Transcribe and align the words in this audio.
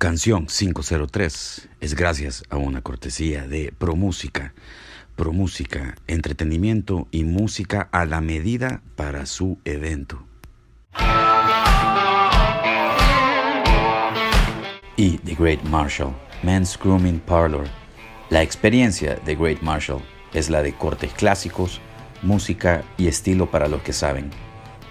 Canción 0.00 0.46
503 0.46 1.68
es 1.82 1.94
gracias 1.94 2.42
a 2.48 2.56
una 2.56 2.80
cortesía 2.80 3.46
de 3.46 3.70
ProMúsica. 3.76 4.54
ProMúsica, 5.14 5.94
entretenimiento 6.06 7.06
y 7.10 7.24
música 7.24 7.90
a 7.92 8.06
la 8.06 8.22
medida 8.22 8.80
para 8.96 9.26
su 9.26 9.58
evento. 9.66 10.24
Y 14.96 15.18
The 15.18 15.34
Great 15.34 15.62
Marshall, 15.64 16.16
Men's 16.42 16.78
Grooming 16.82 17.20
Parlor. 17.20 17.66
La 18.30 18.42
experiencia 18.42 19.16
de 19.16 19.36
Great 19.36 19.60
Marshall 19.60 20.00
es 20.32 20.48
la 20.48 20.62
de 20.62 20.72
cortes 20.72 21.12
clásicos, 21.12 21.78
música 22.22 22.82
y 22.96 23.06
estilo 23.06 23.50
para 23.50 23.68
los 23.68 23.82
que 23.82 23.92
saben. 23.92 24.30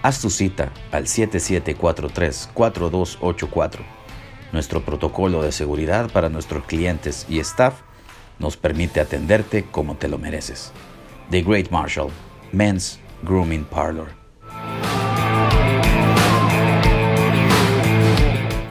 Haz 0.02 0.20
tu 0.20 0.30
cita 0.30 0.72
al 0.92 1.06
7743-4284 1.06 3.99
nuestro 4.52 4.84
protocolo 4.84 5.42
de 5.42 5.52
seguridad 5.52 6.10
para 6.10 6.28
nuestros 6.28 6.64
clientes 6.64 7.26
y 7.28 7.38
staff 7.40 7.80
nos 8.38 8.56
permite 8.56 9.00
atenderte 9.00 9.64
como 9.64 9.96
te 9.96 10.08
lo 10.08 10.18
mereces. 10.18 10.72
The 11.30 11.42
Great 11.42 11.70
Marshall, 11.70 12.10
Men's 12.52 12.98
Grooming 13.22 13.64
Parlor. 13.64 14.08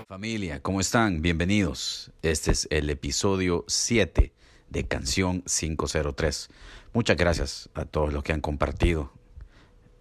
Familia, 0.07 0.61
¿cómo 0.61 0.81
están? 0.81 1.21
Bienvenidos. 1.21 2.11
Este 2.21 2.51
es 2.51 2.67
el 2.71 2.89
episodio 2.89 3.63
7 3.67 4.33
de 4.69 4.87
Canción 4.87 5.43
503. 5.43 6.49
Muchas 6.93 7.15
gracias 7.15 7.69
a 7.73 7.85
todos 7.85 8.11
los 8.11 8.23
que 8.23 8.33
han 8.33 8.41
compartido 8.41 9.13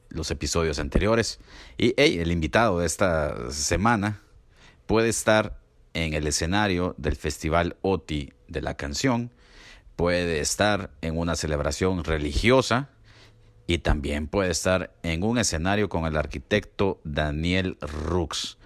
los 0.08 0.30
episodios 0.30 0.78
anteriores. 0.78 1.38
Y 1.76 1.94
el 1.96 2.32
invitado 2.32 2.80
de 2.80 2.86
esta 2.86 3.52
semana 3.52 4.22
puede 4.86 5.10
estar 5.10 5.60
en 5.94 6.14
el 6.14 6.26
escenario 6.26 6.94
del 6.98 7.16
Festival 7.16 7.76
OTI 7.82 8.32
de 8.48 8.62
la 8.62 8.74
canción, 8.74 9.32
puede 9.96 10.40
estar 10.40 10.90
en 11.00 11.18
una 11.18 11.34
celebración 11.34 12.04
religiosa 12.04 12.90
y 13.66 13.78
también 13.78 14.28
puede 14.28 14.50
estar 14.50 14.94
en 15.02 15.22
un 15.22 15.38
escenario 15.38 15.88
con 15.88 16.06
el 16.06 16.16
arquitecto 16.16 17.00
Daniel 17.04 17.76
Rux. 17.80 18.58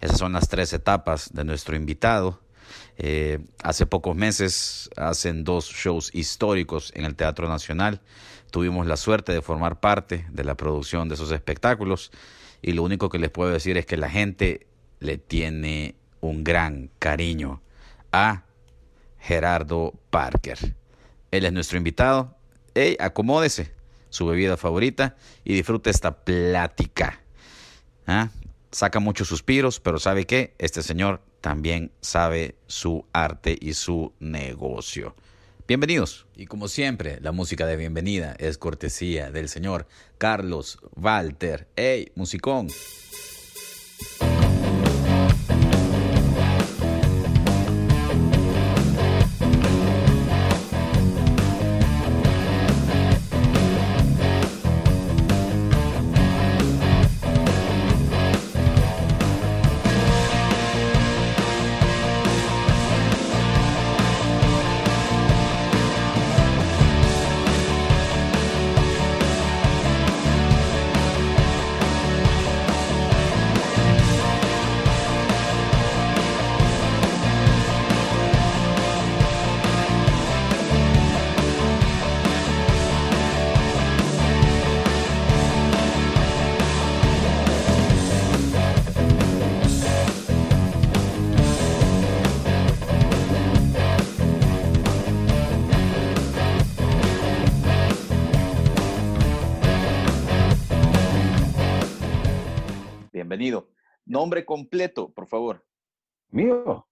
Esas 0.00 0.18
son 0.18 0.32
las 0.32 0.48
tres 0.48 0.72
etapas 0.72 1.32
de 1.32 1.44
nuestro 1.44 1.76
invitado. 1.76 2.40
Eh, 2.96 3.38
hace 3.62 3.86
pocos 3.86 4.16
meses 4.16 4.90
hacen 4.96 5.44
dos 5.44 5.66
shows 5.66 6.10
históricos 6.14 6.92
en 6.94 7.04
el 7.04 7.14
Teatro 7.14 7.48
Nacional. 7.48 8.00
Tuvimos 8.50 8.86
la 8.86 8.96
suerte 8.96 9.32
de 9.32 9.42
formar 9.42 9.80
parte 9.80 10.26
de 10.30 10.44
la 10.44 10.56
producción 10.56 11.08
de 11.08 11.14
esos 11.14 11.30
espectáculos 11.30 12.10
y 12.62 12.72
lo 12.72 12.82
único 12.82 13.08
que 13.08 13.18
les 13.18 13.30
puedo 13.30 13.50
decir 13.50 13.76
es 13.76 13.86
que 13.86 13.96
la 13.96 14.10
gente 14.10 14.66
le 15.00 15.18
tiene 15.18 15.94
un 16.20 16.44
gran 16.44 16.90
cariño 16.98 17.62
a 18.12 18.44
Gerardo 19.18 19.94
Parker. 20.10 20.74
Él 21.30 21.44
es 21.44 21.52
nuestro 21.52 21.78
invitado. 21.78 22.36
Hey, 22.74 22.96
acomódese 23.00 23.72
su 24.10 24.26
bebida 24.26 24.56
favorita 24.56 25.16
y 25.44 25.54
disfrute 25.54 25.90
esta 25.90 26.24
plática. 26.24 27.20
¿Ah? 28.06 28.30
Saca 28.70 29.00
muchos 29.00 29.28
suspiros, 29.28 29.80
pero 29.80 29.98
¿sabe 29.98 30.26
qué? 30.26 30.54
Este 30.58 30.82
señor 30.82 31.22
también 31.40 31.92
sabe 32.00 32.56
su 32.66 33.04
arte 33.12 33.56
y 33.60 33.74
su 33.74 34.12
negocio. 34.18 35.14
Bienvenidos. 35.66 36.26
Y 36.34 36.46
como 36.46 36.68
siempre, 36.68 37.18
la 37.20 37.32
música 37.32 37.66
de 37.66 37.76
bienvenida 37.76 38.34
es 38.38 38.56
cortesía 38.56 39.30
del 39.30 39.48
señor 39.48 39.86
Carlos 40.16 40.78
Walter. 40.96 41.68
¡Hey, 41.76 42.10
musicón! 42.14 42.68
Nombre 104.28 104.44
completo, 104.44 105.10
por 105.10 105.26
favor. 105.26 105.64
¿Mío? 106.28 106.86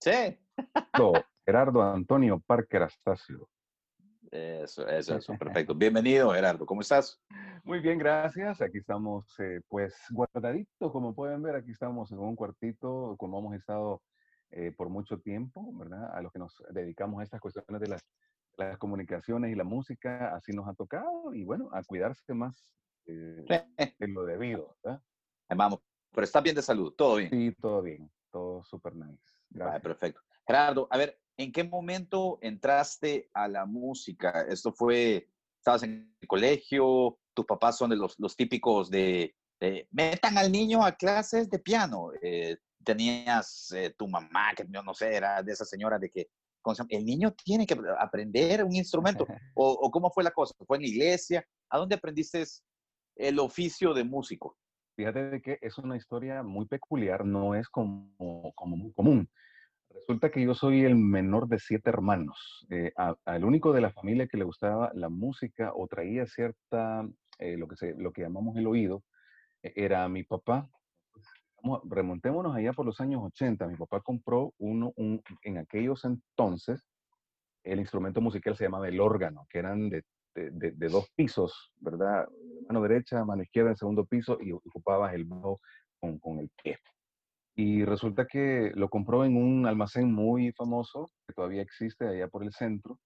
Sí. 0.00 0.36
Gerardo 1.46 1.80
Antonio 1.80 2.42
Parker 2.44 2.82
Astacio. 2.82 3.48
Eso, 4.28 4.88
eso, 4.88 5.18
eso, 5.18 5.38
perfecto. 5.38 5.72
Bienvenido, 5.72 6.32
Gerardo. 6.32 6.66
¿Cómo 6.66 6.80
estás? 6.80 7.22
Muy 7.62 7.78
bien, 7.78 7.96
gracias. 7.96 8.60
Aquí 8.60 8.78
estamos, 8.78 9.38
eh, 9.38 9.60
pues, 9.68 9.94
guardaditos, 10.10 10.90
como 10.90 11.14
pueden 11.14 11.42
ver. 11.42 11.54
Aquí 11.54 11.70
estamos 11.70 12.10
en 12.10 12.18
un 12.18 12.34
cuartito, 12.34 13.14
como 13.18 13.38
hemos 13.38 13.54
estado 13.54 14.02
eh, 14.50 14.72
por 14.76 14.88
mucho 14.88 15.20
tiempo, 15.20 15.72
¿verdad? 15.74 16.12
A 16.12 16.22
los 16.22 16.32
que 16.32 16.40
nos 16.40 16.60
dedicamos 16.70 17.20
a 17.20 17.22
estas 17.22 17.40
cuestiones 17.40 17.80
de 17.80 17.86
las, 17.86 18.02
las 18.56 18.78
comunicaciones 18.78 19.52
y 19.52 19.54
la 19.54 19.62
música, 19.62 20.34
así 20.34 20.50
nos 20.50 20.66
ha 20.66 20.74
tocado. 20.74 21.32
Y 21.34 21.44
bueno, 21.44 21.70
a 21.72 21.84
cuidarse 21.84 22.34
más 22.34 22.74
eh, 23.06 23.44
de 23.96 24.08
lo 24.08 24.24
debido, 24.24 24.74
¿verdad? 24.82 25.00
Vamos 25.54 25.80
pero 26.12 26.24
estás 26.24 26.42
bien 26.42 26.56
de 26.56 26.62
salud, 26.62 26.92
todo 26.92 27.16
bien. 27.16 27.30
Sí, 27.30 27.56
todo 27.60 27.82
bien, 27.82 28.10
todo 28.30 28.62
súper 28.62 28.94
nice. 28.94 29.22
Gracias. 29.50 29.82
perfecto. 29.82 30.20
Gerardo, 30.46 30.88
a 30.90 30.98
ver, 30.98 31.18
¿en 31.36 31.52
qué 31.52 31.64
momento 31.64 32.38
entraste 32.42 33.30
a 33.32 33.48
la 33.48 33.66
música? 33.66 34.42
Esto 34.48 34.72
fue, 34.72 35.28
estabas 35.58 35.82
en 35.84 36.14
el 36.20 36.28
colegio, 36.28 37.18
tus 37.34 37.46
papás 37.46 37.78
son 37.78 37.90
de 37.90 37.96
los, 37.96 38.18
los 38.18 38.36
típicos 38.36 38.90
de, 38.90 39.34
metan 39.90 40.38
al 40.38 40.50
niño 40.50 40.84
a 40.84 40.92
clases 40.92 41.48
de 41.48 41.58
piano. 41.58 42.10
Eh, 42.20 42.58
tenías 42.84 43.70
eh, 43.72 43.94
tu 43.96 44.08
mamá, 44.08 44.52
que 44.56 44.66
yo 44.68 44.82
no 44.82 44.92
sé, 44.92 45.14
era 45.14 45.42
de 45.42 45.52
esa 45.52 45.64
señora 45.64 45.98
de 45.98 46.10
que 46.10 46.28
el 46.88 47.04
niño 47.04 47.32
tiene 47.32 47.66
que 47.66 47.76
aprender 47.98 48.64
un 48.64 48.74
instrumento. 48.74 49.26
o, 49.54 49.70
¿O 49.70 49.90
cómo 49.90 50.10
fue 50.10 50.24
la 50.24 50.30
cosa? 50.32 50.54
¿Fue 50.66 50.76
en 50.76 50.82
la 50.82 50.88
iglesia? 50.88 51.46
¿A 51.70 51.78
dónde 51.78 51.94
aprendiste 51.94 52.44
el 53.16 53.38
oficio 53.38 53.94
de 53.94 54.04
músico? 54.04 54.58
Fíjate 55.02 55.42
que 55.42 55.58
es 55.60 55.78
una 55.78 55.96
historia 55.96 56.44
muy 56.44 56.64
peculiar, 56.66 57.24
no 57.24 57.56
es 57.56 57.68
como, 57.68 58.52
como 58.54 58.76
muy 58.76 58.92
común. 58.92 59.28
Resulta 59.90 60.30
que 60.30 60.44
yo 60.44 60.54
soy 60.54 60.84
el 60.84 60.94
menor 60.94 61.48
de 61.48 61.58
siete 61.58 61.90
hermanos. 61.90 62.64
Eh, 62.70 62.92
al 63.24 63.44
único 63.44 63.72
de 63.72 63.80
la 63.80 63.90
familia 63.90 64.28
que 64.28 64.36
le 64.36 64.44
gustaba 64.44 64.92
la 64.94 65.08
música 65.08 65.72
o 65.74 65.88
traía 65.88 66.24
cierta, 66.26 67.04
eh, 67.40 67.56
lo, 67.56 67.66
que 67.66 67.74
se, 67.74 67.94
lo 67.96 68.12
que 68.12 68.22
llamamos 68.22 68.56
el 68.56 68.68
oído, 68.68 69.02
e, 69.64 69.72
era 69.74 70.08
mi 70.08 70.22
papá. 70.22 70.68
remontémonos 71.90 72.54
allá 72.54 72.72
por 72.72 72.86
los 72.86 73.00
años 73.00 73.22
80. 73.24 73.66
Mi 73.66 73.74
papá 73.74 74.02
compró 74.02 74.54
uno, 74.58 74.92
un, 74.94 75.20
en 75.42 75.58
aquellos 75.58 76.04
entonces, 76.04 76.86
el 77.64 77.80
instrumento 77.80 78.20
musical 78.20 78.56
se 78.56 78.62
llamaba 78.66 78.86
el 78.86 79.00
órgano, 79.00 79.48
que 79.50 79.58
eran 79.58 79.88
de 79.88 80.04
de, 80.34 80.88
dos 80.88 81.10
pisos, 81.14 81.72
¿verdad? 81.80 82.26
Mano 82.68 82.82
derecha, 82.82 83.24
mano 83.24 83.42
izquierda 83.42 83.70
en 83.70 83.76
segundo 83.76 84.04
piso 84.04 84.38
y 84.40 84.52
ocupabas 84.52 85.14
el 85.14 85.24
bajo 85.24 85.60
con, 86.00 86.18
con 86.18 86.38
el 86.38 86.50
pie. 86.62 86.78
Y 87.54 87.84
resulta 87.84 88.26
que 88.26 88.72
lo 88.74 88.88
compró 88.88 89.24
en 89.24 89.36
un 89.36 89.66
almacén 89.66 90.10
muy 90.10 90.52
famoso, 90.52 91.10
que 91.26 91.34
todavía 91.34 91.62
existe 91.62 92.06
allá 92.06 92.28
por 92.28 92.42
el 92.44 92.52
centro, 92.52 92.98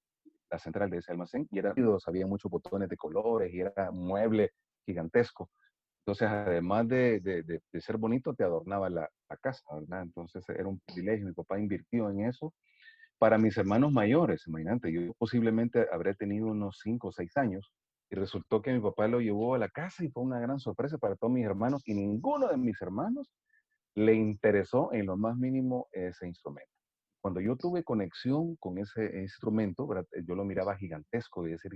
la 0.50 0.58
central 0.58 0.90
de 0.90 0.98
ese 0.98 1.10
almacén, 1.10 1.48
y 1.50 1.58
era, 1.58 1.74
había 2.06 2.26
muchos 2.26 2.50
botones 2.50 2.88
de 2.88 2.96
colores 2.96 3.52
y 3.52 3.60
era 3.60 3.90
mueble 3.90 4.52
gigantesco. 4.86 5.50
Entonces, 6.04 6.28
además 6.28 6.86
de, 6.86 7.18
de, 7.18 7.42
de 7.42 7.80
ser 7.80 7.96
bonito, 7.96 8.32
te 8.34 8.44
adornaba 8.44 8.88
la, 8.88 9.10
la, 9.28 9.36
casa, 9.38 9.64
¿verdad? 9.74 10.02
Entonces, 10.02 10.48
era 10.48 10.68
un 10.68 10.78
privilegio. 10.86 11.26
Mi 11.26 11.32
papá 11.32 11.58
invirtió 11.58 12.08
en 12.08 12.20
eso 12.26 12.54
para 13.18 13.38
mis 13.38 13.56
hermanos 13.56 13.92
mayores, 13.92 14.46
imagínate, 14.46 14.92
yo 14.92 15.12
posiblemente 15.14 15.86
habré 15.90 16.14
tenido 16.14 16.48
unos 16.48 16.80
5 16.82 17.08
o 17.08 17.12
6 17.12 17.36
años 17.36 17.72
y 18.10 18.14
resultó 18.14 18.62
que 18.62 18.72
mi 18.72 18.80
papá 18.80 19.08
lo 19.08 19.20
llevó 19.20 19.54
a 19.54 19.58
la 19.58 19.68
casa 19.68 20.04
y 20.04 20.10
fue 20.10 20.22
una 20.22 20.38
gran 20.38 20.60
sorpresa 20.60 20.98
para 20.98 21.16
todos 21.16 21.32
mis 21.32 21.44
hermanos 21.44 21.82
y 21.86 21.94
ninguno 21.94 22.48
de 22.48 22.56
mis 22.56 22.80
hermanos 22.80 23.32
le 23.94 24.14
interesó 24.14 24.92
en 24.92 25.06
lo 25.06 25.16
más 25.16 25.36
mínimo 25.36 25.88
ese 25.92 26.26
instrumento. 26.26 26.70
Cuando 27.20 27.40
yo 27.40 27.56
tuve 27.56 27.82
conexión 27.82 28.54
con 28.56 28.78
ese 28.78 29.20
instrumento, 29.20 29.88
yo 30.24 30.34
lo 30.34 30.44
miraba 30.44 30.76
gigantesco, 30.76 31.46
y 31.46 31.52
decir, 31.52 31.72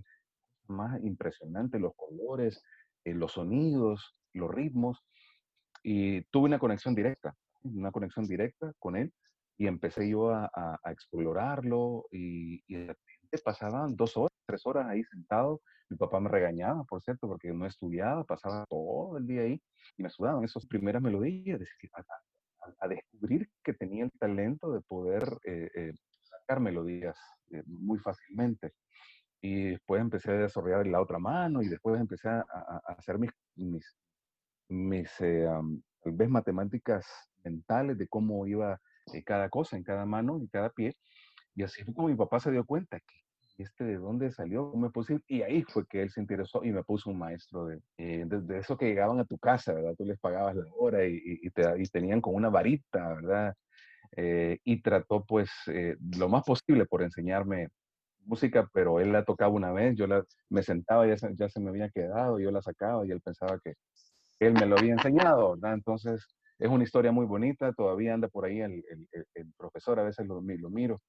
más 0.68 1.02
impresionante, 1.02 1.80
los 1.80 1.92
colores, 1.96 2.62
eh, 3.04 3.14
los 3.14 3.32
sonidos, 3.32 4.14
los 4.32 4.50
ritmos, 4.50 5.02
y 5.82 6.22
tuve 6.24 6.44
una 6.44 6.58
conexión 6.58 6.94
directa, 6.94 7.34
una 7.62 7.90
conexión 7.90 8.26
directa 8.26 8.72
con 8.78 8.96
él, 8.96 9.12
y 9.60 9.66
empecé 9.66 10.08
yo 10.08 10.30
a, 10.30 10.80
explorarlo, 10.86 12.06
y, 12.10 12.64
y 12.66 12.88
pasaban 13.44 13.94
dos 13.94 14.16
horas, 14.16 14.34
tres 14.46 14.64
horas 14.64 14.86
ahí 14.88 15.04
sentado, 15.04 15.60
mi 15.90 15.98
papá 15.98 16.18
me 16.18 16.30
regañaba, 16.30 16.82
por 16.84 17.02
cierto, 17.02 17.28
porque 17.28 17.52
no 17.52 17.66
estudiaba, 17.66 18.24
pasaba 18.24 18.64
todo 18.70 19.18
el 19.18 19.26
día 19.26 19.42
ahí, 19.42 19.60
y 19.98 20.02
me 20.02 20.08
sudaban 20.08 20.44
esas 20.44 20.64
primeras 20.64 21.02
melodías, 21.02 21.60
a, 21.92 22.84
a, 22.86 22.88
descubrir 22.88 23.50
que 23.62 23.74
tenía 23.74 24.04
el 24.04 24.12
talento 24.12 24.72
de 24.72 24.80
poder 24.80 25.24
eh, 25.44 25.70
eh, 25.74 25.92
sacar 26.22 26.60
melodías 26.60 27.18
eh, 27.50 27.62
muy 27.66 27.98
fácilmente. 27.98 28.72
Y 29.42 29.72
después 29.72 30.00
empecé 30.00 30.30
a 30.30 30.38
desarrollar 30.38 30.86
la 30.86 31.02
otra 31.02 31.18
mano 31.18 31.60
y 31.60 31.68
después 31.68 32.00
empecé 32.00 32.30
a, 32.30 32.44
hacer 32.86 33.18
mis, 33.18 33.30
mis, 33.56 33.94
mis 34.70 35.20
eh, 35.20 35.46
tal 36.02 36.12
vez 36.14 36.30
matemáticas 36.30 37.06
mentales 37.44 37.98
de 37.98 38.08
cómo 38.08 38.46
iba 38.46 38.80
eh, 39.12 39.22
cada 39.22 39.48
cosa 39.48 39.76
en 39.76 39.82
cada 39.82 40.04
mano 40.06 40.38
y 40.42 40.48
cada 40.48 40.70
pie. 40.70 40.96
Y 41.54 41.62
así 41.62 41.84
fue 41.84 41.94
como 41.94 42.08
mi 42.08 42.14
papá 42.14 42.40
se 42.40 42.50
dio 42.50 42.64
cuenta 42.64 42.98
que 43.00 43.62
este 43.62 43.84
de 43.84 43.98
dónde 43.98 44.30
salió, 44.30 44.72
me 44.74 44.88
puse, 44.88 45.20
y 45.26 45.42
ahí 45.42 45.62
fue 45.64 45.86
que 45.86 46.00
él 46.00 46.10
se 46.10 46.20
interesó 46.20 46.64
y 46.64 46.72
me 46.72 46.82
puso 46.82 47.10
un 47.10 47.18
maestro 47.18 47.66
de, 47.66 47.78
eh, 47.98 48.24
de, 48.26 48.58
eso 48.58 48.78
que 48.78 48.86
llegaban 48.86 49.20
a 49.20 49.26
tu 49.26 49.38
casa, 49.38 49.74
¿verdad? 49.74 49.94
Tú 49.98 50.06
les 50.06 50.18
pagabas 50.18 50.56
la 50.56 50.64
hora 50.78 51.04
y, 51.06 51.20
y, 51.22 51.50
te, 51.50 51.62
y 51.78 51.84
tenían 51.84 52.22
con 52.22 52.34
una 52.34 52.48
varita, 52.48 53.14
¿verdad? 53.14 53.54
y 54.64 54.82
trató 54.82 55.24
pues 55.24 55.48
lo 56.16 56.28
más 56.28 56.42
posible 56.42 56.84
por 56.84 57.02
enseñarme 57.02 57.68
música, 58.24 58.68
pero 58.72 59.00
él 59.00 59.12
la 59.12 59.24
tocaba 59.24 59.52
una 59.52 59.72
vez, 59.72 59.96
yo 59.96 60.06
la, 60.06 60.24
me 60.48 60.62
sentaba, 60.62 61.06
ya 61.06 61.16
ya 61.32 61.48
se 61.48 61.60
me 61.60 61.70
había 61.70 61.90
quedado, 61.90 62.38
yo 62.38 62.50
la 62.50 62.62
sacaba 62.62 63.06
y 63.06 63.10
él 63.10 63.20
pensaba 63.20 63.58
que 63.62 63.74
él 64.40 64.54
me 64.54 64.66
lo 64.66 64.76
había 64.78 64.92
enseñado, 64.92 65.52
¿verdad? 65.52 65.74
Entonces, 65.74 66.26
es 66.60 66.68
una 66.68 66.84
historia 66.84 67.10
muy 67.10 67.26
bonita, 67.26 67.72
todavía 67.72 68.14
anda 68.14 68.28
por 68.28 68.44
ahí 68.44 68.60
el, 68.60 68.84
el, 69.34 69.52
profesor, 69.56 69.98
a 69.98 70.04
veces 70.04 70.26
lo, 70.26 70.40
lo 70.40 70.70
miro. 70.70 71.00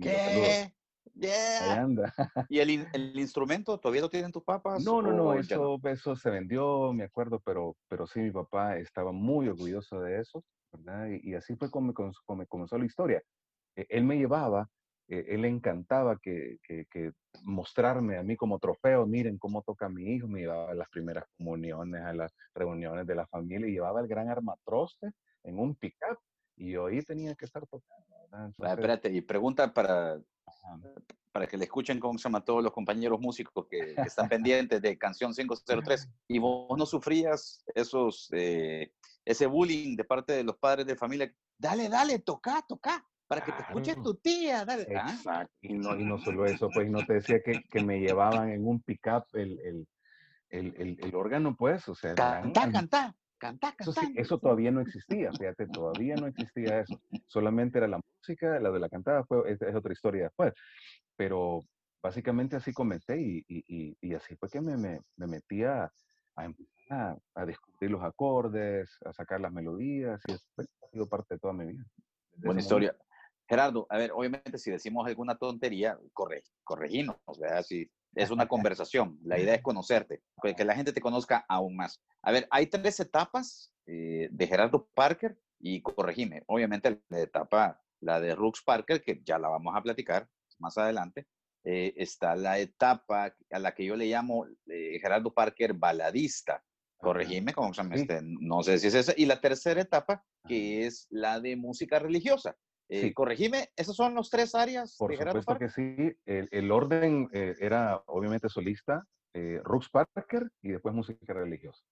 ¿Qué? 0.00 0.72
Yeah. 1.14 1.82
anda. 1.82 2.12
¿Y 2.50 2.58
el, 2.60 2.86
el, 2.92 3.18
instrumento 3.18 3.78
todavía 3.78 4.02
lo 4.02 4.10
tienen 4.10 4.32
tus 4.32 4.44
papás? 4.44 4.84
No, 4.84 5.02
no, 5.02 5.12
no, 5.12 5.34
eso, 5.34 5.78
eso 5.84 6.16
se 6.16 6.30
vendió, 6.30 6.92
me 6.92 7.04
acuerdo, 7.04 7.40
pero, 7.44 7.76
pero 7.88 8.06
sí, 8.06 8.20
mi 8.20 8.30
papá 8.30 8.76
estaba 8.78 9.12
muy 9.12 9.48
orgulloso 9.48 10.00
de 10.00 10.20
eso, 10.20 10.42
¿verdad? 10.72 11.08
Y, 11.22 11.34
así 11.34 11.56
fue 11.56 11.70
como, 11.70 11.92
como 11.94 12.46
comenzó 12.46 12.78
la 12.78 12.86
historia. 12.86 13.22
E, 13.76 13.86
él 13.88 14.04
me 14.04 14.16
llevaba 14.16 14.68
eh, 15.08 15.24
él 15.28 15.42
le 15.42 15.48
encantaba 15.48 16.18
que, 16.18 16.58
que, 16.66 17.12
mostrarme 17.44 18.18
a 18.18 18.22
mí 18.22 18.36
como 18.36 18.58
trofeo, 18.58 19.06
miren 19.06 19.38
cómo 19.38 19.62
toca 19.62 19.88
mi 19.88 20.14
hijo, 20.14 20.28
me 20.28 20.40
llevaba 20.40 20.70
a 20.70 20.74
las 20.74 20.88
primeras 20.90 21.24
comuniones, 21.36 22.02
a 22.02 22.12
las 22.12 22.34
reuniones 22.54 23.06
de 23.06 23.14
la 23.14 23.26
familia, 23.26 23.68
y 23.68 23.72
llevaba 23.72 24.00
el 24.00 24.08
gran 24.08 24.28
armatroste 24.28 25.12
en 25.44 25.58
un 25.58 25.74
pickup, 25.76 26.18
y 26.56 26.72
yo 26.72 26.86
ahí 26.86 27.00
tenía 27.02 27.34
que 27.34 27.46
estar 27.46 27.66
tocando. 27.66 28.04
Ah, 28.32 28.50
espérate, 28.72 29.10
y 29.10 29.22
pregunta 29.22 29.72
para, 29.72 30.20
para 31.32 31.46
que 31.46 31.56
le 31.56 31.64
escuchen 31.64 31.98
cómo 32.00 32.18
se 32.18 32.24
llama 32.24 32.44
todos 32.44 32.62
los 32.62 32.72
compañeros 32.72 33.18
músicos 33.18 33.66
que, 33.70 33.94
están 34.04 34.28
pendientes 34.42 34.82
de 34.82 34.98
Canción 34.98 35.32
503, 35.32 36.06
¿y 36.28 36.38
vos 36.38 36.76
no 36.76 36.84
sufrías 36.84 37.64
esos, 37.74 38.28
eh, 38.32 38.92
ese 39.24 39.46
bullying 39.46 39.96
de 39.96 40.04
parte 40.04 40.34
de 40.34 40.44
los 40.44 40.58
padres 40.58 40.86
de 40.86 40.96
familia? 40.96 41.32
Dale, 41.56 41.88
dale, 41.88 42.18
toca, 42.18 42.62
toca 42.68 43.06
para 43.28 43.44
que 43.44 43.52
te 43.52 43.62
escuche 43.62 43.94
tu 43.96 44.14
tía. 44.14 44.64
Dale. 44.64 44.82
Exacto. 44.84 45.54
Y 45.60 45.74
no, 45.74 45.94
y 45.94 46.04
no 46.04 46.18
solo 46.18 46.46
eso, 46.46 46.68
pues 46.72 46.90
no 46.90 47.04
te 47.04 47.14
decía 47.14 47.40
que, 47.44 47.62
que 47.70 47.84
me 47.84 48.00
llevaban 48.00 48.50
en 48.50 48.66
un 48.66 48.80
pickup 48.80 49.24
el, 49.34 49.60
el, 49.60 49.86
el, 50.48 50.98
el, 51.00 51.14
órgano, 51.14 51.54
pues, 51.54 51.86
o 51.88 51.94
sea. 51.94 52.14
Canta, 52.14 52.72
canta, 52.72 53.14
canta, 53.36 53.74
eso, 53.78 53.92
eso 54.16 54.38
todavía 54.38 54.70
no 54.70 54.80
existía, 54.80 55.30
fíjate, 55.32 55.66
todavía 55.68 56.16
no 56.16 56.26
existía 56.26 56.80
eso. 56.80 56.98
Solamente 57.26 57.78
era 57.78 57.86
la 57.86 58.00
música, 58.00 58.58
la 58.58 58.70
de 58.70 58.80
la 58.80 58.88
cantada 58.88 59.22
fue, 59.24 59.52
es, 59.52 59.60
otra 59.74 59.92
historia 59.92 60.24
después. 60.24 60.54
Pero 61.14 61.66
básicamente 62.02 62.56
así 62.56 62.72
comencé 62.72 63.20
y, 63.20 63.44
y, 63.46 63.96
y, 64.00 64.14
así 64.14 64.36
fue 64.36 64.48
que 64.48 64.62
me, 64.62 64.76
me, 64.78 65.00
me 65.16 65.26
metí 65.26 65.64
a, 65.64 65.92
a, 66.36 67.16
a, 67.34 67.44
descubrir 67.44 67.90
los 67.90 68.02
acordes, 68.02 68.88
a 69.04 69.12
sacar 69.12 69.40
las 69.40 69.52
melodías 69.52 70.20
y 70.26 70.32
eso 70.32 70.44
ha 70.56 70.90
sido 70.90 71.06
parte 71.06 71.34
de 71.34 71.40
toda 71.40 71.52
mi 71.52 71.66
vida. 71.66 71.84
Buena 72.38 72.60
historia. 72.60 72.96
Gerardo, 73.48 73.86
a 73.88 73.96
ver, 73.96 74.12
obviamente 74.12 74.58
si 74.58 74.70
decimos 74.70 75.06
alguna 75.06 75.36
tontería, 75.36 75.98
corre, 76.12 76.42
corregimos, 76.64 77.16
¿verdad? 77.40 77.62
Si 77.62 77.90
es 78.14 78.30
una 78.30 78.46
conversación, 78.48 79.18
la 79.24 79.38
idea 79.38 79.54
es 79.54 79.62
conocerte, 79.62 80.22
que 80.42 80.64
la 80.64 80.74
gente 80.74 80.92
te 80.92 81.00
conozca 81.00 81.44
aún 81.48 81.76
más. 81.76 82.02
A 82.22 82.32
ver, 82.32 82.46
hay 82.50 82.66
tres 82.66 83.00
etapas 83.00 83.72
eh, 83.86 84.28
de 84.30 84.46
Gerardo 84.46 84.88
Parker 84.94 85.38
y 85.58 85.80
corregime. 85.80 86.42
Obviamente 86.46 87.00
la 87.08 87.20
etapa, 87.20 87.80
la 88.00 88.20
de 88.20 88.34
Rux 88.34 88.62
Parker, 88.62 89.02
que 89.02 89.22
ya 89.24 89.38
la 89.38 89.48
vamos 89.48 89.74
a 89.74 89.82
platicar 89.82 90.28
más 90.58 90.76
adelante. 90.76 91.26
Eh, 91.64 91.94
está 91.96 92.36
la 92.36 92.58
etapa 92.58 93.34
a 93.50 93.58
la 93.58 93.74
que 93.74 93.84
yo 93.84 93.96
le 93.96 94.06
llamo 94.06 94.46
eh, 94.66 94.98
Gerardo 95.00 95.32
Parker 95.32 95.72
baladista. 95.72 96.62
Corregime, 96.98 97.54
como 97.54 97.72
se 97.72 97.82
este, 97.92 98.20
no 98.22 98.62
sé 98.62 98.78
si 98.78 98.88
es 98.88 98.94
esa. 98.94 99.14
Y 99.16 99.26
la 99.26 99.40
tercera 99.40 99.80
etapa, 99.80 100.24
que 100.46 100.84
es 100.86 101.06
la 101.10 101.40
de 101.40 101.56
música 101.56 101.98
religiosa. 102.00 102.56
Eh, 102.90 103.12
corregime, 103.12 103.68
¿esas 103.76 103.94
son 103.94 104.14
los 104.14 104.30
tres 104.30 104.54
áreas? 104.54 104.96
Por 104.96 105.14
supuesto 105.14 105.58
que 105.58 105.68
sí. 105.68 106.16
El, 106.24 106.72
orden 106.72 107.28
eh, 107.32 107.54
era 107.60 108.02
obviamente 108.06 108.48
solista, 108.48 109.04
eh, 109.34 109.60
Parker 109.92 110.50
y 110.62 110.70
después 110.70 110.94
música 110.94 111.34
religiosa. 111.34 111.84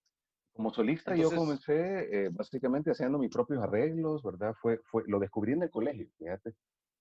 Como 0.53 0.73
solista 0.73 1.15
yo 1.15 1.29
comencé 1.29 2.25
eh, 2.25 2.29
básicamente 2.31 2.89
haciendo 2.89 3.19
mis 3.19 3.29
propios 3.29 3.61
arreglos, 3.61 4.23
¿verdad? 4.23 4.55
Fue, 4.59 4.79
fue, 4.85 5.03
lo 5.05 5.19
descubrí 5.19 5.53
en 5.53 5.61
el 5.61 5.69
colegio, 5.69 6.09
fíjate. 6.17 6.55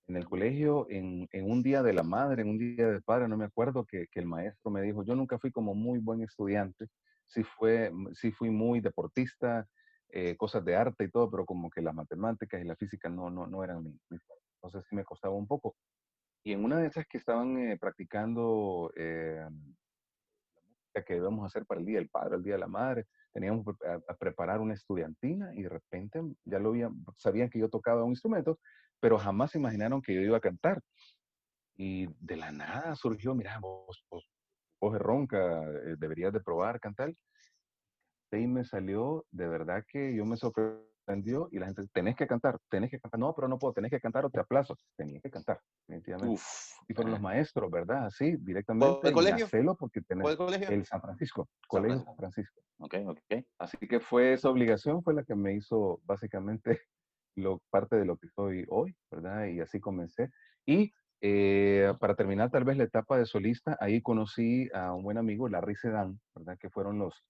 En 0.08 0.16
el 0.16 0.26
colegio, 0.26 0.86
en, 0.90 1.26
en 1.32 1.50
un 1.50 1.62
día 1.62 1.82
de 1.82 1.94
la 1.94 2.02
madre, 2.02 2.42
en 2.42 2.50
un 2.50 2.58
día 2.58 2.86
del 2.86 3.02
padre, 3.02 3.28
no 3.28 3.38
me 3.38 3.46
acuerdo 3.46 3.86
que, 3.86 4.08
que, 4.08 4.20
el 4.20 4.26
maestro 4.26 4.70
me 4.70 4.82
dijo, 4.82 5.04
yo 5.04 5.14
nunca 5.14 5.38
fui 5.38 5.50
como 5.50 5.74
muy 5.74 5.98
buen 5.98 6.22
estudiante, 6.22 6.86
sí, 7.24 7.42
fue, 7.42 7.90
sí 8.12 8.30
fui 8.30 8.50
muy 8.50 8.80
deportista, 8.80 9.66
eh, 10.10 10.36
cosas 10.36 10.64
de 10.64 10.76
arte 10.76 11.04
y 11.04 11.10
todo, 11.10 11.30
pero 11.30 11.44
como 11.44 11.68
que 11.68 11.82
las 11.82 11.94
matemáticas 11.94 12.60
y 12.60 12.64
la 12.64 12.76
física 12.76 13.08
no, 13.08 13.28
no, 13.28 13.46
no 13.46 13.64
eran 13.64 13.82
mis, 13.82 14.22
Entonces 14.56 14.84
sí 14.88 14.94
me 14.94 15.04
costaba 15.04 15.34
un 15.34 15.46
poco. 15.46 15.76
Y 16.44 16.52
en 16.52 16.64
una 16.64 16.78
de 16.78 16.86
esas 16.86 17.06
que 17.06 17.18
estaban 17.18 17.58
eh, 17.58 17.76
practicando 17.76 18.92
eh, 18.96 19.40
la 19.40 20.60
música 20.60 21.04
que 21.04 21.18
a 21.18 21.46
hacer 21.46 21.66
para 21.66 21.80
el 21.80 21.86
Día 21.86 21.98
del 21.98 22.08
Padre, 22.08 22.36
el 22.36 22.44
Día 22.44 22.54
de 22.54 22.60
la 22.60 22.68
Madre, 22.68 23.06
teníamos 23.32 23.66
a, 24.08 24.14
preparar 24.14 24.60
una 24.60 24.74
estudiantina 24.74 25.52
y 25.54 25.62
de 25.62 25.68
repente 25.68 26.22
ya 26.44 26.58
lo 26.60 26.70
habían, 26.70 27.04
sabían 27.16 27.50
que 27.50 27.58
yo 27.58 27.68
tocaba 27.68 28.04
un 28.04 28.12
instrumento, 28.12 28.60
pero 29.00 29.18
jamás 29.18 29.50
se 29.50 29.58
imaginaron 29.58 30.00
que 30.00 30.14
yo 30.14 30.20
iba 30.20 30.36
a 30.36 30.40
cantar. 30.40 30.80
Y 31.74 32.06
de 32.20 32.36
la 32.36 32.52
nada 32.52 32.94
surgió, 32.94 33.34
mira, 33.34 33.58
vos, 33.58 34.06
vos, 34.08 34.26
vos 34.80 34.98
ronca, 34.98 35.60
deberías 35.98 36.32
de 36.32 36.40
probar 36.40 36.80
cantar 36.80 37.12
y 38.32 38.46
me 38.46 38.64
salió, 38.64 39.24
de 39.30 39.48
verdad 39.48 39.84
que 39.86 40.14
yo 40.14 40.24
me 40.24 40.36
sorprendió 40.36 41.48
y 41.52 41.58
la 41.58 41.66
gente, 41.66 41.82
tenés 41.92 42.16
que 42.16 42.26
cantar, 42.26 42.58
tenés 42.68 42.90
que 42.90 42.98
cantar, 42.98 43.20
no, 43.20 43.32
pero 43.34 43.46
no 43.46 43.58
puedo, 43.58 43.72
tenés 43.72 43.90
que 43.90 44.00
cantar 44.00 44.24
o 44.24 44.30
te 44.30 44.40
aplazo, 44.40 44.76
tenía 44.96 45.20
que 45.20 45.30
cantar, 45.30 45.60
definitivamente. 45.86 46.42
y 46.88 46.94
fueron 46.94 47.12
los 47.12 47.20
maestros, 47.20 47.70
¿verdad? 47.70 48.10
Sí, 48.10 48.36
directamente. 48.40 49.08
¿El 49.08 49.14
colegio? 49.14 49.46
porque 49.78 50.00
tenés 50.02 50.28
el 50.28 50.36
colegio? 50.36 50.68
El 50.68 50.84
San 50.84 51.00
Francisco, 51.00 51.48
Colegio 51.68 52.00
San 52.00 52.16
Francisco. 52.16 52.60
Ok, 52.78 52.94
ok. 53.06 53.44
Así 53.58 53.78
que 53.78 54.00
fue 54.00 54.32
esa 54.32 54.50
obligación, 54.50 55.02
fue 55.02 55.14
la 55.14 55.22
que 55.22 55.34
me 55.34 55.54
hizo 55.54 56.00
básicamente 56.04 56.80
lo, 57.36 57.62
parte 57.70 57.96
de 57.96 58.04
lo 58.04 58.16
que 58.16 58.28
soy 58.28 58.64
hoy, 58.68 58.94
¿verdad? 59.10 59.46
Y 59.46 59.60
así 59.60 59.78
comencé. 59.80 60.30
Y 60.66 60.92
eh, 61.20 61.94
para 62.00 62.14
terminar 62.14 62.50
tal 62.50 62.64
vez 62.64 62.76
la 62.76 62.84
etapa 62.84 63.16
de 63.16 63.26
solista, 63.26 63.76
ahí 63.80 64.02
conocí 64.02 64.68
a 64.74 64.92
un 64.92 65.04
buen 65.04 65.18
amigo, 65.18 65.48
Larry 65.48 65.76
Sedan, 65.76 66.20
¿verdad? 66.34 66.58
Que 66.58 66.68
fueron 66.68 66.98
los 66.98 67.24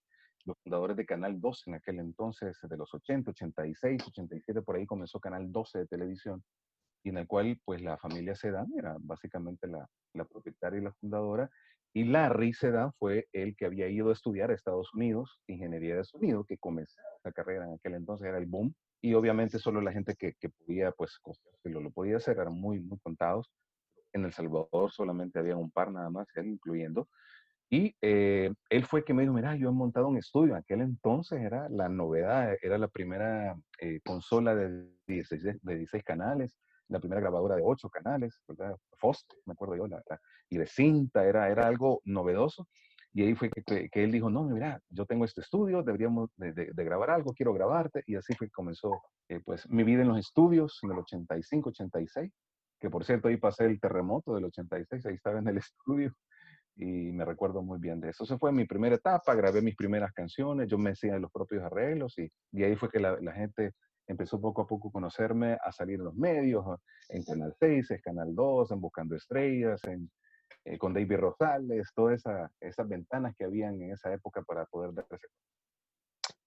los 0.47 0.57
fundadores 0.63 0.95
de 0.95 1.05
Canal 1.05 1.39
12 1.39 1.69
en 1.69 1.75
aquel 1.75 1.99
entonces, 1.99 2.57
de 2.61 2.77
los 2.77 2.93
80, 2.93 3.31
86, 3.31 4.01
87, 4.07 4.61
por 4.61 4.77
ahí 4.77 4.85
comenzó 4.85 5.19
Canal 5.19 5.51
12 5.51 5.79
de 5.79 5.87
televisión, 5.87 6.41
y 7.03 7.09
en 7.09 7.17
el 7.17 7.27
cual 7.27 7.59
pues 7.65 7.81
la 7.81 7.97
familia 7.97 8.33
Sedan 8.33 8.67
era 8.77 8.95
básicamente 8.99 9.67
la, 9.67 9.85
la 10.13 10.25
propietaria 10.25 10.79
y 10.79 10.83
la 10.83 10.93
fundadora, 10.93 11.49
y 11.93 12.05
Larry 12.05 12.53
Sedan 12.53 12.93
fue 12.97 13.27
el 13.33 13.57
que 13.57 13.65
había 13.65 13.89
ido 13.89 14.09
a 14.09 14.13
estudiar 14.13 14.49
a 14.49 14.53
Estados 14.53 14.93
Unidos, 14.93 15.37
ingeniería 15.47 15.97
de 15.97 16.05
sonido, 16.05 16.45
que 16.45 16.57
comenzó 16.57 17.01
la 17.25 17.33
carrera 17.33 17.65
en 17.65 17.73
aquel 17.73 17.95
entonces, 17.95 18.27
era 18.27 18.37
el 18.37 18.45
boom, 18.45 18.73
y 19.01 19.13
obviamente 19.15 19.59
solo 19.59 19.81
la 19.81 19.91
gente 19.91 20.15
que, 20.15 20.33
que 20.39 20.49
podía, 20.49 20.91
pues, 20.93 21.19
que 21.61 21.69
lo, 21.69 21.81
lo 21.81 21.91
podía 21.91 22.17
hacer, 22.17 22.37
eran 22.37 22.53
muy, 22.53 22.79
muy 22.79 22.97
contados. 22.99 23.51
En 24.13 24.23
El 24.23 24.31
Salvador 24.31 24.91
solamente 24.91 25.39
había 25.39 25.57
un 25.57 25.71
par 25.71 25.91
nada 25.91 26.09
más, 26.09 26.27
él 26.35 26.47
incluyendo, 26.47 27.09
Y 27.69 27.95
eh, 28.01 28.53
él 28.69 28.85
fue 28.85 29.03
que 29.03 29.13
me 29.13 29.23
dijo, 29.23 29.33
mira, 29.33 29.55
yo 29.55 29.69
he 29.69 29.73
montado 29.73 30.07
un 30.07 30.17
estudio. 30.17 30.53
En 30.53 30.59
aquel 30.59 30.81
entonces 30.81 31.41
era 31.41 31.67
la 31.69 31.89
novedad, 31.89 32.55
era 32.61 32.77
la 32.77 32.87
primera 32.87 33.57
eh, 33.79 33.99
consola 34.05 34.55
de 34.55 34.87
16, 35.07 35.43
de 35.61 35.75
16 35.75 36.03
canales, 36.03 36.55
la 36.87 36.99
primera 36.99 37.19
grabadora 37.19 37.55
de 37.55 37.63
8 37.65 37.89
canales, 37.89 38.39
¿verdad? 38.47 38.77
Foster, 38.95 39.37
me 39.45 39.53
acuerdo 39.53 39.75
yo, 39.75 39.85
y 40.49 40.57
de 40.57 40.65
cinta, 40.65 41.25
era, 41.25 41.49
era 41.49 41.67
algo 41.67 42.01
novedoso. 42.05 42.67
Y 43.13 43.23
ahí 43.23 43.35
fue 43.35 43.49
que, 43.49 43.89
que, 43.89 44.03
él 44.03 44.11
dijo, 44.11 44.29
no, 44.29 44.43
mira, 44.43 44.79
yo 44.89 45.05
tengo 45.05 45.25
este 45.25 45.41
estudio, 45.41 45.81
deberíamos 45.81 46.29
de, 46.37 46.53
de, 46.53 46.83
grabar 46.83 47.09
algo, 47.09 47.33
quiero 47.33 47.51
grabarte. 47.53 48.03
Y 48.05 48.15
así 48.15 48.33
fue 48.35 48.47
que 48.47 48.51
comenzó 48.51 49.01
eh, 49.27 49.41
pues 49.43 49.67
mi 49.69 49.83
vida 49.83 50.03
en 50.03 50.09
los 50.09 50.19
estudios 50.19 50.79
en 50.83 50.91
el 50.91 50.99
85, 50.99 51.69
86, 51.69 52.31
que 52.79 52.89
por 52.89 53.03
cierto 53.03 53.27
ahí 53.27 53.37
pasé 53.37 53.65
el 53.65 53.79
terremoto 53.79 54.35
del 54.35 54.45
86, 54.45 55.05
ahí 55.05 55.15
estaba 55.15 55.39
en 55.39 55.47
el 55.47 55.57
estudio 55.65 56.13
y 56.77 57.11
me 57.11 57.25
recuerdo 57.25 57.61
muy 57.61 57.79
bien 57.79 57.99
de 57.99 58.09
eso. 58.09 58.23
Esa 58.23 58.37
fue 58.37 58.51
mi 58.51 58.65
primera 58.65 58.95
etapa, 58.95 59.35
grabé 59.35 59.61
mis 59.61 59.75
primeras 59.75 60.13
canciones, 60.13 60.67
yo 60.67 60.77
me 60.77 60.91
hacía 60.91 61.17
los 61.19 61.31
propios 61.31 61.63
arreglos 61.63 62.17
y 62.17 62.31
de 62.51 62.65
ahí 62.65 62.75
fue 62.75 62.89
que 62.89 62.99
la, 62.99 63.19
la 63.19 63.33
gente 63.33 63.73
empezó 64.07 64.39
poco 64.39 64.61
a 64.61 64.67
poco 64.67 64.87
a 64.89 64.91
conocerme, 64.91 65.57
a 65.61 65.71
salir 65.71 65.95
en 65.95 66.05
los 66.05 66.15
medios, 66.15 66.65
en 67.09 67.23
Canal 67.23 67.53
6, 67.59 67.91
en 67.91 68.01
Canal 68.01 68.33
2, 68.33 68.71
en 68.71 68.81
Buscando 68.81 69.15
Estrellas, 69.15 69.83
en, 69.83 70.09
eh, 70.65 70.77
con 70.77 70.93
David 70.93 71.17
Rosales, 71.17 71.91
todas 71.95 72.15
esa, 72.15 72.51
esas 72.59 72.87
ventanas 72.87 73.35
que 73.37 73.45
habían 73.45 73.81
en 73.81 73.91
esa 73.91 74.13
época 74.13 74.41
para 74.43 74.65
poder 74.65 74.91
verse. 74.91 75.27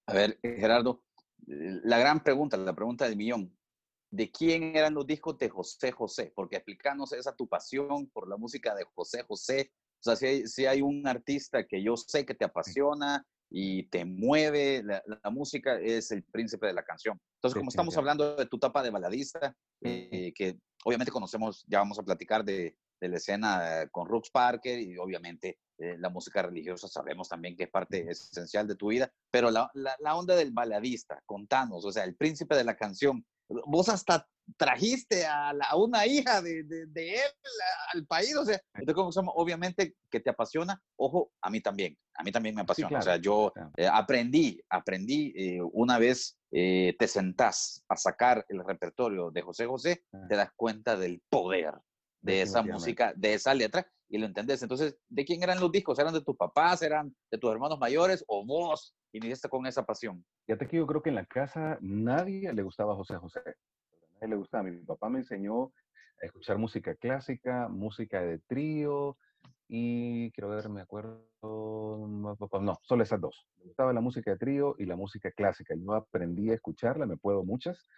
A 0.06 0.14
ver, 0.14 0.38
Gerardo, 0.42 1.02
la 1.46 1.98
gran 1.98 2.22
pregunta, 2.22 2.56
la 2.56 2.74
pregunta 2.74 3.06
del 3.06 3.16
millón. 3.16 3.56
¿De 4.10 4.30
quién 4.30 4.76
eran 4.76 4.94
los 4.94 5.06
discos 5.06 5.38
de 5.38 5.48
José 5.48 5.92
José? 5.92 6.32
Porque 6.34 6.56
explícanos 6.56 7.12
esa 7.12 7.36
tu 7.36 7.48
pasión 7.48 8.08
por 8.08 8.28
la 8.28 8.36
música 8.36 8.74
de 8.74 8.84
José 8.84 9.22
José. 9.22 9.70
O 10.00 10.02
sea, 10.02 10.16
si 10.16 10.26
hay, 10.26 10.46
si 10.46 10.66
hay 10.66 10.82
un 10.82 11.06
artista 11.06 11.66
que 11.66 11.82
yo 11.82 11.96
sé 11.96 12.24
que 12.24 12.34
te 12.34 12.44
apasiona 12.44 13.24
y 13.50 13.84
te 13.84 14.04
mueve, 14.04 14.82
la, 14.82 15.30
música 15.30 15.78
es 15.78 16.10
el 16.12 16.22
príncipe 16.22 16.66
de 16.66 16.72
la 16.72 16.84
canción. 16.84 17.20
Entonces, 17.36 17.58
como 17.58 17.68
estamos 17.68 17.96
hablando 17.96 18.36
de 18.36 18.46
tu 18.46 18.56
etapa 18.56 18.82
de 18.82 18.90
baladista, 18.90 19.54
eh, 19.82 20.32
que 20.34 20.58
obviamente 20.84 21.12
conocemos, 21.12 21.64
ya 21.66 21.78
vamos 21.78 21.98
a 21.98 22.02
platicar 22.02 22.44
de, 22.44 22.76
de 23.00 23.08
la 23.08 23.16
escena 23.16 23.88
con 23.90 24.06
Rooks 24.06 24.30
Parker 24.30 24.78
y 24.78 24.96
obviamente 24.98 25.58
eh, 25.78 25.96
la 25.98 26.10
música 26.10 26.42
religiosa 26.42 26.88
sabemos 26.88 27.28
también 27.28 27.56
que 27.56 27.64
es 27.64 27.70
parte 27.70 28.10
esencial 28.10 28.68
de 28.68 28.76
tu 28.76 28.88
vida, 28.88 29.10
pero 29.30 29.50
la, 29.50 29.70
la, 29.74 30.14
onda 30.14 30.36
del 30.36 30.52
baladista, 30.52 31.22
contanos, 31.24 31.84
o 31.84 31.90
sea, 31.90 32.04
el 32.04 32.14
príncipe 32.14 32.54
de 32.54 32.64
la 32.64 32.76
canción, 32.76 33.24
vos 33.66 33.88
hasta 33.88 34.26
trajiste 34.56 35.26
a, 35.26 35.52
una 35.76 36.06
hija 36.06 36.42
de, 36.42 36.64
de, 36.64 37.14
él 37.14 37.30
al 37.94 38.06
país, 38.06 38.36
o 38.36 38.44
sea, 38.44 38.60
entonces, 38.74 39.22
obviamente 39.34 39.94
que 40.10 40.20
te 40.20 40.30
apasiona, 40.30 40.80
ojo, 40.96 41.32
a 41.40 41.50
mí 41.50 41.60
también, 41.60 41.96
a 42.14 42.22
mí 42.22 42.32
también 42.32 42.54
me 42.54 42.62
apasiona, 42.62 42.98
o 42.98 43.02
sea, 43.02 43.16
yo 43.16 43.52
eh, 43.76 43.88
aprendí, 43.90 44.60
aprendí, 44.68 45.32
eh, 45.36 45.60
una 45.72 45.98
vez 45.98 46.36
te 46.50 47.06
sentás 47.06 47.84
a 47.88 47.96
sacar 47.96 48.44
el 48.48 48.64
repertorio 48.64 49.30
de 49.30 49.42
José 49.42 49.66
José, 49.66 50.02
ah. 50.12 50.26
te 50.28 50.34
das 50.34 50.50
cuenta 50.56 50.96
del 50.96 51.22
poder 51.28 51.74
de 52.22 52.42
esa 52.42 52.62
música, 52.62 53.12
de 53.16 53.34
esa 53.34 53.54
letra, 53.54 53.86
y 54.10 54.18
lo 54.18 54.26
entendés. 54.26 54.62
Entonces, 54.62 54.98
¿de 55.08 55.24
quién 55.24 55.42
eran 55.42 55.60
los 55.60 55.72
discos? 55.72 55.98
¿Eran 55.98 56.12
de 56.12 56.22
tus 56.22 56.36
papás? 56.36 56.82
¿Eran 56.82 57.14
de 57.30 57.38
tus 57.38 57.50
hermanos 57.50 57.78
mayores? 57.78 58.24
¿O 58.26 58.44
vos 58.44 58.94
iniciaste 59.12 59.48
con 59.48 59.66
esa 59.66 59.84
pasión? 59.86 60.24
Fíjate 60.46 60.66
que 60.66 60.76
yo 60.76 60.86
creo 60.86 61.02
que 61.02 61.10
en 61.10 61.14
la 61.14 61.24
casa 61.24 61.78
nadie 61.80 62.52
le 62.52 62.62
gustaba 62.62 62.96
José 62.96 63.16
José. 63.16 63.40
Nadie 64.14 64.28
le 64.28 64.36
gustaba. 64.36 64.64
Mi 64.64 64.76
papá 64.84 65.08
me 65.08 65.20
enseñó 65.20 65.72
a 66.20 66.26
escuchar 66.26 66.58
música 66.58 66.94
clásica, 66.96 67.68
música 67.68 68.20
de 68.20 68.40
trío, 68.40 69.16
y 69.72 70.32
quiero 70.32 70.50
ver, 70.50 70.68
me 70.68 70.80
acuerdo, 70.80 71.24
no, 71.42 72.78
solo 72.82 73.02
esas 73.04 73.20
dos. 73.20 73.46
Me 73.58 73.66
gustaba 73.66 73.92
la 73.92 74.00
música 74.00 74.32
de 74.32 74.36
trío 74.36 74.74
y 74.78 74.84
la 74.84 74.96
música 74.96 75.30
clásica. 75.30 75.74
Yo 75.76 75.94
aprendí 75.94 76.50
a 76.50 76.54
escucharla, 76.54 77.06
me 77.06 77.16
puedo 77.16 77.44
muchas, 77.44 77.88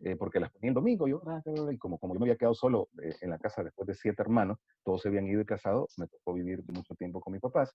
eh, 0.00 0.16
porque 0.16 0.40
las 0.40 0.50
ponía 0.50 0.70
el 0.70 0.74
domingo, 0.74 1.06
yo, 1.06 1.22
ah, 1.26 1.42
y 1.70 1.78
como, 1.78 1.98
como 1.98 2.14
yo 2.14 2.20
me 2.20 2.26
había 2.26 2.36
quedado 2.36 2.54
solo 2.54 2.88
eh, 3.02 3.16
en 3.20 3.30
la 3.30 3.38
casa 3.38 3.62
después 3.62 3.86
de 3.86 3.94
siete 3.94 4.22
hermanos, 4.22 4.58
todos 4.84 5.02
se 5.02 5.08
habían 5.08 5.26
ido 5.26 5.40
y 5.40 5.44
casado, 5.44 5.88
me 5.96 6.06
tocó 6.08 6.34
vivir 6.34 6.62
mucho 6.72 6.94
tiempo 6.94 7.20
con 7.20 7.32
mis 7.32 7.42
papás, 7.42 7.74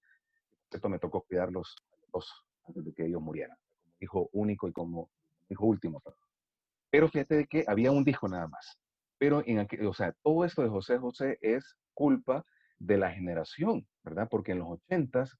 esto 0.72 0.90
me 0.90 1.00
tocó 1.00 1.22
cuidarlos 1.22 1.76
dos 2.12 2.46
antes 2.68 2.84
de 2.84 2.94
que 2.94 3.06
ellos 3.06 3.22
murieran, 3.22 3.58
como 3.80 3.96
hijo 4.00 4.30
único 4.34 4.68
y 4.68 4.74
como 4.74 5.10
hijo 5.50 5.66
último. 5.66 6.02
Pero 6.90 7.08
fíjate 7.10 7.36
de 7.36 7.48
que 7.48 7.64
había 7.68 7.92
un 7.92 8.04
disco 8.04 8.28
nada 8.28 8.48
más. 8.48 8.78
Pero, 9.18 9.44
en 9.46 9.60
aquel, 9.60 9.86
o 9.88 9.94
sea, 9.94 10.14
todo 10.24 10.46
esto 10.46 10.62
de 10.62 10.70
José 10.70 10.98
José 10.98 11.38
es 11.42 11.76
culpa 11.94 12.46
de 12.80 12.98
la 12.98 13.12
generación, 13.12 13.88
¿verdad? 14.04 14.28
Porque 14.30 14.52
en 14.52 14.60
los 14.60 14.70
ochentas, 14.70 15.36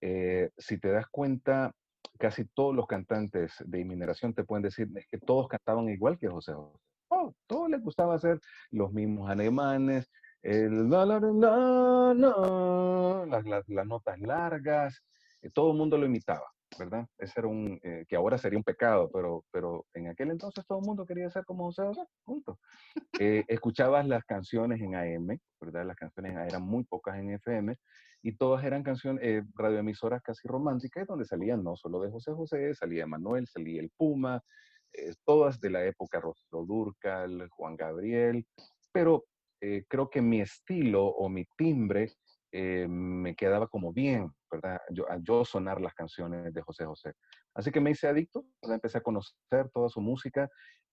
eh, 0.00 0.50
si 0.58 0.78
te 0.78 0.90
das 0.90 1.06
cuenta, 1.08 1.74
casi 2.18 2.44
todos 2.46 2.74
los 2.74 2.86
cantantes 2.86 3.52
de 3.64 3.80
inmineración 3.80 4.34
te 4.34 4.44
pueden 4.44 4.62
decir 4.62 4.88
que 5.10 5.18
todos 5.18 5.48
cantaban 5.48 5.88
igual 5.88 6.18
que 6.18 6.28
José 6.28 6.52
José. 6.52 6.78
Oh, 7.08 7.34
todos 7.46 7.70
les 7.70 7.82
gustaba 7.82 8.14
hacer 8.14 8.40
los 8.70 8.92
mismos 8.92 9.30
alemanes, 9.30 10.10
el 10.42 10.90
la, 10.90 11.06
la, 11.06 11.20
la, 11.20 12.14
las, 13.26 13.68
las, 13.68 13.86
notas 13.86 14.20
largas, 14.20 15.02
eh, 15.40 15.50
todo 15.50 15.72
el 15.72 15.78
mundo 15.78 15.96
lo 15.96 16.06
imitaba, 16.06 16.44
¿verdad? 16.78 17.06
Ese 17.18 17.40
era 17.40 17.48
un, 17.48 17.80
eh, 17.82 18.04
que 18.08 18.16
ahora 18.16 18.36
sería 18.36 18.58
un 18.58 18.64
pecado, 18.64 19.10
pero, 19.12 19.44
pero 19.50 19.86
en 19.94 20.08
aquel 20.08 20.30
entonces 20.30 20.64
todo 20.66 20.80
el 20.80 20.86
mundo 20.86 21.06
quería 21.06 21.30
ser 21.30 21.44
como 21.44 21.64
José 21.64 21.82
José, 21.82 22.02
punto. 22.24 22.58
Eh, 23.18 23.44
escuchabas 23.48 24.06
las 24.06 24.24
canciones 24.24 24.80
en 24.80 24.94
AM, 24.94 25.38
¿verdad? 25.60 25.86
Las 25.86 25.96
canciones 25.96 26.36
eran 26.36 26.62
muy 26.62 26.84
pocas 26.84 27.16
en 27.16 27.30
FM, 27.30 27.76
y 28.24 28.32
todas 28.36 28.64
eran 28.64 28.82
canciones, 28.82 29.22
eh, 29.22 29.42
radioemisoras 29.54 30.22
casi 30.22 30.48
románticas, 30.48 31.06
donde 31.06 31.26
salían 31.26 31.62
no 31.62 31.76
solo 31.76 32.00
de 32.00 32.10
José 32.10 32.32
José, 32.32 32.74
salía 32.74 33.06
Manuel, 33.06 33.46
salía 33.46 33.82
el 33.82 33.90
Puma, 33.90 34.42
eh, 34.94 35.12
todas 35.26 35.60
de 35.60 35.68
la 35.68 35.84
época 35.84 36.20
Rostro 36.20 36.64
Durcal, 36.64 37.48
Juan 37.50 37.76
Gabriel, 37.76 38.46
pero 38.92 39.26
eh, 39.60 39.84
creo 39.88 40.08
que 40.08 40.22
mi 40.22 40.40
estilo 40.40 41.04
o 41.04 41.28
mi 41.28 41.44
timbre 41.56 42.14
me 42.56 43.34
quedaba 43.34 43.66
como 43.66 43.92
bien, 43.92 44.30
¿verdad? 44.48 44.80
Yo 45.22 45.44
sonar 45.44 45.80
las 45.80 45.92
canciones 45.92 46.54
de 46.54 46.62
José 46.62 46.84
José. 46.84 47.14
Así 47.52 47.72
que 47.72 47.80
me 47.80 47.90
hice 47.90 48.06
adicto, 48.06 48.44
empecé 48.62 48.98
a 48.98 49.00
conocer 49.00 49.70
toda 49.72 49.88
su 49.88 50.00
música 50.00 50.48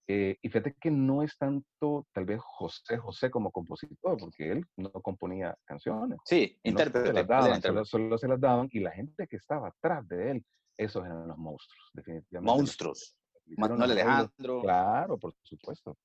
eh, 0.08 0.38
y 0.42 0.50
fíjate 0.50 0.76
que 0.80 0.92
no 0.92 1.24
es 1.24 1.38
tanto 1.38 2.08
tal 2.12 2.26
vez 2.26 2.40
José 2.44 2.98
José 2.98 3.30
como 3.30 3.52
compositor, 3.52 4.18
porque 4.18 4.52
él 4.52 4.66
no 4.78 4.92
componía 4.92 5.56
canciones. 5.66 6.20
Sí, 6.26 6.60
intérprete. 6.64 7.26
solo, 7.86 8.18
se 8.18 8.28
las 8.28 8.40
daban 8.40 8.68
y 8.72 8.80
la 8.80 8.92
gente 8.92 9.28
que 9.28 9.38
estaba 9.38 9.70
atrás 9.70 10.08
de 10.08 10.32
él, 10.32 10.46
esos 10.78 11.06
eran 11.06 11.28
los 11.28 11.38
monstruos, 11.38 11.90
definitivamente. 11.94 12.52
Monstruos. 12.52 13.16
Manuel 13.58 13.92
Alejandro. 13.92 14.62
Claro, 14.62 15.18
por 15.18 15.34
supuesto. 15.44 15.98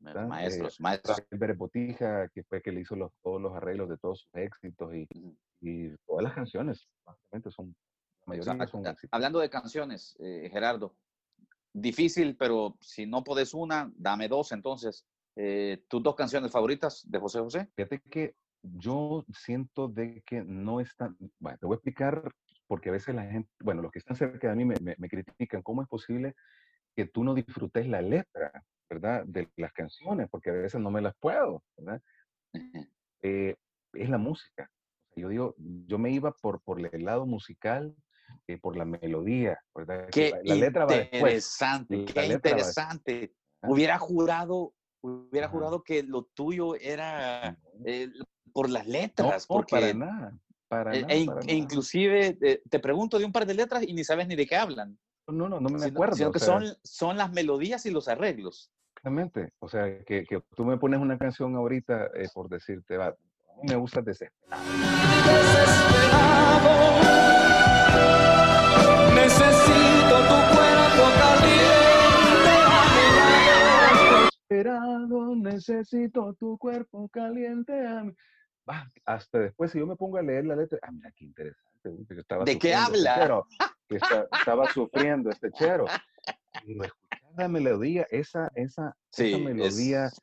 Maestros, 0.00 0.74
eh, 0.74 0.82
maestros. 0.82 1.22
El 1.30 1.54
Botija, 1.54 2.28
que 2.28 2.42
fue 2.44 2.60
que 2.60 2.72
le 2.72 2.80
hizo 2.80 2.96
los, 2.96 3.12
todos 3.22 3.40
los 3.40 3.54
arreglos 3.54 3.88
de 3.88 3.98
todos 3.98 4.20
sus 4.20 4.34
éxitos 4.34 4.92
y, 4.94 5.06
y 5.60 5.96
todas 6.06 6.24
las 6.24 6.34
canciones, 6.34 6.88
básicamente 7.06 7.50
son, 7.50 7.74
la 8.26 8.26
mayoría 8.26 8.66
son 8.66 8.96
Hablando 9.12 9.38
de 9.38 9.48
canciones, 9.48 10.16
eh, 10.18 10.48
Gerardo, 10.50 10.96
difícil, 11.72 12.36
pero 12.36 12.76
si 12.80 13.06
no 13.06 13.24
podés 13.24 13.54
una, 13.54 13.90
dame 13.96 14.28
dos 14.28 14.52
entonces. 14.52 15.06
Eh, 15.36 15.82
¿Tus 15.88 16.02
dos 16.02 16.14
canciones 16.14 16.52
favoritas 16.52 17.08
de 17.08 17.18
José 17.18 17.40
José? 17.40 17.68
Fíjate 17.74 18.00
que 18.10 18.34
yo 18.62 19.24
siento 19.32 19.88
de 19.88 20.22
que 20.26 20.42
no 20.42 20.80
están, 20.80 21.16
bueno, 21.38 21.58
te 21.58 21.66
voy 21.66 21.74
a 21.74 21.76
explicar 21.76 22.32
porque 22.66 22.90
a 22.90 22.92
veces 22.92 23.14
la 23.14 23.24
gente, 23.24 23.50
bueno, 23.60 23.82
los 23.82 23.90
que 23.90 23.98
están 23.98 24.16
cerca 24.16 24.48
de 24.48 24.56
mí 24.56 24.64
me, 24.64 24.76
me, 24.80 25.08
critican, 25.08 25.62
¿cómo 25.62 25.82
es 25.82 25.88
posible 25.88 26.34
que 26.94 27.06
tú 27.06 27.24
no 27.24 27.34
disfrutes 27.34 27.86
la 27.86 28.00
letra, 28.00 28.64
¿verdad? 28.88 29.24
De 29.26 29.48
las 29.56 29.72
canciones, 29.72 30.28
porque 30.30 30.50
a 30.50 30.54
veces 30.54 30.80
no 30.80 30.90
me 30.90 31.00
las 31.00 31.14
puedo, 31.16 31.62
¿verdad? 31.76 32.02
Eh, 33.22 33.56
es 33.94 34.08
la 34.08 34.18
música. 34.18 34.70
Yo 35.16 35.28
digo, 35.28 35.54
yo 35.58 35.98
me 35.98 36.10
iba 36.10 36.32
por, 36.32 36.62
por 36.62 36.80
el 36.80 37.04
lado 37.04 37.26
musical 37.26 37.94
eh, 38.46 38.58
por 38.58 38.76
la 38.76 38.84
melodía, 38.84 39.58
¿verdad? 39.74 40.08
Qué 40.10 40.32
la, 40.44 40.54
letra 40.54 40.84
va 40.84 40.96
interesante, 40.96 42.04
qué 42.04 42.26
interesante. 42.26 43.34
Hubiera 43.62 43.98
jurado, 43.98 44.74
hubiera 45.00 45.48
jurado 45.48 45.82
que 45.82 46.02
lo 46.02 46.24
tuyo 46.24 46.74
era 46.76 47.56
eh, 47.84 48.08
por 48.52 48.68
las 48.70 48.86
letras. 48.86 49.46
No, 49.48 49.56
porque, 49.56 49.76
para 49.76 49.94
nada. 49.94 50.38
Para 50.68 50.94
e, 50.94 51.04
e, 51.08 51.26
e 51.46 51.54
inclusive 51.54 52.38
eh, 52.40 52.62
te 52.68 52.78
pregunto 52.78 53.18
de 53.18 53.24
un 53.24 53.32
par 53.32 53.46
de 53.46 53.54
letras 53.54 53.82
y 53.86 53.92
ni 53.92 54.04
sabes 54.04 54.26
ni 54.26 54.36
de 54.36 54.46
qué 54.46 54.56
hablan. 54.56 54.98
No, 55.28 55.48
no, 55.48 55.60
no 55.60 55.68
me 55.68 55.86
acuerdo. 55.86 56.16
Sino 56.16 56.32
que 56.32 56.40
son, 56.40 56.64
son 56.82 57.16
las 57.16 57.32
melodías 57.32 57.86
y 57.86 57.90
los 57.90 58.08
arreglos. 58.08 58.72
Exactamente. 58.96 59.52
O 59.60 59.68
sea, 59.68 60.02
que, 60.04 60.24
que 60.24 60.42
tú 60.56 60.64
me 60.64 60.76
pones 60.78 61.00
una 61.00 61.18
canción 61.18 61.54
ahorita 61.56 62.10
por 62.34 62.48
decirte, 62.48 62.96
va, 62.96 63.14
me 63.62 63.76
gusta 63.76 64.00
desesperado. 64.00 64.62
Necesito 69.46 70.16
tu 70.28 70.38
cuerpo 70.54 71.04
caliente 71.18 72.54
Desesperado, 73.90 75.18
necesito 75.36 76.34
tu 76.34 76.56
cuerpo 76.58 77.08
caliente 77.08 77.72
va, 78.68 78.90
hasta 79.04 79.38
después, 79.40 79.70
si 79.72 79.78
yo 79.80 79.86
me 79.86 79.96
pongo 79.96 80.18
a 80.18 80.22
leer 80.22 80.44
la 80.46 80.54
letra, 80.56 80.78
ah, 80.82 80.90
mira 80.92 81.10
qué 81.16 81.24
interesante. 81.24 81.88
uy, 81.88 82.06
que 82.06 82.14
estaba 82.20 82.44
¿De 82.44 82.58
qué 82.58 82.70
este 82.72 82.84
habla? 82.84 83.14
chero, 83.16 83.46
que 83.88 83.96
está- 83.96 84.26
estaba 84.38 84.70
sufriendo 84.72 85.30
este 85.30 85.50
chero. 85.52 85.86
Escuchar 86.54 86.92
la 87.36 87.48
melodía, 87.48 88.06
esa, 88.10 88.50
esa, 88.54 88.94
Sí, 89.10 89.28
esa 89.28 89.36
es- 89.38 89.42
melodía. 89.42 90.10
Te 90.10 90.16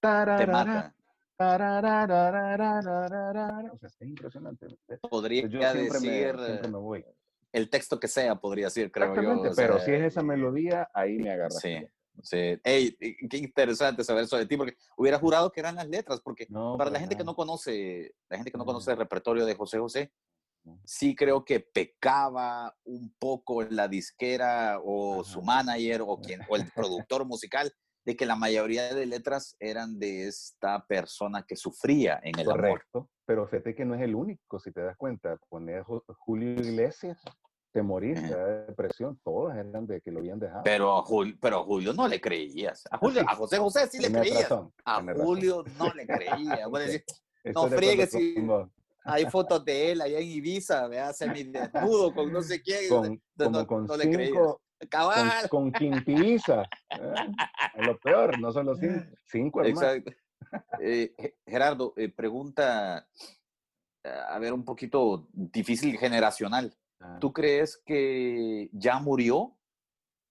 tararara, 0.00 0.52
mata. 0.52 0.94
tararararararara, 1.36 3.72
O 3.72 3.78
sea, 3.78 3.88
es 3.88 4.00
impresionante. 4.08 4.66
Podría 5.08 5.42
Yo 5.48 5.60
siempre 5.60 5.82
decir 5.84 6.36
me, 6.36 6.44
siempre 6.44 6.68
me 6.68 6.78
voy. 6.78 7.04
El 7.56 7.70
texto 7.70 7.98
que 7.98 8.06
sea, 8.06 8.36
podría 8.36 8.66
decir, 8.66 8.92
creo 8.92 9.14
yo. 9.14 9.20
Exactamente, 9.20 9.48
o 9.48 9.54
pero 9.54 9.76
sea, 9.78 9.86
si 9.86 9.92
es 9.92 10.02
esa 10.02 10.22
melodía, 10.22 10.90
ahí 10.92 11.16
me 11.16 11.30
agarra. 11.30 11.50
Sí, 11.50 11.78
sí. 12.22 12.60
Ey, 12.62 12.94
qué 13.30 13.38
interesante 13.38 14.04
saber 14.04 14.24
eso 14.24 14.36
de 14.36 14.44
ti, 14.44 14.58
porque 14.58 14.76
hubiera 14.96 15.18
jurado 15.18 15.50
que 15.50 15.60
eran 15.60 15.76
las 15.76 15.88
letras, 15.88 16.20
porque 16.20 16.46
No, 16.50 16.76
para 16.76 16.90
la 16.90 17.00
gente 17.00 17.16
que 17.16 17.24
no 17.24 17.34
conoce, 17.34 18.14
la 18.28 18.36
gente 18.36 18.50
que 18.50 18.58
no 18.58 18.64
No. 18.64 18.66
conoce 18.66 18.90
el 18.90 18.98
repertorio 18.98 19.46
de 19.46 19.54
José 19.54 19.78
José, 19.78 20.12
sí 20.84 21.14
creo 21.16 21.44
que 21.44 21.60
pecaba 21.60 22.76
un 22.84 23.14
poco 23.18 23.62
la 23.62 23.88
disquera 23.88 24.78
o 24.84 25.24
su 25.24 25.38
Ajá. 25.38 25.46
manager 25.46 26.02
o 26.06 26.20
quien 26.20 26.42
o 26.48 26.56
el 26.56 26.64
productor 26.74 27.24
musical 27.24 27.72
de 28.04 28.16
que 28.16 28.26
la 28.26 28.36
mayoría 28.36 28.92
de 28.92 29.06
letras 29.06 29.56
eran 29.60 29.98
de 29.98 30.28
esta 30.28 30.84
persona 30.86 31.44
que 31.48 31.56
sufría 31.56 32.20
en 32.22 32.38
el 32.38 32.50
amor. 32.50 32.82
Pero 33.26 33.46
fíjate 33.48 33.74
que 33.74 33.84
no 33.84 33.94
es 33.94 34.02
el 34.02 34.14
único, 34.14 34.58
si 34.60 34.70
te 34.72 34.80
das 34.82 34.96
cuenta, 34.96 35.36
poner 35.48 35.82
Ju- 35.82 36.02
Julio 36.18 36.50
Iglesias, 36.52 37.20
te 37.72 37.82
morís, 37.82 38.20
te 38.20 38.26
Ajá. 38.32 38.36
da 38.36 38.46
depresión, 38.66 39.20
todas 39.24 39.56
eran 39.56 39.86
de 39.86 40.00
que 40.00 40.10
lo 40.10 40.20
habían 40.20 40.38
dejado. 40.38 40.62
Pero 40.64 40.96
a 40.96 41.02
Julio, 41.02 41.34
pero 41.40 41.58
a 41.60 41.64
Julio 41.64 41.92
no 41.92 42.06
le 42.08 42.20
creías. 42.20 42.84
A 42.90 42.96
Julio, 42.98 43.22
a 43.26 43.34
José 43.36 43.58
José 43.58 43.86
sí 43.88 43.98
le 43.98 44.10
creías. 44.12 44.42
razón, 44.48 44.72
A 44.84 44.98
tenés 45.00 45.16
razón. 45.16 45.26
Julio 45.26 45.64
no 45.78 45.92
le 45.92 46.06
creía. 46.06 46.66
Voy 46.68 46.82
a 46.82 46.84
decir, 46.86 47.04
Estoy 47.44 47.64
no 47.64 47.68
de 47.68 47.76
friegues 47.76 48.10
si- 48.10 48.34
con 48.46 48.72
hay 49.08 49.24
fotos 49.26 49.64
de 49.64 49.92
él 49.92 50.00
allá 50.00 50.18
en 50.18 50.26
Ibiza, 50.28 50.86
vea, 50.88 51.12
semidesnudo 51.12 52.14
con 52.14 52.32
no 52.32 52.42
sé 52.42 52.62
quién. 52.62 52.88
Con, 52.88 53.20
no- 53.52 53.66
con 53.66 53.86
no 53.86 53.96
le 53.96 54.10
creías. 54.10 54.28
cinco, 54.32 54.60
con, 54.78 54.88
Cabal. 54.88 55.48
con 55.50 55.72
quintiza. 55.72 56.62
¿eh? 56.62 57.14
Es 57.74 57.86
lo 57.86 57.98
peor, 57.98 58.38
no 58.40 58.52
solo 58.52 58.74
cinco, 58.76 59.04
cinco 59.24 59.60
hermanos. 59.62 59.82
Exacto. 59.82 60.12
Eh, 60.80 61.14
Ge- 61.18 61.36
Gerardo, 61.46 61.92
eh, 61.96 62.08
pregunta, 62.08 63.08
eh, 64.04 64.20
a 64.28 64.38
ver, 64.38 64.52
un 64.52 64.64
poquito 64.64 65.28
difícil 65.32 65.96
generacional. 65.98 66.76
Ah, 67.00 67.18
¿Tú 67.20 67.32
crees 67.32 67.80
que 67.84 68.70
ya 68.72 68.98
murió 68.98 69.56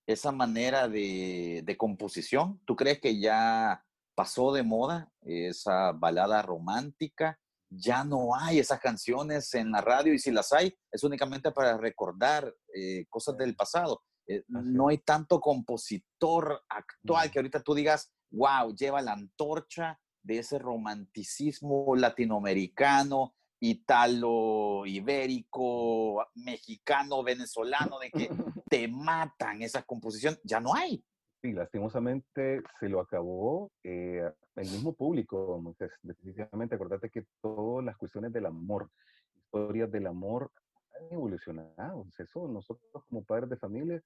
esa 0.08 0.32
manera 0.32 0.88
de, 0.88 1.62
de 1.64 1.78
composición? 1.78 2.62
¿Tú 2.66 2.76
crees 2.76 3.00
que 3.00 3.20
ya 3.20 3.84
pasó 4.16 4.54
de 4.54 4.64
moda 4.64 5.12
esa 5.22 5.92
balada 5.92 6.42
romántica? 6.42 7.40
Ya 7.70 8.04
no 8.04 8.36
hay 8.36 8.60
esas 8.60 8.80
canciones 8.80 9.54
en 9.56 9.72
la 9.72 9.82
radio 9.82 10.14
y 10.14 10.20
si 10.20 10.32
las 10.32 10.54
hay 10.54 10.74
es 10.92 11.04
únicamente 11.04 11.52
para 11.52 11.78
recordar 11.78 12.54
eh, 12.74 13.06
cosas 13.10 13.36
del 13.38 13.56
pasado. 13.56 14.02
Eh, 14.28 14.44
no 14.48 14.88
hay 14.88 15.00
tanto 15.00 15.40
compositor 15.40 16.64
actual 16.70 17.30
que 17.30 17.40
ahorita 17.40 17.62
tú 17.62 17.74
digas, 17.76 18.12
wow, 18.32 18.74
lleva 18.76 19.02
la 19.02 19.14
antorcha 19.14 20.00
de 20.26 20.40
ese 20.40 20.58
romanticismo 20.58 21.96
latinoamericano, 21.96 23.36
italo, 23.60 24.86
ibérico, 24.86 26.26
mexicano, 26.34 27.24
venezolano, 27.24 28.00
de 28.00 28.10
que 28.10 28.30
te 28.70 28.88
matan 28.88 29.62
esa 29.62 29.84
composición, 29.84 30.38
ya 30.44 30.60
no 30.60 30.74
hay. 30.74 31.04
Sí, 31.42 31.54
lastimosamente 31.54 32.64
se 32.80 32.90
lo 32.90 33.00
acabó 33.00 33.72
eh, 33.84 34.28
el 34.56 34.72
mismo 34.72 34.94
público, 34.94 35.60
Moisés. 35.62 35.92
Definitivamente, 36.02 36.74
acordate 36.74 37.12
que 37.12 37.26
todas 37.40 37.86
las 37.86 37.96
cuestiones 37.98 38.34
del 38.34 38.48
amor, 38.48 38.90
historias 39.36 39.92
del 39.92 40.08
amor 40.08 40.52
han 41.00 41.14
evolucionado. 41.14 42.08
Eso 42.18 42.48
nosotros 42.48 43.04
como 43.08 43.24
padres 43.24 43.50
de 43.52 43.58
familia 43.58 44.02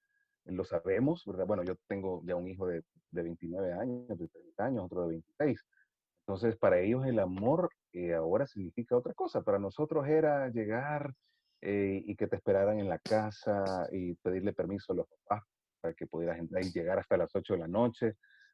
lo 0.46 0.66
sabemos, 0.66 1.24
¿verdad? 1.26 1.46
Bueno, 1.46 1.64
yo 1.64 1.76
tengo 1.88 2.22
ya 2.26 2.36
un 2.36 2.48
hijo 2.48 2.68
de, 2.68 2.84
de 3.12 3.24
29 3.24 3.72
años, 3.72 4.08
de 4.08 4.28
30 4.28 4.66
años, 4.66 4.86
otro 4.86 5.04
de 5.04 5.10
26. 5.10 5.66
Entonces, 6.30 6.58
para 6.58 6.80
ellos 6.80 7.08
el 7.08 7.18
amor 7.18 7.72
eh, 7.92 8.14
ahora 8.14 8.46
significa 8.46 8.96
otra 8.96 9.16
cosa. 9.16 9.42
Para 9.42 9.58
nosotros 9.58 10.08
era 10.08 10.48
llegar 10.50 11.12
eh, 11.60 12.04
y 12.06 12.15
que 12.15 12.28
te 12.28 12.36
esperaran 12.36 12.78
en 12.78 12.88
la 12.88 13.00
casa 13.00 13.88
y 13.92 14.13
pedirle 14.13 14.54
permiso 14.54 14.94
a 14.94 14.98
los 14.98 15.08
papás 15.08 15.44
para 15.82 15.96
que 15.96 16.06
pudieras 16.06 16.38
entrar 16.38 16.63
y 16.63 16.72
llegar 16.72 17.00
hasta 17.00 17.18
las 17.18 17.36
8 17.36 17.54
de 17.54 17.60
la 17.60 17.68
noche. 17.68 18.13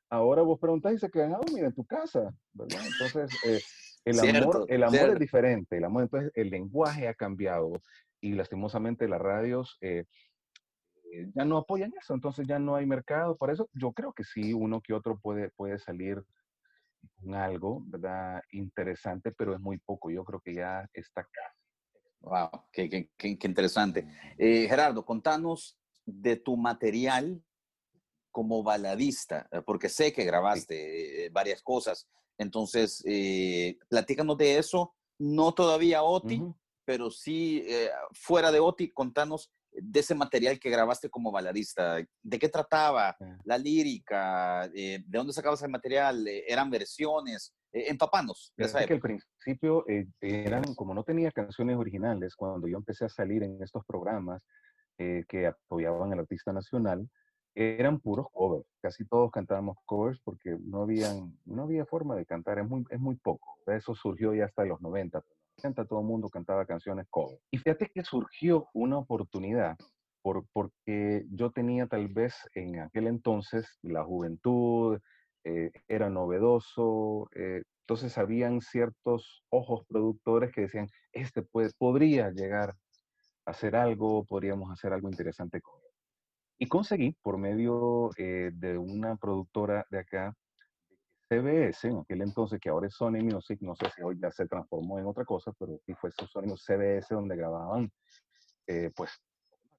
Ahora 0.10 0.42
vos 0.42 0.58
preguntás 0.58 0.94
y 0.94 1.00
se 1.00 1.10
quedan 1.10 1.34
a 1.34 1.38
dormir 1.40 1.66
en 1.66 1.74
tu 1.74 1.84
casa, 1.84 2.34
¿verdad? 2.54 2.80
Entonces, 2.88 3.38
eh, 3.46 3.60
el 4.06 4.20
amor, 4.22 4.32
Cierto, 4.32 4.66
el 4.70 4.84
amor 4.84 4.96
cierto. 4.96 5.14
es 5.14 5.20
diferente. 5.20 5.78
El 5.78 5.84
amor, 5.84 6.04
entonces, 6.04 6.32
el 6.34 6.50
lenguaje 6.52 7.10
ha 7.10 7.14
cambiado 7.14 7.74
y 8.22 8.36
lastimosamente 8.36 9.10
las 9.10 9.20
radios 9.20 9.78
eh, 9.82 10.06
eh, 11.12 11.28
ya 11.36 11.44
no 11.44 11.58
apoyan 11.58 11.92
eso, 12.00 12.14
entonces 12.14 12.48
ya 12.48 12.58
no 12.58 12.78
hay 12.78 12.86
mercado. 12.86 13.36
Por 13.36 13.52
eso 13.52 13.70
yo 13.74 13.92
creo 13.92 14.14
que 14.14 14.24
sí, 14.24 14.54
uno 14.54 14.80
que 14.80 14.94
otro 14.94 15.20
puede, 15.20 15.50
puede 15.58 15.78
salir 15.78 16.24
con 17.16 17.34
algo, 17.36 17.82
¿verdad? 17.86 18.42
Interesante, 18.52 19.32
pero 19.32 19.54
es 19.54 19.60
muy 19.60 19.78
poco. 19.78 20.10
Yo 20.12 20.24
creo 20.24 20.40
que 20.40 20.54
ya 20.56 20.88
está 20.94 21.22
acá. 21.22 21.56
Wow, 22.22 22.66
qué, 22.72 22.90
qué- 22.90 23.10
qué- 23.18 23.38
qué 23.38 23.48
interesante. 23.48 24.08
Eh, 24.38 24.68
Gerardo, 24.68 25.06
contanos 25.06 25.78
de 26.06 26.36
tu 26.38 26.58
material 26.58 27.44
como 28.32 28.64
baladista, 28.64 29.48
eh, 29.52 29.62
porque 29.66 29.90
sé 29.90 30.12
que 30.12 30.24
grabaste 30.26 31.26
eh, 31.26 31.30
varias 31.30 31.62
cosas. 31.62 32.08
Entonces, 32.38 33.02
eh, 33.08 33.78
platícanos 33.88 34.38
de 34.38 34.58
eso. 34.58 34.94
No 35.18 35.54
todavía 35.54 36.04
OTI, 36.04 36.38
Ujú. 36.40 36.58
pero 36.84 37.10
sí 37.10 37.64
eh, 37.66 37.90
fuera 38.12 38.52
de 38.52 38.60
OTI, 38.60 38.92
contanos 38.92 39.52
de 39.82 40.00
ese 40.00 40.16
material 40.16 40.60
que 40.60 40.70
grabaste 40.70 41.10
como 41.10 41.32
baladista. 41.32 41.98
¿De 42.22 42.40
qué 42.40 42.50
trataba? 42.50 43.16
La 43.44 43.58
lírica, 43.58 44.66
eh, 44.74 45.04
¿de 45.06 45.18
dónde 45.18 45.34
sacabas 45.34 45.62
el 45.64 45.70
material? 45.70 46.28
Eh, 46.28 46.44
¿Eran 46.48 46.70
versiones? 46.70 47.54
Eh, 47.72 47.90
empapanos 47.90 48.54
de 48.56 48.66
esa 48.66 48.78
Fíjate 48.78 48.88
que 48.88 48.94
al 48.94 49.00
principio 49.02 49.86
eh, 49.88 50.08
eran, 50.22 50.76
como 50.76 50.94
no 50.94 51.04
tenía 51.04 51.32
canciones 51.32 51.76
originales, 51.76 52.36
cuando 52.36 52.68
yo 52.68 52.78
empecé 52.78 53.06
a 53.06 53.10
salir 53.10 53.44
en 53.44 53.62
estos 53.62 53.84
programas 53.86 54.42
que 54.98 55.46
apoyaban 55.46 56.14
al 56.14 56.20
artista 56.20 56.54
nacional, 56.54 57.10
eran 57.54 58.00
puros 58.00 58.28
covers. 58.32 58.66
Casi 58.82 59.06
todos 59.06 59.30
cantábamos 59.30 59.76
covers 59.84 60.22
porque 60.24 60.58
no, 60.62 60.84
habían, 60.84 61.38
no 61.44 61.64
había 61.64 61.86
forma 61.86 62.16
de 62.16 62.26
cantar, 62.26 62.60
es 62.60 62.66
muy, 62.66 62.86
es 62.90 63.00
muy 63.02 63.18
poco. 63.18 63.58
Eso 63.68 63.94
surgió 63.94 64.34
ya 64.34 64.46
hasta 64.46 64.64
los 64.64 64.80
90. 64.80 65.22
En 65.58 65.70
los 65.70 65.78
90 65.78 65.86
todo 65.86 66.00
el 66.02 66.06
mundo 66.06 66.30
cantaba 66.30 66.66
canciones 66.66 67.08
covers. 67.10 67.42
Y 67.52 67.58
fíjate 67.58 67.90
que 67.94 68.04
surgió 68.04 68.68
una 68.74 68.98
oportunidad 68.98 69.78
por, 70.22 70.46
porque 70.52 71.26
yo 71.30 71.52
tenía 71.52 71.88
tal 71.88 72.08
vez 72.08 72.36
en 72.56 72.80
aquel 72.80 73.08
entonces 73.08 73.78
la 73.82 74.04
juventud, 74.04 75.00
eh, 75.44 75.72
era 75.88 76.10
novedoso, 76.10 77.30
eh, 77.36 77.62
entonces 77.82 78.18
habían 78.18 78.62
ciertos 78.62 79.44
ojos 79.50 79.86
productores 79.88 80.52
que 80.52 80.62
decían, 80.62 80.88
este 81.14 81.44
puede, 81.44 81.70
podría 81.78 82.32
llegar 82.32 82.72
a 83.46 83.52
hacer 83.52 83.76
algo, 83.76 84.26
podríamos 84.26 84.72
hacer 84.72 84.92
algo 84.92 85.08
interesante 85.08 85.62
con 85.62 85.80
él. 85.80 85.92
Y 86.58 86.68
conseguí, 86.68 87.16
por 87.22 87.38
medio 87.38 88.10
eh, 88.18 88.52
de 88.54 88.78
una 88.78 89.18
productora 89.18 89.86
de 89.92 90.00
acá, 90.00 90.34
CBS, 91.30 91.88
en 91.88 91.98
aquel 92.00 92.22
entonces, 92.22 92.60
que 92.60 92.70
ahora 92.70 92.88
es 92.88 92.94
Sony 92.96 93.22
Music, 93.24 93.60
no 93.62 93.76
sé 93.76 93.86
si 93.96 94.02
hoy 94.04 94.18
ya 94.22 94.32
se 94.32 94.46
transformó 94.48 95.00
en 95.00 95.06
otra 95.08 95.26
cosa, 95.26 95.52
pero 95.60 95.80
sí 95.86 95.94
fue 95.96 96.12
Sony 96.12 96.56
CBS 96.56 97.14
donde 97.16 97.36
grababan, 97.36 97.92
eh, 98.68 98.92
pues, 98.96 99.12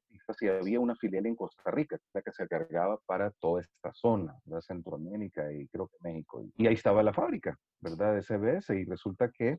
artistas 0.09 0.43
y 0.43 0.49
había 0.49 0.81
una 0.81 0.95
filial 0.97 1.27
en 1.27 1.37
Costa 1.37 1.71
Rica, 1.71 1.99
la 2.15 2.23
que 2.23 2.33
se 2.33 2.47
cargaba 2.49 2.99
para 3.07 3.31
toda 3.33 3.61
esta 3.61 3.93
zona, 3.93 4.37
¿verdad? 4.45 4.61
Centroamérica 4.63 5.53
y 5.53 5.69
creo 5.69 5.89
que 5.89 5.97
México. 6.01 6.43
Y 6.57 6.67
ahí 6.67 6.75
estaba 6.75 7.03
la 7.03 7.13
fábrica, 7.13 7.59
¿verdad? 7.81 8.15
De 8.15 8.23
CBS 8.23 8.75
y 8.75 8.85
resulta 8.85 9.31
que 9.31 9.59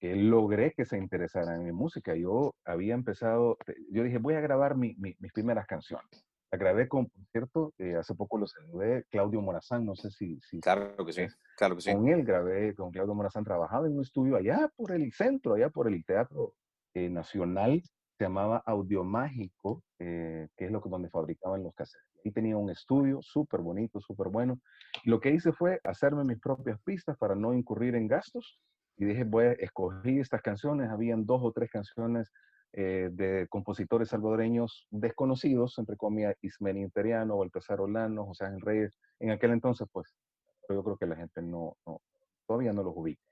eh, 0.00 0.16
logré 0.16 0.72
que 0.72 0.84
se 0.84 0.98
interesaran 0.98 1.60
en 1.60 1.64
mi 1.66 1.72
música. 1.72 2.14
Yo 2.14 2.54
había 2.64 2.94
empezado, 2.94 3.56
yo 3.90 4.02
dije, 4.02 4.18
voy 4.18 4.34
a 4.34 4.40
grabar 4.40 4.76
mi- 4.76 4.94
mis 4.98 5.32
primeras 5.32 5.66
canciones. 5.66 6.26
Con, 6.88 7.06
por 7.06 7.26
cierto, 7.30 7.74
eh, 7.78 7.96
hace 7.96 8.14
poco 8.14 8.38
lo 8.38 8.46
saludé, 8.46 9.04
Claudio 9.10 9.40
Morazán, 9.40 9.84
no 9.84 9.94
sé 9.94 10.10
si... 10.10 10.40
si 10.40 10.60
Claro 10.60 11.04
que 11.04 11.12
sí, 11.12 11.26
claro 11.56 11.76
que 11.76 11.82
sí. 11.82 11.92
con 11.92 12.08
él 12.08 12.24
grabé, 12.24 12.74
con 12.74 12.90
Claudio 12.90 13.14
Morazán, 13.14 13.44
trabajaba 13.44 13.86
en 13.86 13.96
un 13.96 14.02
estudio 14.02 14.36
allá 14.36 14.70
por 14.76 14.92
el 14.92 15.12
centro, 15.12 15.54
allá 15.54 15.68
por 15.70 15.88
el 15.88 16.04
Teatro 16.04 16.54
eh, 16.94 17.08
Nacional, 17.08 17.82
se 18.16 18.24
llamaba 18.24 18.62
Audio 18.66 19.02
Mágico, 19.02 19.82
eh, 19.98 20.48
que 20.56 20.66
es 20.66 20.70
lo 20.70 20.80
que, 20.80 20.88
donde 20.88 21.10
fabricaban 21.10 21.64
los 21.64 21.74
cassettes. 21.74 22.06
Ahí 22.24 22.30
tenía 22.30 22.56
un 22.56 22.70
estudio 22.70 23.20
súper 23.22 23.60
bonito, 23.60 24.00
súper 24.00 24.28
bueno. 24.28 24.60
Y 25.02 25.10
lo 25.10 25.20
que 25.20 25.30
hice 25.30 25.52
fue 25.52 25.80
hacerme 25.82 26.24
mis 26.24 26.38
propias 26.38 26.80
pistas 26.84 27.16
para 27.18 27.34
no 27.34 27.52
incurrir 27.52 27.96
en 27.96 28.06
gastos. 28.06 28.60
Y 28.96 29.04
dije, 29.04 29.24
voy 29.24 29.46
a 29.46 29.52
escoger 29.52 30.20
estas 30.20 30.40
canciones. 30.42 30.90
Habían 30.90 31.26
dos 31.26 31.40
o 31.42 31.52
tres 31.52 31.70
canciones 31.70 32.30
eh, 32.76 33.08
de 33.12 33.46
compositores 33.48 34.08
salvadoreños 34.08 34.88
desconocidos, 34.90 35.78
entre 35.78 35.96
comillas, 35.96 36.36
Ismeni 36.42 36.82
Imperiano, 36.82 37.38
Baltasar 37.38 37.80
Olano, 37.80 38.26
José 38.26 38.46
Ángel 38.46 38.62
Reyes. 38.62 38.98
En 39.20 39.30
aquel 39.30 39.52
entonces, 39.52 39.86
pues, 39.92 40.12
yo 40.68 40.82
creo 40.82 40.96
que 40.96 41.06
la 41.06 41.14
gente 41.14 41.40
no, 41.40 41.76
no- 41.86 42.02
todavía 42.46 42.72
no 42.72 42.82
los 42.82 42.96
ubica. 42.96 43.22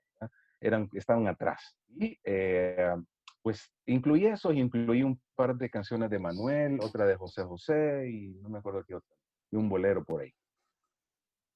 eran, 0.61 0.89
estaban 0.93 1.27
atrás. 1.27 1.75
Y 1.89 2.17
eh, 2.23 2.95
pues 3.41 3.69
incluí 3.85 4.25
eso, 4.25 4.53
incluí 4.53 5.03
un 5.03 5.21
par 5.35 5.57
de 5.57 5.69
canciones 5.69 6.09
de 6.09 6.19
Manuel, 6.19 6.79
otra 6.79 7.05
de 7.05 7.17
José 7.17 7.43
José 7.43 8.09
y 8.09 8.35
no 8.41 8.47
me 8.47 8.59
acuerdo 8.59 8.85
qué 8.85 8.95
otra, 8.95 9.13
y 9.51 9.57
un 9.57 9.67
bolero 9.67 10.05
por 10.05 10.21
ahí. 10.21 10.33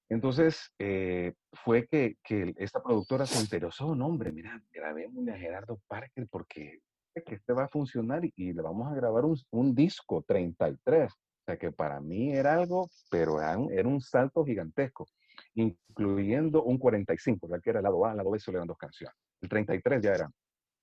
Entonces, 0.09 0.73
eh, 0.79 1.33
fue 1.53 1.87
que, 1.87 2.17
que, 2.23 2.53
esta 2.57 2.83
productora 2.83 3.25
se 3.25 3.39
interesó, 3.41 3.95
no, 3.95 4.07
hombre, 4.07 4.33
mira, 4.33 4.61
grabémosle 4.71 5.31
a 5.31 5.37
Gerardo 5.37 5.79
Parker 5.87 6.27
porque 6.29 6.81
que 7.23 7.35
este 7.35 7.53
va 7.53 7.65
a 7.65 7.69
funcionar 7.69 8.23
y, 8.23 8.53
le 8.53 8.61
vamos 8.61 8.91
a 8.91 8.95
grabar 8.95 9.25
un, 9.25 9.37
un, 9.51 9.75
disco 9.75 10.23
33. 10.27 11.11
O 11.11 11.15
sea 11.45 11.57
que 11.57 11.71
para 11.71 11.99
mí 12.01 12.33
era 12.33 12.55
algo, 12.55 12.89
pero 13.09 13.41
era 13.41 13.57
un, 13.57 13.71
era 13.71 13.87
un 13.87 14.01
salto 14.01 14.43
gigantesco, 14.43 15.07
incluyendo 15.55 16.63
un 16.63 16.77
45, 16.77 17.47
que 17.61 17.69
era 17.69 17.79
el 17.79 17.83
lado 17.83 18.05
A, 18.05 18.11
el 18.11 18.17
lado 18.17 18.31
B 18.31 18.39
solo 18.39 18.57
eran 18.57 18.67
dos 18.67 18.77
canciones. 18.77 19.15
El 19.41 19.49
33 19.49 20.01
ya 20.01 20.11
eran, 20.11 20.33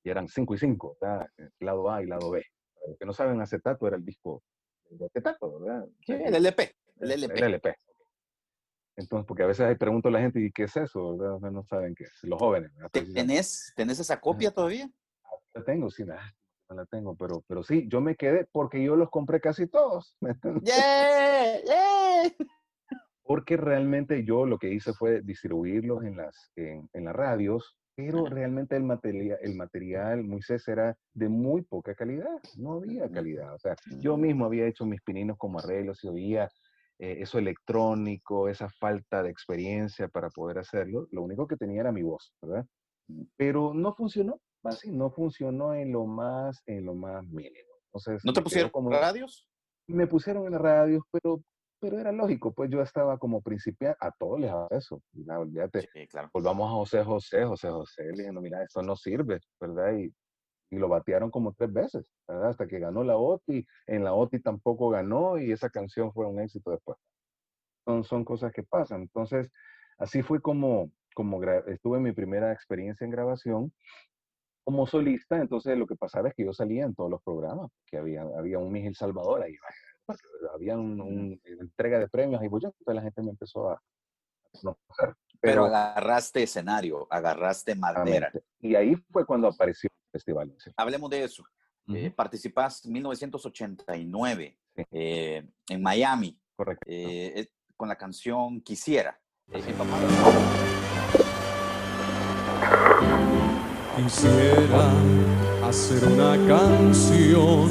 ya 0.04 0.12
eran 0.12 0.28
5 0.28 0.54
y 0.54 0.58
5, 0.58 0.98
el 1.36 1.48
lado 1.60 1.90
A 1.90 2.02
y 2.02 2.06
lado 2.06 2.30
B. 2.30 2.42
Los 2.86 2.98
que 2.98 3.06
no 3.06 3.12
saben, 3.12 3.40
acetato 3.40 3.86
era 3.86 3.96
el 3.96 4.04
disco 4.04 4.42
de 4.90 5.06
acetato, 5.06 5.58
¿verdad? 5.60 5.86
Sí, 6.06 6.12
el 6.12 6.34
LP. 6.34 6.74
El 7.00 7.10
LP. 7.10 7.38
El 7.38 7.44
LP. 7.44 7.76
Entonces, 8.96 9.26
porque 9.26 9.42
a 9.42 9.46
veces 9.46 9.76
pregunto 9.76 10.08
a 10.08 10.12
la 10.12 10.20
gente, 10.20 10.40
¿y 10.40 10.52
qué 10.52 10.64
es 10.64 10.76
eso? 10.76 11.16
No 11.40 11.64
saben 11.64 11.94
qué 11.94 12.04
es. 12.04 12.12
Los 12.22 12.38
jóvenes. 12.38 12.70
¿Tenés, 12.92 13.72
¿Tenés 13.74 13.98
esa 13.98 14.20
copia 14.20 14.52
todavía? 14.52 14.88
La 15.54 15.62
tengo, 15.64 15.90
sí, 15.90 16.04
la, 16.04 16.20
la 16.68 16.84
tengo, 16.86 17.14
pero, 17.16 17.44
pero 17.46 17.62
sí, 17.62 17.86
yo 17.88 18.00
me 18.00 18.16
quedé 18.16 18.46
porque 18.50 18.82
yo 18.82 18.96
los 18.96 19.08
compré 19.10 19.40
casi 19.40 19.68
todos. 19.68 20.16
¡Yeah! 20.62 21.60
¡Yeah! 21.64 22.32
Porque 23.22 23.56
realmente 23.56 24.24
yo 24.24 24.46
lo 24.46 24.58
que 24.58 24.72
hice 24.72 24.92
fue 24.92 25.22
distribuirlos 25.22 26.04
en 26.04 26.16
las, 26.16 26.52
en, 26.56 26.90
en 26.92 27.04
las 27.04 27.14
radios, 27.14 27.78
pero 27.96 28.26
realmente 28.26 28.76
el 28.76 28.82
material, 28.82 29.38
el 29.40 29.54
material, 29.54 30.24
Moisés, 30.24 30.66
era 30.66 30.96
de 31.12 31.28
muy 31.28 31.62
poca 31.62 31.94
calidad, 31.94 32.40
no 32.56 32.74
había 32.74 33.08
calidad. 33.08 33.54
O 33.54 33.58
sea, 33.58 33.76
yo 34.00 34.16
mismo 34.16 34.44
había 34.44 34.66
hecho 34.66 34.84
mis 34.84 35.00
pininos 35.00 35.38
como 35.38 35.60
arreglos 35.60 36.02
y 36.02 36.08
oía 36.08 36.50
eh, 36.98 37.18
eso 37.20 37.38
electrónico, 37.38 38.48
esa 38.48 38.68
falta 38.68 39.22
de 39.22 39.30
experiencia 39.30 40.08
para 40.08 40.28
poder 40.28 40.58
hacerlo. 40.58 41.06
Lo 41.12 41.22
único 41.22 41.46
que 41.46 41.56
tenía 41.56 41.82
era 41.82 41.92
mi 41.92 42.02
voz, 42.02 42.34
¿verdad? 42.42 42.66
Pero 43.36 43.72
no 43.72 43.94
funcionó, 43.94 44.40
así, 44.64 44.90
no 44.90 45.10
funcionó 45.10 45.74
en 45.74 45.92
lo 45.92 46.06
más, 46.06 46.62
en 46.66 46.84
lo 46.84 46.94
más 46.94 47.24
mínimo. 47.26 47.72
Entonces, 47.86 48.24
¿No 48.24 48.32
te 48.32 48.42
pusieron 48.42 48.70
como 48.70 48.90
radios? 48.90 49.48
Me 49.86 50.06
pusieron 50.06 50.46
en 50.46 50.58
radios, 50.58 51.02
pero, 51.10 51.42
pero 51.78 51.98
era 51.98 52.10
lógico, 52.10 52.52
pues 52.52 52.70
yo 52.70 52.80
estaba 52.80 53.18
como 53.18 53.42
principiante, 53.42 53.98
a 54.00 54.10
todos 54.10 54.40
les 54.40 54.50
hago 54.50 54.68
eso, 54.70 55.02
olvídate, 55.28 55.88
Sí, 55.92 56.06
claro. 56.08 56.30
volvamos 56.32 56.68
a 56.68 56.72
José 56.74 57.04
José, 57.04 57.44
José 57.44 57.68
José, 57.68 58.04
le 58.04 58.22
dije, 58.22 58.32
no, 58.32 58.40
mira, 58.40 58.62
esto 58.62 58.82
no 58.82 58.96
sirve, 58.96 59.40
¿verdad? 59.60 59.92
Y, 59.96 60.12
y 60.70 60.78
lo 60.78 60.88
batearon 60.88 61.30
como 61.30 61.52
tres 61.52 61.72
veces, 61.72 62.06
¿verdad? 62.26 62.48
Hasta 62.50 62.66
que 62.66 62.78
ganó 62.78 63.04
la 63.04 63.16
OTI, 63.16 63.66
en 63.86 64.02
la 64.04 64.14
OTI 64.14 64.40
tampoco 64.40 64.88
ganó 64.88 65.38
y 65.38 65.52
esa 65.52 65.68
canción 65.70 66.12
fue 66.12 66.26
un 66.26 66.40
éxito 66.40 66.70
después. 66.70 66.98
Son, 67.84 68.02
son 68.02 68.24
cosas 68.24 68.50
que 68.52 68.62
pasan. 68.62 69.02
Entonces, 69.02 69.50
así 69.98 70.22
fue 70.22 70.40
como, 70.40 70.90
como 71.14 71.42
estuve 71.66 71.98
en 71.98 72.02
mi 72.04 72.12
primera 72.12 72.50
experiencia 72.52 73.04
en 73.04 73.10
grabación 73.10 73.72
como 74.64 74.86
solista, 74.86 75.36
entonces 75.38 75.76
lo 75.76 75.86
que 75.86 75.94
pasaba 75.94 76.28
es 76.28 76.34
que 76.34 76.44
yo 76.44 76.52
salía 76.52 76.84
en 76.84 76.94
todos 76.94 77.10
los 77.10 77.22
programas, 77.22 77.70
que 77.86 77.98
había, 77.98 78.22
había 78.22 78.58
un 78.58 78.72
Miguel 78.72 78.94
Salvador 78.96 79.42
ahí, 79.42 79.56
había 80.54 80.76
una 80.76 81.04
un 81.04 81.40
entrega 81.44 81.98
de 81.98 82.08
premios 82.08 82.42
y 82.42 82.48
pues 82.48 82.64
entonces 82.64 82.94
la 82.94 83.02
gente 83.02 83.22
me 83.22 83.30
empezó 83.30 83.70
a. 83.70 83.82
Pero, 84.52 84.78
pero, 85.40 85.64
agarraste 85.66 86.42
escenario, 86.42 87.06
agarraste 87.10 87.74
madera. 87.74 88.32
Y 88.60 88.74
ahí 88.74 88.96
fue 89.10 89.26
cuando 89.26 89.48
apareció 89.48 89.88
el 89.90 90.10
festival. 90.12 90.54
Hablemos 90.76 91.10
de 91.10 91.24
eso. 91.24 91.44
Uh 91.86 91.92
-huh. 91.92 92.06
eh, 92.06 92.10
participas 92.10 92.84
en 92.86 92.92
1989 92.92 94.58
sí. 94.76 94.82
eh, 94.92 95.46
en 95.68 95.82
Miami. 95.82 96.40
Correcto. 96.56 96.86
Eh, 96.88 97.48
con 97.76 97.88
la 97.88 97.96
canción 97.96 98.60
Quisiera. 98.60 99.20
Eh, 99.52 99.74
papá... 99.76 99.98
Quisiera 103.96 104.90
hacer 105.68 106.04
una 106.04 106.36
canción 106.48 107.68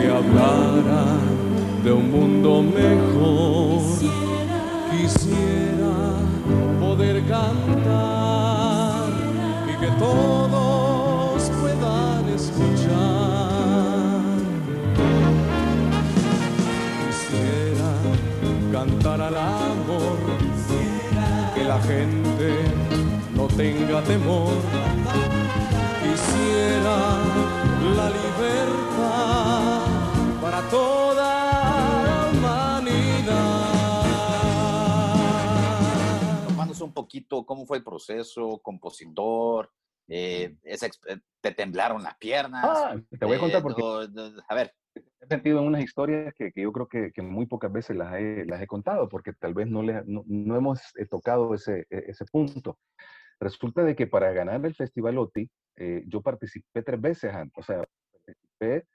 que 0.00 0.08
hablara 0.08 1.18
de 1.84 1.92
un 1.92 2.10
mundo 2.10 2.62
mejor. 2.62 3.82
Quisiera 4.90 6.16
poder 6.80 7.22
cantar 7.28 9.10
y 9.68 9.76
que 9.78 9.88
todos 9.98 11.50
puedan 11.60 12.26
escuchar. 12.30 13.40
Quisiera 17.06 17.92
cantar 18.72 19.20
al 19.20 19.36
amor, 19.36 20.16
que 21.54 21.64
la 21.64 21.78
gente 21.82 22.19
tenga 23.56 24.02
temor 24.02 24.54
quisiera 26.02 26.96
la 27.96 28.10
libertad 28.10 29.86
para 30.40 30.68
toda 30.68 32.02
la 32.04 32.30
humanidad. 32.32 33.66
Tomándonos 36.48 36.80
un 36.80 36.92
poquito 36.92 37.44
cómo 37.44 37.66
fue 37.66 37.78
el 37.78 37.84
proceso, 37.84 38.58
compositor, 38.62 39.70
eh, 40.08 40.56
esa, 40.64 40.88
te 41.40 41.52
temblaron 41.52 42.02
las 42.02 42.16
piernas. 42.16 42.64
Ah, 42.64 42.96
te 43.18 43.24
voy 43.24 43.36
a 43.36 43.40
contar 43.40 43.62
porque... 43.62 43.82
Eh, 43.82 44.32
a 44.48 44.54
ver. 44.54 44.74
He 45.20 45.26
sentido 45.26 45.60
en 45.60 45.66
unas 45.66 45.84
historias 45.84 46.34
que, 46.34 46.50
que 46.50 46.62
yo 46.62 46.72
creo 46.72 46.88
que, 46.88 47.12
que, 47.12 47.22
muy 47.22 47.46
pocas 47.46 47.70
veces 47.70 47.94
las 47.96 48.14
he, 48.14 48.44
las 48.46 48.60
he 48.60 48.66
contado, 48.66 49.08
porque 49.08 49.32
tal 49.34 49.54
vez 49.54 49.68
no, 49.68 49.82
le, 49.82 50.02
no, 50.06 50.24
no 50.26 50.56
hemos 50.56 50.80
eh, 50.96 51.06
tocado 51.06 51.54
ese, 51.54 51.86
ese 51.90 52.24
punto. 52.24 52.78
Resulta 53.40 53.82
de 53.82 53.96
que 53.96 54.06
para 54.06 54.32
ganar 54.32 54.64
el 54.66 54.74
Festival 54.74 55.16
OTI, 55.18 55.50
eh, 55.76 56.04
yo 56.06 56.20
participé 56.20 56.82
tres 56.82 57.00
veces 57.00 57.32
antes. 57.32 57.56
O 57.56 57.62
sea, 57.62 57.82
participé 58.12 58.86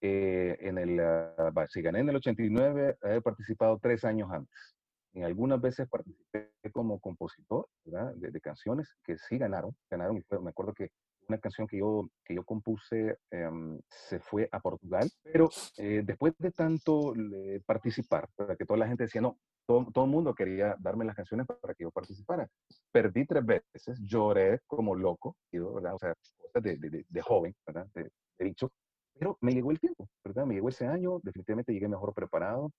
eh, 0.00 0.56
en 0.60 0.78
el, 0.78 0.98
uh, 0.98 1.66
si 1.68 1.82
gané 1.82 2.00
en 2.00 2.08
el 2.08 2.16
89, 2.16 2.96
he 3.02 3.20
participado 3.20 3.78
tres 3.78 4.04
años 4.04 4.30
antes. 4.32 4.74
En 5.12 5.24
algunas 5.24 5.60
veces 5.60 5.88
participé 5.88 6.50
como 6.72 6.98
compositor 7.00 7.66
¿verdad? 7.84 8.14
De, 8.14 8.30
de, 8.30 8.40
canciones 8.40 8.96
que 9.04 9.18
sí 9.18 9.36
ganaron. 9.36 9.76
Ganaron 9.90 10.24
me 10.42 10.50
acuerdo 10.50 10.72
que 10.72 10.90
una 11.30 11.38
canción 11.38 11.66
que 11.66 11.78
yo, 11.78 12.08
que 12.24 12.34
yo 12.34 12.44
compuse 12.44 13.18
um, 13.32 13.80
se 13.88 14.18
fue 14.18 14.48
a 14.50 14.60
Portugal, 14.60 15.08
pero 15.22 15.48
eh, 15.78 16.02
después 16.04 16.34
de 16.38 16.50
tanto 16.50 17.14
eh, 17.14 17.60
participar, 17.64 18.28
para 18.34 18.56
que 18.56 18.66
toda 18.66 18.78
la 18.78 18.88
gente 18.88 19.04
decía, 19.04 19.20
no, 19.20 19.38
todo, 19.66 19.86
todo, 19.92 20.04
el 20.04 20.10
mundo 20.10 20.34
quería 20.34 20.76
darme 20.80 21.04
las 21.04 21.14
canciones 21.14 21.46
para 21.46 21.74
que 21.74 21.84
yo 21.84 21.90
participara. 21.92 22.48
Perdí 22.90 23.24
tres 23.26 23.46
veces, 23.46 24.00
lloré 24.02 24.60
como 24.66 24.94
loco, 24.94 25.36
¿verdad? 25.52 25.94
o 25.94 25.98
sea, 25.98 26.14
de, 26.54 27.04
de, 27.08 27.22
joven, 27.22 27.54
¿verdad? 27.64 27.86
De, 27.94 28.10
de, 28.38 28.44
dicho, 28.44 28.72
pero 29.16 29.38
me 29.40 29.52
llegó 29.52 29.70
el 29.70 29.78
tiempo, 29.78 30.08
¿verdad? 30.24 30.46
Me 30.46 30.54
llegó 30.54 30.68
ese 30.68 30.86
año, 30.86 31.20
definitivamente 31.22 31.72
llegué 31.72 31.86
mejor 31.86 32.12
preparado, 32.12 32.72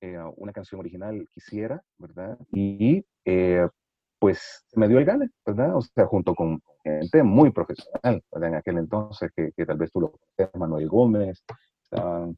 eh, 0.00 0.18
una 0.36 0.52
canción 0.52 0.78
original 0.78 1.26
quisiera, 1.32 1.82
¿verdad? 1.98 2.38
Y 2.52 3.04
pues 4.18 4.64
me 4.74 4.88
dio 4.88 4.98
el 4.98 5.04
gane, 5.04 5.30
¿verdad? 5.44 5.76
O 5.76 5.82
sea, 5.82 6.06
junto 6.06 6.34
con 6.34 6.60
gente 6.82 7.22
muy 7.22 7.50
profesional, 7.50 8.22
¿verdad? 8.32 8.50
En 8.50 8.54
aquel 8.56 8.78
entonces, 8.78 9.30
que, 9.34 9.52
que 9.56 9.66
tal 9.66 9.78
vez 9.78 9.90
tú 9.92 10.00
lo 10.00 10.12
conoces, 10.12 10.54
Manuel 10.54 10.88
Gómez, 10.88 11.44
estaban 11.82 12.36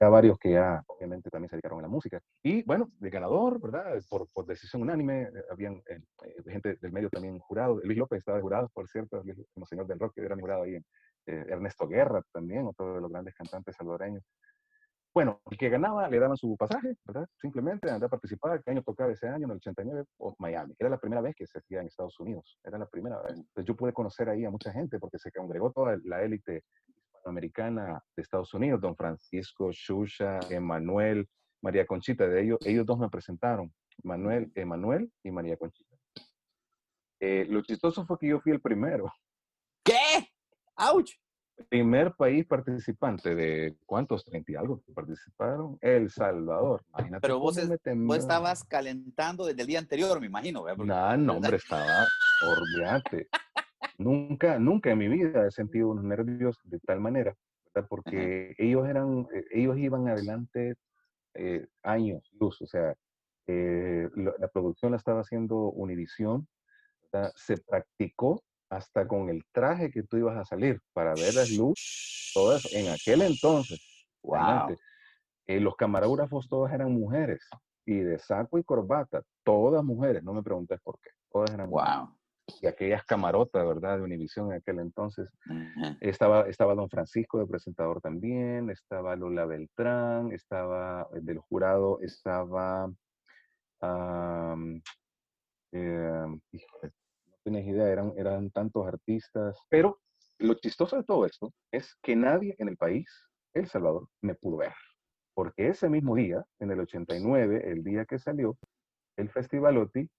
ya 0.00 0.08
varios 0.08 0.38
que 0.38 0.52
ya 0.52 0.82
obviamente 0.86 1.28
también 1.30 1.48
se 1.50 1.56
dedicaron 1.56 1.80
a 1.80 1.82
la 1.82 1.88
música. 1.88 2.20
Y 2.42 2.62
bueno, 2.62 2.90
de 2.98 3.10
ganador, 3.10 3.60
¿verdad? 3.60 4.00
Por, 4.08 4.28
por 4.28 4.46
decisión 4.46 4.82
unánime, 4.82 5.22
eh, 5.22 5.44
habían 5.50 5.82
eh, 5.88 6.00
gente 6.46 6.76
del 6.80 6.92
medio 6.92 7.10
también 7.10 7.38
jurado. 7.40 7.80
Luis 7.82 7.98
López 7.98 8.20
estaba 8.20 8.38
de 8.38 8.42
jurado, 8.42 8.70
por 8.72 8.88
cierto, 8.88 9.22
como 9.54 9.66
señor 9.66 9.86
del 9.86 9.98
rock, 9.98 10.14
que 10.14 10.20
era 10.22 10.36
jurado 10.36 10.62
ahí. 10.62 10.76
Eh, 11.26 11.44
Ernesto 11.48 11.86
Guerra 11.86 12.22
también, 12.32 12.66
otro 12.66 12.94
de 12.94 13.00
los 13.00 13.10
grandes 13.10 13.34
cantantes 13.34 13.76
salvadoreños. 13.76 14.22
Bueno, 15.18 15.40
el 15.50 15.58
que 15.58 15.68
ganaba 15.68 16.08
le 16.08 16.20
daban 16.20 16.36
su 16.36 16.56
pasaje, 16.56 16.96
¿verdad? 17.04 17.26
Simplemente 17.40 17.90
andar 17.90 18.06
a 18.06 18.08
participar, 18.08 18.62
¿qué 18.62 18.70
año 18.70 18.84
tocaba 18.84 19.10
ese 19.10 19.26
año? 19.26 19.46
En 19.46 19.50
el 19.50 19.56
89, 19.56 20.04
o 20.18 20.36
Miami. 20.38 20.76
Era 20.78 20.90
la 20.90 21.00
primera 21.00 21.20
vez 21.20 21.34
que 21.34 21.44
se 21.44 21.58
hacía 21.58 21.80
en 21.80 21.88
Estados 21.88 22.20
Unidos, 22.20 22.56
era 22.62 22.78
la 22.78 22.86
primera 22.86 23.20
vez. 23.22 23.32
Entonces 23.32 23.64
yo 23.64 23.74
pude 23.74 23.92
conocer 23.92 24.28
ahí 24.28 24.44
a 24.44 24.50
mucha 24.52 24.72
gente 24.72 25.00
porque 25.00 25.18
se 25.18 25.32
congregó 25.32 25.72
toda 25.72 25.98
la 26.04 26.22
élite 26.22 26.62
hispanoamericana 27.16 28.00
de 28.14 28.22
Estados 28.22 28.54
Unidos, 28.54 28.80
don 28.80 28.94
Francisco, 28.94 29.72
Shusha, 29.72 30.38
Emanuel, 30.50 31.28
María 31.62 31.84
Conchita, 31.84 32.28
de 32.28 32.40
ellos, 32.40 32.58
ellos 32.64 32.86
dos 32.86 33.00
me 33.00 33.08
presentaron, 33.08 33.74
Manuel, 34.04 34.52
Emanuel 34.54 35.10
y 35.24 35.32
María 35.32 35.56
Conchita. 35.56 35.96
Eh, 37.18 37.44
lo 37.50 37.60
chistoso 37.62 38.06
fue 38.06 38.18
que 38.20 38.28
yo 38.28 38.38
fui 38.38 38.52
el 38.52 38.60
primero. 38.60 39.12
¿Qué? 39.82 40.30
¡Auch! 40.76 41.10
Primer 41.68 42.14
país 42.14 42.46
participante 42.46 43.34
de 43.34 43.76
cuántos, 43.84 44.24
30 44.24 44.52
y 44.52 44.54
algo 44.54 44.80
que 44.80 44.92
participaron, 44.92 45.76
El 45.80 46.10
Salvador. 46.10 46.84
Imagínate 46.90 47.20
Pero 47.22 47.40
vos, 47.40 47.56
es, 47.56 47.68
vos, 47.68 48.16
estabas 48.16 48.64
calentando 48.64 49.44
desde 49.44 49.62
el 49.62 49.66
día 49.66 49.78
anterior, 49.78 50.20
me 50.20 50.26
imagino. 50.26 50.64
No, 50.76 51.16
no, 51.16 51.32
hombre, 51.34 51.56
estaba, 51.56 52.06
olvídate. 52.46 53.28
Nunca, 53.98 54.58
nunca 54.58 54.90
en 54.92 54.98
mi 54.98 55.08
vida 55.08 55.46
he 55.46 55.50
sentido 55.50 55.88
unos 55.88 56.04
nervios 56.04 56.56
de 56.62 56.78
tal 56.80 57.00
manera, 57.00 57.34
¿verdad? 57.74 57.88
Porque 57.88 58.54
ellos 58.56 58.88
eran, 58.88 59.26
eh, 59.34 59.44
ellos 59.50 59.76
iban 59.78 60.08
adelante 60.08 60.76
eh, 61.34 61.66
años 61.82 62.30
luz, 62.38 62.62
o 62.62 62.66
sea, 62.66 62.94
eh, 63.48 64.08
la 64.14 64.48
producción 64.48 64.92
la 64.92 64.98
estaba 64.98 65.20
haciendo 65.20 65.56
Univisión, 65.70 66.46
se 67.34 67.56
practicó 67.56 68.44
hasta 68.70 69.06
con 69.06 69.30
el 69.30 69.44
traje 69.52 69.90
que 69.90 70.02
tú 70.02 70.16
ibas 70.16 70.36
a 70.36 70.44
salir 70.44 70.80
para 70.92 71.14
ver 71.14 71.34
la 71.34 71.44
luz, 71.56 72.30
todo 72.34 72.56
eso, 72.56 72.68
en 72.72 72.88
aquel 72.88 73.22
entonces. 73.22 73.80
Wow. 74.20 74.76
los 75.46 75.76
camarógrafos 75.76 76.48
todos 76.48 76.70
eran 76.72 76.92
mujeres 76.92 77.40
y 77.86 78.00
de 78.00 78.18
saco 78.18 78.58
y 78.58 78.64
corbata, 78.64 79.22
todas 79.42 79.82
mujeres, 79.82 80.22
no 80.22 80.34
me 80.34 80.42
preguntes 80.42 80.78
por 80.82 80.98
qué, 81.00 81.10
todas 81.30 81.50
eran 81.54 81.70
mujeres. 81.70 82.00
Wow. 82.00 82.18
Y 82.60 82.66
aquellas 82.66 83.04
camarotas, 83.04 83.66
¿verdad? 83.66 83.96
De 83.96 84.02
Univisión 84.02 84.48
en 84.48 84.58
aquel 84.58 84.80
entonces. 84.80 85.28
estaba, 86.00 86.48
estaba 86.48 86.74
Don 86.74 86.90
Francisco 86.90 87.38
de 87.38 87.46
presentador 87.46 88.00
también, 88.00 88.68
estaba 88.70 89.16
Lola 89.16 89.46
Beltrán, 89.46 90.32
estaba 90.32 91.08
el 91.14 91.24
del 91.24 91.38
jurado, 91.38 92.00
estaba... 92.00 92.90
Um, 93.80 94.82
no 95.72 96.40
tienes 97.50 97.66
idea, 97.66 97.88
eran, 97.88 98.12
eran 98.16 98.50
tantos 98.50 98.86
artistas. 98.86 99.58
Pero 99.68 100.00
lo 100.38 100.54
chistoso 100.54 100.96
de 100.96 101.04
todo 101.04 101.26
esto 101.26 101.52
es 101.72 101.96
que 102.02 102.16
nadie 102.16 102.54
en 102.58 102.68
el 102.68 102.76
país, 102.76 103.08
El 103.54 103.66
Salvador, 103.66 104.08
me 104.20 104.34
pudo 104.34 104.58
ver 104.58 104.72
porque 105.38 105.68
ese 105.68 105.88
mismo 105.88 106.16
día, 106.16 106.44
en 106.58 106.72
el 106.72 106.80
89, 106.80 107.70
el 107.70 107.84
día 107.84 108.04
que 108.06 108.18
salió 108.18 108.58
el 109.16 109.30
Festival 109.30 109.78
OTI, 109.78 110.10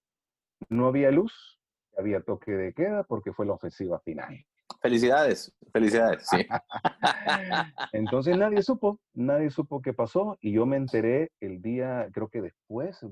no 0.69 0.87
había 0.87 1.11
luz, 1.11 1.59
había 1.97 2.21
toque 2.21 2.51
de 2.51 2.71
queda 2.71 3.03
porque 3.03 3.33
fue 3.33 3.45
la 3.45 3.51
ofensiva 3.51 3.99
final. 3.99 4.45
Felicidades, 4.81 5.53
felicidades, 5.73 6.25
sí. 6.25 6.47
Entonces 7.91 8.37
nadie 8.37 8.63
supo, 8.63 9.01
nadie 9.13 9.49
supo 9.49 9.81
qué 9.81 9.91
pasó 9.91 10.37
y 10.39 10.53
yo 10.53 10.65
me 10.65 10.77
enteré 10.77 11.33
el 11.41 11.61
día, 11.61 12.07
creo 12.13 12.29
que 12.29 12.41
después, 12.41 13.05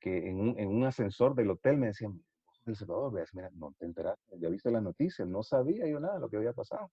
que 0.00 0.30
en 0.30 0.40
un, 0.40 0.58
en 0.58 0.68
un 0.68 0.84
ascensor 0.84 1.34
del 1.34 1.50
hotel 1.50 1.76
me 1.76 1.88
decían, 1.88 2.24
El 2.66 2.76
Salvador, 2.76 3.12
mira, 3.34 3.50
no 3.54 3.74
te 3.78 3.84
enteraste, 3.84 4.38
ya 4.38 4.48
viste 4.48 4.70
las 4.70 4.82
noticias, 4.82 5.28
no 5.28 5.42
sabía 5.42 5.86
yo 5.86 6.00
nada 6.00 6.14
de 6.14 6.20
lo 6.20 6.30
que 6.30 6.38
había 6.38 6.52
pasado 6.52 6.90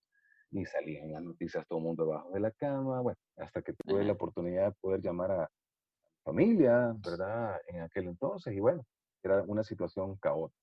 ni 0.51 0.65
salía 0.65 1.03
en 1.03 1.13
las 1.13 1.23
noticias 1.23 1.65
todo 1.67 1.79
el 1.79 1.85
mundo 1.85 2.05
debajo 2.05 2.31
de 2.31 2.39
la 2.39 2.51
cama, 2.51 3.01
bueno, 3.01 3.17
hasta 3.37 3.61
que 3.61 3.73
tuve 3.73 4.03
la 4.03 4.13
oportunidad 4.13 4.67
de 4.67 4.71
poder 4.81 5.01
llamar 5.01 5.31
a 5.31 5.51
familia, 6.23 6.93
¿verdad? 6.97 7.59
En 7.67 7.81
aquel 7.81 8.07
entonces, 8.07 8.53
y 8.53 8.59
bueno, 8.59 8.85
era 9.23 9.43
una 9.43 9.63
situación 9.63 10.17
caótica. 10.17 10.59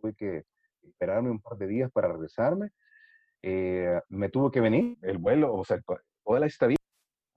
Tuve 0.00 0.14
que 0.14 0.44
esperarme 0.82 1.30
un 1.30 1.40
par 1.40 1.58
de 1.58 1.66
días 1.66 1.90
para 1.92 2.08
regresarme. 2.08 2.70
Eh, 3.42 4.00
me 4.08 4.30
tuvo 4.30 4.50
que 4.50 4.60
venir 4.60 4.98
el 5.02 5.18
vuelo, 5.18 5.54
o 5.54 5.64
sea, 5.64 5.80
toda 6.24 6.40
la 6.40 6.46
estadía. 6.46 6.76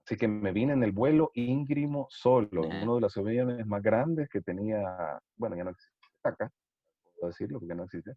Así 0.06 0.16
que 0.16 0.26
me 0.26 0.52
vine 0.52 0.72
en 0.72 0.82
el 0.82 0.92
vuelo 0.92 1.30
íngrimo 1.34 2.06
solo, 2.10 2.62
uno 2.62 2.96
de 2.96 3.00
los 3.00 3.16
aviones 3.16 3.64
más 3.66 3.82
grandes 3.82 4.28
que 4.28 4.40
tenía, 4.40 5.20
bueno, 5.36 5.54
ya 5.54 5.64
no 5.64 5.70
existe 5.70 5.94
acá, 6.24 6.50
decirlo 7.26 7.60
porque 7.60 7.74
no 7.74 7.84
existe. 7.84 8.14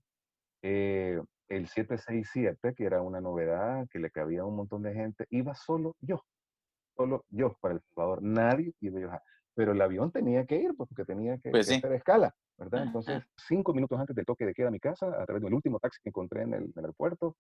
Eh, 0.61 1.19
el 1.49 1.67
767, 1.67 2.73
que 2.75 2.85
era 2.85 3.01
una 3.01 3.21
novedad, 3.21 3.87
que 3.89 3.99
le 3.99 4.09
cabía 4.09 4.45
un 4.45 4.55
montón 4.55 4.81
de 4.81 4.93
gente, 4.93 5.25
iba 5.29 5.53
solo 5.55 5.95
yo, 5.99 6.23
solo 6.95 7.25
yo 7.29 7.55
para 7.59 7.75
El 7.75 7.81
Salvador, 7.81 8.23
nadie 8.23 8.73
iba 8.79 8.97
a 8.97 8.99
viajar. 8.99 9.21
Pero 9.55 9.73
el 9.73 9.81
avión 9.81 10.11
tenía 10.11 10.45
que 10.45 10.55
ir 10.55 10.73
pues, 10.75 10.89
porque 10.89 11.05
tenía 11.05 11.37
que, 11.37 11.51
pues 11.51 11.69
hacer 11.69 11.91
escala, 11.93 12.33
¿verdad? 12.57 12.83
Entonces, 12.83 13.23
cinco 13.37 13.73
minutos 13.73 13.99
antes 13.99 14.15
del 14.15 14.25
toque 14.25 14.45
de 14.45 14.53
queda 14.53 14.69
a 14.69 14.71
mi 14.71 14.79
casa, 14.79 15.07
a 15.07 15.25
través 15.25 15.43
del 15.43 15.53
último 15.53 15.79
taxi 15.79 15.99
que 16.01 16.09
encontré 16.09 16.41
en 16.41 16.53
el, 16.53 16.73
aeropuerto, 16.75 17.35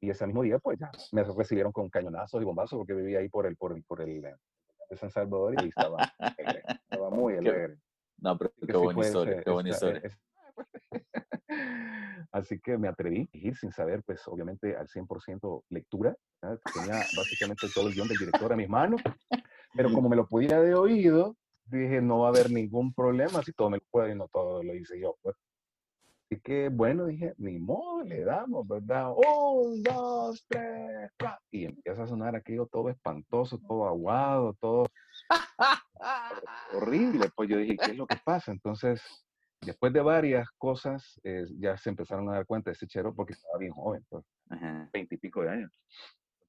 y 0.00 0.10
ese 0.10 0.26
mismo 0.26 0.42
día, 0.42 0.58
pues 0.58 0.78
ya, 0.78 0.90
me 1.12 1.24
recibieron 1.24 1.72
con 1.72 1.88
cañonazos 1.88 2.42
y 2.42 2.44
bombazos 2.44 2.76
porque 2.76 2.92
vivía 2.92 3.20
ahí 3.20 3.30
por 3.30 3.46
el, 3.46 3.56
por 3.56 3.72
el, 3.72 3.82
por 3.84 4.02
el 4.02 4.20
de 4.20 4.96
San 4.96 5.10
Salvador 5.10 5.54
y 5.54 5.62
ahí 5.62 5.68
estaba, 5.68 5.96
estaba 6.90 7.10
muy 7.10 7.36
alegre. 7.36 7.78
No, 8.18 8.36
pero 8.36 8.52
qué, 8.66 8.76
buena 8.76 9.00
historia, 9.00 9.42
qué 9.42 9.50
buena 9.50 9.70
historia. 9.70 10.02
Así 12.32 12.58
que 12.60 12.76
me 12.78 12.88
atreví 12.88 13.28
a 13.32 13.36
ir 13.36 13.56
sin 13.56 13.72
saber, 13.72 14.02
pues 14.04 14.26
obviamente 14.26 14.76
al 14.76 14.88
100% 14.88 15.64
lectura. 15.70 16.16
Tenía 16.74 16.96
básicamente 17.16 17.68
todo 17.72 17.88
el 17.88 17.94
guion 17.94 18.08
del 18.08 18.18
director 18.18 18.52
a 18.52 18.56
mis 18.56 18.68
manos, 18.68 19.00
pero 19.74 19.92
como 19.92 20.08
me 20.08 20.16
lo 20.16 20.26
podía 20.26 20.60
de 20.60 20.74
oído, 20.74 21.36
dije, 21.66 22.02
no 22.02 22.20
va 22.20 22.26
a 22.26 22.30
haber 22.30 22.50
ningún 22.50 22.92
problema, 22.92 23.42
si 23.42 23.52
todo 23.52 23.70
me 23.70 23.78
lo 23.78 23.84
puedo 23.90 24.08
y 24.08 24.14
no 24.14 24.28
todo 24.28 24.62
lo 24.62 24.74
hice 24.74 25.00
yo. 25.00 25.16
Pues. 25.22 25.36
Así 26.26 26.40
que 26.40 26.68
bueno, 26.68 27.06
dije, 27.06 27.34
ni 27.38 27.58
modo, 27.58 28.02
le 28.02 28.24
damos, 28.24 28.66
¿verdad? 28.66 29.12
Un, 29.14 29.82
dos, 29.82 30.44
tres, 30.48 31.10
cuatro. 31.18 31.38
Y 31.50 31.66
empieza 31.66 32.02
a 32.02 32.06
sonar 32.06 32.34
aquello 32.34 32.66
todo 32.66 32.88
espantoso, 32.88 33.60
todo 33.68 33.86
aguado, 33.86 34.54
todo 34.60 34.86
horrible. 36.74 37.30
Pues 37.36 37.48
yo 37.48 37.58
dije, 37.58 37.76
¿qué 37.76 37.90
es 37.92 37.96
lo 37.96 38.06
que 38.06 38.16
pasa? 38.24 38.50
Entonces 38.50 39.23
después 39.64 39.92
de 39.92 40.00
varias 40.00 40.48
cosas, 40.58 41.20
eh, 41.24 41.44
ya 41.58 41.76
se 41.76 41.90
empezaron 41.90 42.28
a 42.28 42.34
dar 42.34 42.46
cuenta 42.46 42.70
de 42.70 42.74
ese 42.74 42.86
chero 42.86 43.14
porque 43.14 43.32
estaba 43.32 43.58
bien 43.58 43.72
joven, 43.72 44.04
pues, 44.08 44.24
veintipico 44.92 45.42
de 45.42 45.50
años. 45.50 45.72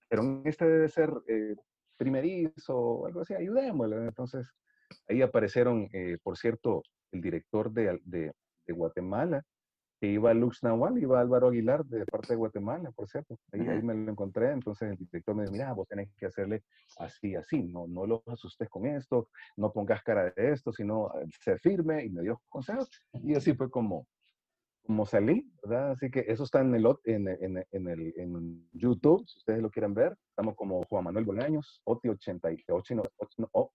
Pero 0.09 0.41
este 0.45 0.65
debe 0.65 0.89
ser 0.89 1.11
eh, 1.27 1.55
primerizo 1.97 2.77
o 2.77 3.07
algo 3.07 3.21
así, 3.21 3.33
ayudémosle. 3.33 3.97
Entonces, 3.97 4.51
ahí 5.07 5.21
aparecieron, 5.21 5.89
eh, 5.93 6.17
por 6.21 6.37
cierto, 6.37 6.83
el 7.11 7.21
director 7.21 7.71
de, 7.71 7.99
de, 8.03 8.31
de 8.67 8.73
Guatemala, 8.73 9.43
iba 10.05 10.33
Lux 10.33 10.63
Nahual, 10.63 10.97
iba 10.97 11.19
Álvaro 11.19 11.49
Aguilar 11.49 11.85
de 11.85 12.05
parte 12.05 12.33
de 12.33 12.37
Guatemala, 12.37 12.91
por 12.91 13.07
cierto. 13.07 13.37
Ahí, 13.51 13.61
me 13.81 13.93
lo 13.93 14.11
encontré, 14.11 14.51
entonces 14.51 14.89
el 14.91 14.97
director 14.97 15.35
me 15.35 15.43
dijo, 15.43 15.53
mira, 15.53 15.73
vos 15.73 15.87
tenés 15.87 16.09
que 16.17 16.25
hacerle 16.25 16.63
así, 16.97 17.35
así, 17.35 17.63
no, 17.63 17.87
no 17.87 18.05
los 18.05 18.27
asustes 18.27 18.69
con 18.69 18.85
esto, 18.85 19.29
no 19.57 19.71
pongas 19.71 20.01
cara 20.03 20.31
de 20.35 20.51
esto, 20.51 20.71
sino 20.71 21.07
eh, 21.19 21.25
ser 21.39 21.59
firme, 21.59 22.05
y 22.05 22.09
me 22.09 22.21
dio 22.21 22.41
consejos, 22.49 22.89
y 23.13 23.35
así 23.35 23.53
fue 23.53 23.69
como, 23.69 24.07
como 24.85 25.05
salí, 25.05 25.51
¿verdad? 25.63 25.91
Así 25.91 26.09
que 26.09 26.25
eso 26.27 26.43
está 26.43 26.61
en 26.61 26.75
el, 26.75 26.85
en, 27.05 27.27
en, 27.27 27.65
en 27.71 27.87
el 27.87 28.13
en 28.17 28.69
YouTube, 28.73 29.25
si 29.27 29.39
ustedes 29.39 29.61
lo 29.61 29.69
quieren 29.69 29.93
ver, 29.93 30.17
estamos 30.29 30.55
como 30.55 30.83
Juan 30.89 31.05
Manuel 31.05 31.25
Bolaños, 31.25 31.81
OTI 31.85 32.09
88, 32.09 33.03
oh, 33.51 33.71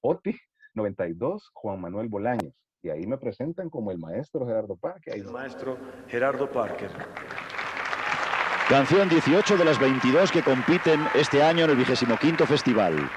OTI 0.00 0.36
92, 0.74 1.50
Juan 1.54 1.80
Manuel 1.80 2.08
Bolaños. 2.08 2.54
Y 2.82 2.90
ahí 2.90 3.06
me 3.06 3.16
presentan 3.16 3.70
como 3.70 3.92
el 3.92 3.98
maestro 3.98 4.44
Gerardo 4.44 4.76
Parker. 4.76 5.14
El 5.14 5.30
maestro 5.30 5.78
Gerardo 6.08 6.50
Parker. 6.50 6.90
Canción 8.68 9.08
18 9.08 9.56
de 9.56 9.64
las 9.64 9.78
22 9.78 10.32
que 10.32 10.42
compiten 10.42 11.00
este 11.14 11.42
año 11.42 11.64
en 11.64 11.70
el 11.70 11.76
25 11.76 12.44
Festival. 12.46 13.08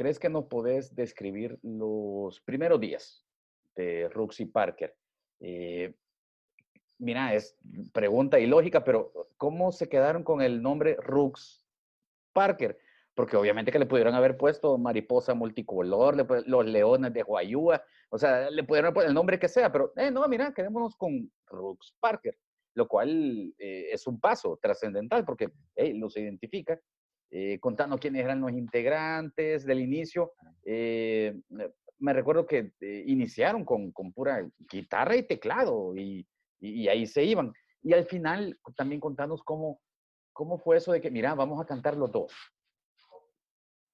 ¿Crees 0.00 0.18
que 0.18 0.30
nos 0.30 0.46
podés 0.46 0.94
describir 0.94 1.58
los 1.62 2.40
primeros 2.40 2.80
días 2.80 3.22
de 3.76 4.08
Ruxy 4.08 4.46
Parker? 4.46 4.96
Eh, 5.40 5.94
mira, 6.98 7.34
es 7.34 7.54
pregunta 7.92 8.40
ilógica, 8.40 8.82
pero 8.82 9.12
¿cómo 9.36 9.72
se 9.72 9.90
quedaron 9.90 10.24
con 10.24 10.40
el 10.40 10.62
nombre 10.62 10.96
Rux 11.02 11.66
Parker? 12.32 12.78
Porque 13.14 13.36
obviamente 13.36 13.70
que 13.70 13.78
le 13.78 13.84
pudieron 13.84 14.14
haber 14.14 14.38
puesto 14.38 14.78
mariposa 14.78 15.34
multicolor, 15.34 16.16
los 16.46 16.64
leones 16.64 17.12
de 17.12 17.22
Guayúa, 17.22 17.84
o 18.08 18.16
sea, 18.16 18.48
le 18.48 18.64
pudieron 18.64 18.94
poner 18.94 19.10
el 19.10 19.14
nombre 19.14 19.38
que 19.38 19.48
sea, 19.48 19.70
pero 19.70 19.92
eh, 19.96 20.10
no, 20.10 20.26
mira, 20.28 20.54
quedémonos 20.54 20.96
con 20.96 21.30
Rux 21.44 21.94
Parker, 22.00 22.38
lo 22.74 22.88
cual 22.88 23.54
eh, 23.58 23.90
es 23.92 24.06
un 24.06 24.18
paso 24.18 24.58
trascendental 24.62 25.26
porque 25.26 25.52
hey, 25.76 25.92
los 25.92 26.16
identifica 26.16 26.80
eh, 27.32 27.60
contando 27.60 27.96
quiénes 27.98 28.24
eran 28.24 28.40
los 28.40 28.50
integrantes 28.50 29.64
del 29.64 29.80
inicio. 29.80 30.32
Eh, 30.64 31.40
me 32.00 32.12
recuerdo 32.12 32.44
que 32.44 32.72
eh, 32.80 33.04
iniciaron 33.06 33.64
con, 33.64 33.92
con, 33.92 34.12
pura 34.12 34.44
guitarra 34.58 35.14
y 35.14 35.22
teclado 35.22 35.94
y, 35.96 36.26
y, 36.58 36.88
ahí 36.88 37.06
se 37.06 37.22
iban. 37.22 37.52
Y 37.82 37.92
al 37.92 38.04
final 38.06 38.58
también 38.76 39.00
contanos 39.00 39.44
cómo, 39.44 39.80
cómo 40.32 40.58
fue 40.58 40.78
eso 40.78 40.90
de 40.90 41.00
que, 41.00 41.10
mira, 41.10 41.34
vamos 41.36 41.60
a 41.60 41.66
cantar 41.66 41.96
los 41.96 42.10
dos. 42.10 42.32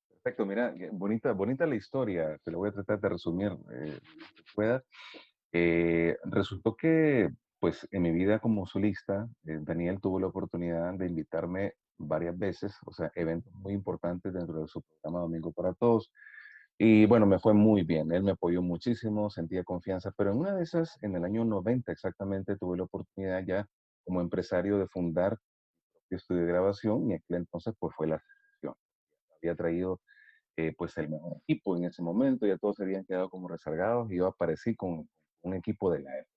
Perfecto, 0.09 0.47
mira, 0.47 0.75
bonita, 0.93 1.33
bonita 1.33 1.67
la 1.67 1.77
historia, 1.77 2.39
te 2.43 2.51
lo 2.51 2.59
voy 2.59 2.71
a 2.71 2.73
tratar 2.73 2.99
de 3.01 3.09
resumir, 3.11 3.53
pueda. 4.55 4.83
resultó 6.25 6.75
que, 6.75 7.29
pues, 7.61 7.87
en 7.91 8.03
mi 8.03 8.13
vida 8.13 8.39
como 8.39 8.67
solista, 8.67 9.29
Daniel 9.43 10.01
tuvo 10.01 10.19
la 10.19 10.27
oportunidad 10.29 10.95
de 10.95 11.07
invitarme 11.07 11.75
varias 11.99 12.37
veces, 12.39 12.75
o 12.87 12.93
sea, 12.93 13.11
eventos 13.15 13.53
muy 13.55 13.73
importantes 13.73 14.33
dentro 14.33 14.61
de 14.61 14.69
su 14.69 14.83
programa 14.83 15.21
Domingo 15.21 15.53
para 15.53 15.73
Todos. 15.75 16.11
Y 16.79 17.07
bueno, 17.07 17.27
me 17.27 17.39
fue 17.39 17.55
muy 17.55 17.83
bien. 17.85 18.13
Él 18.13 18.23
me 18.23 18.33
apoyó 18.33 18.63
muchísimo, 18.63 19.31
sentía 19.31 19.65
confianza, 19.65 20.13
pero 20.17 20.33
en 20.33 20.39
una 20.39 20.55
de 20.55 20.63
esas, 20.63 20.99
en 21.03 21.17
el 21.17 21.25
año 21.25 21.45
90 21.45 21.91
exactamente, 21.93 22.57
tuve 22.57 22.77
la 22.77 22.85
oportunidad 22.85 23.43
ya 23.47 23.67
como 24.05 24.21
empresario 24.21 24.79
de 24.79 24.87
fundar 24.89 25.39
mi 26.11 26.17
estudio 26.17 26.43
de 26.43 26.49
grabación 26.49 27.11
y 27.11 27.15
aquel 27.15 27.39
entonces 27.39 27.75
pues 27.79 27.95
fue 27.97 28.07
la 28.07 28.21
sesión. 28.21 28.75
Había 29.41 29.55
traído 29.57 30.01
eh, 30.57 30.75
pues 30.77 30.97
el 30.99 31.09
mejor 31.09 31.39
equipo 31.43 31.77
en 31.77 31.85
ese 31.85 32.03
momento, 32.03 32.47
ya 32.47 32.59
todos 32.59 32.77
se 32.77 32.85
habían 32.85 33.05
quedado 33.05 33.31
como 33.31 33.49
rezagados 33.49 34.11
y 34.11 34.17
yo 34.17 34.27
aparecí 34.27 34.75
con 34.77 35.09
un 35.43 35.55
equipo 35.55 35.91
de 35.93 36.01
la 36.01 36.19
época. 36.19 36.31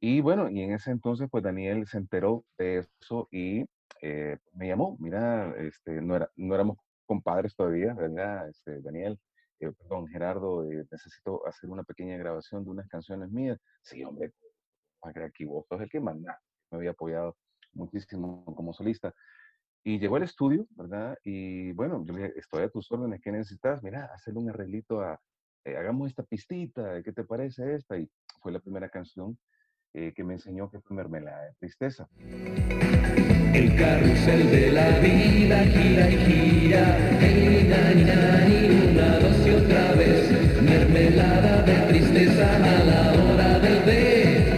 Y 0.00 0.20
bueno, 0.20 0.50
y 0.50 0.60
en 0.60 0.72
ese 0.72 0.90
entonces 0.90 1.28
pues 1.30 1.42
Daniel 1.44 1.86
se 1.86 1.98
enteró 1.98 2.44
de 2.58 2.86
eso 3.00 3.28
y 3.30 3.64
eh, 4.02 4.38
me 4.54 4.68
llamó, 4.68 4.96
mira, 5.00 5.54
este, 5.58 6.00
no, 6.00 6.16
era, 6.16 6.30
no 6.36 6.54
éramos 6.54 6.78
compadres 7.06 7.54
todavía, 7.54 7.94
¿verdad? 7.94 8.48
Este, 8.48 8.80
Daniel, 8.80 9.18
eh, 9.60 9.72
perdón, 9.72 10.08
Gerardo, 10.08 10.70
eh, 10.70 10.86
necesito 10.90 11.46
hacer 11.46 11.70
una 11.70 11.84
pequeña 11.84 12.16
grabación 12.16 12.64
de 12.64 12.70
unas 12.70 12.88
canciones 12.88 13.30
mías. 13.30 13.58
Sí, 13.82 14.02
hombre, 14.04 14.32
aquí 15.02 15.44
vos 15.44 15.66
sos 15.68 15.80
el 15.80 15.88
que 15.88 16.00
manda. 16.00 16.38
Me 16.70 16.78
había 16.78 16.90
apoyado 16.90 17.36
muchísimo 17.72 18.44
como 18.54 18.72
solista. 18.72 19.14
Y 19.82 19.98
llegó 19.98 20.16
al 20.16 20.22
estudio, 20.22 20.66
¿verdad? 20.70 21.18
Y 21.24 21.72
bueno, 21.72 22.04
yo 22.06 22.14
le 22.14 22.22
dije, 22.22 22.38
estoy 22.38 22.62
a 22.62 22.70
tus 22.70 22.90
órdenes, 22.90 23.20
¿qué 23.22 23.30
necesitas? 23.30 23.82
Mira, 23.82 24.06
hacer 24.14 24.34
un 24.36 24.48
arreglito 24.48 25.02
a, 25.02 25.20
eh, 25.64 25.76
hagamos 25.76 26.08
esta 26.08 26.22
pistita, 26.22 27.02
¿qué 27.02 27.12
te 27.12 27.24
parece 27.24 27.74
esta? 27.74 27.98
Y 27.98 28.10
fue 28.40 28.52
la 28.52 28.60
primera 28.60 28.88
canción 28.88 29.38
que 29.92 30.24
me 30.24 30.34
enseñó 30.34 30.68
que 30.68 30.80
fue 30.80 30.96
Mermelada 30.96 31.44
de 31.44 31.54
Tristeza. 31.54 32.08
El 33.54 33.76
carrusel 33.76 34.50
de 34.50 34.72
la 34.72 34.98
vida 34.98 35.62
gira 35.66 36.10
y 36.10 36.16
gira, 36.26 36.98
hey, 37.20 37.64
nani, 37.70 38.02
nani, 38.02 38.90
una, 38.90 39.20
dos 39.20 39.46
y 39.46 39.50
otra 39.50 39.92
vez, 39.94 40.60
mermelada 40.60 41.62
de 41.62 41.74
tristeza 41.86 42.56
a 42.56 42.84
la 42.84 43.12
hora 43.12 43.58
del 43.60 43.84
té. 43.84 44.56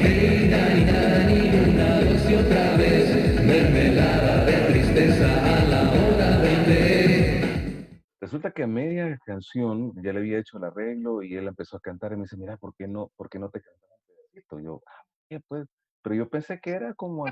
Hey, 0.00 0.48
nani, 0.50 0.84
nani, 0.86 1.70
una, 1.70 2.00
dos 2.00 2.30
y 2.30 2.34
otra 2.36 2.76
vez, 2.78 3.44
mermelada 3.44 4.46
de 4.46 4.72
tristeza 4.72 5.28
a 5.28 5.64
la 5.66 5.82
hora 5.92 6.38
del 6.38 6.64
té. 6.64 8.00
Resulta 8.18 8.50
que 8.52 8.62
a 8.62 8.66
media 8.66 9.18
canción 9.26 9.92
ya 10.02 10.14
le 10.14 10.20
había 10.20 10.38
hecho 10.38 10.56
el 10.56 10.64
arreglo 10.64 11.22
y 11.22 11.36
él 11.36 11.48
empezó 11.48 11.76
a 11.76 11.80
cantar 11.80 12.12
y 12.12 12.16
me 12.16 12.22
dice, 12.22 12.38
mira, 12.38 12.56
¿por 12.56 12.74
qué 12.74 12.88
no, 12.88 13.12
por 13.14 13.28
qué 13.28 13.38
no 13.38 13.50
te 13.50 13.60
cantas 13.60 13.90
un? 14.50 14.64
Yo, 14.64 14.80
ah, 14.86 15.38
pues, 15.48 15.66
pero 16.00 16.14
yo 16.14 16.30
pensé 16.30 16.58
que 16.60 16.70
era 16.70 16.94
como 16.94 17.26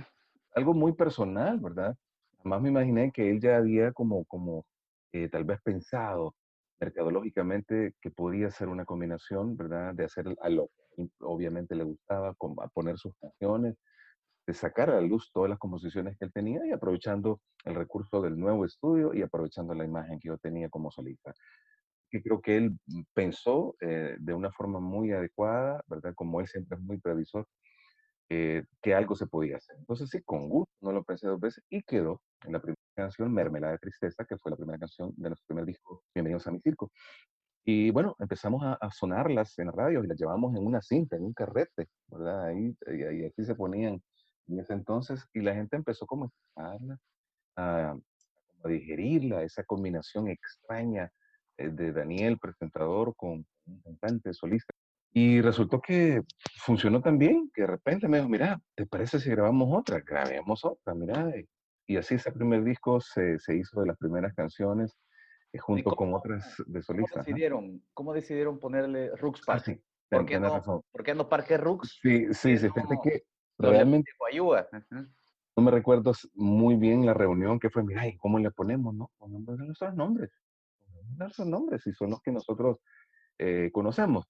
algo 0.57 0.75
muy 0.75 0.95
personal, 0.95 1.61
¿verdad? 1.61 1.95
Además 2.41 2.63
me 2.63 2.71
imaginé 2.71 3.13
que 3.13 3.31
él 3.31 3.41
ya 3.41 3.59
había 3.59 3.93
como, 3.93 4.25
como 4.25 4.65
eh, 5.13 5.29
tal 5.29 5.45
vez 5.45 5.61
pensado 5.63 6.35
mercadológicamente 6.81 7.95
que 8.01 8.11
podía 8.11 8.51
ser 8.51 8.69
una 8.69 8.85
combinación, 8.85 9.57
¿verdad? 9.57 9.95
De 9.95 10.05
hacer 10.05 10.27
a 10.41 10.49
lo 10.49 10.69
que 10.95 11.09
obviamente 11.21 11.75
le 11.75 11.85
gustaba, 11.85 12.31
a 12.31 12.69
poner 12.69 12.99
sus 12.99 13.15
canciones, 13.21 13.77
de 14.47 14.55
sacar 14.55 14.91
a 14.91 14.97
la 14.97 15.01
luz 15.01 15.31
todas 15.33 15.51
las 15.51 15.59
composiciones 15.59 16.17
que 16.19 16.27
él 16.27 16.33
tenía 16.33 16.67
y 16.67 16.73
aprovechando 16.73 17.41
el 17.65 17.75
recurso 17.75 18.21
del 18.23 18.39
nuevo 18.39 18.65
estudio 18.65 19.13
y 19.15 19.23
aprovechando 19.23 19.75
la 19.75 19.85
imagen 19.85 20.19
que 20.21 20.29
yo 20.29 20.39
tenía 20.39 20.69
como 20.69 20.91
solista. 20.91 21.33
Que 22.11 22.23
creo 22.23 22.41
que 22.41 22.57
él 22.57 22.79
pensó 23.15 23.75
eh, 23.81 24.17
de 24.19 24.35
una 24.35 24.53
forma 24.53 24.81
muy 24.81 25.13
adecuada, 25.13 25.83
¿verdad? 25.89 26.15
Como 26.15 26.41
él 26.41 26.47
siempre 26.47 26.79
es 26.79 26.83
muy 26.83 26.99
previsor, 26.99 27.47
eh, 28.29 28.65
que 28.83 28.95
algo 28.95 29.15
se 29.15 29.27
podía 29.27 29.57
hacer. 29.57 29.77
Entonces 29.79 30.11
sí, 30.11 30.23
con 30.23 30.49
gusto, 30.49 30.73
no 30.81 30.93
lo 30.93 31.05
pensé 31.05 31.27
dos 31.29 31.41
veces 31.41 31.65
y 31.71 31.83
quedó 31.83 32.21
en 32.45 32.53
la 32.53 32.61
primera 32.61 32.81
canción, 32.95 33.33
Mermelada 33.33 33.73
de 33.73 33.79
Tristeza, 33.79 34.25
que 34.25 34.37
fue 34.39 34.51
la 34.51 34.57
primera 34.57 34.79
canción 34.79 35.13
de 35.17 35.31
nuestro 35.31 35.47
primer 35.47 35.65
disco, 35.67 36.03
Bienvenidos 36.15 36.47
a 36.47 36.51
mi 36.51 36.61
circo. 36.61 36.91
Y 37.65 37.91
bueno, 37.91 38.15
empezamos 38.19 38.63
a, 38.65 38.91
sonarlas 38.93 39.59
en 39.59 39.73
radio 39.73 40.03
y 40.03 40.07
las 40.07 40.19
llevamos 40.19 40.55
en 40.57 40.65
una 40.65 40.81
cinta, 40.81 41.17
en 41.17 41.25
un 41.25 41.33
carrete, 41.33 41.89
¿verdad? 42.09 42.47
Ahí, 42.47 42.77
y, 42.87 43.25
así 43.25 43.45
se 43.45 43.55
ponían 43.57 44.01
en 44.49 44.61
ese 44.61 44.73
entonces 44.75 45.25
y 45.35 45.41
la 45.41 45.55
gente 45.55 45.77
empezó 45.77 46.07
como 46.07 46.31
a 46.57 46.77
a, 47.57 47.97
a 48.65 48.69
digerirla, 48.69 49.43
esa 49.43 49.65
combinación 49.65 50.29
extraña 50.29 51.11
eh, 51.59 51.69
de 51.69 51.93
Daniel, 51.93 52.39
presentador, 52.39 53.15
con 53.17 53.47
un 53.67 53.81
cantante 53.83 54.33
solista. 54.35 54.73
Y 55.13 55.41
resultó 55.41 55.81
que 55.81 56.23
funcionó 56.59 57.01
tan 57.01 57.19
bien 57.19 57.51
que 57.55 57.63
de 57.63 57.69
repente 57.69 58.07
me 58.09 58.19
dijo, 58.19 58.29
mira, 58.29 58.61
¿te 58.75 58.87
parece 58.87 59.19
si 59.19 59.31
grabamos 59.31 59.69
otra? 59.73 60.01
Grabemos 60.01 60.65
otra, 60.65 60.95
mira. 60.95 61.33
Y 61.87 61.97
así 61.97 62.17
ese 62.17 62.33
primer 62.33 62.65
disco 62.65 63.01
se, 63.01 63.39
se 63.39 63.57
hizo 63.57 63.81
de 63.81 63.87
las 63.87 63.97
primeras 63.97 64.35
canciones 64.35 64.99
eh, 65.53 65.59
junto 65.59 65.95
con 65.95 66.13
otras 66.13 66.63
de 66.67 66.83
solistas. 66.83 67.13
¿cómo 67.13 67.25
decidieron, 67.25 67.85
¿Cómo 67.95 68.13
decidieron 68.13 68.59
ponerle 68.59 69.15
Rux 69.17 69.41
ah, 69.41 69.45
Park? 69.47 69.65
sí, 69.65 69.81
¿Por, 70.11 70.27
qué 70.27 70.39
no, 70.39 70.83
¿Por 70.93 71.03
qué 71.05 71.15
no 71.15 71.29
Parque 71.29 71.57
Rux? 71.57 71.99
Sí, 72.03 72.27
sí, 72.33 72.59
sí, 72.59 72.69
fíjate 72.69 72.95
no- 72.95 73.01
que 73.03 73.23
realmente 73.59 74.11
Guayúa. 74.19 74.69
no 74.91 75.63
me 75.63 75.71
recuerdo 75.71 76.13
muy 76.35 76.77
bien 76.77 77.07
la 77.07 77.15
reunión 77.15 77.59
que 77.59 77.71
fue, 77.71 77.83
mira, 77.85 78.07
¿y 78.07 78.17
cómo 78.19 78.39
le 78.39 78.51
ponemos? 78.51 78.95
No, 78.95 79.11
pongamos 79.17 79.59
nuestros 79.59 79.95
nombres. 79.95 80.31
Pongamos 80.81 81.17
nuestros 81.17 81.47
nombres 81.47 81.87
y 81.87 81.93
son 81.93 82.11
los 82.11 82.21
que 82.21 82.33
nosotros 82.33 82.79
eh, 83.39 83.71
conocemos. 83.73 84.27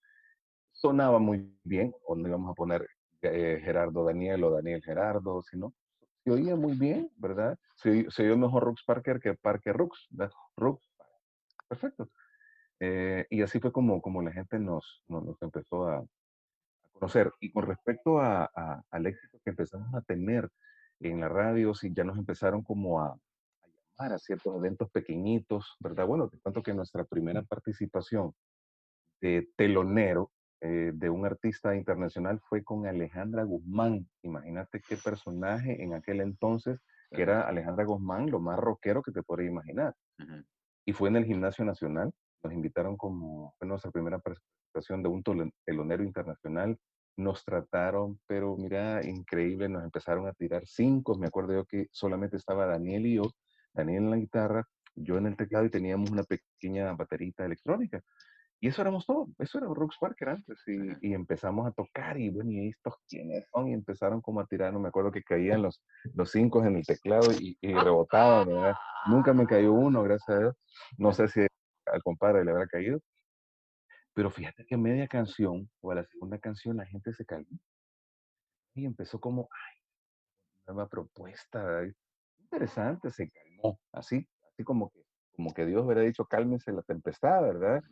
Sonaba 0.76 1.18
muy 1.18 1.50
bien, 1.64 1.94
o 2.04 2.14
no 2.14 2.28
íbamos 2.28 2.50
a 2.50 2.54
poner 2.54 2.86
eh, 3.22 3.60
Gerardo 3.64 4.04
Daniel 4.04 4.44
o 4.44 4.50
Daniel 4.50 4.82
Gerardo, 4.82 5.42
sino 5.42 5.72
se 6.22 6.30
oía 6.30 6.54
muy 6.54 6.74
bien, 6.76 7.10
¿verdad? 7.16 7.58
Se, 7.76 8.10
se 8.10 8.24
oyó 8.24 8.36
mejor 8.36 8.64
Rux 8.64 8.84
Parker 8.84 9.18
que 9.20 9.34
Parker 9.34 9.74
Rux, 9.76 10.06
¿verdad? 10.10 10.34
Rux, 10.56 10.86
perfecto. 11.68 12.10
Eh, 12.78 13.26
y 13.30 13.40
así 13.42 13.58
fue 13.58 13.72
como, 13.72 14.02
como 14.02 14.20
la 14.22 14.32
gente 14.32 14.58
nos, 14.58 15.02
nos, 15.08 15.24
nos 15.24 15.40
empezó 15.42 15.86
a, 15.88 15.96
a 15.98 16.06
conocer. 16.92 17.32
Y 17.40 17.50
con 17.52 17.66
respecto 17.66 18.18
a, 18.20 18.44
a- 18.54 18.82
al 18.90 19.06
éxito 19.06 19.38
que 19.42 19.50
empezamos 19.50 19.94
a 19.94 20.02
tener 20.02 20.50
en 21.00 21.20
la 21.20 21.28
radio, 21.30 21.74
sí, 21.74 21.90
ya 21.94 22.04
nos 22.04 22.18
empezaron 22.18 22.62
como 22.62 23.00
a, 23.00 23.08
a 23.12 23.18
llamar 23.98 24.12
a 24.14 24.18
ciertos 24.18 24.54
eventos 24.56 24.90
pequeñitos, 24.90 25.74
¿verdad? 25.80 26.06
Bueno, 26.06 26.28
te 26.28 26.38
cuento 26.38 26.62
que 26.62 26.74
nuestra 26.74 27.04
primera 27.04 27.42
participación 27.42 28.34
de 29.22 29.48
telonero 29.56 30.30
eh, 30.60 30.92
de 30.94 31.10
un 31.10 31.26
artista 31.26 31.76
internacional 31.76 32.40
fue 32.40 32.64
con 32.64 32.86
Alejandra 32.86 33.44
Guzmán. 33.44 34.08
Imagínate 34.22 34.80
qué 34.80 34.96
personaje 34.96 35.82
en 35.82 35.94
aquel 35.94 36.20
entonces, 36.20 36.80
que 37.10 37.22
era 37.22 37.42
Alejandra 37.42 37.84
Guzmán, 37.84 38.30
lo 38.30 38.40
más 38.40 38.58
rockero 38.58 39.02
que 39.02 39.12
te 39.12 39.22
podrías 39.22 39.50
imaginar. 39.50 39.94
Y 40.84 40.92
fue 40.92 41.08
en 41.08 41.16
el 41.16 41.24
Gimnasio 41.24 41.64
Nacional. 41.64 42.12
Nos 42.42 42.52
invitaron 42.52 42.96
como, 42.96 43.54
fue 43.58 43.68
nuestra 43.68 43.90
primera 43.90 44.18
presentación 44.18 45.02
de 45.02 45.08
un 45.08 45.22
telonero 45.64 46.02
internacional. 46.02 46.78
Nos 47.16 47.44
trataron, 47.44 48.20
pero 48.26 48.56
mira, 48.56 49.04
increíble, 49.06 49.68
nos 49.68 49.84
empezaron 49.84 50.26
a 50.26 50.32
tirar 50.32 50.62
cinco. 50.66 51.16
Me 51.16 51.26
acuerdo 51.26 51.52
yo 51.52 51.64
que 51.64 51.88
solamente 51.90 52.36
estaba 52.36 52.66
Daniel 52.66 53.06
y 53.06 53.14
yo, 53.16 53.24
Daniel 53.72 54.04
en 54.04 54.10
la 54.10 54.16
guitarra, 54.16 54.68
yo 54.94 55.18
en 55.18 55.26
el 55.26 55.36
teclado 55.36 55.66
y 55.66 55.70
teníamos 55.70 56.10
una 56.10 56.24
pequeña 56.24 56.92
baterita 56.94 57.44
electrónica. 57.44 58.02
Y 58.60 58.68
eso 58.68 58.80
éramos 58.80 59.04
todo, 59.04 59.28
eso 59.38 59.58
era 59.58 59.66
Rux 59.66 59.96
Parker 60.00 60.30
antes. 60.30 60.58
Y, 60.66 61.08
y 61.08 61.14
empezamos 61.14 61.66
a 61.66 61.72
tocar 61.72 62.18
y 62.18 62.30
bueno, 62.30 62.50
¿y 62.50 62.68
estos 62.68 62.94
quiénes 63.08 63.46
son? 63.50 63.68
Y 63.68 63.74
empezaron 63.74 64.20
como 64.20 64.40
a 64.40 64.46
tirar, 64.46 64.72
no 64.72 64.80
me 64.80 64.88
acuerdo 64.88 65.12
que 65.12 65.22
caían 65.22 65.62
los, 65.62 65.84
los 66.14 66.30
cinco 66.30 66.64
en 66.64 66.76
el 66.76 66.86
teclado 66.86 67.30
y, 67.32 67.58
y 67.60 67.74
rebotaban, 67.74 68.48
¿verdad? 68.48 68.74
Nunca 69.06 69.32
me 69.34 69.46
cayó 69.46 69.72
uno, 69.72 70.02
gracias 70.02 70.36
a 70.36 70.40
Dios. 70.40 70.56
No 70.96 71.12
sé 71.12 71.28
si 71.28 71.46
al 71.86 72.02
compadre 72.02 72.44
le 72.44 72.50
habrá 72.50 72.66
caído. 72.66 73.00
Pero 74.14 74.30
fíjate 74.30 74.64
que 74.64 74.74
a 74.74 74.78
media 74.78 75.06
canción 75.06 75.68
o 75.82 75.92
a 75.92 75.96
la 75.96 76.04
segunda 76.04 76.38
canción 76.38 76.78
la 76.78 76.86
gente 76.86 77.12
se 77.12 77.26
calmó 77.26 77.58
y 78.76 78.84
empezó 78.84 79.18
como, 79.18 79.48
ay, 79.50 79.78
nueva 80.66 80.88
propuesta, 80.88 81.80
ay, 81.80 81.92
interesante, 82.38 83.10
se 83.10 83.30
calmó, 83.30 83.80
así, 83.92 84.28
así 84.52 84.64
como 84.64 84.90
que, 84.90 85.02
como 85.34 85.52
que 85.52 85.64
Dios 85.64 85.84
hubiera 85.84 86.02
dicho, 86.02 86.26
cálmense 86.26 86.72
la 86.72 86.82
tempestad, 86.82 87.42
¿verdad? 87.42 87.82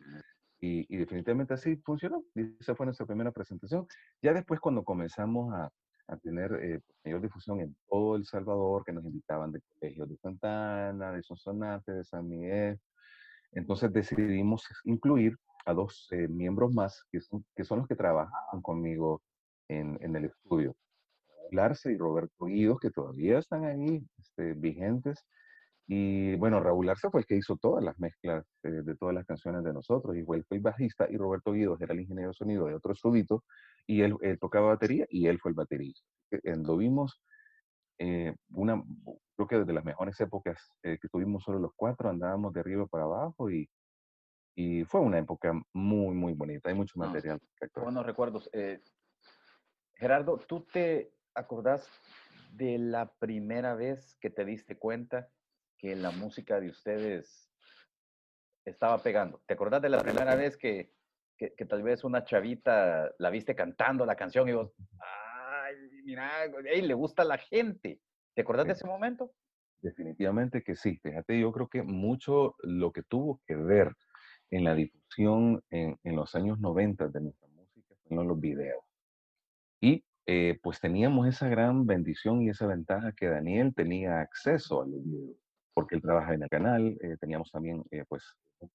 Y, 0.61 0.85
y 0.93 0.97
definitivamente 0.97 1.53
así 1.53 1.75
funcionó. 1.77 2.23
Y 2.33 2.55
esa 2.59 2.75
fue 2.75 2.85
nuestra 2.85 3.05
primera 3.05 3.31
presentación. 3.31 3.87
Ya 4.21 4.33
después 4.33 4.59
cuando 4.59 4.83
comenzamos 4.83 5.53
a, 5.53 5.69
a 6.07 6.17
tener 6.17 6.53
eh, 6.61 6.81
mayor 7.03 7.21
difusión 7.21 7.61
en 7.61 7.75
todo 7.87 8.15
El 8.15 8.25
Salvador, 8.25 8.83
que 8.85 8.93
nos 8.93 9.05
invitaban 9.05 9.51
de 9.51 9.61
colegios 9.73 10.09
de 10.09 10.17
Santana, 10.17 11.11
de 11.11 11.23
Sonsonate, 11.23 11.91
de 11.91 12.03
San 12.03 12.27
Miguel, 12.27 12.79
entonces 13.51 13.91
decidimos 13.91 14.67
incluir 14.83 15.37
a 15.65 15.73
dos 15.73 16.07
eh, 16.11 16.27
miembros 16.27 16.73
más 16.73 17.03
que 17.11 17.21
son, 17.21 17.43
que 17.55 17.63
son 17.63 17.79
los 17.79 17.87
que 17.87 17.95
trabajaban 17.95 18.61
conmigo 18.61 19.21
en, 19.67 19.97
en 20.01 20.15
el 20.15 20.25
estudio. 20.25 20.75
Larce 21.51 21.91
y 21.91 21.97
Roberto 21.97 22.45
Guidos, 22.45 22.79
que 22.79 22.91
todavía 22.91 23.39
están 23.39 23.65
ahí 23.65 24.03
este, 24.17 24.53
vigentes. 24.53 25.25
Y 25.87 26.35
bueno, 26.37 26.59
Raúl 26.59 26.89
Arce 26.89 27.09
fue 27.11 27.21
el 27.21 27.27
que 27.27 27.35
hizo 27.35 27.57
todas 27.57 27.83
las 27.83 27.99
mezclas 27.99 28.43
eh, 28.63 28.69
de 28.69 28.95
todas 28.95 29.13
las 29.13 29.25
canciones 29.25 29.63
de 29.63 29.71
nosotros, 29.71 30.15
y 30.17 30.23
fue, 30.23 30.43
el 30.49 30.59
bajista, 30.59 31.07
y 31.09 31.15
Roberto 31.17 31.51
Guidos 31.51 31.79
era 31.79 31.93
el 31.93 31.99
ingeniero 31.99 32.29
de 32.29 32.33
sonido 32.33 32.65
de 32.65 32.73
otro 32.73 32.93
estudito, 32.93 33.43
y 33.85 34.01
él, 34.01 34.15
él 34.21 34.39
tocaba 34.39 34.69
batería, 34.69 35.05
y 35.09 35.27
él 35.27 35.39
fue 35.39 35.51
el 35.51 35.55
baterista. 35.55 36.01
Eh, 36.31 36.55
Lo 36.55 36.77
vimos, 36.77 37.21
eh, 37.99 38.33
una, 38.49 38.83
creo 39.35 39.47
que 39.47 39.59
desde 39.59 39.73
las 39.73 39.85
mejores 39.85 40.19
épocas 40.19 40.57
eh, 40.81 40.97
que 40.99 41.07
tuvimos 41.07 41.43
solo 41.43 41.59
los 41.59 41.71
cuatro, 41.75 42.09
andábamos 42.09 42.51
de 42.53 42.61
arriba 42.61 42.87
para 42.87 43.03
abajo, 43.03 43.51
y, 43.51 43.69
y 44.55 44.85
fue 44.85 45.01
una 45.01 45.19
época 45.19 45.53
muy, 45.73 46.15
muy 46.15 46.33
bonita. 46.33 46.69
Hay 46.69 46.75
mucho 46.75 46.97
material. 46.97 47.39
Buenos 47.75 48.05
recuerdos. 48.05 48.49
Gerardo, 49.93 50.37
¿tú 50.47 50.65
te 50.73 51.13
acordás 51.35 51.87
de 52.51 52.77
la 52.79 53.13
primera 53.19 53.75
vez 53.75 54.15
que 54.19 54.29
te 54.29 54.45
diste 54.45 54.77
cuenta 54.77 55.29
que 55.77 55.95
la 55.95 56.11
música 56.11 56.59
de 56.59 56.69
ustedes 56.69 57.49
estaba 58.65 59.01
pegando? 59.01 59.41
¿Te 59.45 59.53
acordás 59.53 59.81
de 59.81 59.89
la 59.89 59.99
primera 59.99 60.35
vez 60.35 60.57
que, 60.57 60.93
que, 61.37 61.53
que 61.53 61.65
tal 61.65 61.83
vez 61.83 62.03
una 62.03 62.23
chavita 62.23 63.11
la 63.19 63.29
viste 63.29 63.55
cantando 63.55 64.05
la 64.05 64.15
canción 64.15 64.47
y 64.49 64.53
vos, 64.53 64.73
ay, 64.99 65.75
mira, 66.03 66.45
ey, 66.65 66.81
le 66.81 66.93
gusta 66.93 67.23
a 67.23 67.25
la 67.25 67.37
gente? 67.37 68.01
¿Te 68.33 68.41
acordás 68.41 68.65
de 68.67 68.73
ese 68.73 68.87
momento? 68.87 69.31
Definitivamente 69.81 70.63
que 70.63 70.75
sí. 70.75 70.97
Fíjate, 70.97 71.39
yo 71.39 71.51
creo 71.51 71.67
que 71.67 71.83
mucho 71.83 72.55
lo 72.59 72.91
que 72.91 73.03
tuvo 73.03 73.41
que 73.45 73.55
ver 73.55 73.93
en 74.49 74.63
la 74.63 74.75
difusión 74.75 75.63
en, 75.69 75.97
en 76.03 76.15
los 76.15 76.35
años 76.35 76.59
90 76.59 77.07
de 77.09 77.21
nuestra 77.21 77.47
música 77.49 77.95
fueron 78.07 78.27
los 78.27 78.39
videos. 78.39 78.83
Y 79.81 80.03
eh, 80.27 80.59
pues 80.63 80.79
teníamos 80.79 81.27
esa 81.27 81.47
gran 81.47 81.85
bendición 81.85 82.41
y 82.41 82.49
esa 82.49 82.65
ventaja 82.65 83.11
que 83.13 83.27
Daniel 83.27 83.73
tenía 83.75 84.21
acceso 84.21 84.81
a 84.81 84.87
los 84.87 85.03
videos, 85.03 85.37
porque 85.75 85.95
él 85.95 86.01
trabaja 86.03 86.33
en 86.35 86.43
el 86.43 86.49
canal, 86.49 86.97
eh, 87.01 87.17
teníamos 87.21 87.51
también 87.51 87.83
eh, 87.91 88.05
pues 88.09 88.23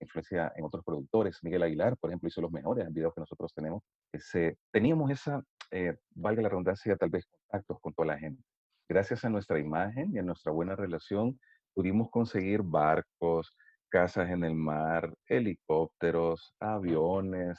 influencia 0.00 0.52
en 0.56 0.64
otros 0.66 0.84
productores, 0.84 1.40
Miguel 1.42 1.64
Aguilar, 1.64 1.96
por 1.98 2.10
ejemplo, 2.10 2.28
hizo 2.28 2.42
los 2.42 2.52
mejores 2.52 2.92
videos 2.92 3.14
que 3.14 3.22
nosotros 3.22 3.52
tenemos, 3.54 3.82
ese, 4.12 4.58
teníamos 4.72 5.10
esa, 5.10 5.42
eh, 5.72 5.96
valga 6.14 6.42
la 6.42 6.50
redundancia, 6.50 6.96
tal 6.96 7.10
vez 7.10 7.26
contactos 7.26 7.78
con 7.82 7.94
toda 7.94 8.08
la 8.08 8.18
gente. 8.20 8.44
Gracias 8.88 9.24
a 9.24 9.30
nuestra 9.30 9.58
imagen 9.60 10.10
y 10.14 10.18
a 10.18 10.22
nuestra 10.22 10.52
buena 10.52 10.76
relación, 10.76 11.40
pudimos 11.74 12.10
conseguir 12.10 12.62
barcos, 12.62 13.54
casas 13.88 14.30
en 14.30 14.44
el 14.44 14.54
mar, 14.54 15.14
helicópteros, 15.26 16.54
aviones, 16.60 17.58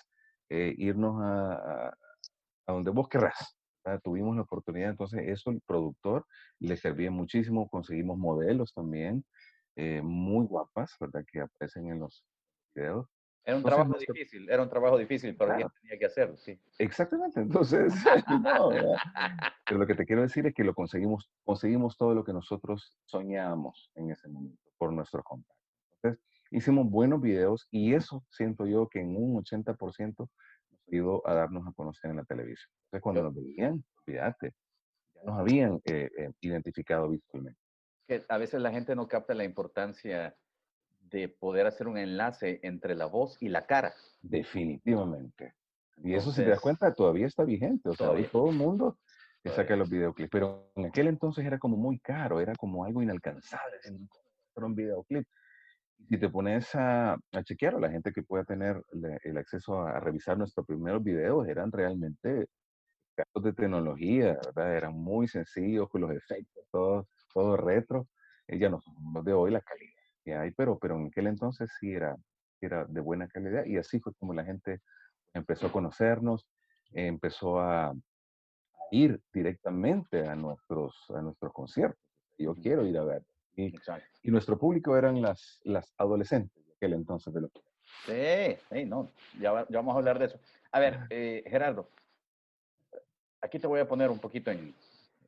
eh, 0.49 0.73
irnos 0.77 1.21
a, 1.23 1.53
a- 1.89 1.93
a 2.67 2.73
donde 2.73 2.91
vos 2.91 3.09
querrás. 3.09 3.57
¿Verdad? 3.83 4.01
Tuvimos 4.03 4.35
la 4.35 4.43
oportunidad, 4.43 4.91
entonces 4.91 5.21
eso 5.27 5.49
el 5.51 5.61
productor 5.61 6.25
le 6.59 6.77
servía 6.77 7.11
muchísimo, 7.11 7.69
conseguimos 7.69 8.17
modelos 8.17 8.73
también, 8.73 9.23
eh, 9.75 10.01
muy 10.03 10.45
guapas, 10.45 10.95
¿verdad? 10.99 11.23
Que 11.31 11.41
aparecen 11.41 11.87
en 11.89 11.99
los 11.99 12.25
videos. 12.75 13.07
Era 13.43 13.55
un 13.57 13.61
Entonces, 13.61 13.63
trabajo 13.75 13.89
nuestro- 13.89 14.13
difícil, 14.13 14.49
era 14.49 14.61
un 14.63 14.69
trabajo 14.69 14.97
difícil, 14.97 15.35
pero 15.35 15.55
Claro. 15.55 15.73
tenía 15.81 15.97
que 15.97 16.05
hacerlo, 16.05 16.37
sí. 16.37 16.59
Exactamente, 16.77 17.39
entonces, 17.39 17.93
no. 18.43 18.69
Pero 19.65 19.79
lo 19.79 19.87
que 19.87 19.95
te 19.95 20.05
quiero 20.05 20.21
decir 20.21 20.45
es 20.45 20.53
que 20.53 20.63
lo 20.63 20.73
conseguimos, 20.73 21.31
conseguimos 21.43 21.97
todo 21.97 22.13
lo 22.13 22.23
que 22.23 22.33
nosotros 22.33 22.97
soñábamos 23.05 23.91
en 23.95 24.11
ese 24.11 24.27
momento 24.27 24.61
por 24.77 24.91
nuestro 24.91 25.23
contacto. 25.23 25.55
Entonces, 26.01 26.23
hicimos 26.51 26.89
buenos 26.89 27.21
videos 27.21 27.67
y 27.71 27.93
eso 27.93 28.23
siento 28.29 28.65
yo 28.65 28.89
que 28.89 28.99
en 28.99 29.15
un 29.15 29.37
80% 29.37 30.17
nos 30.17 30.29
ayudó 30.91 31.27
a 31.27 31.33
darnos 31.33 31.67
a 31.67 31.71
conocer 31.73 32.11
en 32.11 32.17
la 32.17 32.23
televisión. 32.25 32.69
Entonces, 32.85 33.01
cuando 33.03 33.23
nos 33.23 33.35
veían, 33.35 33.83
olvídate, 34.05 34.53
ya 35.15 35.23
nos 35.23 35.39
habían 35.39 35.81
eh, 35.85 36.09
eh, 36.17 36.31
identificado 36.41 37.09
visualmente. 37.09 37.59
que 38.07 38.23
a 38.27 38.37
veces 38.37 38.61
la 38.61 38.71
gente 38.71 38.95
no 38.95 39.07
capta 39.07 39.33
la 39.33 39.43
importancia 39.43 40.35
de 40.99 41.27
poder 41.29 41.67
hacer 41.67 41.87
un 41.87 41.97
enlace 41.97 42.59
entre 42.63 42.95
la 42.95 43.05
voz 43.05 43.37
y 43.41 43.49
la 43.49 43.65
cara. 43.65 43.93
Definitivamente. 44.21 45.53
Y 45.97 46.13
eso, 46.15 46.31
si 46.31 46.43
te 46.43 46.49
das 46.49 46.59
cuenta, 46.59 46.93
todavía 46.93 47.27
está 47.27 47.43
vigente. 47.43 47.89
O 47.89 47.93
sea, 47.93 48.07
hoy 48.07 48.23
Todavía. 48.27 48.31
todo 48.31 48.49
el 48.49 48.55
mundo 48.55 48.97
que 49.43 49.49
saca 49.49 49.75
los 49.75 49.89
videoclips. 49.89 50.29
Pero 50.31 50.71
en 50.75 50.85
aquel 50.85 51.07
entonces 51.07 51.45
era 51.45 51.59
como 51.59 51.77
muy 51.77 51.99
caro, 51.99 52.39
era 52.39 52.53
como 52.55 52.85
algo 52.85 53.01
inalcanzable. 53.01 53.77
decir, 53.77 53.91
"¿Cómo 53.93 54.07
voy 54.07 54.31
a 54.33 54.49
hacer 54.51 54.63
un 54.63 54.75
videoclip. 54.75 55.27
Si 56.09 56.17
te 56.19 56.29
pones 56.29 56.75
a, 56.75 57.13
a 57.13 57.43
chequear, 57.43 57.73
la 57.79 57.89
gente 57.89 58.11
que 58.11 58.23
pueda 58.23 58.43
tener 58.43 58.83
le- 58.91 59.19
el 59.23 59.37
acceso 59.37 59.79
a, 59.81 59.91
a 59.97 59.99
revisar 59.99 60.37
nuestros 60.37 60.65
primeros 60.65 61.03
videos 61.03 61.47
eran 61.47 61.71
realmente 61.71 62.47
casos 63.15 63.43
de 63.43 63.53
tecnología, 63.53 64.37
¿verdad? 64.45 64.75
Eran 64.77 64.93
muy 64.95 65.27
sencillos 65.27 65.89
con 65.89 66.01
los 66.01 66.11
efectos, 66.11 66.65
todo, 66.71 67.07
todo 67.33 67.57
retro. 67.57 68.07
Eh, 68.47 68.59
ya 68.59 68.69
no 68.69 68.81
son 68.81 68.95
los 69.13 69.25
de 69.25 69.33
hoy 69.33 69.51
la 69.51 69.61
calidad 69.61 69.93
que 70.23 70.35
hay, 70.35 70.51
pero, 70.51 70.79
pero 70.79 70.97
en 70.97 71.07
aquel 71.07 71.27
entonces 71.27 71.69
sí 71.79 71.93
era, 71.93 72.15
era 72.61 72.85
de 72.85 73.01
buena 73.01 73.27
calidad 73.27 73.65
y 73.65 73.77
así 73.77 73.99
fue 73.99 74.13
como 74.15 74.33
la 74.33 74.45
gente 74.45 74.81
empezó 75.33 75.67
a 75.67 75.71
conocernos, 75.73 76.47
eh, 76.93 77.07
empezó 77.07 77.59
a, 77.59 77.89
a 77.91 77.95
ir 78.91 79.21
directamente 79.33 80.27
a 80.27 80.35
nuestros, 80.35 80.95
a 81.15 81.21
nuestros 81.21 81.53
conciertos. 81.53 82.01
Yo 82.37 82.55
quiero 82.55 82.85
ir 82.87 82.97
a 82.97 83.05
ver. 83.05 83.23
Y, 83.55 83.67
Exacto. 83.67 84.07
y 84.23 84.31
nuestro 84.31 84.57
público 84.57 84.95
eran 84.95 85.21
las, 85.21 85.59
las 85.63 85.93
adolescentes 85.97 86.65
de 86.65 86.73
aquel 86.73 86.93
entonces 86.93 87.33
de 87.33 87.41
los 87.41 87.51
Sí, 88.05 88.57
sí, 88.71 88.85
no, 88.85 89.11
ya, 89.39 89.65
ya 89.69 89.77
vamos 89.77 89.95
a 89.95 89.97
hablar 89.99 90.17
de 90.19 90.25
eso. 90.25 90.39
A 90.71 90.79
ver, 90.79 90.99
eh, 91.09 91.43
Gerardo, 91.45 91.89
aquí 93.41 93.59
te 93.59 93.67
voy 93.67 93.79
a 93.79 93.87
poner 93.87 94.09
un 94.09 94.19
poquito 94.19 94.51
en, 94.51 94.73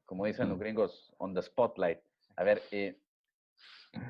como 0.06 0.26
dicen 0.26 0.50
los 0.50 0.60
gringos, 0.60 1.14
on 1.18 1.34
the 1.34 1.42
spotlight. 1.42 2.00
A 2.36 2.44
ver, 2.44 2.62
eh, 2.72 2.98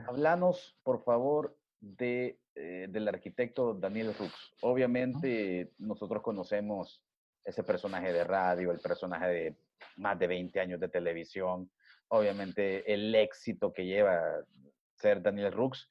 háblanos, 0.08 0.78
por 0.84 1.04
favor, 1.04 1.58
de, 1.80 2.40
eh, 2.56 2.88
del 2.90 3.08
arquitecto 3.08 3.74
Daniel 3.74 4.14
Rux. 4.18 4.54
Obviamente, 4.62 5.74
nosotros 5.80 6.22
conocemos 6.22 7.04
ese 7.44 7.64
personaje 7.64 8.14
de 8.14 8.24
radio, 8.24 8.72
el 8.72 8.80
personaje 8.80 9.28
de 9.28 9.56
más 9.98 10.18
de 10.18 10.28
20 10.28 10.60
años 10.60 10.80
de 10.80 10.88
televisión, 10.88 11.70
obviamente 12.14 12.92
el 12.94 13.14
éxito 13.16 13.74
que 13.74 13.86
lleva 13.86 14.22
ser 14.96 15.22
Daniel 15.22 15.52
Rux 15.52 15.90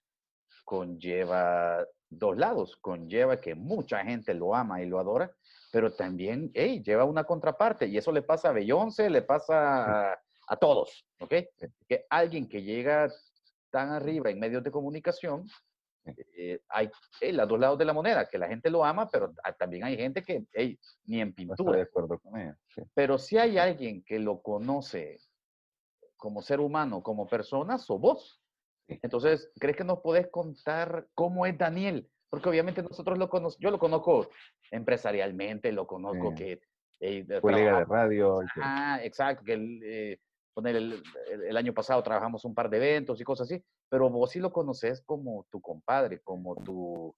conlleva 0.65 1.85
dos 2.09 2.37
lados, 2.37 2.77
conlleva 2.77 3.41
que 3.41 3.55
mucha 3.55 4.05
gente 4.05 4.33
lo 4.35 4.55
ama 4.55 4.81
y 4.83 4.87
lo 4.87 5.01
adora, 5.01 5.33
pero 5.73 5.93
también, 5.93 6.51
hey, 6.55 6.83
lleva 6.85 7.05
una 7.05 7.25
contraparte 7.25 7.87
y 7.87 7.97
eso 7.97 8.13
le 8.13 8.23
pasa 8.23 8.51
a 8.51 8.53
Beyoncé, 8.53 9.11
le 9.11 9.23
pasa 9.33 10.13
a, 10.13 10.21
a 10.49 10.57
todos, 10.57 11.05
¿ok? 11.21 11.35
Que 11.89 12.07
alguien 12.09 12.49
que 12.49 12.63
llega 12.63 13.09
tan 13.71 13.91
arriba 13.91 14.31
en 14.31 14.39
medios 14.39 14.63
de 14.63 14.71
comunicación, 14.71 15.47
eh, 16.37 16.61
hay 16.69 16.91
hey, 17.21 17.33
los 17.33 17.49
dos 17.49 17.59
lados 17.59 17.79
de 17.79 17.85
la 17.85 17.93
moneda, 17.93 18.29
que 18.29 18.39
la 18.39 18.49
gente 18.49 18.71
lo 18.71 18.85
ama, 18.85 19.09
pero 19.11 19.33
también 19.59 19.85
hay 19.85 19.97
gente 19.97 20.23
que, 20.23 20.45
hey, 20.53 20.79
ni 21.07 21.21
en 21.21 21.29
No 21.29 21.33
estoy 21.33 21.47
de 21.47 21.55
pintura. 21.57 21.83
acuerdo 21.83 22.19
con 22.21 22.41
ella. 22.41 22.57
sí. 22.75 22.83
Pero 22.95 23.19
si 23.19 23.39
hay 23.39 23.59
alguien 23.59 24.05
que 24.05 24.19
lo 24.19 24.41
conoce 24.43 25.19
como 26.23 26.41
ser 26.41 26.61
humano, 26.61 27.03
como 27.03 27.27
persona, 27.27 27.79
sos 27.79 28.01
vos. 28.01 28.41
Entonces, 28.87 29.51
¿crees 29.59 29.77
que 29.77 29.83
nos 29.83 29.99
podés 29.99 30.29
contar 30.31 31.09
cómo 31.15 31.47
es 31.47 31.59
Daniel? 31.59 32.09
Porque 32.31 32.49
obviamente 32.49 32.81
nosotros 32.81 33.19
lo 33.19 33.29
conocemos, 33.29 33.59
yo 33.59 33.73
lo 33.73 33.79
conozco 33.81 34.29
empresarialmente, 34.71 35.73
lo 35.73 35.85
conozco 35.85 36.29
que... 36.37 36.61
eh, 37.01 37.27
Colega 37.41 37.79
de 37.81 37.85
radio. 37.87 38.41
y 38.41 38.47
que- 38.55 38.61
Ah, 38.63 39.01
exacto, 39.03 39.43
que 39.45 39.55
el, 39.55 39.81
eh, 39.83 40.21
el, 40.57 40.77
el- 40.77 41.43
el 41.49 41.57
año 41.57 41.75
pasado 41.75 42.01
trabajamos 42.05 42.45
un 42.45 42.55
par 42.55 42.71
de 42.71 42.77
eventos 42.77 43.21
y 43.21 43.25
cosas 43.25 43.51
así, 43.51 43.61
pero 43.89 44.09
vos 44.09 44.31
sí 44.31 44.39
lo 44.39 44.53
conoces 44.53 45.03
como 45.05 45.45
tu 45.51 45.61
compadre, 45.61 46.21
como 46.21 46.55
tu, 46.63 47.17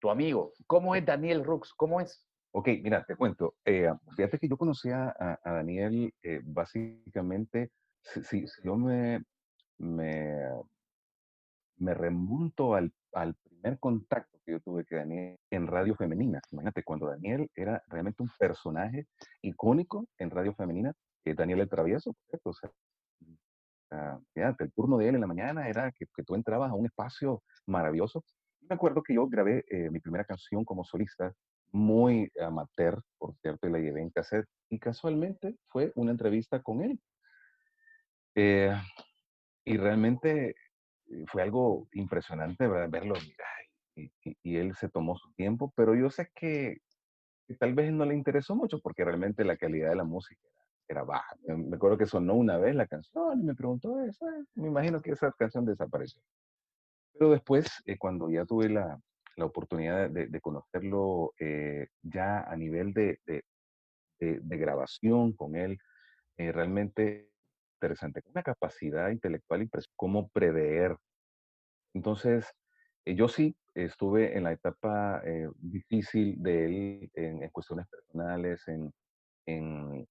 tu 0.00 0.08
amigo. 0.08 0.54
¿Cómo 0.66 0.94
es 0.96 1.04
Daniel 1.04 1.44
Rux? 1.44 1.74
¿Cómo 1.74 2.00
es? 2.00 2.26
Ok, 2.52 2.68
mira, 2.82 3.04
te 3.04 3.16
cuento. 3.16 3.56
eh, 3.66 3.92
fíjate 4.16 4.38
que 4.38 4.48
yo 4.48 4.56
conocí 4.56 4.88
a, 4.90 5.14
a- 5.18 5.38
a 5.44 5.52
Daniel 5.52 6.10
eh, 6.22 6.40
básicamente, 6.42 7.70
si, 8.02 8.22
si- 8.22 8.46
si 8.46 8.62
yo 8.64 8.76
me, 8.76 9.22
me, 9.78 10.36
me 11.78 11.94
remonto 11.94 12.74
al, 12.74 12.92
al 13.12 13.34
primer 13.42 13.78
contacto 13.78 14.38
que 14.44 14.52
yo 14.52 14.60
tuve 14.60 14.84
con 14.84 14.98
Daniel 14.98 15.38
en 15.50 15.66
Radio 15.66 15.94
Femenina. 15.96 16.40
Imagínate, 16.50 16.82
cuando 16.82 17.06
Daniel 17.08 17.50
era 17.54 17.82
realmente 17.88 18.22
un 18.22 18.30
personaje 18.38 19.06
icónico 19.42 20.06
en 20.18 20.30
Radio 20.30 20.54
Femenina, 20.54 20.92
eh, 21.24 21.34
Daniel 21.34 21.60
el 21.60 21.68
Travieso, 21.68 22.14
cierto, 22.28 22.50
o 22.50 22.54
sea, 22.54 22.70
ah, 23.90 24.18
el 24.58 24.72
turno 24.72 24.96
de 24.98 25.08
él 25.08 25.14
en 25.16 25.20
la 25.22 25.26
mañana 25.26 25.68
era 25.68 25.90
que, 25.92 26.06
que 26.14 26.22
tú 26.22 26.34
entrabas 26.34 26.70
a 26.70 26.74
un 26.74 26.86
espacio 26.86 27.42
maravilloso. 27.66 28.24
Me 28.68 28.74
acuerdo 28.74 29.02
que 29.02 29.14
yo 29.14 29.26
grabé 29.28 29.64
eh, 29.68 29.90
mi 29.90 30.00
primera 30.00 30.24
canción 30.24 30.64
como 30.64 30.84
solista, 30.84 31.32
muy 31.72 32.30
amateur, 32.40 33.02
por 33.18 33.34
cierto, 33.42 33.66
y 33.68 33.70
la 33.72 33.78
llevé 33.78 34.00
en 34.00 34.10
cassette, 34.10 34.46
y 34.70 34.78
casualmente 34.78 35.56
fue 35.68 35.92
una 35.96 36.12
entrevista 36.12 36.62
con 36.62 36.82
él. 36.82 37.00
Eh, 38.38 38.70
y 39.64 39.78
realmente 39.78 40.50
eh, 40.50 41.24
fue 41.26 41.42
algo 41.42 41.88
impresionante 41.92 42.68
verlo, 42.68 43.14
mira, 43.14 44.10
y, 44.42 44.56
él 44.56 44.74
se 44.76 44.90
tomó 44.90 45.16
su 45.16 45.32
tiempo, 45.32 45.72
pero 45.74 45.94
yo 45.94 46.10
sé 46.10 46.30
que, 46.34 46.82
tal 47.58 47.74
vez 47.74 47.90
no 47.92 48.04
le 48.04 48.14
interesó 48.14 48.54
mucho 48.54 48.78
porque 48.80 49.04
realmente 49.04 49.42
la 49.42 49.56
calidad 49.56 49.88
de 49.88 49.96
la 49.96 50.04
música 50.04 50.42
era, 50.86 51.02
baja. 51.02 51.34
Me 51.46 51.76
acuerdo 51.76 51.96
que 51.96 52.06
sonó 52.06 52.34
una 52.34 52.58
vez 52.58 52.74
la 52.74 52.86
canción 52.86 53.40
y 53.40 53.44
me 53.44 53.54
preguntó 53.54 54.00
eso, 54.04 54.28
eh, 54.28 54.44
me 54.54 54.68
imagino 54.68 55.00
que 55.00 55.12
esa 55.12 55.32
canción 55.32 55.64
desapareció. 55.64 56.20
Pero 57.14 57.30
después, 57.30 57.66
eh, 57.86 57.96
cuando 57.96 58.30
ya 58.30 58.44
tuve 58.44 58.68
la, 58.68 59.00
la 59.36 59.44
oportunidad 59.46 60.10
de, 60.10 60.40
conocerlo 60.42 61.32
eh, 61.40 61.88
ya 62.02 62.40
a 62.42 62.54
nivel 62.56 62.92
de- 62.92 63.18
de 64.18 64.56
grabación 64.58 65.32
con 65.32 65.56
él, 65.56 65.78
eh, 66.36 66.52
realmente 66.52 67.30
interesante. 67.76 68.22
Una 68.26 68.42
capacidad 68.42 69.10
intelectual 69.10 69.62
impresionante, 69.62 69.94
cómo 69.96 70.28
prever. 70.28 70.96
Entonces, 71.94 72.46
Eh, 73.08 73.14
yo 73.14 73.28
sí 73.28 73.56
estuve 73.74 74.36
en 74.36 74.42
la 74.44 74.52
etapa 74.52 75.22
eh, 75.24 75.48
difícil 75.58 76.42
de 76.42 76.64
él 76.66 77.10
en, 77.14 77.42
en 77.44 77.50
cuestiones 77.50 77.86
personales, 77.88 78.66
en, 78.68 78.92
en, 79.46 80.06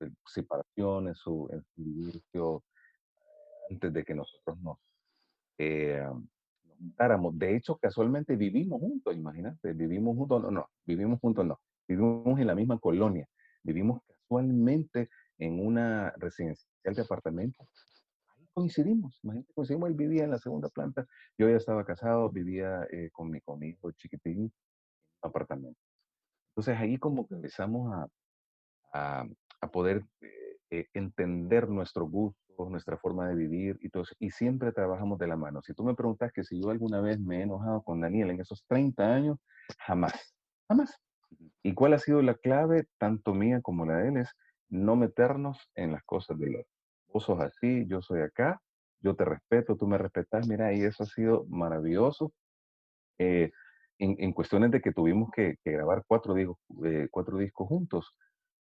en 0.00 0.10
su 0.22 0.28
separación, 0.40 1.08
en 1.08 1.14
su, 1.16 1.48
en 1.52 1.62
su 1.62 1.82
divorcio, 1.84 2.64
antes 3.70 3.92
de 3.92 4.04
que 4.04 4.14
nosotros 4.14 4.56
nos, 4.60 4.78
eh, 5.58 6.00
nos 6.64 6.78
juntáramos. 6.78 7.36
De 7.38 7.56
hecho, 7.56 7.76
casualmente 7.76 8.36
vivimos 8.36 8.80
juntos, 8.80 9.14
imagínate, 9.16 9.72
vivimos 9.72 10.16
juntos, 10.16 10.42
no, 10.42 10.50
no, 10.50 10.66
vivimos 10.86 11.18
juntos, 11.20 11.44
no, 11.44 11.58
vivimos 11.88 12.38
en 12.38 12.46
la 12.46 12.54
misma 12.54 12.78
colonia, 12.78 13.26
vivimos 13.64 14.00
casualmente 14.06 15.08
en 15.38 15.64
una 15.64 16.10
residencial 16.16 16.94
de 16.94 17.02
apartamentos. 17.02 17.66
Ahí 18.36 18.46
coincidimos, 18.52 19.18
imagínate, 19.22 19.52
coincidimos, 19.54 19.88
él 19.90 19.94
vivía 19.94 20.24
en 20.24 20.30
la 20.30 20.38
segunda 20.38 20.68
planta, 20.68 21.06
yo 21.38 21.48
ya 21.48 21.56
estaba 21.56 21.84
casado, 21.84 22.30
vivía 22.30 22.86
eh, 22.90 23.10
con, 23.12 23.30
mi, 23.30 23.40
con 23.40 23.58
mi 23.58 23.68
hijo 23.68 23.90
chiquitín 23.92 24.34
en 24.34 24.42
un 24.42 24.52
apartamento. 25.22 25.80
Entonces 26.50 26.78
ahí 26.78 26.98
como 26.98 27.26
que 27.26 27.34
empezamos 27.34 27.92
a, 27.92 28.08
a, 28.92 29.26
a 29.60 29.70
poder 29.70 30.04
eh, 30.20 30.46
eh, 30.70 30.86
entender 30.94 31.68
nuestros 31.68 32.10
gustos, 32.10 32.70
nuestra 32.70 32.96
forma 32.96 33.28
de 33.28 33.36
vivir 33.36 33.78
y 33.82 33.88
todo 33.88 34.02
eso, 34.02 34.14
y 34.18 34.30
siempre 34.30 34.72
trabajamos 34.72 35.18
de 35.18 35.28
la 35.28 35.36
mano. 35.36 35.62
Si 35.62 35.74
tú 35.74 35.84
me 35.84 35.94
preguntas 35.94 36.32
que 36.32 36.42
si 36.42 36.60
yo 36.60 36.70
alguna 36.70 37.00
vez 37.00 37.20
me 37.20 37.38
he 37.38 37.42
enojado 37.42 37.82
con 37.82 38.00
Daniel 38.00 38.30
en 38.30 38.40
esos 38.40 38.64
30 38.66 39.14
años, 39.14 39.38
jamás, 39.78 40.34
jamás. 40.68 40.98
¿Y 41.62 41.74
cuál 41.74 41.92
ha 41.92 41.98
sido 41.98 42.20
la 42.22 42.34
clave, 42.34 42.86
tanto 42.98 43.32
mía 43.34 43.60
como 43.60 43.86
la 43.86 43.98
de 43.98 44.08
él? 44.08 44.16
Es 44.16 44.34
no 44.68 44.96
meternos 44.96 45.70
en 45.74 45.92
las 45.92 46.02
cosas 46.04 46.38
del 46.38 46.56
otro. 46.56 46.70
Vos 47.08 47.24
sos 47.24 47.40
así, 47.40 47.86
yo 47.86 48.02
soy 48.02 48.20
acá, 48.20 48.60
yo 49.00 49.14
te 49.14 49.24
respeto, 49.24 49.76
tú 49.76 49.86
me 49.86 49.98
respetas, 49.98 50.46
mira, 50.48 50.72
y 50.72 50.82
eso 50.82 51.04
ha 51.04 51.06
sido 51.06 51.44
maravilloso. 51.48 52.32
Eh, 53.18 53.50
en, 53.98 54.16
en, 54.18 54.32
cuestiones 54.32 54.70
de 54.70 54.80
que 54.80 54.92
tuvimos 54.92 55.30
que, 55.30 55.56
que 55.64 55.72
grabar 55.72 56.04
cuatro 56.06 56.34
discos, 56.34 56.58
eh, 56.84 57.08
cuatro 57.10 57.38
discos 57.38 57.68
juntos. 57.68 58.14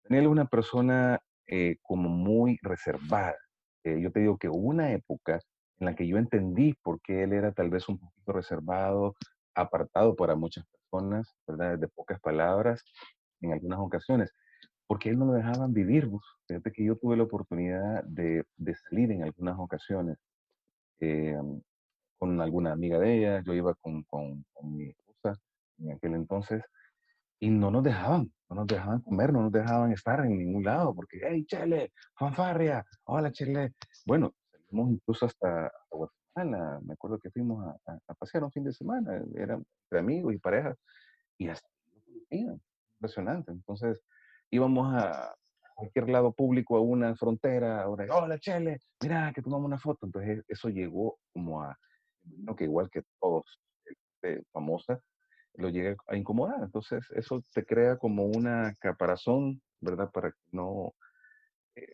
Daniel 0.03 0.25
es 0.25 0.31
una 0.31 0.45
persona 0.45 1.19
eh, 1.47 1.77
como 1.81 2.09
muy 2.09 2.59
reservada. 2.61 3.37
Eh, 3.83 4.01
yo 4.01 4.11
te 4.11 4.19
digo 4.19 4.37
que 4.37 4.49
hubo 4.49 4.67
una 4.67 4.91
época 4.91 5.39
en 5.79 5.85
la 5.85 5.95
que 5.95 6.07
yo 6.07 6.17
entendí 6.17 6.73
por 6.83 6.99
qué 7.01 7.23
él 7.23 7.33
era 7.33 7.53
tal 7.53 7.69
vez 7.69 7.87
un 7.87 7.99
poquito 7.99 8.33
reservado, 8.33 9.15
apartado 9.55 10.15
para 10.15 10.35
muchas 10.35 10.65
personas, 10.65 11.33
¿verdad? 11.47 11.77
De 11.79 11.87
pocas 11.87 12.19
palabras 12.19 12.83
en 13.41 13.53
algunas 13.53 13.79
ocasiones, 13.79 14.33
porque 14.87 15.09
él 15.09 15.19
no 15.19 15.25
lo 15.25 15.33
dejaban 15.33 15.73
vivir. 15.73 16.09
Fíjate 16.47 16.71
que 16.71 16.85
yo 16.85 16.95
tuve 16.95 17.17
la 17.17 17.23
oportunidad 17.23 18.03
de, 18.05 18.43
de 18.55 18.75
salir 18.75 19.11
en 19.11 19.23
algunas 19.23 19.59
ocasiones 19.59 20.17
eh, 20.99 21.37
con 22.17 22.41
alguna 22.41 22.71
amiga 22.71 22.97
de 22.97 23.17
ella, 23.17 23.43
yo 23.45 23.53
iba 23.53 23.75
con, 23.75 24.03
con, 24.03 24.43
con 24.53 24.75
mi 24.75 24.89
esposa 24.89 25.39
en 25.77 25.91
aquel 25.91 26.15
entonces, 26.15 26.63
y 27.39 27.51
no 27.51 27.69
nos 27.69 27.83
dejaban, 27.83 28.31
no 28.49 28.55
nos 28.55 28.67
dejaban 28.67 29.01
comer, 29.01 29.31
no 29.31 29.43
nos 29.43 29.51
dejaban 29.51 29.91
estar 29.91 30.25
en 30.25 30.39
ningún 30.39 30.63
lado, 30.63 30.95
porque, 30.95 31.19
hey, 31.21 31.45
Chele, 31.45 31.91
fanfarria, 32.17 32.83
hola, 33.03 33.31
Chele. 33.31 33.73
Bueno, 34.07 34.33
salimos 34.49 34.91
incluso 34.93 35.27
hasta 35.27 35.71
Guatemala, 35.91 36.79
me 36.83 36.93
acuerdo 36.93 37.19
que 37.19 37.29
fuimos 37.29 37.63
a, 37.63 37.91
a, 37.91 37.99
a, 38.07 38.13
pasear 38.15 38.43
un 38.43 38.51
fin 38.51 38.63
de 38.63 38.73
semana, 38.73 39.21
eran 39.35 39.63
entre 39.83 39.99
amigos 39.99 40.33
y 40.33 40.39
parejas, 40.39 40.75
y 41.37 41.49
hasta 41.49 41.67
impresionante. 42.31 43.51
Entonces, 43.51 44.01
íbamos 44.49 44.93
a 44.93 45.35
cualquier 45.75 46.09
lado 46.09 46.31
público, 46.31 46.75
a 46.77 46.81
una 46.81 47.15
frontera, 47.15 47.83
ahora, 47.83 48.07
hola, 48.09 48.39
Chele, 48.39 48.79
mira, 49.01 49.31
que 49.33 49.41
tomamos 49.41 49.65
una 49.65 49.77
foto. 49.77 50.07
Entonces, 50.07 50.43
eso 50.47 50.69
llegó 50.69 51.19
como 51.31 51.61
a, 51.61 51.77
no, 52.23 52.55
que 52.55 52.63
igual 52.63 52.89
que 52.89 53.03
todos, 53.19 53.59
este, 53.85 54.43
famosa, 54.51 54.99
lo 55.53 55.69
llega 55.69 55.95
a 56.07 56.15
incomodar. 56.15 56.63
Entonces, 56.63 57.05
eso 57.11 57.43
te 57.53 57.63
crea 57.63 57.97
como 57.97 58.25
una 58.25 58.73
caparazón, 58.79 59.61
¿verdad? 59.79 60.09
Para 60.11 60.31
que 60.31 60.37
no, 60.51 60.93
eh, 61.75 61.93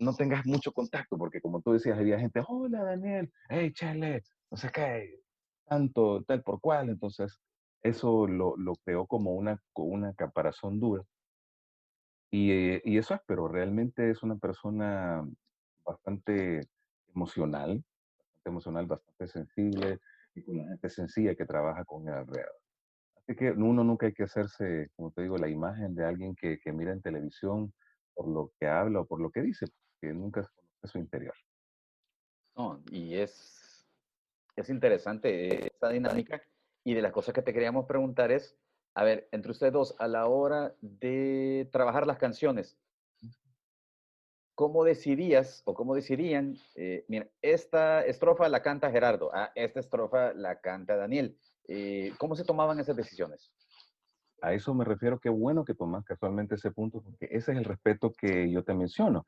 no 0.00 0.14
tengas 0.14 0.44
mucho 0.44 0.72
contacto, 0.72 1.16
porque 1.16 1.40
como 1.40 1.60
tú 1.60 1.72
decías, 1.72 1.98
había 1.98 2.18
gente, 2.18 2.42
hola 2.46 2.82
Daniel, 2.82 3.30
hey, 3.48 3.72
chale, 3.72 4.22
no 4.50 4.56
sé 4.56 4.70
qué, 4.72 5.20
tanto, 5.66 6.24
tal 6.24 6.42
por 6.42 6.60
cual. 6.60 6.88
Entonces, 6.88 7.38
eso 7.82 8.26
lo, 8.26 8.56
lo 8.56 8.74
creó 8.84 9.06
como 9.06 9.34
una, 9.34 9.60
una 9.76 10.14
caparazón 10.14 10.80
dura. 10.80 11.04
Y, 12.30 12.52
eh, 12.52 12.82
y 12.84 12.98
eso 12.98 13.14
es, 13.14 13.20
pero 13.26 13.48
realmente 13.48 14.10
es 14.10 14.22
una 14.22 14.36
persona 14.36 15.26
bastante 15.84 16.60
emocional, 17.14 17.82
bastante 18.16 18.50
emocional, 18.50 18.86
bastante 18.86 19.28
sensible 19.28 19.98
y 20.34 20.42
con 20.42 20.58
la 20.58 20.68
gente 20.68 20.88
sencilla 20.90 21.34
que 21.34 21.44
trabaja 21.44 21.84
con 21.84 22.06
él 22.08 22.14
alrededor. 22.14 22.60
Así 23.16 23.34
que 23.36 23.50
uno 23.50 23.84
nunca 23.84 24.06
hay 24.06 24.12
que 24.12 24.24
hacerse, 24.24 24.90
como 24.96 25.10
te 25.10 25.22
digo, 25.22 25.36
la 25.36 25.48
imagen 25.48 25.94
de 25.94 26.04
alguien 26.04 26.34
que, 26.34 26.58
que 26.60 26.72
mira 26.72 26.92
en 26.92 27.02
televisión 27.02 27.72
por 28.14 28.28
lo 28.28 28.52
que 28.58 28.66
habla 28.66 29.00
o 29.00 29.06
por 29.06 29.20
lo 29.20 29.30
que 29.30 29.42
dice, 29.42 29.66
porque 30.00 30.14
nunca 30.14 30.42
conoce 30.54 30.86
su 30.86 30.98
interior. 30.98 31.34
No, 32.56 32.82
y 32.90 33.14
es, 33.14 33.86
es 34.56 34.68
interesante 34.70 35.66
esta 35.66 35.88
dinámica. 35.88 36.42
Y 36.82 36.94
de 36.94 37.02
las 37.02 37.12
cosas 37.12 37.34
que 37.34 37.42
te 37.42 37.52
queríamos 37.52 37.86
preguntar 37.86 38.32
es, 38.32 38.56
a 38.94 39.04
ver, 39.04 39.28
entre 39.32 39.52
ustedes 39.52 39.72
dos, 39.72 39.94
a 39.98 40.08
la 40.08 40.26
hora 40.26 40.74
de 40.80 41.68
trabajar 41.72 42.06
las 42.06 42.18
canciones, 42.18 42.78
¿cómo 44.54 44.84
decidías 44.84 45.62
o 45.64 45.74
cómo 45.74 45.94
decidirían? 45.94 46.56
Eh, 46.74 47.04
mira, 47.08 47.28
esta 47.40 48.04
estrofa 48.04 48.48
la 48.48 48.62
canta 48.62 48.90
Gerardo, 48.90 49.30
ah, 49.32 49.50
esta 49.54 49.80
estrofa 49.80 50.34
la 50.34 50.60
canta 50.60 50.96
Daniel. 50.96 51.38
Eh, 51.68 52.12
¿Cómo 52.18 52.34
se 52.34 52.44
tomaban 52.44 52.80
esas 52.80 52.96
decisiones? 52.96 53.52
A 54.42 54.52
eso 54.54 54.74
me 54.74 54.84
refiero, 54.84 55.18
qué 55.18 55.28
bueno 55.28 55.64
que 55.64 55.74
tomas 55.74 56.04
casualmente 56.04 56.56
ese 56.56 56.70
punto, 56.70 57.02
porque 57.02 57.26
ese 57.30 57.52
es 57.52 57.58
el 57.58 57.64
respeto 57.64 58.12
que 58.12 58.50
yo 58.50 58.64
te 58.64 58.74
menciono. 58.74 59.26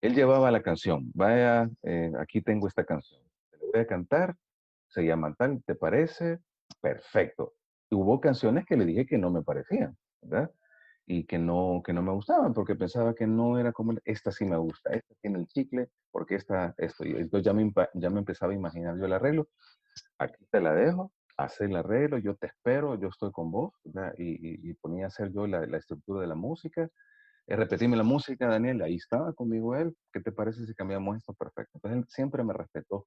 Él 0.00 0.14
llevaba 0.14 0.50
la 0.50 0.62
canción, 0.62 1.10
vaya, 1.14 1.68
eh, 1.82 2.10
aquí 2.18 2.40
tengo 2.40 2.66
esta 2.66 2.84
canción, 2.84 3.22
te 3.50 3.58
la 3.58 3.64
voy 3.72 3.80
a 3.80 3.86
cantar, 3.86 4.36
se 4.88 5.02
llama 5.04 5.34
tal, 5.38 5.62
¿te 5.64 5.74
parece? 5.74 6.38
Perfecto. 6.80 7.54
Hubo 7.90 8.20
canciones 8.20 8.64
que 8.66 8.76
le 8.76 8.84
dije 8.84 9.06
que 9.06 9.18
no 9.18 9.30
me 9.30 9.42
parecían, 9.42 9.96
¿verdad? 10.22 10.50
Y 11.06 11.24
que 11.24 11.38
no, 11.38 11.82
que 11.84 11.92
no 11.92 12.02
me 12.02 12.12
gustaban, 12.12 12.54
porque 12.54 12.76
pensaba 12.76 13.14
que 13.14 13.26
no 13.26 13.58
era 13.58 13.72
como, 13.72 13.94
esta 14.04 14.30
sí 14.30 14.44
me 14.44 14.56
gusta, 14.56 14.90
esta 14.90 15.14
tiene 15.20 15.40
el 15.40 15.46
chicle, 15.48 15.88
porque 16.12 16.36
esta, 16.36 16.74
esto. 16.78 17.04
Y 17.04 17.12
entonces 17.12 17.44
ya 17.44 17.52
me, 17.52 17.72
ya 17.94 18.10
me 18.10 18.20
empezaba 18.20 18.52
a 18.52 18.56
imaginar 18.56 18.96
yo 18.96 19.06
el 19.06 19.12
arreglo, 19.12 19.48
aquí 20.18 20.44
te 20.50 20.60
la 20.60 20.72
dejo, 20.72 21.12
hacer 21.36 21.70
el 21.70 21.76
arreglo, 21.76 22.18
yo 22.18 22.36
te 22.36 22.46
espero, 22.46 22.98
yo 23.00 23.08
estoy 23.08 23.32
con 23.32 23.50
vos, 23.50 23.72
y, 24.18 24.24
y, 24.24 24.70
y, 24.70 24.74
ponía 24.74 25.06
a 25.06 25.08
hacer 25.08 25.32
yo 25.32 25.46
la, 25.46 25.66
la, 25.66 25.78
estructura 25.78 26.20
de 26.20 26.26
la 26.26 26.34
música, 26.34 26.88
eh, 27.46 27.56
repetirme 27.56 27.96
la 27.96 28.02
música, 28.02 28.46
Daniel, 28.46 28.82
ahí 28.82 28.96
estaba 28.96 29.32
conmigo 29.32 29.74
él, 29.74 29.96
¿qué 30.12 30.20
te 30.20 30.32
parece 30.32 30.66
si 30.66 30.74
cambiamos 30.74 31.16
esto? 31.16 31.32
Perfecto. 31.34 31.72
Entonces 31.74 31.98
él 31.98 32.04
siempre 32.08 32.44
me 32.44 32.52
respetó 32.52 33.06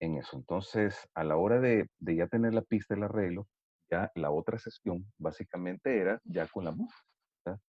en 0.00 0.16
eso. 0.16 0.36
Entonces, 0.36 0.96
a 1.14 1.24
la 1.24 1.36
hora 1.36 1.60
de, 1.60 1.88
de 1.98 2.16
ya 2.16 2.26
tener 2.26 2.54
la 2.54 2.62
pista 2.62 2.94
del 2.94 3.04
arreglo, 3.04 3.46
ya 3.90 4.10
la 4.14 4.30
otra 4.30 4.58
sesión 4.58 5.04
básicamente 5.18 5.98
era 5.98 6.20
ya 6.24 6.46
con 6.46 6.64
la 6.64 6.72
música. 6.72 7.60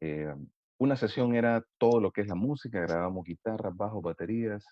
Eh, 0.00 0.34
una 0.78 0.96
sesión 0.96 1.34
era 1.34 1.64
todo 1.78 2.00
lo 2.00 2.10
que 2.10 2.22
es 2.22 2.26
la 2.26 2.34
música, 2.34 2.80
grabábamos 2.80 3.24
guitarras, 3.24 3.76
bajos, 3.76 4.02
baterías, 4.02 4.64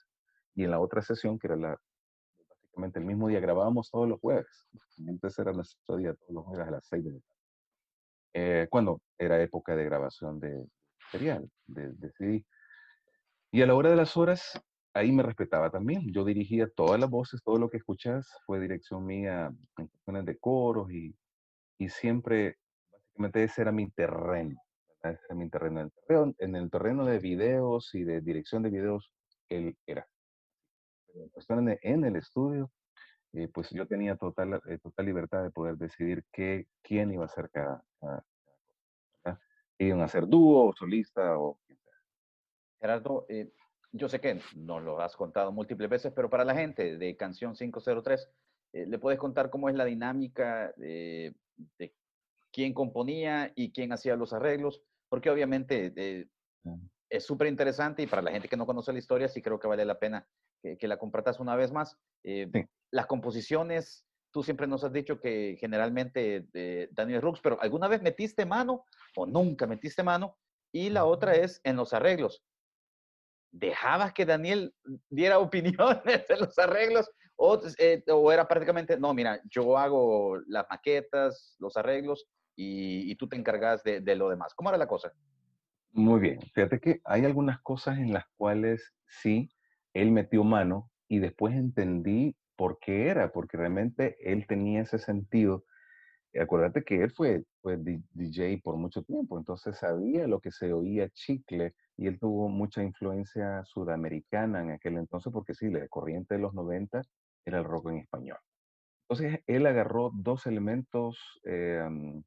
y 0.55 0.65
en 0.65 0.73
la 0.73 0.81
otra 0.81 1.03
sesión, 1.03 1.39
que 1.39 1.47
era 1.47 1.57
la, 1.57 1.81
el 2.95 3.05
mismo 3.05 3.29
día, 3.29 3.41
grabábamos 3.41 3.91
todos 3.91 4.09
los 4.09 4.21
jueves. 4.21 4.69
Entonces 4.99 5.39
era 5.39 5.53
nuestro 5.53 5.97
día, 5.97 6.15
todos 6.15 6.33
los 6.33 6.45
jueves 6.45 6.67
a 6.67 6.71
las 6.71 6.87
6 6.87 7.05
de 7.05 7.13
la 7.13 7.19
tarde. 7.21 7.41
Eh, 8.33 8.67
cuando 8.71 9.01
era 9.19 9.43
época 9.43 9.75
de 9.75 9.85
grabación 9.85 10.41
de 10.41 10.67
material, 11.07 11.51
de, 11.67 11.93
de, 11.93 12.13
CD. 12.13 12.45
Y 13.53 13.63
a 13.63 13.67
la 13.67 13.75
hora 13.75 13.91
de 13.91 13.97
las 13.97 14.17
horas, 14.17 14.61
ahí 14.95 15.13
me 15.13 15.23
respetaba 15.23 15.71
también. 15.71 16.13
Yo 16.13 16.25
dirigía 16.25 16.69
todas 16.69 17.01
las 17.01 17.11
voces, 17.11 17.43
todo 17.43 17.59
lo 17.59 17.71
que 17.71 17.79
escuchas 17.79 18.29
fue 18.47 18.61
dirección 18.61 19.05
mía 19.05 19.53
en 19.79 19.87
cuestiones 19.87 20.25
de 20.27 20.39
coros 20.39 20.91
y, 20.91 21.15
y 21.79 21.89
siempre, 21.89 22.59
básicamente 22.93 23.45
ese 23.45 23.63
era 23.63 23.73
mi 23.73 23.91
terreno. 23.91 24.61
Ese 25.03 25.21
era 25.27 25.35
mi 25.35 25.49
terreno. 25.49 25.81
En 25.81 25.87
el 25.87 25.93
terreno, 25.93 26.35
en 26.39 26.57
el 26.57 26.71
terreno 26.71 27.05
de 27.05 27.19
videos 27.19 27.95
y 27.95 28.05
de 28.05 28.21
dirección 28.21 28.63
de 28.63 28.71
videos, 28.71 29.13
él 29.49 29.77
era 29.87 30.07
en 31.15 31.29
cuestión 31.31 31.69
en 31.83 32.05
el 32.05 32.17
estudio, 32.17 32.71
eh, 33.33 33.49
pues 33.49 33.71
yo 33.71 33.87
tenía 33.87 34.17
total, 34.17 34.61
eh, 34.67 34.79
total 34.79 35.07
libertad 35.07 35.43
de 35.43 35.51
poder 35.51 35.77
decidir 35.77 36.25
qué, 36.33 36.67
quién 36.83 37.13
iba 37.13 37.25
a 37.25 37.29
ser 37.29 37.51
cada, 37.51 37.85
cosa. 38.01 39.41
Iban 39.79 40.01
a 40.03 40.09
ser 40.09 40.27
dúo, 40.27 40.73
solista 40.77 41.39
o. 41.39 41.59
Gerardo, 42.81 43.27
eh, 43.29 43.53
yo 43.93 44.09
sé 44.09 44.21
que 44.21 44.41
nos 44.57 44.83
lo 44.83 45.01
has 45.01 45.17
contado 45.17 45.53
múltiples 45.53 45.91
veces, 45.91 46.13
pero 46.15 46.31
para 46.31 46.45
la 46.45 46.55
gente 46.55 46.97
de 46.97 47.17
Canción 47.17 47.55
503, 47.55 48.31
eh, 48.73 48.87
¿le 48.87 48.99
puedes 48.99 49.19
contar 49.19 49.51
cómo 49.51 49.69
es 49.69 49.75
la 49.75 49.85
dinámica 49.85 50.73
de, 50.77 51.35
de 51.79 51.95
quién 52.53 52.73
componía 52.73 53.53
y 53.55 53.73
quién 53.73 53.93
hacía 53.93 54.17
los 54.17 54.33
arreglos? 54.33 54.83
Porque 55.09 55.31
obviamente 55.31 56.29
es 57.09 57.25
súper 57.25 57.49
interesante 57.49 58.03
y 58.03 58.07
para 58.07 58.23
la 58.23 58.31
gente 58.31 58.49
que 58.49 58.57
no 58.57 58.67
conoce 58.67 58.93
la 58.93 59.01
historia 59.01 59.29
sí 59.29 59.43
creo 59.43 59.59
que 59.59 59.67
vale 59.67 59.85
la 59.85 59.99
pena 59.99 60.29
que, 60.63 60.79
que 60.79 60.87
la 60.87 60.99
compartas 60.99 61.41
una 61.41 61.57
vez 61.57 61.73
más. 61.73 61.99
Eh, 62.25 62.49
Sí. 62.53 62.65
Las 62.93 63.07
composiciones, 63.07 64.05
tú 64.33 64.43
siempre 64.43 64.67
nos 64.67 64.83
has 64.83 64.93
dicho 64.93 65.21
que 65.21 65.57
generalmente 65.61 66.47
de 66.53 66.89
Daniel 66.93 67.23
Rux, 67.23 67.41
pero 67.41 67.61
¿alguna 67.61 67.87
vez 67.89 68.03
metiste 68.03 68.45
mano 68.45 68.85
o 69.17 69.27
nunca 69.27 69.67
metiste 69.67 70.03
mano? 70.03 70.37
Y 70.73 70.91
la 70.91 71.05
otra 71.05 71.35
es 71.35 71.61
en 71.65 71.77
los 71.77 71.93
arreglos. 71.93 72.45
¿Dejabas 73.53 74.13
que 74.13 74.27
Daniel 74.27 74.75
diera 75.09 75.39
opiniones 75.41 76.29
de 76.29 76.37
los 76.39 76.59
arreglos 76.59 77.11
o, 77.37 77.61
eh, 77.79 78.03
o 78.09 78.31
era 78.31 78.47
prácticamente, 78.47 78.99
no, 78.99 79.15
mira, 79.15 79.41
yo 79.51 79.79
hago 79.79 80.39
las 80.47 80.67
maquetas, 80.71 81.57
los 81.59 81.77
arreglos 81.77 82.27
y, 82.55 83.11
y 83.11 83.17
tú 83.17 83.29
te 83.29 83.37
encargas 83.37 83.83
de, 83.83 84.01
de 84.01 84.17
lo 84.17 84.29
demás? 84.29 84.55
¿Cómo 84.55 84.69
era 84.69 84.79
la 84.79 84.87
cosa? 84.87 85.13
Muy 85.93 86.21
bien. 86.21 86.41
Fíjate 86.55 86.81
que 86.81 87.01
hay 87.05 87.25
algunas 87.25 87.61
cosas 87.63 87.99
en 87.99 88.13
las 88.13 88.25
cuales 88.37 88.93
sí, 89.07 89.51
él 89.93 90.13
metió 90.13 90.45
mano 90.45 90.91
y 91.09 91.19
después 91.19 91.55
entendí 91.55 92.37
por 92.57 92.79
qué 92.79 93.09
era, 93.09 93.33
porque 93.33 93.57
realmente 93.57 94.17
él 94.21 94.47
tenía 94.47 94.83
ese 94.83 94.99
sentido. 94.99 95.65
Acuérdate 96.39 96.85
que 96.85 97.03
él 97.03 97.11
fue, 97.11 97.45
fue 97.61 97.77
DJ 97.77 98.61
por 98.63 98.77
mucho 98.77 99.03
tiempo, 99.03 99.39
entonces 99.39 99.77
sabía 99.77 100.29
lo 100.29 100.41
que 100.41 100.53
se 100.53 100.73
oía 100.73 101.09
chicle 101.11 101.75
y 101.97 102.07
él 102.07 102.19
tuvo 102.21 102.49
mucha 102.49 102.83
influencia 102.83 103.65
sudamericana 103.65 104.61
en 104.63 104.71
aquel 104.71 104.97
entonces, 104.97 105.33
porque 105.33 105.55
sí, 105.55 105.71
la 105.71 105.87
corriente 105.89 106.35
de 106.35 106.41
los 106.41 106.55
90 106.55 107.03
era 107.45 107.59
el 107.59 107.65
rock 107.65 107.91
en 107.91 107.99
español. 107.99 108.39
Entonces 109.09 109.41
él 109.47 109.67
agarró 109.67 110.11
dos 110.15 110.47
elementos 110.47 111.41
eh, 111.45 111.85
mm, 111.89 112.23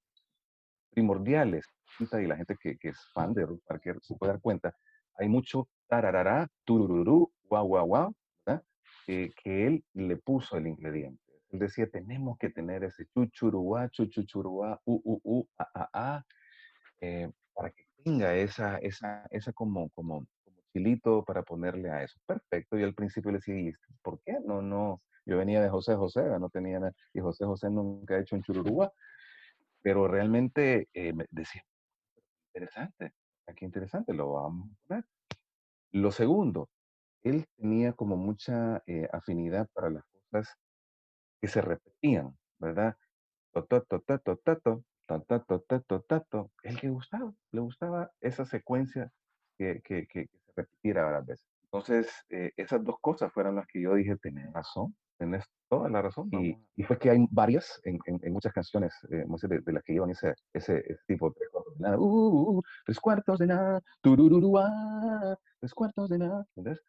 primordiales 0.91 1.65
y 1.99 2.27
la 2.27 2.35
gente 2.35 2.57
que, 2.59 2.77
que 2.77 2.89
es 2.89 2.99
fan 3.13 3.33
de 3.33 3.45
Ruth 3.45 3.61
Parker 3.65 3.99
se 4.01 4.15
puede 4.15 4.33
dar 4.33 4.41
cuenta, 4.41 4.75
hay 5.15 5.29
mucho 5.29 5.69
tararará, 5.87 6.47
turururú, 6.65 7.31
guau, 7.47 7.67
guau, 7.67 7.87
guau. 7.87 8.15
Eh, 9.07 9.31
que 9.35 9.67
él 9.67 9.83
le 9.93 10.15
puso 10.15 10.55
el 10.55 10.67
ingrediente. 10.67 11.22
Él 11.53 11.59
decía, 11.59 11.87
tenemos 11.87 12.39
que 12.39 12.49
tener 12.49 12.83
ese 12.83 13.05
chuchuruá, 13.13 13.87
chuchuchuruá, 13.89 14.81
u, 14.85 14.95
u, 15.03 15.21
u, 15.23 15.47
a, 15.59 15.69
a, 15.75 15.89
a, 15.93 16.25
eh, 16.99 17.31
para 17.53 17.69
que 17.69 17.85
tenga 18.03 18.33
esa, 18.33 18.79
esa, 18.79 19.27
esa 19.29 19.53
como, 19.53 19.89
como, 19.91 20.25
como 20.43 20.57
chilito 20.73 21.23
para 21.23 21.43
ponerle 21.43 21.91
a 21.91 22.01
eso. 22.01 22.19
Perfecto. 22.25 22.75
Y 22.79 22.81
al 22.81 22.95
principio 22.95 23.29
le 23.29 23.37
decía, 23.37 23.55
¿y 23.55 23.71
por 24.01 24.19
qué? 24.23 24.39
No, 24.43 24.63
no. 24.63 25.03
Yo 25.27 25.37
venía 25.37 25.61
de 25.61 25.69
José 25.69 25.93
José, 25.95 26.23
no 26.39 26.49
tenía 26.49 26.79
nada, 26.79 26.93
y 27.13 27.19
José 27.19 27.45
José 27.45 27.69
nunca 27.69 28.15
ha 28.15 28.19
hecho 28.19 28.35
un 28.35 28.41
chururúa, 28.41 28.91
pero 29.81 30.07
realmente 30.07 30.89
eh, 30.91 31.13
decía, 31.29 31.63
interesante, 32.47 33.13
aquí 33.47 33.63
interesante, 33.63 34.11
lo 34.13 34.33
vamos 34.33 34.69
a 34.69 34.87
poner. 34.87 35.05
Lo 35.91 36.11
segundo, 36.11 36.67
él 37.21 37.45
tenía 37.55 37.93
como 37.93 38.17
mucha 38.17 38.81
eh, 38.87 39.07
afinidad 39.13 39.69
para 39.71 39.91
las 39.91 40.03
cosas 40.31 40.57
que 41.43 41.49
se 41.49 41.59
repetían, 41.59 42.33
¿verdad? 42.57 42.95
Totato, 43.51 43.99
tato, 43.99 44.37
tato, 44.37 44.81
tato, 45.05 45.59
tato, 45.67 46.01
tato, 46.03 46.51
el 46.63 46.79
que 46.79 46.87
gustaba, 46.87 47.33
le 47.51 47.59
gustaba 47.59 48.09
esa 48.21 48.45
secuencia 48.45 49.11
que, 49.57 49.81
que, 49.83 50.07
que, 50.07 50.27
que 50.27 50.39
se 50.39 50.53
repitiera 50.55 51.03
varias 51.03 51.25
veces. 51.25 51.47
Entonces, 51.65 52.07
eh, 52.29 52.53
esas 52.55 52.81
dos 52.85 52.95
cosas 53.01 53.33
fueron 53.33 53.55
las 53.57 53.67
que 53.67 53.81
yo 53.81 53.93
dije, 53.95 54.15
tenés 54.21 54.53
razón, 54.53 54.95
tenés 55.17 55.43
toda 55.67 55.89
la 55.89 56.01
razón. 56.01 56.29
Y, 56.31 56.57
y, 56.77 56.83
fue 56.83 56.97
que 56.97 57.09
hay 57.09 57.27
varias, 57.29 57.77
en, 57.83 57.99
en, 58.05 58.21
en 58.23 58.31
muchas 58.31 58.53
canciones, 58.53 58.93
eh, 59.11 59.25
de, 59.27 59.59
de, 59.59 59.73
las 59.73 59.83
que 59.83 59.91
llevan 59.91 60.11
ese, 60.11 60.35
ese, 60.53 60.77
ese 60.77 61.01
tipo 61.07 61.27
de 61.27 61.35
tres 61.39 61.49
cuartos 61.51 61.77
de 61.77 61.83
nada, 61.83 61.97
uh, 61.99 62.61
tres 62.85 62.99
cuartos 63.01 63.39
de 63.39 63.47
nada, 63.47 63.81
turururua, 63.99 65.37
tres 65.59 65.73
cuartos 65.73 66.09
de 66.09 66.19
nada, 66.19 66.45
¿entendés? 66.55 66.81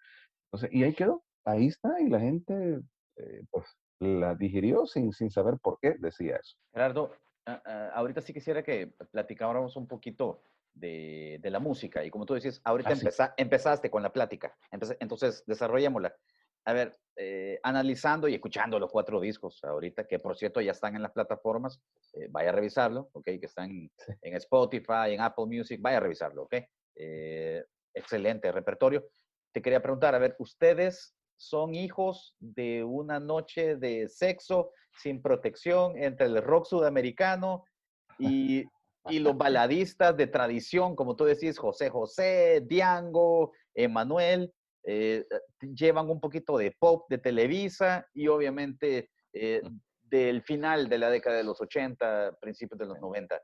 Entonces, 0.44 0.70
y 0.72 0.84
ahí 0.84 0.94
quedó, 0.94 1.24
ahí 1.44 1.66
está, 1.66 2.00
y 2.00 2.08
la 2.08 2.20
gente, 2.20 2.80
eh, 3.16 3.42
pues, 3.50 3.66
la 4.00 4.34
digirió 4.34 4.86
sin, 4.86 5.12
sin 5.12 5.30
saber 5.30 5.54
por 5.62 5.78
qué 5.80 5.94
decía 5.98 6.36
eso. 6.36 6.56
Gerardo, 6.72 7.12
uh, 7.46 7.50
uh, 7.50 7.90
ahorita 7.94 8.20
sí 8.20 8.32
quisiera 8.32 8.62
que 8.62 8.88
platicáramos 9.10 9.76
un 9.76 9.86
poquito 9.86 10.42
de, 10.72 11.38
de, 11.40 11.50
la 11.50 11.60
música. 11.60 12.04
Y 12.04 12.10
como 12.10 12.26
tú 12.26 12.34
decías, 12.34 12.60
ahorita 12.64 12.90
Ah, 12.90 12.94
empeza, 12.94 13.34
empezaste 13.36 13.90
con 13.90 14.02
la 14.02 14.12
plática. 14.12 14.56
Entonces, 15.00 15.44
desarrollémosla. 15.46 16.14
A 16.66 16.72
ver, 16.72 16.98
eh, 17.16 17.60
analizando 17.62 18.26
y 18.26 18.34
escuchando 18.34 18.78
los 18.78 18.90
cuatro 18.90 19.20
discos 19.20 19.62
ahorita, 19.62 20.06
que 20.06 20.18
por 20.18 20.36
cierto 20.36 20.62
ya 20.62 20.72
están 20.72 20.96
en 20.96 21.02
las 21.02 21.12
plataformas, 21.12 21.78
eh, 22.14 22.26
vaya 22.30 22.48
a 22.48 22.52
revisarlo, 22.52 23.10
¿ok? 23.12 23.24
Que 23.24 23.46
están 23.46 23.70
Sí. 23.98 24.12
en 24.22 24.34
Spotify, 24.36 25.12
en 25.12 25.20
Apple 25.20 25.44
Music, 25.46 25.78
vaya 25.80 25.98
a 25.98 26.00
revisarlo, 26.00 26.44
¿ok? 26.44 26.54
Eh, 26.96 27.62
excelente 27.92 28.50
repertorio. 28.50 29.06
Te 29.52 29.60
quería 29.60 29.82
preguntar, 29.82 30.14
a 30.14 30.18
ver, 30.18 30.36
¿ustedes 30.38 31.14
son 31.36 31.74
hijos 31.74 32.34
de 32.40 32.84
una 32.84 33.20
noche 33.20 33.76
de 33.76 34.08
sexo 34.08 34.70
sin 35.02 35.20
protección 35.20 35.96
entre 35.96 36.26
el 36.26 36.42
rock 36.42 36.66
sudamericano 36.66 37.64
y, 38.18 38.64
y 39.08 39.18
los 39.18 39.36
baladistas 39.36 40.16
de 40.16 40.26
tradición, 40.26 40.94
como 40.94 41.16
tú 41.16 41.24
decís, 41.24 41.58
José 41.58 41.90
José, 41.90 42.62
Diango, 42.66 43.52
Emanuel, 43.74 44.52
eh, 44.84 45.24
llevan 45.60 46.10
un 46.10 46.20
poquito 46.20 46.58
de 46.58 46.74
pop 46.78 47.06
de 47.08 47.18
Televisa 47.18 48.06
y 48.12 48.28
obviamente 48.28 49.10
eh, 49.32 49.62
del 50.02 50.42
final 50.42 50.88
de 50.88 50.98
la 50.98 51.10
década 51.10 51.38
de 51.38 51.44
los 51.44 51.60
80, 51.60 52.36
principios 52.40 52.78
de 52.78 52.86
los 52.86 53.00
90. 53.00 53.40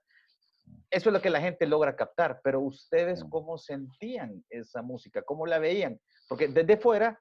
Eso 0.91 1.09
es 1.09 1.13
lo 1.13 1.21
que 1.21 1.31
la 1.31 1.41
gente 1.41 1.67
logra 1.67 1.97
captar, 1.97 2.41
pero 2.45 2.61
ustedes 2.61 3.25
cómo 3.25 3.59
sentían 3.59 4.45
esa 4.51 4.83
música, 4.83 5.23
cómo 5.23 5.47
la 5.47 5.59
veían, 5.59 5.99
porque 6.29 6.49
desde 6.49 6.77
fuera 6.77 7.19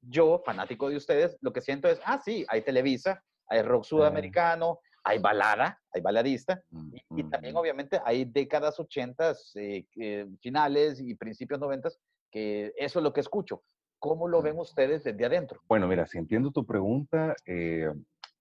yo, 0.00 0.42
fanático 0.44 0.88
de 0.88 0.96
ustedes, 0.96 1.36
lo 1.40 1.52
que 1.52 1.60
siento 1.60 1.88
es, 1.88 2.00
ah, 2.04 2.20
sí, 2.24 2.44
hay 2.48 2.62
Televisa, 2.62 3.22
hay 3.48 3.62
rock 3.62 3.84
sudamericano, 3.84 4.80
hay 5.04 5.18
balada, 5.18 5.80
hay 5.92 6.02
baladista, 6.02 6.62
y, 6.92 7.20
y 7.20 7.24
también 7.24 7.56
obviamente 7.56 8.00
hay 8.04 8.24
décadas 8.24 8.78
80, 8.78 9.34
eh, 9.54 9.86
eh, 9.96 10.26
finales 10.40 11.00
y 11.00 11.14
principios 11.14 11.58
90, 11.60 11.88
que 12.30 12.72
eso 12.76 12.98
es 12.98 13.02
lo 13.02 13.12
que 13.12 13.20
escucho. 13.20 13.62
¿Cómo 13.98 14.28
lo 14.28 14.42
ven 14.42 14.58
ustedes 14.58 15.04
desde 15.04 15.24
adentro? 15.24 15.60
Bueno, 15.66 15.88
mira, 15.88 16.06
si 16.06 16.18
entiendo 16.18 16.52
tu 16.52 16.64
pregunta, 16.64 17.34
eh, 17.46 17.92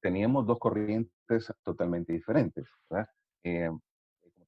teníamos 0.02 0.46
dos 0.46 0.60
corrientes 0.60 1.52
totalmente 1.64 2.14
diferentes, 2.14 2.66
¿verdad? 2.90 3.10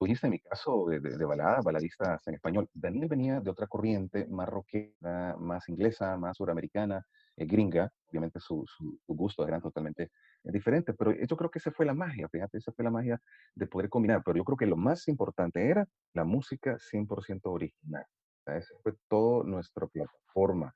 Eh, 0.02 0.06
dijiste, 0.06 0.28
en 0.28 0.32
mi 0.32 0.40
caso 0.40 0.86
de, 0.88 1.00
de, 1.00 1.18
de 1.18 1.26
balada, 1.26 1.62
baladistas 1.62 2.26
en 2.28 2.36
español, 2.36 2.70
Daniel 2.74 3.08
venía 3.10 3.42
de 3.42 3.50
otra 3.50 3.68
corriente 3.68 4.28
más 4.28 4.48
rockera, 4.48 5.36
más 5.38 5.68
inglesa, 5.70 6.18
más 6.18 6.38
suramericana, 6.38 7.06
eh, 7.36 7.46
gringa, 7.46 7.92
obviamente 8.08 8.40
sus 8.40 8.70
su, 8.78 8.98
su 9.06 9.14
gustos 9.14 9.48
eran 9.48 9.62
totalmente 9.62 10.10
diferentes, 10.44 10.96
pero 10.98 11.12
yo 11.14 11.36
creo 11.38 11.52
que 11.52 11.60
esa 11.60 11.72
fue 11.72 11.86
la 11.86 11.94
magia, 11.94 12.28
fíjate, 12.30 12.58
esa 12.58 12.72
fue 12.72 12.84
la 12.86 12.92
magia 12.92 13.20
de 13.56 13.68
poder 13.68 13.90
combinar, 13.90 14.22
pero 14.26 14.38
yo 14.38 14.44
creo 14.46 14.58
que 14.58 14.66
lo 14.66 14.78
más 14.78 15.08
importante 15.08 15.68
era 15.70 15.86
la 16.14 16.24
música 16.26 16.78
100% 16.80 17.52
original, 17.52 18.04
o 18.42 18.44
sea, 18.46 18.58
esa 18.58 18.76
fue 18.84 18.94
toda 19.10 19.44
nuestra 19.46 19.88
plataforma, 19.88 20.74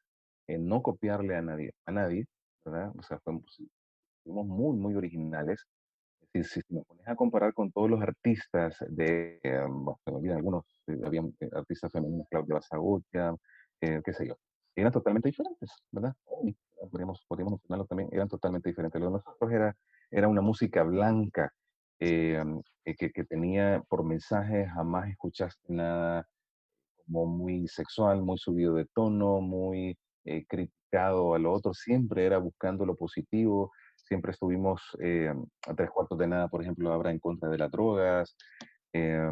en 0.47 0.67
no 0.67 0.81
copiarle 0.83 1.35
a 1.35 1.41
nadie, 1.41 1.71
a 1.85 1.91
nadie, 1.91 2.25
¿verdad? 2.65 2.91
O 2.97 3.01
sea, 3.03 3.19
fuimos, 3.23 3.57
fuimos 4.23 4.45
muy, 4.47 4.77
muy 4.77 4.95
originales. 4.95 5.65
Si, 6.33 6.43
si, 6.43 6.61
me 6.69 6.81
pones 6.81 7.07
a 7.07 7.15
comparar 7.15 7.53
con 7.53 7.71
todos 7.71 7.89
los 7.89 8.01
artistas 8.01 8.83
de, 8.89 9.39
eh, 9.43 9.65
bueno, 9.69 9.99
se 10.03 10.11
me 10.11 10.17
olvidan 10.17 10.37
algunos, 10.37 10.65
eh, 10.87 10.99
había 11.05 11.21
eh, 11.21 11.49
artistas 11.53 11.91
femeninas, 11.91 12.27
Claudia 12.29 12.55
Basagutia, 12.55 13.35
eh, 13.81 14.01
qué 14.03 14.13
sé 14.13 14.27
yo, 14.27 14.35
eran 14.75 14.91
totalmente 14.91 15.29
diferentes, 15.29 15.69
¿verdad? 15.91 16.13
Podríamos, 16.89 17.23
podríamos 17.27 17.53
mencionarlo 17.53 17.85
también, 17.85 18.09
eran 18.11 18.27
totalmente 18.27 18.69
diferentes. 18.69 18.99
Lo 18.99 19.07
de 19.07 19.13
nosotros 19.13 19.51
era, 19.51 19.75
era 20.09 20.27
una 20.27 20.41
música 20.41 20.83
blanca, 20.83 21.53
eh, 21.99 22.43
que, 22.97 23.11
que 23.11 23.23
tenía 23.23 23.83
por 23.87 24.03
mensaje, 24.03 24.67
jamás 24.67 25.09
escuchaste 25.09 25.71
nada 25.71 26.27
como 27.05 27.25
muy 27.25 27.67
sexual, 27.67 28.21
muy 28.21 28.37
subido 28.37 28.75
de 28.75 28.85
tono, 28.93 29.39
muy 29.41 29.97
eh, 30.25 30.45
criticado 30.47 31.33
a 31.33 31.39
lo 31.39 31.53
otro, 31.53 31.73
siempre 31.73 32.25
era 32.25 32.37
buscando 32.37 32.85
lo 32.85 32.95
positivo, 32.95 33.71
siempre 34.13 34.31
estuvimos 34.31 34.79
eh, 35.01 35.33
a 35.67 35.73
tres 35.73 35.89
cuartos 35.89 36.19
de 36.19 36.27
nada, 36.27 36.47
por 36.47 36.61
ejemplo, 36.61 36.93
ahora 36.93 37.09
en 37.09 37.17
contra 37.17 37.49
de 37.49 37.57
las 37.57 37.71
drogas. 37.71 38.37
Eh, 38.93 39.27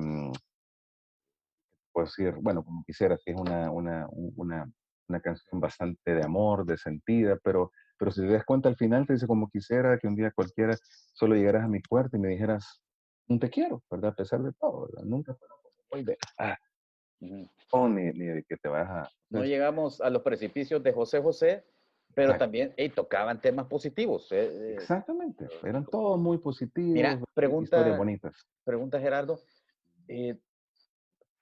puedo 1.92 2.08
decir, 2.08 2.34
bueno, 2.42 2.64
como 2.64 2.84
quisiera, 2.84 3.16
que 3.24 3.32
es 3.32 3.40
una, 3.40 3.70
una, 3.70 4.08
una, 4.10 4.72
una, 5.08 5.20
canción 5.20 5.62
bastante 5.62 6.16
de 6.16 6.24
amor, 6.24 6.66
de 6.66 6.78
sentida, 6.78 7.38
pero, 7.44 7.72
pero 7.96 8.10
si 8.10 8.22
te 8.22 8.34
das 8.34 8.44
cuenta 8.44 8.70
al 8.70 8.76
final, 8.76 9.06
te 9.06 9.14
dice 9.14 9.28
como 9.28 9.52
quisiera 9.52 10.00
que 10.00 10.08
un 10.08 10.16
día 10.16 10.32
cualquiera 10.32 10.76
solo 11.14 11.36
llegaras 11.36 11.66
a 11.66 11.68
mi 11.68 11.80
puerta 11.80 12.18
y 12.18 12.20
me 12.20 12.30
dijeras, 12.30 12.82
un 13.28 13.40
te 13.40 13.52
quiero, 13.52 13.84
¿verdad? 13.92 14.14
A 14.14 14.16
pesar 14.16 14.42
de 14.42 14.52
todo, 14.54 14.88
¿verdad? 14.88 15.04
Nunca 15.04 15.36
fue 15.36 15.48
muy 15.92 16.04
de, 16.04 16.18
ah, 16.40 16.58
no, 17.20 17.88
ni, 17.88 18.06
ni, 18.14 18.26
de 18.26 18.44
que 18.50 18.58
te 18.58 18.68
vas 18.68 18.90
a... 18.90 19.10
No 19.30 19.44
llegamos 19.44 20.02
a 20.02 20.10
los 20.10 20.24
precipicios 20.24 20.82
de 20.82 20.92
José 20.92 21.22
José, 21.22 21.64
pero 22.14 22.30
Exacto. 22.30 22.46
también 22.46 22.74
hey, 22.78 22.90
tocaban 22.90 23.40
temas 23.42 23.68
positivos. 23.68 24.32
Eh, 24.32 24.74
Exactamente, 24.74 25.48
eran 25.64 25.86
todos 25.86 26.20
muy 26.20 26.38
positivos, 26.38 26.94
Mira, 26.94 27.20
pregunta, 27.34 27.78
historias 27.78 27.98
bonitas. 27.98 28.48
Pregunta 28.64 29.00
Gerardo, 29.00 29.40
eh, 30.08 30.38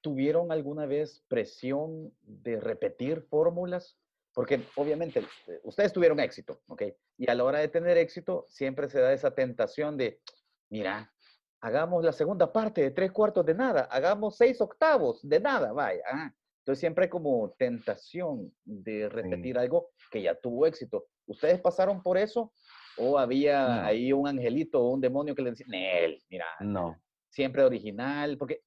¿tuvieron 0.01 0.51
alguna 0.51 0.85
vez 0.85 1.23
presión 1.27 2.13
de 2.21 2.59
repetir 2.59 3.21
fórmulas? 3.21 3.97
porque 4.39 4.63
obviamente 4.75 5.19
eh, 5.47 5.59
ustedes 5.63 5.91
tuvieron 5.91 6.19
éxito, 6.19 6.61
¿ok? 6.67 6.83
Y 7.17 7.29
a 7.29 7.35
la 7.35 7.43
hora 7.43 7.59
de 7.59 7.67
tener 7.67 7.97
éxito, 7.97 8.45
siempre 8.47 8.87
se 8.87 9.01
da 9.01 9.11
esa 9.11 9.31
tentación 9.31 9.97
de, 9.97 10.21
mira, 10.69 11.11
hagamos 11.59 12.03
la 12.03 12.13
segunda 12.13 12.51
parte 12.51 12.81
de 12.81 12.91
tres 12.91 13.11
cuartos 13.11 13.45
de 13.45 13.53
nada, 13.53 13.81
hagamos 13.91 14.37
seis 14.37 14.61
octavos 14.61 15.19
de 15.27 15.39
nada, 15.39 15.73
vaya. 15.73 16.03
ah. 16.09 16.33
Entonces 16.69 16.81
siempre 16.81 17.05
hay 17.05 17.09
como 17.09 17.55
tentación 17.57 18.53
de 18.63 19.09
repetir 19.09 19.57
algo 19.57 19.89
que 20.11 20.21
ya 20.21 20.35
tuvo 20.35 20.67
éxito. 20.67 21.07
¿Ustedes 21.25 21.59
pasaron 21.59 22.03
por 22.03 22.15
eso? 22.15 22.53
¿O 22.95 23.17
había 23.17 23.65
No. 23.67 23.85
ahí 23.87 24.13
un 24.13 24.27
angelito 24.27 24.79
o 24.79 24.91
un 24.93 25.01
demonio 25.01 25.33
que 25.33 25.41
le 25.41 25.49
decía, 25.49 25.65
Nel, 25.67 26.21
mira, 26.29 26.45
No, 26.59 26.95
siempre 27.27 27.63
original? 27.63 28.37
Porque 28.37 28.61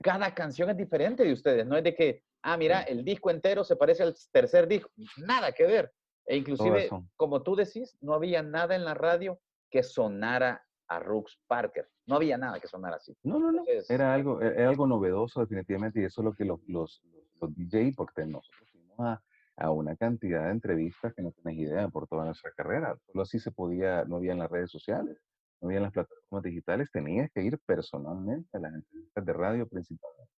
cada 0.00 0.32
canción 0.32 0.70
es 0.70 0.76
diferente 0.76 1.24
de 1.24 1.32
ustedes, 1.32 1.66
no 1.66 1.76
es 1.76 1.82
de 1.82 1.92
que, 1.92 2.22
ah, 2.42 2.56
mira, 2.56 2.82
el 2.82 3.04
disco 3.04 3.32
entero 3.32 3.64
se 3.64 3.74
parece 3.74 4.04
al 4.04 4.14
tercer 4.30 4.68
disco, 4.68 4.88
nada 5.16 5.50
que 5.50 5.66
ver. 5.66 5.90
E 6.26 6.36
inclusive, 6.36 6.88
como 7.16 7.42
tú 7.42 7.56
decís, 7.56 7.96
no 8.00 8.14
había 8.14 8.44
nada 8.44 8.76
en 8.76 8.84
la 8.84 8.94
radio 8.94 9.40
que 9.68 9.82
sonara 9.82 10.64
a 10.86 11.00
Rooks 11.00 11.40
Parker. 11.48 11.88
No 12.06 12.16
había 12.16 12.36
nada 12.36 12.60
que 12.60 12.66
sonara 12.68 12.96
así. 12.96 13.16
no, 13.24 13.38
no, 13.38 13.50
no. 13.52 13.60
Entonces, 13.60 13.88
Era 13.90 14.12
algo, 14.14 14.40
e- 14.40 14.54
era 14.54 14.68
algo 14.68 14.86
novedoso 14.86 15.40
definitivamente 15.40 16.00
y 16.00 16.04
eso 16.04 16.20
es 16.20 16.24
lo 16.24 16.32
que 16.34 16.44
los, 16.44 16.60
los, 16.66 17.00
los, 17.04 17.29
DJ, 17.48 17.92
porque 17.96 18.24
nosotros 18.26 18.68
fuimos 18.70 18.98
a, 19.00 19.22
a 19.56 19.70
una 19.70 19.96
cantidad 19.96 20.44
de 20.44 20.52
entrevistas 20.52 21.14
que 21.14 21.22
no 21.22 21.32
tenés 21.32 21.58
idea 21.58 21.88
por 21.88 22.08
toda 22.08 22.24
nuestra 22.24 22.50
carrera. 22.52 22.96
Solo 23.06 23.22
así 23.22 23.38
se 23.38 23.52
podía, 23.52 24.04
no 24.04 24.16
había 24.16 24.32
en 24.32 24.38
las 24.38 24.50
redes 24.50 24.70
sociales, 24.70 25.18
no 25.60 25.68
había 25.68 25.78
en 25.78 25.84
las 25.84 25.92
plataformas 25.92 26.42
digitales, 26.42 26.90
tenías 26.90 27.30
que 27.32 27.42
ir 27.42 27.58
personalmente 27.66 28.56
a 28.56 28.60
las 28.60 28.74
entrevistas 28.74 29.24
de 29.24 29.32
radio 29.32 29.68
principalmente. 29.68 30.32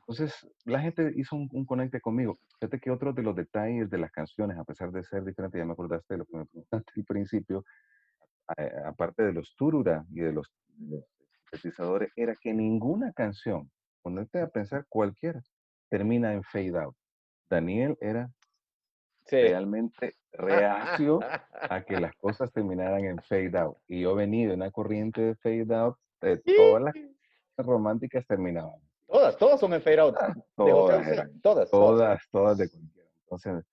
Entonces, 0.00 0.46
la 0.64 0.80
gente 0.80 1.12
hizo 1.16 1.34
un, 1.34 1.48
un 1.52 1.64
conecte 1.64 2.00
conmigo. 2.00 2.38
Fíjate 2.60 2.78
que 2.78 2.90
otro 2.90 3.12
de 3.12 3.22
los 3.22 3.34
detalles 3.34 3.90
de 3.90 3.98
las 3.98 4.12
canciones, 4.12 4.56
a 4.56 4.64
pesar 4.64 4.92
de 4.92 5.02
ser 5.02 5.24
diferentes, 5.24 5.58
ya 5.58 5.64
me 5.64 5.72
acordaste 5.72 6.14
de 6.14 6.18
lo 6.18 6.26
que 6.26 6.36
me 6.36 6.46
preguntaste 6.46 6.92
al 6.96 7.04
principio, 7.04 7.64
aparte 8.84 9.24
de 9.24 9.32
los 9.32 9.54
turura 9.56 10.04
y 10.10 10.20
de 10.20 10.32
los, 10.32 10.52
de 10.68 10.98
los 10.98 11.06
sintetizadores, 11.50 12.10
era 12.16 12.36
que 12.40 12.52
ninguna 12.52 13.12
canción, 13.12 13.70
ponerte 14.02 14.40
a 14.40 14.48
pensar 14.48 14.86
cualquiera, 14.88 15.42
termina 15.88 16.32
en 16.32 16.42
fade 16.42 16.78
out. 16.78 16.94
Daniel 17.48 17.96
era 18.00 18.30
sí. 19.26 19.36
realmente 19.36 20.14
reacio 20.32 21.20
a 21.52 21.82
que 21.82 22.00
las 22.00 22.14
cosas 22.16 22.52
terminaran 22.52 23.04
en 23.04 23.18
fade 23.18 23.56
out. 23.58 23.76
Y 23.88 24.02
yo 24.02 24.14
venía 24.14 24.48
de 24.48 24.54
una 24.54 24.70
corriente 24.70 25.20
de 25.22 25.34
fade 25.36 25.74
out, 25.74 25.96
de 26.20 26.38
todas 26.38 26.82
las 26.82 27.66
románticas 27.66 28.26
terminaban. 28.26 28.80
Todas, 29.06 29.36
todas 29.36 29.60
son 29.60 29.72
en 29.72 29.82
fade 29.82 30.00
out. 30.00 30.16
Ah, 30.18 30.34
Todas, 30.56 31.06
eran, 31.06 31.40
todas, 31.40 31.70
todas. 31.70 31.98
todas, 31.98 32.28
todas 32.30 32.58
de 32.58 32.68
cualquiera. 32.68 33.08
Entonces, 33.22 33.64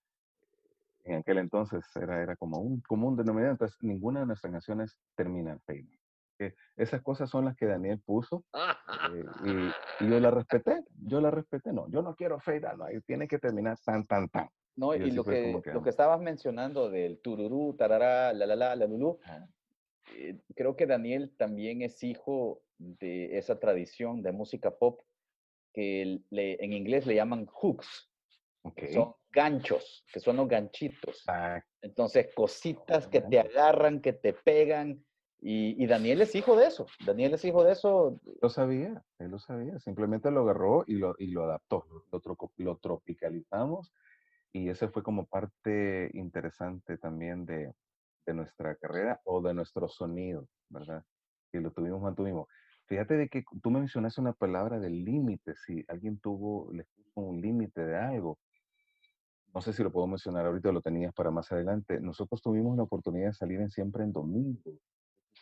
en 1.05 1.16
aquel 1.18 1.38
entonces 1.39 1.84
era, 1.95 2.22
era 2.22 2.36
como 2.36 2.59
un 2.59 2.82
común 2.82 3.16
denominador. 3.18 3.53
Entonces, 3.53 3.78
ninguna 3.82 4.22
de 4.22 4.28
nuestras 4.28 4.51
canciones 4.51 4.97
termina 5.16 5.51
en 5.51 5.59
fade 5.61 5.88
out. 5.91 6.03
Que 6.38 6.56
esas 6.76 7.02
cosas 7.02 7.30
son 7.30 7.46
las 7.46 7.56
que 7.56 7.66
Daniel 7.66 8.02
puso 8.04 8.44
eh, 8.54 9.26
y, 9.46 10.06
y 10.06 10.10
yo 10.10 10.20
la 10.20 10.32
respeté. 10.32 10.84
Yo 11.06 11.22
la 11.22 11.32
respeté. 11.32 11.72
No, 11.74 11.90
yo 11.90 12.02
no 12.02 12.16
quiero 12.16 12.36
out. 12.36 12.78
No, 12.78 12.86
ahí 12.86 13.00
tiene 13.02 13.28
que 13.28 13.40
terminar 13.40 13.78
tan, 13.86 14.06
tan, 14.06 14.28
tan. 14.30 14.50
No, 14.76 14.96
Y 14.96 15.04
y 15.04 15.12
lo 15.12 15.24
que, 15.24 15.44
como 15.44 15.62
lo 15.74 15.84
que 15.84 15.90
estabas 15.92 16.20
mencionando 16.20 16.90
del 16.90 17.20
tururú, 17.22 17.76
tarará, 17.78 18.34
la 18.34 18.48
la 18.48 18.56
la, 18.56 18.76
la 18.76 18.86
lulú, 18.88 19.20
eh, 20.16 20.40
creo 20.56 20.76
que 20.76 20.88
Daniel 20.88 21.36
también 21.38 21.82
es 21.84 22.02
hijo 22.04 22.64
de 22.80 23.38
esa 23.38 23.60
tradición 23.60 24.24
de 24.24 24.32
música 24.32 24.72
pop 24.72 25.00
que 25.74 26.22
le- 26.30 26.64
en 26.64 26.74
inglés 26.74 27.06
le 27.06 27.16
llaman 27.16 27.46
hooks, 27.46 28.12
Ok. 28.64 28.76
que 28.76 28.88
son 28.94 29.14
ganchos, 29.32 30.04
que 30.12 30.20
son 30.20 30.38
los 30.38 30.48
ganchitos. 30.48 31.24
Ah, 31.28 31.62
Entonces, 31.82 32.34
cositas 32.36 33.08
que 33.08 33.22
te 33.22 33.40
agarran, 33.40 34.02
que 34.02 34.14
te 34.14 34.34
pegan. 34.34 35.06
Y, 35.46 35.84
y 35.84 35.88
Daniel 35.88 36.22
es 36.22 36.36
hijo 36.36 36.56
de 36.56 36.68
eso. 36.68 36.86
Daniel 37.06 37.34
es 37.34 37.44
hijo 37.44 37.66
de 37.66 37.74
eso. 37.74 38.18
lo 38.41 38.50
sabía, 38.50 39.04
él 39.20 39.32
lo 39.32 39.39
sabía. 39.39 39.78
Simplemente 39.80 40.32
lo 40.32 40.41
agarró 40.41 40.86
y 40.88 40.94
lo, 40.94 41.16
y 41.20 41.28
lo 41.28 41.44
adaptó. 41.44 41.86
Lo, 42.12 42.22
lo 42.58 42.78
tropicalizamos 42.78 43.91
y 44.54 44.70
ese 44.70 44.88
fue 44.88 45.04
como 45.04 45.26
parte 45.26 46.12
interesante 46.14 46.98
también 46.98 47.46
de, 47.46 47.74
de 48.26 48.34
nuestra 48.34 48.76
carrera 48.76 49.20
o 49.26 49.41
de 49.41 49.54
nuestro 49.54 49.89
sonido, 49.89 50.48
¿verdad? 50.70 51.04
Que 51.52 51.60
lo 51.60 51.72
tuvimos, 51.72 52.02
mantuvimos. 52.02 52.48
Fíjate 52.86 53.18
de 53.18 53.30
que 53.30 53.44
tú 53.62 53.70
me 53.72 53.80
mencionaste 53.80 54.22
una 54.22 54.34
palabra 54.34 54.80
del 54.80 55.04
límite, 55.04 55.56
si 55.66 55.84
alguien 55.88 56.20
tuvo, 56.20 56.72
le 56.72 56.86
puso 56.86 57.20
un 57.22 57.41
límite 57.41 57.84
de 57.84 57.98
algo. 57.98 58.38
No 59.54 59.62
sé 59.62 59.74
si 59.74 59.84
lo 59.84 59.91
puedo 59.91 60.08
mencionar 60.08 60.46
ahorita 60.46 60.72
lo 60.72 60.82
tenías 60.82 61.14
para 61.14 61.32
más 61.32 61.52
adelante. 61.52 62.00
Nosotros 62.00 62.41
tuvimos 62.41 62.78
la 62.78 62.84
oportunidad 62.84 63.28
de 63.28 63.34
salir 63.34 63.60
en 63.60 63.72
Siempre 63.72 64.04
en 64.04 64.12
Domingo. 64.12 64.80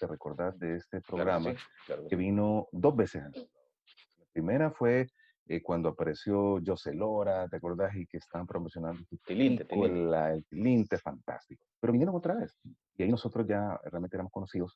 ¿Te 0.01 0.07
recordás 0.07 0.57
de 0.57 0.77
este 0.77 0.99
programa? 0.99 1.43
Claro 1.43 1.55
que 1.55 1.61
sí, 1.61 1.85
claro 1.85 2.07
que 2.07 2.15
vino 2.15 2.67
dos 2.71 2.95
veces. 2.95 3.21
La 3.21 4.25
primera 4.33 4.71
fue 4.71 5.05
eh, 5.47 5.61
cuando 5.61 5.89
apareció 5.89 6.59
José 6.65 6.95
Lora, 6.95 7.47
¿te 7.47 7.57
acordás? 7.57 7.95
Y 7.95 8.07
que 8.07 8.17
estaban 8.17 8.47
promocionando 8.47 8.99
tilinte. 9.27 9.63
película, 9.63 10.33
el 10.33 10.43
Tilinte, 10.45 10.97
fantástico. 10.97 11.67
Pero 11.79 11.93
vinieron 11.93 12.15
otra 12.15 12.33
vez. 12.33 12.57
Y 12.97 13.03
ahí 13.03 13.11
nosotros 13.11 13.45
ya 13.47 13.79
realmente 13.83 14.17
éramos 14.17 14.31
conocidos 14.31 14.75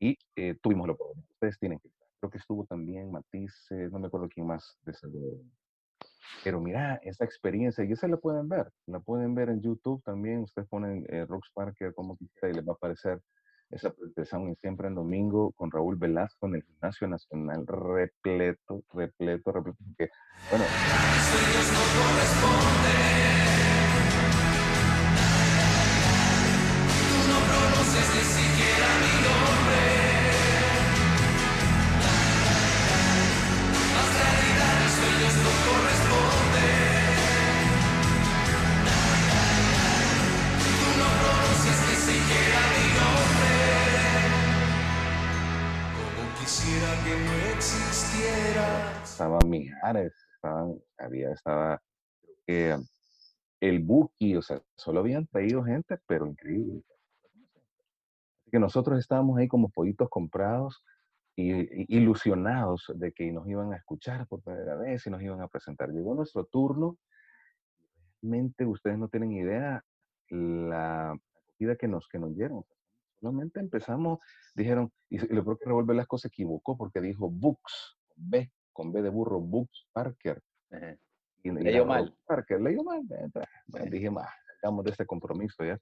y 0.00 0.16
eh, 0.34 0.56
tuvimos 0.62 0.86
la 0.86 0.94
oportunidad. 0.94 1.28
Ustedes 1.32 1.58
tienen 1.58 1.78
que 1.78 1.88
estar. 1.88 2.08
Creo 2.20 2.30
que 2.30 2.38
estuvo 2.38 2.64
también 2.64 3.12
Matisse, 3.12 3.90
no 3.92 3.98
me 3.98 4.06
acuerdo 4.06 4.30
quién 4.30 4.46
más 4.46 4.78
de 4.80 4.92
ese 4.92 5.08
Pero 6.42 6.58
mira, 6.58 6.98
esa 7.02 7.26
experiencia, 7.26 7.84
y 7.84 7.92
esa 7.92 8.08
la 8.08 8.16
pueden 8.16 8.48
ver, 8.48 8.72
la 8.86 9.00
pueden 9.00 9.34
ver 9.34 9.50
en 9.50 9.60
YouTube 9.60 10.02
también. 10.04 10.38
Ustedes 10.38 10.66
ponen 10.68 11.04
eh, 11.10 11.26
Rox 11.26 11.50
Parker 11.52 11.92
como 11.92 12.16
quisiera 12.16 12.48
y 12.48 12.54
les 12.54 12.66
va 12.66 12.72
a 12.72 12.76
aparecer 12.76 13.20
esa 13.70 13.90
presentación 13.90 14.48
en 14.48 14.56
siempre 14.56 14.88
en 14.88 14.94
domingo 14.94 15.52
con 15.52 15.70
Raúl 15.70 15.96
Velasco 15.96 16.46
en 16.46 16.56
el 16.56 16.62
Gimnasio 16.62 17.08
Nacional 17.08 17.66
repleto, 17.66 18.82
repleto, 18.92 19.52
repleto. 19.52 19.78
Porque, 19.86 20.10
bueno, 20.50 20.64
Quisiera 22.84 23.53
estaba, 51.34 51.80
um, 52.48 52.86
el 53.60 53.78
Buki, 53.80 54.36
o 54.36 54.42
sea, 54.42 54.60
solo 54.76 55.00
habían 55.00 55.26
traído 55.26 55.62
gente, 55.64 55.98
pero 56.06 56.26
increíble. 56.26 56.82
Así 58.40 58.50
que 58.50 58.58
nosotros 58.58 58.98
estábamos 58.98 59.38
ahí 59.38 59.48
como 59.48 59.70
pollitos 59.70 60.08
comprados 60.10 60.82
y, 61.36 61.94
ilusionados 61.94 62.92
de 62.94 63.12
que 63.12 63.32
nos 63.32 63.48
iban 63.48 63.72
a 63.72 63.76
escuchar 63.76 64.26
por 64.26 64.42
primera 64.42 64.76
vez 64.76 65.06
y 65.06 65.10
nos 65.10 65.22
iban 65.22 65.40
a 65.40 65.48
presentar. 65.48 65.90
Llegó 65.90 66.14
nuestro 66.14 66.44
turno, 66.44 66.98
realmente 68.22 68.66
ustedes 68.66 68.98
no 68.98 69.08
tienen 69.08 69.32
idea 69.32 69.82
la 70.30 71.12
acogida 71.12 71.76
que 71.76 71.88
nos, 71.88 72.08
que 72.08 72.18
nos 72.18 72.34
dieron. 72.34 72.64
Solamente 73.20 73.60
empezamos, 73.60 74.18
dijeron, 74.54 74.92
y, 75.08 75.18
creo 75.18 75.58
que 75.58 75.64
Raúl 75.64 75.86
Velasco 75.86 76.18
se 76.18 76.28
equivocó 76.28 76.76
porque 76.76 77.00
dijo 77.00 77.30
Books, 77.30 77.98
B, 78.16 78.52
con 78.72 78.92
B 78.92 79.02
de 79.02 79.08
burro, 79.08 79.40
Books 79.40 79.88
Parker. 79.92 80.42
Y, 81.44 81.50
Leyó 81.50 81.84
mal. 81.84 82.16
Parker, 82.26 82.60
leyó 82.60 82.82
mal. 82.82 83.02
Bueno, 83.66 83.90
dije, 83.90 84.10
más, 84.10 84.28
hagamos 84.62 84.84
de 84.84 84.92
este 84.92 85.06
compromiso 85.06 85.62
ya. 85.62 85.78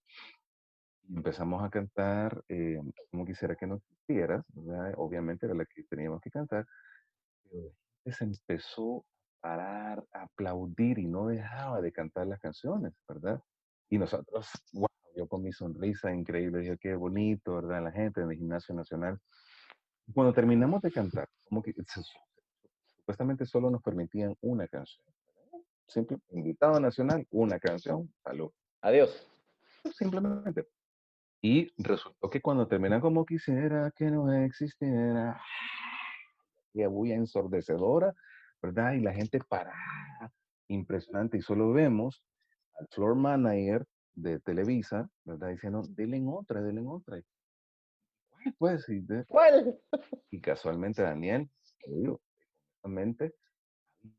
Empezamos 1.08 1.62
a 1.62 1.70
cantar, 1.70 2.42
eh, 2.48 2.80
como 3.10 3.24
quisiera 3.24 3.54
que 3.54 3.66
no 3.66 3.76
existieras, 3.76 4.44
¿verdad? 4.48 4.92
obviamente 4.96 5.46
era 5.46 5.54
la 5.54 5.64
que 5.64 5.84
teníamos 5.84 6.20
que 6.20 6.30
cantar, 6.30 6.66
se 8.06 8.24
empezó 8.24 8.98
a 8.98 9.02
parar, 9.40 10.04
a 10.12 10.22
aplaudir 10.22 10.98
y 10.98 11.06
no 11.06 11.26
dejaba 11.26 11.80
de 11.80 11.92
cantar 11.92 12.26
las 12.26 12.40
canciones, 12.40 12.92
¿verdad? 13.08 13.40
Y 13.88 13.98
nosotros, 13.98 14.50
wow, 14.72 14.88
yo 15.14 15.28
con 15.28 15.42
mi 15.42 15.52
sonrisa 15.52 16.12
increíble, 16.12 16.60
dije, 16.60 16.78
qué 16.78 16.94
bonito, 16.94 17.54
¿verdad? 17.54 17.84
La 17.84 17.92
gente 17.92 18.20
en 18.20 18.30
el 18.30 18.36
Gimnasio 18.36 18.74
Nacional. 18.74 19.18
Cuando 20.12 20.32
terminamos 20.32 20.82
de 20.82 20.90
cantar, 20.90 21.28
como 21.44 21.62
que 21.62 21.72
supuestamente 22.96 23.46
solo 23.46 23.70
nos 23.70 23.82
permitían 23.82 24.34
una 24.40 24.66
canción. 24.66 25.06
Simple, 25.92 26.16
invitado 26.30 26.80
nacional, 26.80 27.26
una 27.30 27.58
canción, 27.60 28.10
salud. 28.24 28.50
Adiós. 28.80 29.28
Simplemente. 29.92 30.66
Y 31.42 31.70
resultó 31.76 32.30
que 32.30 32.40
cuando 32.40 32.66
terminan 32.66 33.02
como 33.02 33.26
quisiera 33.26 33.90
que 33.94 34.06
no 34.06 34.32
existiera, 34.32 35.38
y 36.72 36.82
bulla 36.86 37.14
ensordecedora, 37.16 38.14
¿verdad? 38.62 38.94
Y 38.94 39.00
la 39.00 39.12
gente 39.12 39.38
parada, 39.46 40.32
impresionante, 40.68 41.36
y 41.36 41.42
solo 41.42 41.72
vemos 41.72 42.24
al 42.78 42.88
floor 42.88 43.14
manager 43.14 43.84
de 44.14 44.40
Televisa, 44.40 45.10
¿verdad? 45.24 45.48
Diciendo, 45.50 45.82
denle 45.90 46.22
otra, 46.26 46.62
denle 46.62 46.84
otra. 46.86 47.18
Y, 47.18 47.22
"¿Cuál, 48.30 48.54
Pues, 48.58 48.88
y, 48.88 49.00
de- 49.00 49.26
¿Cuál? 49.26 49.78
y 50.30 50.40
casualmente 50.40 51.02
Daniel, 51.02 51.50
digo, 51.86 52.22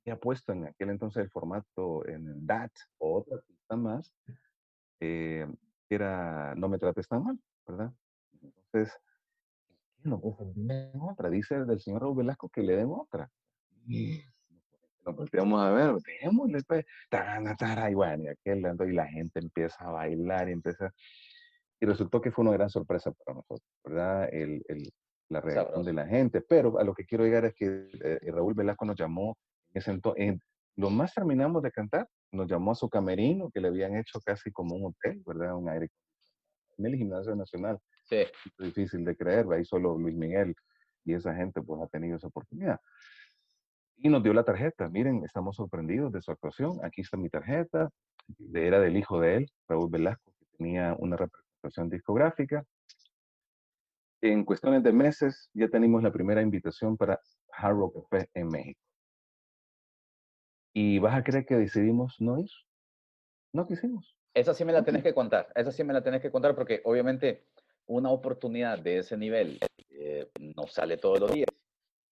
había 0.05 0.19
puesto 0.19 0.51
en 0.53 0.65
aquel 0.67 0.89
entonces 0.89 1.23
el 1.23 1.29
formato 1.29 2.07
en 2.07 2.27
el 2.27 2.45
DAT 2.45 2.71
o 2.99 3.19
otra 3.19 3.39
pista 3.47 3.75
más, 3.75 4.13
eh, 4.99 5.47
era 5.89 6.55
No 6.55 6.69
me 6.69 6.77
trates 6.79 7.07
tan 7.07 7.23
mal, 7.23 7.39
¿verdad? 7.67 7.93
Entonces, 8.41 8.97
no, 10.03 10.19
pues 10.19 10.35
denle 10.55 10.91
otra, 10.99 11.29
dice 11.29 11.55
el 11.55 11.67
del 11.67 11.79
señor 11.79 12.01
Raúl 12.01 12.17
Velasco 12.17 12.49
que 12.49 12.61
le 12.61 12.75
den 12.75 12.89
otra. 12.91 13.29
Y 13.87 14.21
nos 15.05 15.15
volteamos 15.15 15.61
a 15.61 15.71
ver, 15.71 15.95
démosle, 16.21 16.61
pues, 16.67 16.85
tarana, 17.09 17.55
tara, 17.55 17.89
y 17.89 17.93
bueno, 17.93 18.23
y 18.23 18.27
aquel 18.27 18.65
ando, 18.65 18.85
y 18.85 18.93
la 18.93 19.07
gente 19.07 19.39
empieza 19.39 19.83
a 19.85 19.91
bailar 19.91 20.49
y 20.49 20.53
empieza, 20.53 20.91
y 21.79 21.85
resultó 21.85 22.19
que 22.21 22.31
fue 22.31 22.43
una 22.43 22.53
gran 22.53 22.69
sorpresa 22.69 23.11
para 23.11 23.35
nosotros, 23.35 23.69
¿verdad? 23.83 24.29
El, 24.33 24.63
el- 24.67 24.91
la 25.29 25.41
reacción 25.41 25.83
de 25.83 25.91
Sabroso. 25.91 25.93
la 25.93 26.05
gente, 26.07 26.41
pero 26.41 26.77
a 26.79 26.83
lo 26.83 26.93
que 26.93 27.05
quiero 27.05 27.23
llegar 27.23 27.45
es 27.45 27.53
que 27.55 27.89
eh, 28.03 28.19
Raúl 28.31 28.53
Velasco 28.53 28.85
nos 28.85 28.97
llamó, 28.97 29.37
ese 29.73 29.91
ento- 29.93 30.13
en, 30.17 30.39
lo 30.75 30.89
más 30.89 31.13
terminamos 31.13 31.61
de 31.63 31.71
cantar, 31.71 32.07
nos 32.31 32.47
llamó 32.49 32.71
a 32.71 32.75
su 32.75 32.89
camerino, 32.89 33.49
que 33.51 33.59
le 33.61 33.67
habían 33.67 33.95
hecho 33.95 34.19
casi 34.25 34.51
como 34.51 34.75
un 34.75 34.87
hotel, 34.93 35.21
¿verdad? 35.25 35.55
Un 35.55 35.69
aire 35.69 35.89
en 36.77 36.85
el 36.87 36.95
gimnasio 36.95 37.35
nacional, 37.35 37.77
Sí. 38.05 38.23
difícil 38.57 39.05
de 39.05 39.15
creer, 39.15 39.45
ahí 39.51 39.63
solo 39.63 39.97
Luis 39.97 40.15
Miguel 40.15 40.55
y 41.05 41.13
esa 41.13 41.35
gente 41.35 41.61
pues 41.61 41.81
ha 41.81 41.87
tenido 41.87 42.17
esa 42.17 42.27
oportunidad. 42.27 42.79
Y 43.97 44.09
nos 44.09 44.23
dio 44.23 44.33
la 44.33 44.43
tarjeta, 44.43 44.89
miren, 44.89 45.23
estamos 45.23 45.55
sorprendidos 45.55 46.11
de 46.11 46.21
su 46.21 46.31
actuación, 46.31 46.79
aquí 46.83 47.01
está 47.01 47.15
mi 47.17 47.29
tarjeta, 47.29 47.89
era 48.53 48.79
del 48.79 48.97
hijo 48.97 49.19
de 49.19 49.37
él, 49.37 49.51
Raúl 49.67 49.89
Velasco, 49.91 50.33
que 50.39 50.45
tenía 50.57 50.95
una 50.97 51.15
representación 51.15 51.89
discográfica. 51.89 52.63
En 54.21 54.43
cuestiones 54.43 54.81
de 54.83 54.91
meses 54.93 55.49
ya 55.53 55.67
tenemos 55.67 56.01
la 56.01 56.11
primera 56.11 56.41
invitación 56.41 56.97
para 56.97 57.19
Hard 57.51 57.75
Rock 57.75 58.07
Café 58.09 58.29
en 58.33 58.47
México. 58.47 58.79
Y 60.73 60.99
vas 60.99 61.15
a 61.15 61.23
creer 61.23 61.45
que 61.45 61.55
decidimos 61.55 62.19
no 62.19 62.39
ir. 62.39 62.49
No 63.53 63.67
quisimos. 63.67 64.17
Esa 64.33 64.53
sí 64.53 64.65
me 64.65 64.73
la 64.73 64.79
Ok. 64.79 64.85
tenés 64.85 65.03
que 65.03 65.13
contar, 65.13 65.49
esa 65.55 65.71
sí 65.71 65.83
me 65.83 65.93
la 65.93 66.01
tenés 66.01 66.21
que 66.21 66.31
contar 66.31 66.55
porque 66.55 66.81
obviamente 66.85 67.45
una 67.85 68.09
oportunidad 68.09 68.79
de 68.79 68.97
ese 68.99 69.15
nivel 69.15 69.59
eh, 69.91 70.27
no 70.39 70.65
sale 70.67 70.97
todos 70.97 71.19
los 71.19 71.31
días. 71.31 71.47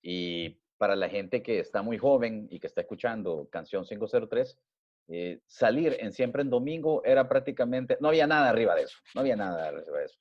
Y 0.04 0.62
para 0.78 0.96
la 0.96 1.10
gente 1.10 1.42
que 1.42 1.60
está 1.60 1.82
muy 1.82 1.98
joven 1.98 2.48
y 2.52 2.60
que 2.60 2.68
está 2.68 2.82
escuchando 2.82 3.48
Canción 3.52 3.86
503, 3.86 4.60
eh, 5.08 5.42
salir 5.48 5.98
en 6.00 6.12
Siempre 6.12 6.44
en 6.44 6.52
Domingo 6.52 7.04
era 7.04 7.28
prácticamente, 7.28 7.98
no 8.00 8.10
había 8.10 8.28
nada 8.28 8.50
arriba 8.50 8.76
de 8.76 8.84
eso, 8.84 9.00
no 9.16 9.22
había 9.22 9.36
nada 9.36 9.68
arriba 9.70 9.98
de 10.00 10.06
eso. 10.06 10.20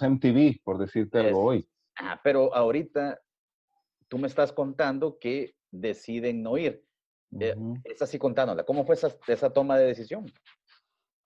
MTV, 0.00 0.60
por 0.62 0.78
decirte 0.78 1.18
algo 1.18 1.52
Es- 1.52 1.58
hoy. 1.58 1.68
Ah, 1.96 2.20
pero 2.22 2.54
ahorita 2.54 3.20
tú 4.08 4.18
me 4.18 4.26
estás 4.28 4.52
contando 4.52 5.18
que 5.18 5.56
deciden 5.70 6.42
no 6.42 6.58
ir. 6.58 6.84
Eh, 7.40 7.54
Ujú. 7.56 7.78
Es 7.84 8.00
así 8.02 8.18
contándola. 8.18 8.64
¿Cómo 8.64 8.84
fue 8.84 8.94
esa, 8.94 9.08
esa 9.26 9.50
toma 9.52 9.76
de 9.78 9.86
decisión? 9.86 10.26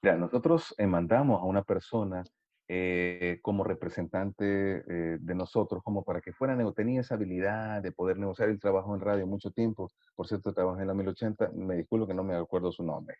Mira, 0.02 0.16
nosotros 0.16 0.74
eh, 0.78 0.86
mandamos 0.86 1.40
a 1.40 1.44
una 1.44 1.62
persona 1.62 2.24
eh, 2.70 3.38
como 3.42 3.64
representante 3.64 4.44
eh, 4.86 5.18
de 5.18 5.34
nosotros, 5.34 5.82
como 5.82 6.04
para 6.04 6.20
que 6.20 6.32
fuera, 6.34 6.56
tenía 6.74 7.00
esa 7.00 7.14
habilidad 7.14 7.82
de 7.82 7.92
poder 7.92 8.18
negociar 8.18 8.50
el 8.50 8.60
trabajo 8.60 8.94
en 8.94 9.00
radio 9.00 9.26
mucho 9.26 9.50
tiempo. 9.50 9.90
Por 10.14 10.28
cierto, 10.28 10.52
trabajé 10.52 10.82
en 10.82 10.88
la 10.88 10.94
1080, 10.94 11.50
me 11.54 11.76
disculpo 11.76 12.06
que 12.06 12.12
no 12.14 12.24
me 12.24 12.36
acuerdo 12.36 12.70
su 12.70 12.82
nombre. 12.84 13.16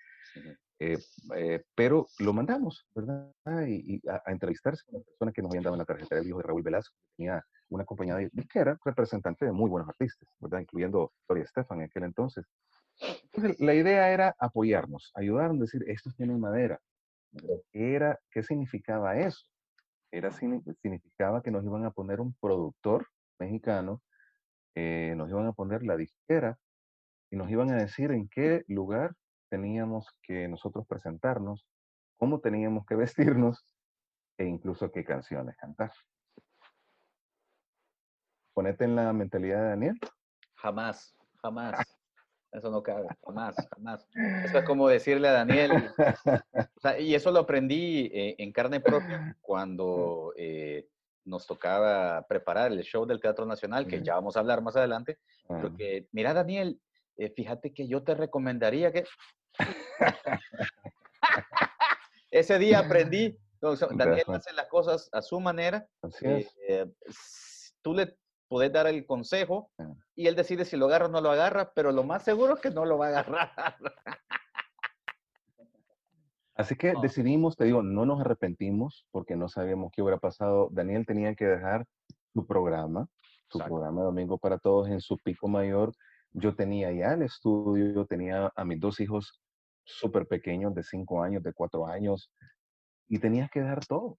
Eh, 0.79 0.99
eh, 1.35 1.65
pero 1.75 2.07
lo 2.19 2.33
mandamos, 2.35 2.87
¿verdad? 2.95 3.33
Y, 3.67 3.97
y 3.97 4.09
a, 4.09 4.23
a 4.25 4.33
entrevistarse 4.33 4.85
con 4.85 5.01
la 5.01 5.05
persona 5.05 5.33
que 5.33 5.43
nos 5.43 5.51
habían 5.51 5.65
dado 5.65 5.77
la 5.77 5.85
tarjeta 5.87 6.17
del 6.17 6.29
hijo 6.29 6.39
de 6.39 6.45
Raúl 6.45 6.63
Velasco, 6.63 6.95
que 7.01 7.17
tenía 7.17 7.45
una 7.71 7.85
compañía 7.85 8.17
de 8.17 8.31
que 8.51 8.59
era 8.59 8.79
representante 8.85 9.45
de 9.45 9.53
muy 9.53 9.69
buenos 9.71 9.89
artistas, 9.89 10.29
¿verdad? 10.41 10.61
Incluyendo 10.61 11.13
Gloria 11.27 11.45
Estefan 11.45 11.79
en 11.81 11.85
aquel 11.85 12.05
entonces. 12.05 12.47
La 13.59 13.75
idea 13.75 14.11
era 14.11 14.35
apoyarnos, 14.39 15.13
ayudarnos, 15.15 15.61
decir, 15.61 15.85
estos 15.89 16.15
tienen 16.17 16.41
madera. 16.41 16.81
Pero 17.33 17.63
¿Qué, 17.71 17.95
era, 17.95 18.19
¿Qué 18.31 18.43
significaba 18.43 19.17
eso? 19.19 19.47
Era, 20.11 20.31
signi- 20.31 20.63
significaba 20.81 21.43
que 21.43 21.51
nos 21.51 21.65
iban 21.65 21.85
a 21.85 21.91
poner 21.91 22.21
un 22.21 22.35
productor 22.41 23.07
mexicano, 23.39 24.03
eh, 24.75 25.15
nos 25.17 25.29
iban 25.31 25.47
a 25.47 25.53
poner 25.53 25.83
la 25.83 25.97
disquera 25.97 26.59
y 27.31 27.37
nos 27.37 27.51
iban 27.51 27.71
a 27.71 27.77
decir 27.77 28.11
en 28.13 28.29
qué 28.29 28.65
lugar 28.69 29.15
teníamos 29.51 30.09
que 30.23 30.49
nosotros 30.49 30.87
presentarnos, 30.87 31.67
cómo 32.17 32.41
teníamos 32.41 32.87
que 32.87 32.95
vestirnos 33.45 33.65
e 34.39 34.45
incluso 34.47 34.91
qué 34.91 35.05
canciones 35.05 35.57
cantar. 35.57 35.93
Ponete 38.59 38.87
en 38.87 38.97
la 38.97 39.13
mentalidad 39.13 39.63
de 39.63 39.69
Daniel. 39.69 40.01
Jamás, 40.57 41.15
jamás. 41.41 41.79
Eso 42.51 42.73
no 42.73 42.83
cabe, 42.83 43.07
jamás, 43.25 43.55
jamás. 43.71 44.09
Eso 44.45 44.59
es 44.59 44.65
como 44.65 44.89
decirle 44.89 45.29
a 45.29 45.33
Daniel, 45.33 45.71
o 46.77 46.81
sea, 46.81 46.99
y 46.99 47.15
eso 47.15 47.31
lo 47.31 47.39
aprendí 47.39 48.11
eh, 48.13 48.35
en 48.39 48.51
carne 48.51 48.81
propia 48.81 49.37
cuando 49.41 50.33
eh, 50.37 50.89
nos 51.25 51.47
tocaba 51.47 52.27
preparar 52.27 52.73
el 52.73 52.83
show 52.83 53.07
del 53.07 53.21
Teatro 53.21 53.47
Nacional, 53.47 53.87
que 53.87 54.03
ya 54.03 54.15
vamos 54.17 54.37
a 54.37 54.41
hablar 54.41 54.61
más 54.61 54.75
adelante, 54.75 55.19
porque, 55.47 56.09
mira, 56.11 56.35
Daniel, 56.35 56.81
eh, 57.17 57.31
fíjate 57.31 57.73
que 57.73 57.87
yo 57.87 58.03
te 58.03 58.17
recomendaría 58.17 58.91
que... 58.91 59.05
Ese 62.33 62.59
día 62.59 62.81
aprendí, 62.81 63.39
Daniel 63.61 64.25
hace 64.27 64.53
las 64.53 64.67
cosas 64.67 65.09
a 65.13 65.23
su 65.23 65.39
manera, 65.39 65.87
Así 66.03 66.27
es. 66.27 66.57
eh, 66.67 66.87
tú 67.83 67.95
le 67.95 68.19
puedes 68.49 68.73
dar 68.73 68.87
el 68.87 69.05
consejo 69.07 69.71
Ah. 69.79 69.93
y 70.15 70.27
él 70.27 70.35
decide 70.35 70.65
si 70.65 70.77
lo 70.77 70.87
agarra 70.87 71.07
o 71.07 71.11
no 71.11 71.21
lo 71.21 71.31
agarra, 71.31 71.73
pero 71.75 71.93
lo 71.93 72.03
más 72.05 72.23
seguro 72.25 72.55
es 72.55 72.61
que 72.61 72.71
no 72.71 72.85
lo 72.85 72.99
va 72.99 73.07
a 73.07 73.09
agarrar. 73.11 73.77
Así 76.55 76.75
que 76.75 76.93
No. 76.93 77.01
decidimos, 77.01 77.57
te 77.57 77.65
digo, 77.65 77.83
no 77.83 78.05
nos 78.05 78.21
arrepentimos 78.21 79.07
porque 79.13 79.37
no 79.37 79.49
sabíamos 79.49 79.93
qué 79.93 80.03
hubiera 80.03 80.19
pasado. 80.19 80.69
Daniel 80.73 81.07
tenía 81.07 81.35
que 81.37 81.45
dejar 81.47 81.87
su 82.35 82.47
programa, 82.47 83.07
su 83.49 83.59
Exacto. 83.59 83.75
programa 83.75 84.03
Domingo 84.03 84.39
para 84.39 84.59
Todos 84.59 84.89
en 84.89 85.01
su 85.01 85.17
pico 85.19 85.47
mayor. 85.47 85.93
Yo 86.33 86.55
tenía 86.57 86.91
ya 86.93 87.13
el 87.15 87.23
estudio, 87.23 87.93
yo 87.95 88.07
tenía 88.07 88.53
a 88.55 88.65
mis 88.65 88.81
dos 88.81 88.99
hijos 89.01 89.41
súper 89.85 90.27
pequeños, 90.27 90.75
de 90.75 90.83
cinco 90.83 91.23
años, 91.23 91.43
de 91.43 91.53
cuatro 91.53 91.87
años, 91.87 92.31
y 93.09 93.19
tenías 93.19 93.51
que 93.51 93.61
dejar 93.61 93.87
todo. 93.87 94.19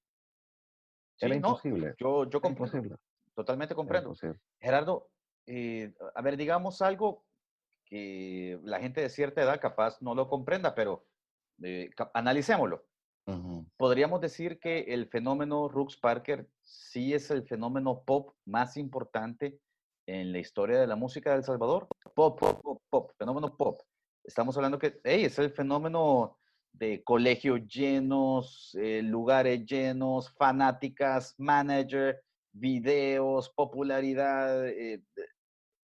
Era 1.19 1.29
no, 1.35 1.49
imposible. 1.49 1.93
Yo, 1.99 2.27
yo 2.29 2.39
comprendo. 2.41 2.97
Totalmente 3.39 3.73
comprendo. 3.73 4.09
imposible. 4.09 4.37
Gerardo, 4.59 5.09
eh, 5.47 5.93
a 6.13 6.21
ver, 6.21 6.35
digamos 6.35 6.81
algo 6.81 7.23
que 7.85 8.59
la 8.63 8.79
gente 8.79 9.01
de 9.01 9.09
cierta 9.09 9.41
edad 9.41 9.61
capaz 9.61 10.01
no 10.01 10.13
lo 10.13 10.27
comprenda, 10.27 10.75
pero 10.75 11.05
eh, 11.63 11.89
analicémoslo. 12.13 12.85
Ujú. 13.25 13.65
Podríamos 13.77 14.19
decir 14.19 14.59
que 14.59 14.81
el 14.89 15.07
fenómeno 15.07 15.69
Rux 15.69 15.95
Parker 15.95 16.49
sí 16.61 17.13
es 17.13 17.31
el 17.31 17.47
fenómeno 17.47 18.03
pop 18.03 18.35
más 18.45 18.75
importante 18.75 19.59
en 20.05 20.33
la 20.33 20.39
historia 20.39 20.79
de 20.79 20.87
la 20.87 20.97
música 20.97 21.31
de 21.31 21.37
El 21.37 21.43
Salvador. 21.43 21.87
Pop, 22.13 22.39
pop, 22.39 22.61
pop, 22.61 22.81
pop, 22.89 23.11
fenómeno 23.17 23.55
pop. 23.55 23.81
Estamos 24.23 24.57
hablando 24.57 24.79
que 24.79 24.99
hey, 25.03 25.23
es 25.25 25.39
el 25.39 25.51
fenómeno 25.51 26.37
de 26.73 27.03
colegios 27.03 27.65
llenos, 27.67 28.75
eh, 28.79 29.01
lugares 29.01 29.65
llenos, 29.65 30.31
fanáticas, 30.33 31.35
manager, 31.37 32.21
videos, 32.59 33.49
popularidad. 33.55 34.67
eh, 34.67 35.03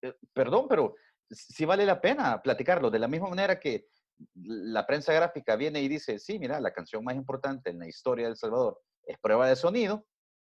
eh, 0.02 0.14
perdón, 0.32 0.66
pero 0.68 0.94
sí 1.30 1.64
vale 1.64 1.86
la 1.86 2.00
pena 2.00 2.40
platicarlo. 2.42 2.90
De 2.90 2.98
la 2.98 3.08
misma 3.08 3.28
manera 3.30 3.58
que 3.60 3.86
la 4.34 4.86
prensa 4.86 5.12
gráfica 5.12 5.56
viene 5.56 5.80
y 5.82 5.88
dice, 5.88 6.18
sí, 6.18 6.38
mira, 6.38 6.60
la 6.60 6.72
canción 6.72 7.04
más 7.04 7.16
importante 7.16 7.70
en 7.70 7.78
la 7.78 7.88
historia 7.88 8.26
de 8.26 8.32
El 8.32 8.36
Salvador 8.36 8.80
es 9.04 9.18
prueba 9.18 9.48
de 9.48 9.56
sonido. 9.56 10.06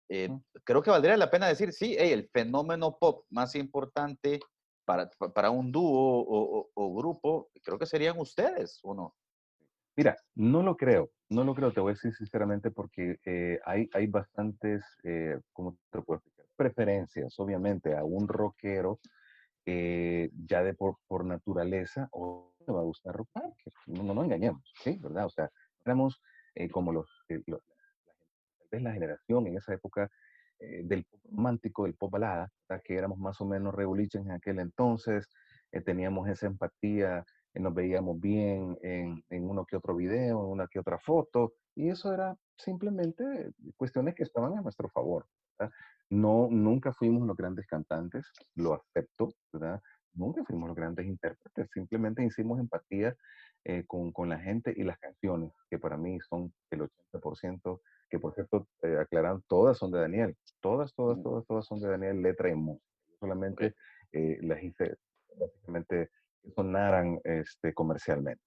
eh, 0.10 0.30
creo 0.66 0.82
que 0.84 0.92
valdría 0.92 1.18
la 1.18 1.32
pena 1.32 1.48
decir, 1.48 1.72
sí, 1.74 1.96
hey, 1.98 2.12
el 2.12 2.30
fenómeno 2.30 2.98
pop 3.00 3.26
más 3.30 3.56
importante 3.56 4.40
para, 4.86 5.10
pa- 5.18 5.34
para 5.34 5.50
un 5.50 5.72
dúo 5.72 6.22
o, 6.24 6.60
o- 6.62 6.72
o 6.74 6.96
grupo, 6.96 7.50
creo 7.64 7.80
que 7.80 7.86
serían 7.86 8.20
ustedes, 8.20 8.80
¿o 8.84 8.94
no? 8.94 9.16
Mira, 9.96 10.18
no 10.36 10.64
lo 10.64 10.76
creo, 10.76 11.12
no 11.30 11.44
lo 11.44 11.54
creo, 11.54 11.72
te 11.72 11.80
voy 11.80 11.92
a 11.92 11.94
decir 11.94 12.14
sinceramente 12.14 12.72
porque 12.72 13.20
eh, 13.26 13.60
hay, 13.64 13.88
hay 13.94 14.08
bastantes, 14.08 14.84
eh, 15.04 15.40
¿cómo 15.52 15.78
te 15.92 16.02
puedo 16.02 16.18
explicar? 16.18 16.46
Preferencias, 16.56 17.40
obviamente, 17.40 17.96
a 17.96 18.04
un 18.04 18.28
rockero 18.28 19.00
eh, 19.66 20.32
ya 20.46 20.64
de 20.64 20.74
por, 20.74 20.98
por 21.08 21.26
naturaleza 21.26 22.10
o 22.12 22.56
le 22.66 22.74
va 22.74 22.80
a 22.80 22.84
gustar 22.84 23.16
rock 23.16 23.30
no, 23.88 24.04
no 24.04 24.14
nos 24.16 24.26
engañemos, 24.26 24.64
¿sí? 24.84 24.98
¿Verdad? 25.00 25.26
O 25.26 25.30
sea, 25.30 25.50
éramos 25.86 26.20
eh, 26.56 26.70
como 26.70 26.92
los, 26.92 27.10
eh, 27.30 27.42
los- 27.46 27.62
la, 28.06 28.14
tal 28.60 28.68
vez 28.72 28.82
la 28.82 28.94
generación 28.94 29.48
en 29.48 29.58
esa 29.58 29.74
época 29.76 30.10
eh, 30.60 30.82
del 30.86 31.06
pop 31.06 31.22
romántico, 31.30 31.84
del 31.84 31.96
pop 31.96 32.12
balada, 32.12 32.50
¿verdad? 32.68 32.84
que 32.84 32.96
éramos 32.96 33.20
más 33.20 33.40
o 33.42 33.46
menos 33.46 33.76
reguliches 33.76 34.22
en 34.22 34.32
aquel 34.32 34.60
entonces, 34.60 35.30
teníamos 35.86 36.30
esa 36.30 36.46
empatía 36.46 37.26
nos 37.56 37.74
veíamos 37.74 38.20
bien 38.20 38.78
en, 38.82 39.24
en 39.30 39.50
uno 39.50 39.66
que 39.66 39.76
otro 39.76 39.96
video, 39.96 40.44
en 40.44 40.52
una 40.52 40.68
que 40.68 40.80
otra 40.80 40.98
foto, 41.00 41.54
y 41.76 41.90
eso 41.90 42.14
era 42.14 42.36
simplemente 42.58 43.52
cuestiones 43.78 44.16
que 44.16 44.24
estaban 44.24 44.58
a 44.58 44.62
nuestro 44.62 44.90
favor. 44.90 45.26
¿verdad? 45.58 45.74
No, 46.10 46.48
nunca 46.50 46.94
fuimos 46.94 47.28
los 47.28 47.36
grandes 47.38 47.66
cantantes, 47.68 48.26
lo 48.56 48.74
acepto, 48.74 49.30
¿verdad? 49.52 49.82
Nunca 50.14 50.44
fuimos 50.44 50.68
los 50.68 50.76
grandes 50.76 51.08
intérpretes, 51.08 51.70
simplemente 51.74 52.24
hicimos 52.24 52.60
empatía 52.60 53.16
eh, 53.64 53.84
con, 53.88 54.12
con, 54.12 54.30
la 54.30 54.38
gente 54.38 54.74
y 54.76 54.84
las 54.84 55.00
canciones, 55.00 55.52
que 55.70 55.80
para 55.80 55.98
mí 55.98 56.20
son 56.30 56.54
el 56.70 56.82
80%, 57.14 57.82
que 58.10 58.20
por 58.20 58.36
cierto, 58.36 58.68
eh, 58.84 58.98
aclaran, 59.00 59.42
todas 59.48 59.78
son 59.78 59.92
de 59.92 60.00
Daniel, 60.00 60.38
todas, 60.62 60.94
todas, 60.94 61.22
todas, 61.24 61.46
todas 61.48 61.66
son 61.66 61.80
de 61.80 61.90
Daniel, 61.90 62.22
letra 62.22 62.50
y 62.50 62.56
música. 62.56 62.86
Solamente 63.20 63.74
eh, 64.12 64.38
las 64.42 64.62
hice 64.62 64.98
básicamente 65.40 66.12
sonaran 66.56 67.20
este, 67.24 67.74
comercialmente. 67.74 68.42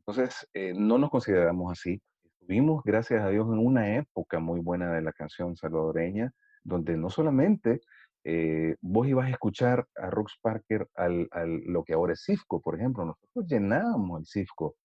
Entonces, 0.00 0.48
eh, 0.54 0.72
no 0.74 0.98
nos 0.98 1.10
consideramos 1.10 1.72
así. 1.72 2.00
Estuvimos, 2.40 2.82
gracias 2.84 3.22
a 3.22 3.28
Dios, 3.28 3.46
en 3.48 3.58
una 3.58 3.96
época 3.96 4.38
muy 4.38 4.60
buena 4.60 4.92
de 4.92 5.02
la 5.02 5.12
canción 5.12 5.56
salvadoreña, 5.56 6.32
donde 6.62 6.96
no 6.96 7.10
solamente 7.10 7.80
eh, 8.24 8.76
vos 8.80 9.06
ibas 9.06 9.26
a 9.26 9.30
escuchar 9.30 9.86
a 9.96 10.10
Rox 10.10 10.38
Parker 10.42 10.86
al, 10.94 11.28
al, 11.30 11.62
lo 11.64 11.84
que 11.84 11.94
ahora 11.94 12.12
es 12.12 12.24
Cifco, 12.24 12.60
por 12.60 12.76
ejemplo. 12.76 13.04
Nosotros 13.04 13.46
llenábamos 13.46 14.20
el 14.20 14.26
Cifco 14.26 14.76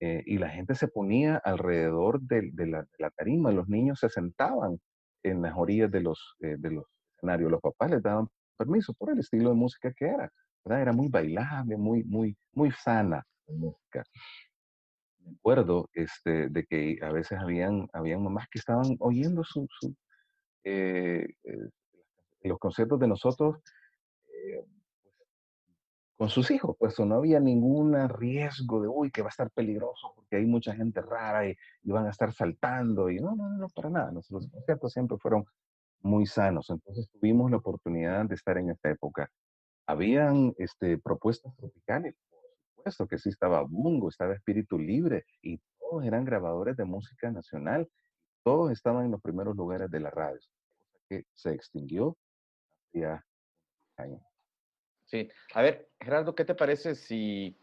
eh, 0.00 0.22
y 0.26 0.38
la 0.38 0.48
gente 0.48 0.74
se 0.74 0.88
ponía 0.88 1.36
alrededor 1.36 2.20
de, 2.20 2.50
de, 2.52 2.66
la, 2.66 2.82
de, 2.98 3.10
tarima, 3.16 3.52
los 3.52 3.68
niños 3.68 4.00
se 4.00 4.08
sentaban 4.08 4.78
en 5.22 5.42
las 5.42 5.56
orillas 5.56 5.90
de 5.90 6.00
los, 6.00 6.34
eh, 6.40 6.56
de 6.58 6.70
los 6.72 6.84
escenarios, 7.16 7.50
los 7.50 7.60
papás 7.60 7.90
les 7.92 8.02
daban 8.02 8.28
permiso 8.58 8.92
por 8.94 9.12
el 9.12 9.20
estilo 9.20 9.50
de 9.50 9.54
música 9.54 9.92
que 9.96 10.06
era. 10.06 10.30
¿Verdad? 10.64 10.82
Era 10.82 10.92
muy 10.92 11.08
bailable, 11.08 11.76
muy, 11.76 12.04
muy, 12.04 12.36
muy 12.52 12.70
sana 12.72 13.24
la 13.46 13.54
música 13.54 14.04
me 15.24 15.32
acuerdo 15.32 15.88
este, 15.94 16.48
de 16.48 16.64
que 16.64 16.98
a 17.02 17.12
veces 17.12 17.38
habían, 17.38 17.88
habían 17.92 18.22
mamás 18.22 18.46
que 18.50 18.58
estaban 18.58 18.96
oyendo 19.00 19.44
su, 19.44 19.66
su 19.70 19.94
eh, 20.64 21.26
eh, 21.44 21.68
los 22.44 22.58
conciertos 22.58 22.98
de 22.98 23.08
nosotros 23.08 23.58
eh, 24.26 24.64
con 26.16 26.28
sus 26.28 26.50
hijos, 26.50 26.76
pues 26.78 26.98
no 27.00 27.16
había 27.16 27.40
ningún 27.40 27.94
riesgo 28.08 28.80
de, 28.80 28.88
uy, 28.88 29.10
que 29.10 29.22
va 29.22 29.28
a 29.28 29.30
estar 29.30 29.50
peligroso 29.50 30.12
porque 30.14 30.36
hay 30.36 30.46
mucha 30.46 30.74
gente 30.74 31.00
rara 31.00 31.48
y, 31.48 31.56
y 31.82 31.90
van 31.90 32.06
a 32.06 32.10
estar 32.10 32.32
saltando 32.32 33.10
y 33.10 33.18
no, 33.18 33.34
no, 33.34 33.48
no, 33.48 33.68
para 33.74 33.90
nada. 33.90 34.12
Nuestros 34.12 34.48
conciertos 34.48 34.92
siempre 34.92 35.18
fueron 35.18 35.44
muy 36.00 36.26
sanos, 36.26 36.68
entonces 36.70 37.08
tuvimos 37.10 37.50
la 37.50 37.58
oportunidad 37.58 38.24
de 38.26 38.34
estar 38.34 38.58
en 38.58 38.70
esta 38.70 38.90
época. 38.90 39.28
Habían 39.86 40.54
este, 40.58 40.98
propuestas 40.98 41.54
tropicales, 41.56 42.14
supuesto 42.74 43.06
que 43.06 43.18
sí 43.18 43.28
estaba 43.28 43.62
Bungo, 43.62 44.08
estaba 44.08 44.34
Espíritu 44.34 44.78
Libre 44.78 45.24
y 45.40 45.60
todos 45.78 46.04
eran 46.04 46.24
grabadores 46.24 46.76
de 46.76 46.84
música 46.84 47.30
nacional. 47.30 47.88
Todos 48.42 48.72
estaban 48.72 49.04
en 49.04 49.12
los 49.12 49.20
primeros 49.20 49.56
lugares 49.56 49.90
de 49.90 50.00
la 50.00 50.10
radio, 50.10 50.40
que 51.08 51.24
se 51.32 51.52
extinguió 51.52 52.16
hacía 52.88 53.24
años. 53.96 54.22
Sí, 55.04 55.28
a 55.54 55.62
ver, 55.62 55.90
Gerardo, 56.00 56.34
¿qué 56.34 56.44
te 56.44 56.54
parece 56.54 56.94
si 56.94 57.56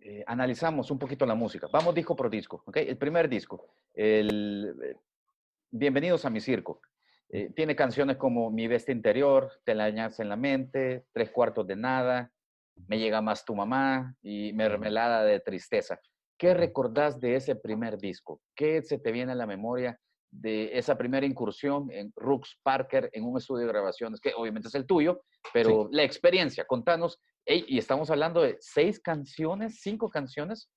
eh, 0.00 0.22
analizamos 0.26 0.90
un 0.90 0.98
poquito 0.98 1.26
la 1.26 1.34
música? 1.34 1.66
Vamos 1.72 1.94
disco 1.94 2.14
por 2.14 2.30
disco, 2.30 2.62
¿ok? 2.66 2.76
El 2.76 2.98
primer 2.98 3.28
disco, 3.28 3.66
el 3.94 4.76
eh, 4.82 4.96
Bienvenidos 5.70 6.24
a 6.24 6.30
mi 6.30 6.40
circo. 6.40 6.80
Eh, 7.30 7.50
tiene 7.54 7.74
canciones 7.74 8.16
como 8.16 8.50
Mi 8.50 8.68
Bestia 8.68 8.92
Interior, 8.92 9.50
Te 9.64 9.74
la 9.74 9.84
añas 9.84 10.20
en 10.20 10.28
la 10.28 10.36
mente, 10.36 11.06
Tres 11.12 11.30
cuartos 11.30 11.66
de 11.66 11.76
nada, 11.76 12.32
me 12.88 12.98
llega 12.98 13.22
más 13.22 13.44
tu 13.44 13.54
mamá 13.54 14.14
y 14.22 14.52
mermelada 14.52 15.24
de 15.24 15.40
tristeza. 15.40 15.98
¿Qué 16.38 16.54
recordás 16.54 17.18
de 17.18 17.36
ese 17.36 17.56
primer 17.56 17.96
disco? 17.96 18.40
¿Qué 18.54 18.82
se 18.82 18.98
te 18.98 19.10
viene 19.10 19.32
a 19.32 19.36
la 19.36 19.46
memoria 19.46 19.98
de 20.30 20.76
esa 20.76 20.98
primera 20.98 21.24
incursión 21.24 21.90
en 21.90 22.12
Rooks 22.16 22.58
Parker 22.62 23.08
en 23.12 23.24
un 23.24 23.38
estudio 23.38 23.66
de 23.66 23.72
grabaciones, 23.72 24.20
que 24.20 24.34
obviamente 24.36 24.68
es 24.68 24.74
el 24.74 24.86
tuyo, 24.86 25.22
pero 25.52 25.84
sí. 25.84 25.96
la 25.96 26.02
experiencia, 26.02 26.64
contanos, 26.66 27.20
hey, 27.44 27.64
y 27.68 27.78
estamos 27.78 28.10
hablando 28.10 28.42
de 28.42 28.56
seis 28.60 29.00
canciones, 29.00 29.80
cinco 29.80 30.10
canciones 30.10 30.68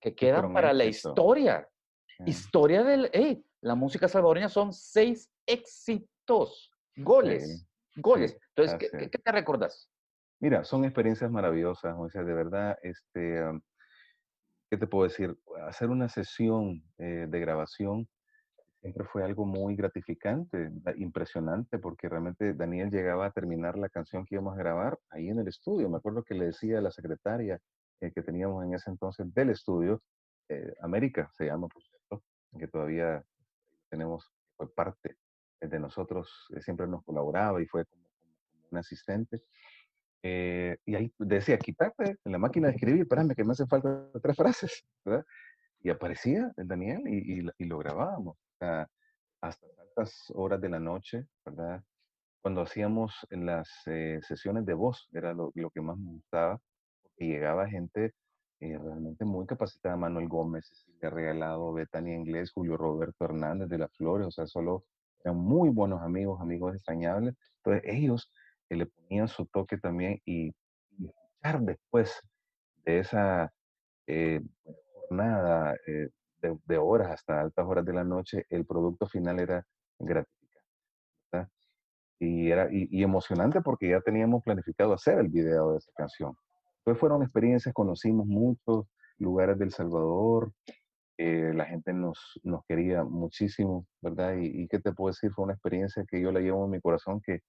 que 0.00 0.14
quedan 0.14 0.52
para 0.52 0.72
la 0.72 0.84
historia. 0.84 1.68
Sí. 2.06 2.24
Historia 2.26 2.82
del, 2.82 3.10
hey, 3.12 3.44
la 3.66 3.74
música 3.74 4.06
salvadoreña 4.06 4.48
son 4.48 4.72
seis 4.72 5.28
éxitos, 5.44 6.70
goles, 6.96 7.66
sí. 7.92 8.00
goles. 8.00 8.38
Entonces, 8.54 8.90
¿qué, 8.92 9.10
¿qué, 9.10 9.18
te 9.18 9.32
recordás? 9.32 9.90
Mira, 10.40 10.62
son 10.62 10.84
experiencias 10.84 11.30
maravillosas, 11.30 11.96
o 11.98 12.08
sea, 12.08 12.22
de 12.22 12.32
verdad, 12.32 12.78
este, 12.82 13.42
¿qué 14.70 14.76
te 14.76 14.86
puedo 14.86 15.08
decir? 15.08 15.36
Hacer 15.66 15.90
una 15.90 16.08
sesión 16.08 16.84
eh, 16.98 17.26
de 17.28 17.40
grabación 17.40 18.08
siempre 18.80 19.04
fue 19.04 19.24
algo 19.24 19.44
muy 19.44 19.74
gratificante, 19.74 20.70
impresionante, 20.98 21.80
porque 21.80 22.08
realmente 22.08 22.54
Daniel 22.54 22.90
llegaba 22.90 23.26
a 23.26 23.32
terminar 23.32 23.76
la 23.76 23.88
canción 23.88 24.24
que 24.24 24.36
íbamos 24.36 24.54
a 24.54 24.58
grabar 24.58 24.96
ahí 25.10 25.28
en 25.28 25.40
el 25.40 25.48
estudio. 25.48 25.88
Me 25.88 25.96
acuerdo 25.96 26.22
que 26.22 26.34
le 26.34 26.46
decía 26.46 26.78
a 26.78 26.82
la 26.82 26.92
secretaria 26.92 27.58
eh, 28.00 28.12
que 28.14 28.22
teníamos 28.22 28.64
en 28.64 28.74
ese 28.74 28.90
entonces 28.90 29.34
del 29.34 29.50
estudio, 29.50 30.02
eh, 30.48 30.72
América 30.82 31.28
se 31.32 31.46
llama, 31.46 31.66
por 31.66 31.82
cierto, 31.82 32.22
que 32.56 32.68
todavía 32.68 33.24
tenemos, 33.88 34.30
fue 34.56 34.72
parte 34.72 35.16
de 35.60 35.80
nosotros, 35.80 36.46
eh, 36.54 36.60
siempre 36.60 36.86
nos 36.86 37.04
colaboraba 37.04 37.60
y 37.62 37.66
fue 37.66 37.84
como, 37.86 38.04
como 38.50 38.66
un 38.70 38.78
asistente. 38.78 39.42
Eh, 40.22 40.76
y 40.84 40.94
ahí 40.94 41.12
decía, 41.18 41.58
quítate 41.58 42.16
en 42.24 42.32
la 42.32 42.38
máquina 42.38 42.68
de 42.68 42.74
escribir, 42.74 43.02
espérame 43.02 43.34
que 43.34 43.44
me 43.44 43.52
hacen 43.52 43.68
falta 43.68 44.10
tres 44.22 44.36
frases, 44.36 44.84
¿verdad? 45.04 45.24
Y 45.80 45.90
aparecía 45.90 46.52
el 46.56 46.66
Daniel 46.66 47.02
y, 47.06 47.40
y, 47.40 47.46
y 47.58 47.64
lo 47.64 47.78
grabábamos 47.78 48.36
hasta 49.40 49.66
tantas 49.76 50.32
horas 50.34 50.60
de 50.60 50.68
la 50.68 50.80
noche, 50.80 51.26
¿verdad? 51.44 51.82
Cuando 52.42 52.62
hacíamos 52.62 53.14
las 53.30 53.68
eh, 53.86 54.20
sesiones 54.22 54.64
de 54.66 54.74
voz, 54.74 55.08
era 55.12 55.32
lo, 55.32 55.52
lo, 55.54 55.70
que 55.70 55.80
más 55.80 55.98
me 55.98 56.12
gustaba, 56.12 56.60
porque 57.02 57.26
llegaba 57.26 57.68
gente 57.68 58.14
eh, 58.60 58.78
realmente 58.78 59.24
muy 59.24 59.46
capacitada, 59.46 59.96
Manuel 59.96 60.28
Gómez, 60.28 60.66
Cecilia 60.68 61.10
Regalado, 61.10 61.72
Betania 61.72 62.14
Inglés, 62.14 62.52
Julio 62.52 62.76
Roberto 62.76 63.24
Hernández 63.26 63.68
de 63.68 63.78
las 63.78 63.92
Flores, 63.92 64.28
o 64.28 64.30
sea, 64.30 64.46
solo 64.46 64.84
eran 65.24 65.36
muy 65.36 65.68
buenos 65.68 66.02
amigos, 66.02 66.40
amigos 66.40 66.74
extrañables. 66.74 67.34
Entonces 67.58 67.82
ellos 67.84 68.30
que 68.68 68.76
le 68.76 68.86
ponían 68.86 69.28
su 69.28 69.46
toque 69.46 69.76
también 69.76 70.20
y, 70.24 70.54
y 70.98 71.06
escuchar 71.06 71.60
después 71.62 72.20
de 72.84 73.00
esa 73.00 73.52
eh, 74.06 74.40
jornada 74.94 75.74
eh, 75.86 76.08
de, 76.40 76.58
de, 76.64 76.78
horas 76.78 77.10
hasta 77.10 77.40
altas 77.40 77.66
horas 77.66 77.84
de 77.84 77.92
la 77.92 78.04
noche, 78.04 78.46
el 78.48 78.64
producto 78.64 79.06
final 79.06 79.40
era 79.40 79.66
gratificante. 79.98 80.36
Y, 82.18 82.50
era, 82.50 82.68
y, 82.72 82.88
y, 82.90 83.02
emocionante 83.02 83.60
porque 83.60 83.90
ya 83.90 84.00
teníamos 84.00 84.42
planificado 84.42 84.94
hacer 84.94 85.18
el 85.18 85.28
video 85.28 85.72
de 85.72 85.78
esa 85.78 85.92
canción. 85.94 86.34
Entonces 86.86 87.00
fueron 87.00 87.22
experiencias, 87.22 87.74
conocimos 87.74 88.26
muchos 88.26 88.86
lugares 89.18 89.58
del 89.58 89.72
Salvador, 89.72 90.52
eh, 91.18 91.52
la 91.54 91.64
gente 91.64 91.92
nos, 91.92 92.40
nos 92.44 92.64
quería 92.66 93.02
muchísimo, 93.02 93.86
¿verdad? 94.00 94.36
Y, 94.36 94.62
y, 94.62 94.68
qué 94.68 94.78
te 94.78 94.92
puedo 94.92 95.12
decir, 95.12 95.32
fue 95.32 95.44
una 95.44 95.54
experiencia 95.54 96.04
que 96.08 96.20
yo 96.20 96.30
la 96.30 96.40
llevo 96.40 96.64
en 96.66 96.70
mi 96.70 96.80
corazón 96.80 97.20
que 97.24 97.40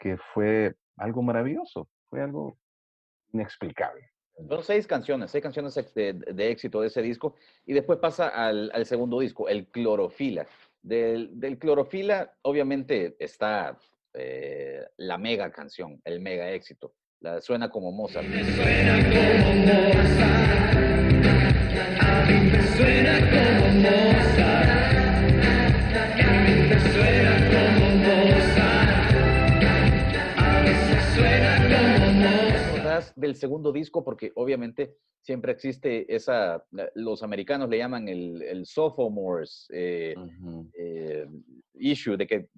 que 0.00 0.16
fue 0.16 0.74
algo 0.96 1.22
maravilloso, 1.22 1.88
fue 2.08 2.22
algo 2.22 2.58
inexplicable. 3.32 4.10
Son 4.48 4.64
seis 4.64 4.86
canciones, 4.86 5.30
seis 5.30 5.42
canciones 5.42 5.74
de, 5.74 6.50
éxito 6.50 6.80
de 6.80 6.86
ese 6.86 7.02
disco, 7.02 7.36
y 7.66 7.74
después 7.74 7.98
pasa 7.98 8.28
al, 8.28 8.86
segundo 8.86 9.20
disco, 9.20 9.48
el 9.48 9.68
Clorofila. 9.68 10.46
Del, 10.82 11.38
del 11.38 11.58
Clorofila, 11.58 12.34
obviamente, 12.42 13.14
está 13.18 13.78
eh, 14.14 14.82
la 14.96 15.18
mega 15.18 15.52
canción, 15.52 16.00
el 16.04 16.20
mega 16.20 16.50
éxito. 16.50 16.94
La, 17.20 17.40
suena 17.40 17.68
como 17.68 17.92
Mozart. 17.92 18.26
Suena 18.26 18.96
como 19.10 19.54
Mozart. 19.66 20.74
A 22.00 22.26
mí 22.26 22.50
me 22.50 22.62
suena 22.76 23.14
como 23.30 23.66
Mozart. 23.80 24.70
A 26.18 26.26
mí 26.44 26.54
me 26.68 26.80
suena 26.92 27.32
como 27.48 27.80
del 33.16 33.34
segundo 33.36 33.72
disco 33.72 34.02
porque 34.02 34.32
obviamente 34.34 34.96
siempre 35.20 35.52
existe 35.52 36.12
esa, 36.14 36.64
los 36.94 37.22
americanos 37.22 37.68
le 37.68 37.78
llaman 37.78 38.08
el, 38.08 38.42
el 38.42 38.66
sophomores 38.66 39.68
eh, 39.72 40.14
uh 40.16 40.20
-huh. 40.20 40.70
eh, 40.74 41.26
issue, 41.74 42.16
de 42.16 42.26
que 42.26 42.34
eh, 42.34 42.48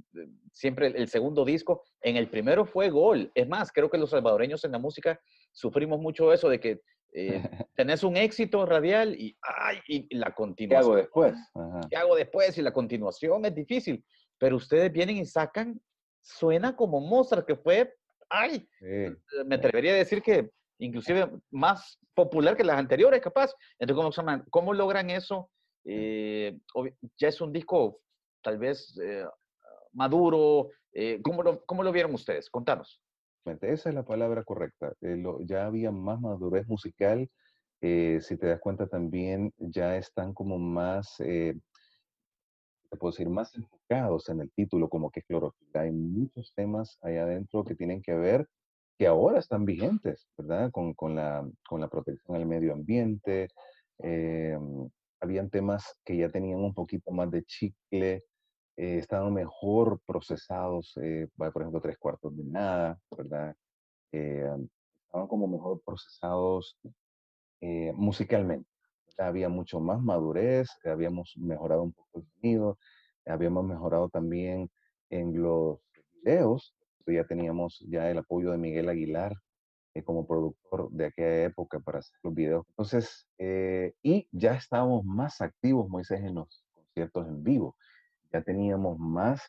siempre 0.52 0.88
el 0.88 1.08
segundo 1.08 1.44
disco, 1.44 1.84
en 2.00 2.16
el 2.16 2.28
primero 2.28 2.64
fue 2.64 2.90
gol. 2.90 3.30
Es 3.34 3.48
más, 3.48 3.72
creo 3.72 3.90
que 3.90 3.98
los 3.98 4.10
salvadoreños 4.10 4.64
en 4.64 4.72
la 4.72 4.78
música 4.78 5.20
sufrimos 5.52 6.00
mucho 6.00 6.32
eso 6.32 6.48
de 6.48 6.60
que 6.60 6.80
eh, 7.14 7.42
tenés 7.76 8.02
un 8.02 8.16
éxito 8.16 8.64
radial 8.66 9.14
y, 9.14 9.36
ay, 9.42 9.78
y 9.88 10.16
la 10.16 10.34
continuación. 10.34 10.70
¿Qué 10.70 10.86
hago 10.86 10.96
después? 10.96 11.34
¿Qué 11.90 11.96
hago 11.96 12.16
después? 12.16 12.58
Y 12.58 12.62
la 12.62 12.72
continuación 12.72 13.44
es 13.44 13.54
difícil. 13.54 14.04
Pero 14.38 14.56
ustedes 14.56 14.92
vienen 14.92 15.18
y 15.18 15.26
sacan, 15.26 15.80
suena 16.20 16.74
como 16.74 17.00
Mozart, 17.00 17.46
que 17.46 17.56
fue 17.56 17.94
ay, 18.32 18.66
sí. 18.80 19.44
me 19.46 19.56
atrevería 19.56 19.92
a 19.92 19.96
decir 19.96 20.22
que 20.22 20.50
inclusive 20.78 21.30
más 21.50 21.98
popular 22.14 22.56
que 22.56 22.64
las 22.64 22.78
anteriores, 22.78 23.20
capaz. 23.20 23.54
Entonces, 23.78 23.96
¿cómo, 23.96 24.12
se? 24.12 24.50
¿Cómo 24.50 24.74
logran 24.74 25.10
eso? 25.10 25.50
Eh, 25.84 26.58
ya 27.18 27.28
es 27.28 27.40
un 27.40 27.52
disco 27.52 28.00
tal 28.42 28.58
vez 28.58 28.98
eh, 29.02 29.24
maduro. 29.92 30.70
eh, 30.92 31.20
¿cómo, 31.22 31.42
lo, 31.42 31.64
¿Cómo 31.64 31.82
lo 31.82 31.92
vieron 31.92 32.14
ustedes? 32.14 32.50
Contanos. 32.50 33.00
Esa 33.44 33.88
es 33.88 33.94
la 33.94 34.04
palabra 34.04 34.44
correcta. 34.44 34.92
eh, 35.00 35.22
ya 35.40 35.66
había 35.66 35.90
más 35.90 36.20
madurez 36.20 36.66
musical. 36.68 37.28
eh, 37.80 38.20
si 38.20 38.36
te 38.36 38.46
das 38.46 38.60
cuenta 38.60 38.86
también, 38.86 39.52
ya 39.58 39.96
están 39.96 40.32
como 40.34 40.56
más, 40.58 41.16
eh, 41.18 41.54
te 42.90 42.96
puedo 42.96 43.10
decir, 43.10 43.28
más 43.28 43.52
enfocados 43.56 44.28
en 44.28 44.40
el 44.40 44.52
título, 44.52 44.88
como 44.88 45.10
que 45.10 45.20
es 45.20 45.26
clorofila. 45.26 45.80
Hay 45.80 45.90
muchos 45.90 46.52
temas 46.54 46.96
ahí 47.02 47.16
adentro 47.16 47.64
que 47.64 47.74
tienen 47.74 48.00
que 48.00 48.14
ver, 48.14 48.46
que 48.98 49.06
ahora 49.08 49.40
están 49.40 49.64
vigentes, 49.64 50.28
¿verdad? 50.36 50.70
Con, 50.70 50.94
con 50.94 51.16
la, 51.16 51.44
con 51.68 51.80
la 51.80 51.88
protección 51.88 52.36
al 52.36 52.46
medio 52.46 52.72
ambiente. 52.72 53.48
eh, 53.98 54.56
habían 55.20 55.50
temas 55.50 55.96
que 56.04 56.16
ya 56.16 56.28
tenían 56.28 56.60
un 56.60 56.74
poquito 56.74 57.10
más 57.12 57.30
de 57.30 57.44
chicle, 57.44 58.22
eh, 58.76 58.98
estaban 58.98 59.32
mejor 59.34 60.00
procesados, 60.06 60.96
eh, 61.02 61.28
por 61.36 61.62
ejemplo, 61.62 61.80
tres 61.80 61.98
cuartos 61.98 62.36
de 62.36 62.44
nada, 62.44 62.98
¿verdad? 63.10 63.54
Eh, 64.12 64.48
estaban 65.06 65.26
como 65.26 65.46
mejor 65.46 65.80
procesados 65.84 66.76
eh, 67.60 67.92
musicalmente. 67.94 68.68
Había 69.18 69.48
mucho 69.48 69.78
más 69.78 70.00
madurez, 70.00 70.68
habíamos 70.84 71.34
mejorado 71.36 71.82
un 71.82 71.92
poco 71.92 72.20
el 72.20 72.26
sonido, 72.34 72.78
habíamos 73.26 73.64
mejorado 73.64 74.08
también 74.08 74.70
en 75.10 75.40
los 75.40 75.78
videos, 76.22 76.74
ya 77.06 77.24
teníamos 77.24 77.84
ya 77.88 78.10
el 78.10 78.18
apoyo 78.18 78.52
de 78.52 78.58
Miguel 78.58 78.88
Aguilar 78.88 79.34
eh, 79.94 80.02
como 80.02 80.26
productor 80.26 80.90
de 80.90 81.06
aquella 81.06 81.44
época 81.44 81.78
para 81.80 81.98
hacer 81.98 82.16
los 82.22 82.34
videos. 82.34 82.64
Entonces, 82.70 83.28
y 83.38 84.26
ya 84.32 84.54
estábamos 84.54 85.04
más 85.04 85.40
activos, 85.42 85.88
Moisés, 85.88 86.20
en 86.20 86.36
los 86.36 86.64
conciertos 86.72 87.26
en 87.28 87.42
vivo. 87.44 87.76
Ya 88.32 88.42
teníamos 88.42 88.98
más 88.98 89.42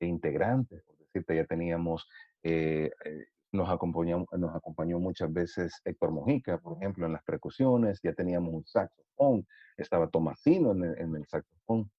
integrantes, 0.00 0.82
por 0.84 0.96
decirte, 0.98 1.36
ya 1.36 1.44
teníamos, 1.44 2.06
eh, 2.42 2.90
eh, 3.04 3.26
nos, 3.52 3.68
acompañó, 3.68 4.24
nos 4.32 4.54
acompañó 4.54 4.98
muchas 5.00 5.32
veces 5.32 5.80
Héctor 5.84 6.12
Mojica, 6.12 6.58
por 6.58 6.76
ejemplo, 6.76 7.06
en 7.06 7.12
las 7.12 7.24
percusiones, 7.24 8.00
ya 8.02 8.12
teníamos 8.12 8.54
un 8.54 8.64
saxofón, 8.64 9.46
estaba 9.76 10.08
Tomasino 10.08 10.72
en 10.72 10.84
el, 10.84 10.98
en 10.98 11.16
el 11.16 11.26
saxofón. 11.26 11.90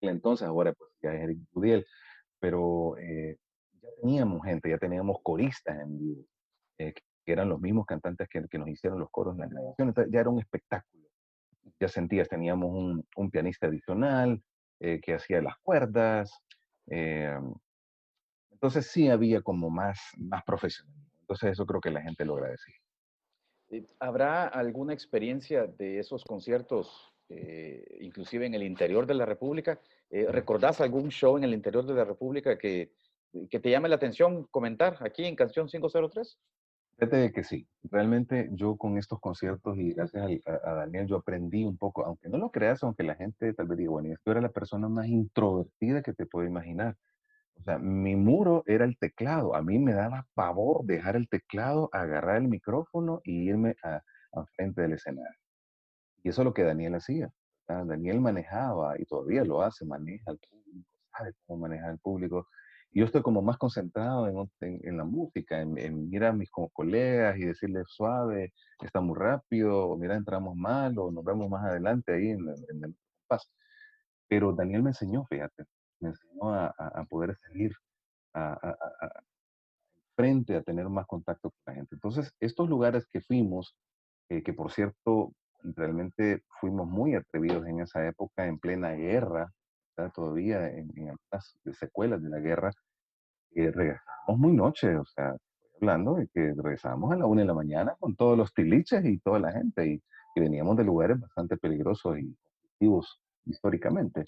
Entonces, 0.00 0.46
ahora 0.46 0.72
pues 0.74 0.90
ya 1.02 1.14
es 1.14 1.22
Eric 1.22 1.38
Budiel, 1.52 1.86
pero 2.38 2.96
eh, 2.98 3.38
ya 3.80 3.88
teníamos 4.02 4.44
gente, 4.44 4.68
ya 4.70 4.78
teníamos 4.78 5.18
coristas 5.22 5.80
en 5.80 5.98
vivo, 5.98 6.24
eh, 6.78 6.92
que 7.24 7.32
eran 7.32 7.48
los 7.48 7.60
mismos 7.60 7.86
cantantes 7.86 8.28
que, 8.28 8.46
que 8.48 8.58
nos 8.58 8.68
hicieron 8.68 8.98
los 8.98 9.10
coros 9.10 9.34
en 9.34 9.40
la 9.40 9.46
grabación, 9.46 9.88
entonces 9.88 10.12
ya 10.12 10.20
era 10.20 10.30
un 10.30 10.38
espectáculo. 10.38 11.04
Ya 11.80 11.88
sentías, 11.88 12.28
teníamos 12.28 12.70
un, 12.70 13.04
un 13.16 13.30
pianista 13.30 13.66
adicional 13.66 14.42
eh, 14.80 15.00
que 15.00 15.14
hacía 15.14 15.40
las 15.40 15.56
cuerdas, 15.58 16.30
eh, 16.88 17.38
entonces 18.50 18.86
sí 18.86 19.08
había 19.08 19.42
como 19.42 19.70
más, 19.70 19.98
más 20.16 20.42
profesionalismo. 20.44 21.10
Entonces 21.20 21.52
eso 21.52 21.66
creo 21.66 21.80
que 21.80 21.90
la 21.90 22.02
gente 22.02 22.24
lo 22.24 22.36
agradecía. 22.36 22.76
Eh, 23.70 23.84
¿Habrá 23.98 24.46
alguna 24.46 24.92
experiencia 24.92 25.66
de 25.66 25.98
esos 25.98 26.24
conciertos, 26.24 27.12
eh, 27.28 27.84
inclusive 28.00 28.46
en 28.46 28.54
el 28.54 28.62
interior 28.62 29.06
de 29.06 29.14
la 29.14 29.26
República? 29.26 29.80
¿Recordás 30.10 30.80
algún 30.80 31.10
show 31.10 31.36
en 31.36 31.44
el 31.44 31.52
interior 31.52 31.84
de 31.84 31.94
la 31.94 32.04
República 32.04 32.56
que, 32.56 32.92
que 33.50 33.58
te 33.58 33.70
llame 33.70 33.88
la 33.88 33.96
atención 33.96 34.44
comentar 34.44 34.98
aquí 35.00 35.24
en 35.24 35.34
Canción 35.34 35.66
503? 35.66 36.38
Fíjate 36.98 37.16
de 37.18 37.32
que 37.32 37.44
sí, 37.44 37.68
realmente 37.82 38.48
yo 38.52 38.76
con 38.76 38.96
estos 38.98 39.20
conciertos 39.20 39.76
y 39.78 39.92
gracias 39.92 40.24
al- 40.24 40.42
a, 40.46 40.70
a 40.70 40.74
Daniel 40.74 41.06
yo 41.06 41.16
aprendí 41.16 41.64
un 41.64 41.76
poco, 41.76 42.04
aunque 42.06 42.28
no 42.28 42.38
lo 42.38 42.50
creas, 42.50 42.82
aunque 42.82 43.02
la 43.02 43.14
gente 43.16 43.52
tal 43.54 43.66
vez 43.66 43.78
diga, 43.78 43.90
bueno, 43.90 44.08
yo 44.24 44.32
era 44.32 44.40
la 44.40 44.48
persona 44.50 44.88
más 44.88 45.06
introvertida 45.06 46.02
que 46.02 46.14
te 46.14 46.26
puedo 46.26 46.46
imaginar. 46.46 46.96
O 47.56 47.62
sea, 47.62 47.78
mi 47.78 48.16
muro 48.16 48.62
era 48.66 48.84
el 48.86 48.98
teclado. 48.98 49.54
A 49.56 49.62
mí 49.62 49.78
me 49.78 49.94
daba 49.94 50.26
pavor 50.34 50.84
dejar 50.86 51.16
el 51.16 51.28
teclado, 51.28 51.90
agarrar 51.92 52.38
el 52.38 52.48
micrófono 52.48 53.20
y 53.24 53.48
irme 53.50 53.76
a, 53.84 53.96
a 54.32 54.46
frente 54.56 54.82
del 54.82 54.94
escenario. 54.94 55.38
Y 56.22 56.28
eso 56.30 56.42
es 56.42 56.44
lo 56.44 56.54
que 56.54 56.62
Daniel 56.64 56.94
hacía. 56.96 57.30
¿verdad? 57.68 57.86
Daniel 57.86 58.20
manejaba, 58.20 58.98
y 59.00 59.04
todavía 59.06 59.44
lo 59.44 59.62
hace, 59.62 59.84
maneja 59.84 60.30
al 60.30 60.38
público, 60.38 60.88
sabe 61.16 61.32
cómo 61.46 61.60
manejar 61.62 61.90
al 61.90 61.98
público. 61.98 62.48
Y 62.92 63.00
yo 63.00 63.06
estoy 63.06 63.22
como 63.22 63.42
más 63.42 63.58
concentrado 63.58 64.26
en, 64.28 64.50
en- 64.60 64.80
en 64.88 64.96
la 64.96 65.04
música, 65.04 65.60
en, 65.60 65.78
en 65.78 66.12
ir 66.12 66.24
a 66.24 66.32
mis 66.32 66.50
como 66.50 66.68
colegas 66.70 67.36
y 67.38 67.44
decirles 67.44 67.84
suave, 67.88 68.52
está 68.82 69.00
muy 69.00 69.16
rápido, 69.18 69.88
o 69.88 69.96
mira, 69.98 70.16
entramos 70.16 70.56
mal, 70.56 70.98
o 70.98 71.10
nos 71.10 71.24
vemos 71.24 71.48
más 71.50 71.64
adelante 71.64 72.12
ahí 72.14 72.30
en, 72.30 72.40
el- 72.84 72.96
paso. 73.28 73.48
Pero 74.28 74.52
Daniel 74.52 74.82
me 74.82 74.90
enseñó, 74.90 75.24
fíjate, 75.26 75.64
me 76.00 76.10
enseñó 76.10 76.52
a, 76.54 76.66
a- 76.78 77.00
a 77.00 77.04
poder 77.06 77.36
salir 77.36 77.72
a- 78.34 78.52
a- 78.54 78.76
frente, 80.16 80.56
a 80.56 80.62
tener 80.62 80.88
más 80.88 81.06
contacto 81.06 81.50
con 81.50 81.60
la 81.66 81.74
gente. 81.74 81.94
Entonces, 81.94 82.32
estos 82.40 82.68
lugares 82.68 83.06
que 83.12 83.20
fuimos, 83.20 83.76
eh, 84.30 84.42
que 84.42 84.52
por 84.52 84.72
cierto, 84.72 85.32
realmente 85.62 86.42
fuimos 86.60 86.88
muy 86.88 87.14
atrevidos 87.14 87.66
en 87.66 87.80
esa 87.80 88.06
época, 88.06 88.46
en 88.46 88.58
plena 88.58 88.92
guerra, 88.92 89.52
¿verdad? 89.96 90.12
todavía 90.14 90.68
en, 90.70 90.90
en 90.96 91.10
algunas 91.10 91.56
secuelas 91.78 92.22
de 92.22 92.30
la 92.30 92.38
guerra, 92.40 92.72
eh, 93.54 93.70
regresamos 93.72 94.38
muy 94.38 94.52
noche, 94.52 94.96
o 94.96 95.04
sea, 95.06 95.36
hablando 95.80 96.14
de 96.14 96.28
que 96.28 96.52
regresábamos 96.56 97.12
a 97.12 97.16
la 97.16 97.26
una 97.26 97.42
de 97.42 97.46
la 97.48 97.54
mañana 97.54 97.96
con 97.98 98.16
todos 98.16 98.36
los 98.38 98.52
tiliches 98.54 99.04
y 99.04 99.18
toda 99.18 99.38
la 99.40 99.52
gente, 99.52 99.86
y, 99.86 100.02
y 100.36 100.40
veníamos 100.40 100.76
de 100.76 100.84
lugares 100.84 101.20
bastante 101.20 101.56
peligrosos 101.56 102.18
y 102.18 102.34
conflictivos 102.36 103.20
históricamente. 103.46 104.22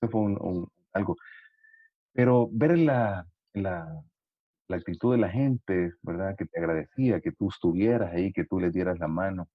Eso 0.00 0.10
fue 0.10 0.20
un, 0.22 0.38
un- 0.42 0.68
algo. 0.94 1.16
Pero 2.12 2.48
ver 2.52 2.78
la, 2.78 3.26
la, 3.54 4.02
la 4.68 4.76
actitud 4.76 5.12
de 5.12 5.18
la 5.20 5.30
gente, 5.30 5.92
¿verdad? 6.02 6.36
Que 6.36 6.46
te 6.46 6.60
agradecía 6.60 7.20
que 7.20 7.32
tú 7.32 7.48
estuvieras 7.50 8.12
ahí, 8.14 8.32
que 8.32 8.44
tú 8.46 8.60
les 8.60 8.72
dieras 8.74 8.98
la 9.00 9.08
mano. 9.08 9.48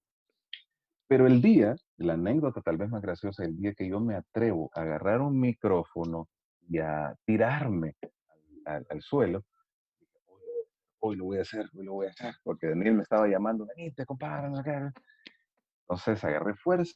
Pero 1.12 1.28
el 1.28 1.41
día, 1.41 1.76
la 1.97 2.14
anécdota 2.14 2.62
tal 2.62 2.78
vez 2.78 2.89
más 2.89 3.01
graciosa, 3.01 3.43
el 3.43 3.57
día 3.57 3.74
que 3.74 3.86
yo 3.86 3.99
me 3.99 4.16
atrevo 4.16 4.72
a 4.74 4.80
agarrar 4.80 5.20
un 5.20 5.38
micrófono 5.38 6.30
y 6.70 6.78
a 6.78 7.14
tirarme 7.26 7.97
al, 8.64 9.01
suelo, 9.01 9.43
hoy, 10.99 11.18
lo 11.18 11.26
voy 11.26 11.39
a 11.39 11.41
hacer, 11.41 11.66
hoy 11.78 11.84
lo 11.84 11.91
voy 11.95 12.07
a 12.07 12.12
hacer, 12.12 12.36
porque 12.45 12.70
Daniel 12.70 12.93
me 12.93 13.03
estaba 13.03 13.28
llamando, 13.28 13.68
venite, 13.76 14.05
compadre, 14.05 14.51
no 14.51 14.55
sé 14.55 14.64
qué". 14.64 14.89
Entonces 15.82 16.24
agarré 16.24 16.55
fuerza 16.55 16.95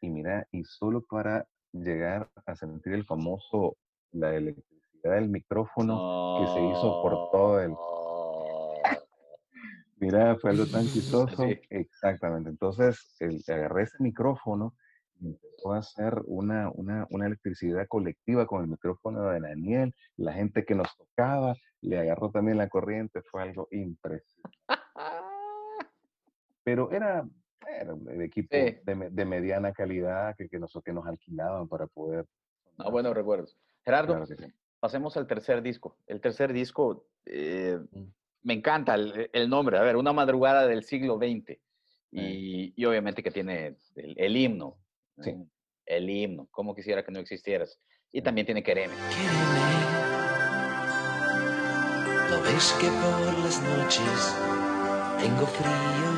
y 0.00 0.08
mira, 0.08 0.46
y 0.52 0.62
solo 0.62 1.02
para 1.02 1.44
llegar 1.72 2.30
a 2.46 2.54
sentir 2.54 2.92
el 2.92 3.04
famoso, 3.04 3.76
la 4.12 4.36
electricidad 4.36 5.14
del 5.14 5.30
micrófono 5.30 6.38
que 6.38 6.46
se 6.46 6.64
hizo 6.64 7.02
por 7.02 7.32
todo 7.32 7.60
el... 7.60 7.74
Mira, 10.02 10.36
fue 10.36 10.50
algo 10.50 10.66
tan 10.66 10.84
chistoso. 10.92 11.44
Sí. 11.46 11.60
Exactamente. 11.70 12.50
Entonces, 12.50 13.14
el- 13.20 13.42
agarré 13.48 13.84
ese 13.84 13.96
micrófono 14.02 14.74
y 15.20 15.28
empezó 15.28 15.72
a 15.72 15.78
hacer 15.78 16.20
una, 16.26 16.70
una, 16.74 17.06
una 17.10 17.26
electricidad 17.26 17.86
colectiva 17.88 18.44
con 18.46 18.62
el 18.62 18.68
micrófono 18.68 19.28
de 19.30 19.38
Daniel. 19.40 19.94
La 20.16 20.32
gente 20.32 20.64
que 20.64 20.74
nos 20.74 20.88
tocaba 20.96 21.54
le 21.82 21.98
agarró 22.00 22.30
también 22.30 22.58
la 22.58 22.68
corriente. 22.68 23.22
Fue 23.30 23.42
algo 23.42 23.68
impresionante. 23.70 24.58
Pero 26.64 26.90
era, 26.92 27.24
era 27.80 27.94
el 27.94 28.22
equipo 28.22 28.48
Sí. 28.56 28.76
de, 28.84 29.08
de 29.10 29.24
mediana 29.24 29.72
calidad 29.72 30.34
que, 30.36 30.48
que, 30.48 30.58
nos, 30.58 30.76
que 30.84 30.92
nos 30.92 31.06
alquilaban 31.06 31.68
para 31.68 31.86
poder. 31.86 32.26
Ah, 32.78 32.90
buenos 32.90 33.14
recuerdos. 33.14 33.56
Gerardo, 33.84 34.14
Claro 34.14 34.26
sí. 34.26 34.34
pasemos 34.80 35.16
al 35.16 35.26
tercer 35.26 35.62
disco. 35.62 35.96
El 36.06 36.20
tercer 36.20 36.52
disco, 36.52 37.06
eh, 37.26 37.78
Mm. 37.92 38.04
Me 38.42 38.54
encanta 38.54 38.94
el, 38.94 39.30
el 39.32 39.48
nombre. 39.48 39.78
A 39.78 39.82
ver, 39.82 39.96
una 39.96 40.12
madrugada 40.12 40.66
del 40.66 40.84
siglo 40.84 41.16
XX. 41.16 41.58
Y, 42.10 42.74
y 42.76 42.84
obviamente 42.84 43.22
que 43.22 43.30
tiene 43.30 43.76
el, 43.96 44.14
el 44.16 44.36
himno. 44.36 44.76
Sí. 45.22 45.34
El 45.86 46.10
himno. 46.10 46.48
Como 46.50 46.74
quisiera 46.74 47.04
que 47.04 47.12
no 47.12 47.20
existieras. 47.20 47.78
Y 48.12 48.20
también 48.20 48.44
tiene 48.44 48.62
Quereme. 48.62 48.94
¿No 52.30 52.42
ves 52.42 52.72
que 52.80 52.88
por 52.88 53.38
las 53.44 53.62
noches 53.62 54.36
tengo 55.18 55.46
frío? 55.46 56.12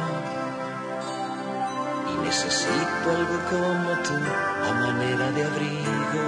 Y 2.12 2.24
necesito 2.24 3.10
algo 3.10 3.38
como 3.50 4.02
tú, 4.02 4.14
a 4.14 4.72
manera 4.80 5.30
de 5.30 5.42
abrigo. 5.44 6.26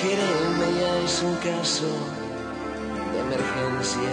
Quererme 0.00 0.80
ya 0.80 0.98
es 1.04 1.22
un 1.22 1.36
caso 1.36 2.29
emergencia. 3.20 4.10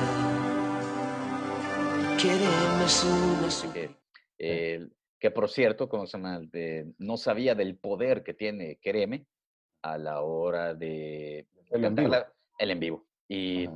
Eh, 4.40 4.88
que 5.20 5.32
por 5.32 5.50
cierto, 5.50 5.90
como 5.90 6.06
se 6.06 6.18
llama? 6.18 6.42
Eh, 6.54 6.86
no 7.00 7.18
sabía 7.18 7.56
del 7.56 7.78
poder 7.78 8.24
que 8.24 8.34
tiene 8.34 8.78
Quereme 8.78 9.26
a 9.82 9.98
la 9.98 10.22
hora 10.22 10.74
de 10.74 11.48
El 11.70 11.76
en 11.78 11.82
cantar 11.82 12.06
vivo. 12.06 12.16
la- 12.16 12.34
el 12.60 12.72
en 12.72 12.80
vivo. 12.80 13.08
Y 13.28 13.68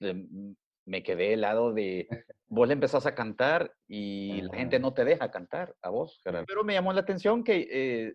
de- 0.00 0.54
me 0.86 1.02
quedé 1.02 1.32
helado 1.32 1.72
de, 1.72 2.08
vos 2.46 2.66
le 2.68 2.74
empezás 2.74 3.06
a 3.06 3.14
cantar 3.14 3.74
y 3.88 4.42
la 4.42 4.54
gente 4.54 4.78
no 4.78 4.92
te 4.92 5.04
deja 5.04 5.30
cantar 5.30 5.74
a 5.80 5.88
vos, 5.88 6.20
Gerardo. 6.22 6.44
Pero 6.46 6.62
me 6.64 6.74
llamó 6.74 6.92
la 6.92 7.00
atención 7.00 7.42
que 7.42 7.66
eh, 7.70 8.14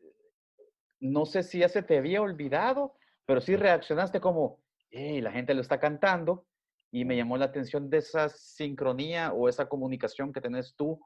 no 1.00 1.26
sé 1.26 1.42
si 1.44 1.60
ya 1.60 1.70
se 1.70 1.82
te 1.82 1.98
había 1.98 2.22
olvidado, 2.22 2.94
pero 3.26 3.42
sí 3.42 3.56
reaccionaste 3.56 4.20
como, 4.20 4.60
hey, 4.92 5.22
la 5.22 5.32
gente 5.32 5.54
lo 5.54 5.62
está 5.62 5.80
cantando 5.80 6.46
y 6.92 7.06
me 7.06 7.16
llamó 7.16 7.38
la 7.38 7.46
atención 7.46 7.90
de 7.90 7.98
esa 8.00 8.30
sincronía 8.30 9.34
o 9.34 9.48
esa 9.48 9.68
comunicación 9.70 10.34
que 10.34 10.42
tenés 10.42 10.76
tú 10.76 11.00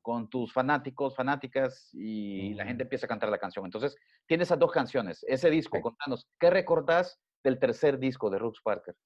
con 0.00 0.30
tus 0.30 0.52
fanáticos, 0.52 1.14
fanáticas 1.14 1.90
y 1.92 2.54
la 2.54 2.64
gente 2.64 2.84
empieza 2.84 3.04
a 3.06 3.08
cantar 3.08 3.28
la 3.28 3.38
canción. 3.38 3.64
Entonces, 3.66 3.96
tienes 4.26 4.48
esas 4.48 4.58
dos 4.58 4.72
canciones, 4.72 5.22
ese 5.28 5.50
disco, 5.50 5.76
Sí. 5.76 5.82
contanos, 5.82 6.26
¿qué 6.40 6.48
recordás 6.50 7.20
del 7.44 7.58
tercer 7.58 7.98
disco 7.98 8.30
de 8.30 8.38
Rooks 8.38 8.60
Parker? 8.62 8.96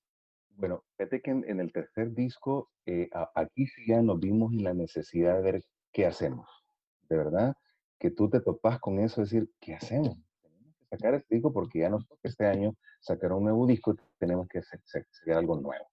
Bueno, 0.51 0.85
fíjate 0.97 1.21
que 1.23 1.31
en, 1.33 1.45
en 1.49 1.59
el 1.61 1.73
tercer 1.73 2.13
disco, 2.13 2.71
eh, 2.87 3.09
a- 3.13 3.31
aquí 3.35 3.67
sí 3.67 3.87
ya 3.89 4.01
nos 4.03 4.21
vimos 4.21 4.53
en 4.53 4.63
la 4.63 4.75
necesidad 4.75 5.37
de 5.37 5.43
ver 5.43 5.63
qué 5.93 6.07
hacemos. 6.07 6.49
De 7.09 7.17
verdad, 7.17 7.55
que 7.99 8.11
tú 8.11 8.29
te 8.31 8.41
topas 8.41 8.79
con 8.79 9.01
eso, 9.01 9.23
decir, 9.23 9.51
¿qué 9.61 9.75
hacemos? 9.75 10.19
Sacar 10.93 11.15
este 11.15 11.37
disco 11.37 11.53
porque 11.53 11.81
ya 11.81 11.89
nos 11.91 12.07
toca 12.07 12.21
este 12.29 12.47
año 12.47 12.75
sacar 13.01 13.33
un 13.33 13.45
nuevo 13.45 13.67
disco, 13.67 13.97
tenemos 14.19 14.47
que 14.49 14.63
sa- 14.63 14.81
sa- 14.85 15.03
sacar 15.11 15.39
algo 15.39 15.61
nuevo. 15.61 15.87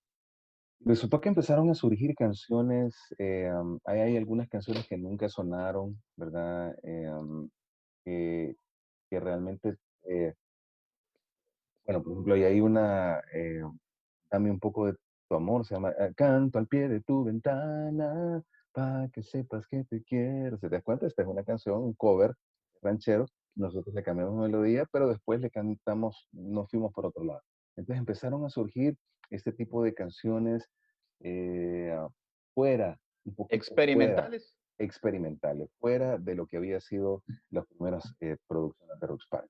Resultó 0.81 1.21
que 1.21 1.29
empezaron 1.29 1.69
a 1.69 1.75
surgir 1.75 2.15
canciones, 2.15 2.95
eh, 3.17 3.47
am, 3.47 3.79
hay, 3.85 4.01
hay 4.01 4.17
algunas 4.17 4.49
canciones 4.49 4.87
que 4.87 4.97
nunca 4.97 5.29
sonaron, 5.29 6.01
¿verdad? 6.17 6.77
Eh, 6.83 7.07
am, 7.07 7.49
que, 8.05 8.55
realmente, 9.11 9.77
eh, 10.03 10.33
bueno, 11.85 12.03
por 12.03 12.11
ejemplo, 12.13 12.33
ahí 12.35 12.43
hay 12.43 12.61
una, 12.61 13.21
eh, 13.33 13.61
Dame 14.31 14.51
un 14.51 14.59
poco 14.59 14.87
de 14.87 14.95
tu 15.29 15.35
amor, 15.35 15.65
se 15.65 15.75
llama 15.75 15.91
eh, 15.99 16.13
Canto 16.15 16.59
al 16.59 16.67
pie 16.67 16.89
de 16.89 17.01
tu 17.01 17.23
ventana, 17.25 18.43
para 18.73 19.09
que 19.09 19.23
sepas 19.23 19.67
que 19.69 19.85
te 19.85 20.03
quiero. 20.03 20.57
¿Se 20.59 20.69
te 20.69 20.75
das 20.77 20.83
cuenta? 20.83 21.07
Esta 21.07 21.23
es 21.23 21.29
una 21.29 21.43
canción, 21.45 21.83
un 21.83 21.93
cover 21.95 22.35
ranchero. 22.81 23.25
Nosotros 23.59 23.93
le 23.93 24.03
cambiamos 24.03 24.35
melodía, 24.35 24.85
pero 24.91 25.09
después 25.09 25.41
le 25.41 25.49
cantamos, 25.51 26.27
nos 26.31 26.69
fuimos 26.69 26.93
por 26.93 27.05
otro 27.05 27.25
lado. 27.25 27.41
Entonces 27.75 27.99
empezaron 27.99 28.45
a 28.45 28.49
surgir 28.49 28.97
este 29.29 29.51
tipo 29.51 29.83
de 29.83 29.93
canciones 29.93 30.69
eh, 31.19 31.93
fuera, 32.53 32.97
un 33.25 33.35
poquito 33.35 33.49
fuera, 33.49 33.57
Experimentales. 33.57 34.55
experimentales, 34.77 35.69
fuera 35.77 36.17
de 36.17 36.35
lo 36.35 36.47
que 36.47 36.55
había 36.55 36.79
sido 36.79 37.21
las 37.49 37.65
primeras 37.67 38.15
eh, 38.21 38.37
producciones 38.47 38.97
de 38.97 39.07
Rockspark. 39.07 39.49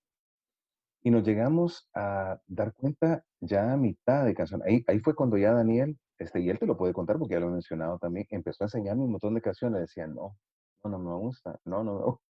Y 1.03 1.11
nos 1.11 1.23
llegamos 1.23 1.87
a 1.93 2.41
dar 2.47 2.73
cuenta 2.73 3.23
ya 3.39 3.71
a 3.71 3.77
mitad 3.77 4.25
de 4.25 4.33
canción. 4.33 4.63
Ahí, 4.65 4.83
ahí 4.87 4.99
fue 4.99 5.13
cuando 5.13 5.37
ya 5.37 5.53
Daniel, 5.53 5.97
este, 6.17 6.41
y 6.41 6.49
él 6.49 6.57
te 6.57 6.65
lo 6.65 6.75
puede 6.75 6.93
contar 6.93 7.19
porque 7.19 7.35
ya 7.35 7.39
lo 7.39 7.49
he 7.49 7.51
mencionado 7.51 7.99
también, 7.99 8.25
empezó 8.31 8.63
a 8.63 8.65
enseñarme 8.65 9.03
un 9.03 9.11
montón 9.11 9.35
de 9.35 9.41
canciones. 9.41 9.81
Decía, 9.81 10.07
no, 10.07 10.35
no, 10.83 10.89
no 10.89 10.99
me 10.99 11.15
gusta, 11.15 11.59
no, 11.63 11.83
no, 11.83 11.99
no. 11.99 12.21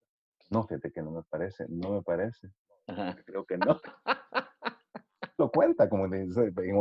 No, 0.49 0.63
fíjate 0.63 0.91
que 0.91 1.01
no 1.01 1.11
me 1.11 1.23
parece, 1.23 1.65
no 1.69 1.91
me 1.91 2.01
parece, 2.01 2.49
Ajá. 2.87 3.15
creo 3.25 3.45
que 3.45 3.57
no. 3.57 3.79
lo 5.37 5.51
cuenta 5.51 5.87
como 5.89 6.05
en, 6.05 6.13
en- 6.15 6.33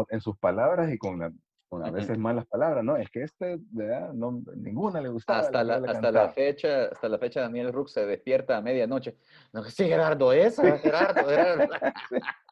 en 0.08 0.20
sus 0.20 0.36
palabras 0.38 0.90
y 0.92 0.98
con, 0.98 1.18
la- 1.20 1.32
con 1.68 1.84
a 1.84 1.90
veces 1.90 2.18
malas 2.18 2.46
palabras, 2.46 2.82
¿no? 2.82 2.96
Es 2.96 3.10
que 3.10 3.22
este, 3.22 3.58
¿verdad? 3.70 4.12
No, 4.14 4.42
ninguna 4.56 5.00
le 5.00 5.10
gustaba. 5.10 5.40
Hasta 5.40 5.62
la, 5.62 5.74
hasta 5.86 6.10
la 6.10 6.28
fecha, 6.30 6.84
hasta 6.86 7.08
la 7.08 7.18
fecha 7.18 7.42
Daniel 7.42 7.72
Rook 7.72 7.88
se 7.88 8.06
despierta 8.06 8.56
a 8.56 8.62
medianoche. 8.62 9.18
No, 9.52 9.62
sí, 9.64 9.86
Gerardo, 9.86 10.32
esa, 10.32 10.78
Gerardo, 10.78 11.26
Gerardo. 11.28 11.68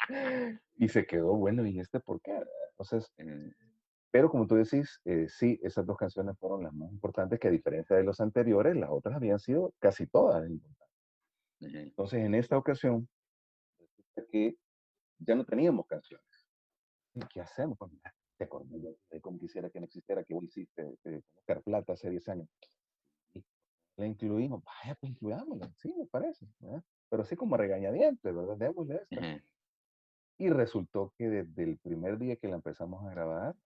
y 0.76 0.88
se 0.88 1.06
quedó 1.06 1.34
bueno, 1.34 1.66
¿y 1.66 1.80
este 1.80 1.98
por 1.98 2.20
qué? 2.20 2.38
Entonces, 2.72 3.10
eh, 3.16 3.51
pero 4.10 4.30
como 4.30 4.47
tú 4.47 4.55
decís, 4.55 5.01
eh, 5.06 5.26
sí, 5.28 5.59
esas 5.62 5.84
dos 5.86 5.97
canciones 5.97 6.38
fueron 6.38 6.62
las 6.62 6.72
más 6.72 6.90
importantes, 6.93 7.40
que 7.40 7.48
a 7.48 7.51
diferencia 7.51 7.97
de 7.97 8.05
los 8.05 8.20
anteriores, 8.20 8.76
las 8.76 8.90
otras 8.90 9.16
habían 9.16 9.38
sido 9.38 9.72
casi 9.78 10.06
todas 10.06 10.48
importantes. 10.48 10.85
Entonces, 11.61 12.20
en 12.20 12.35
esta 12.35 12.59
ocasión, 12.59 13.09
resulta 13.78 14.31
que 14.31 14.57
ya 15.19 15.35
no 15.35 15.45
teníamos 15.45 15.87
canciones. 15.87 16.27
¿Y 17.15 17.20
¿Qué 17.33 17.41
hacemos? 17.41 17.78
Pues, 17.78 17.93
te 18.37 18.45
acordás 18.45 18.83
de, 19.11 19.20
cómo 19.20 19.39
quisiera 19.39 19.70
que 19.70 19.81
no 19.81 19.87
existiera, 19.87 20.23
que 20.23 20.35
vos 20.35 20.45
hiciste 20.45 20.95
eh, 21.05 21.23
Plata 21.65 21.95
hace 21.95 22.11
10 22.11 22.28
años. 22.28 22.49
Y 23.33 23.43
la 23.97 24.07
incluimos, 24.07 24.62
vaya, 24.62 24.95
pues 24.97 25.12
incluyámosla, 25.12 25.73
sí, 25.77 25.95
me 25.97 26.07
parece, 26.07 26.47
¿verdad? 26.61 26.83
Pero 27.09 27.23
así 27.23 27.37
como 27.37 27.57
regañadientes, 27.57 28.35
¿verdad? 28.35 28.57
Démosle. 28.57 29.07
Ujú. 29.11 29.41
Y 30.39 30.51
resultó 30.51 31.15
que 31.16 31.28
desde 31.28 31.62
el 31.62 31.78
primer 31.78 32.19
día 32.19 32.37
que 32.37 32.49
la 32.49 32.57
empezamos 32.57 33.05
a 33.07 33.11
grabar. 33.11 33.57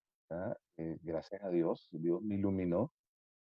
Eh, 0.76 0.96
gracias 1.02 1.42
a 1.42 1.48
Dios, 1.48 1.88
Dios 1.90 2.22
me 2.22 2.36
iluminó 2.36 2.92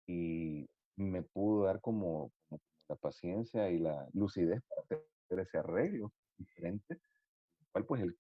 y 0.06 0.68
me 0.98 1.24
pudo 1.24 1.64
dar 1.64 1.80
como, 1.80 2.34
como 2.50 2.62
la 2.88 2.96
paciencia 2.96 3.70
y 3.70 3.80
la 3.80 4.08
lucidez 4.14 4.62
para 4.68 4.82
hacer 4.82 5.40
ese 5.40 5.58
arreglo 5.58 6.12
diferente, 6.38 7.00
cual 7.72 7.86
pues 7.86 8.02
el, 8.02 8.18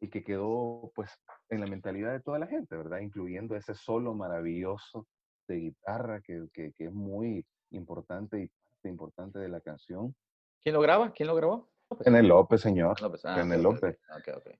el 0.00 0.10
que 0.10 0.24
quedó 0.24 0.90
pues 0.94 1.10
en 1.48 1.60
la 1.60 1.66
mentalidad 1.66 2.12
de 2.12 2.20
toda 2.20 2.38
la 2.38 2.46
gente, 2.46 2.76
¿verdad? 2.76 2.98
Incluyendo 3.00 3.54
ese 3.56 3.74
solo 3.74 4.14
maravilloso 4.14 5.06
de 5.48 5.56
guitarra 5.56 6.20
que, 6.20 6.46
que, 6.52 6.72
que 6.72 6.86
es 6.86 6.92
muy 6.92 7.44
importante 7.70 8.40
y 8.42 8.46
parte 8.48 8.88
importante 8.88 9.38
de 9.38 9.48
la 9.48 9.60
canción. 9.60 10.14
¿Quién 10.62 10.74
lo 10.74 10.80
graba? 10.80 11.12
¿Quién 11.12 11.28
lo 11.28 11.34
grabó? 11.34 11.70
En 12.04 12.14
el 12.14 12.28
López, 12.28 12.60
señor. 12.60 13.00
López. 13.00 13.24
Ah, 13.24 13.42
ok, 13.42 13.50
ok, 13.56 13.62
López. 13.62 13.98
ok, 14.16 14.28
ok, 14.28 14.36
ok. 14.46 14.54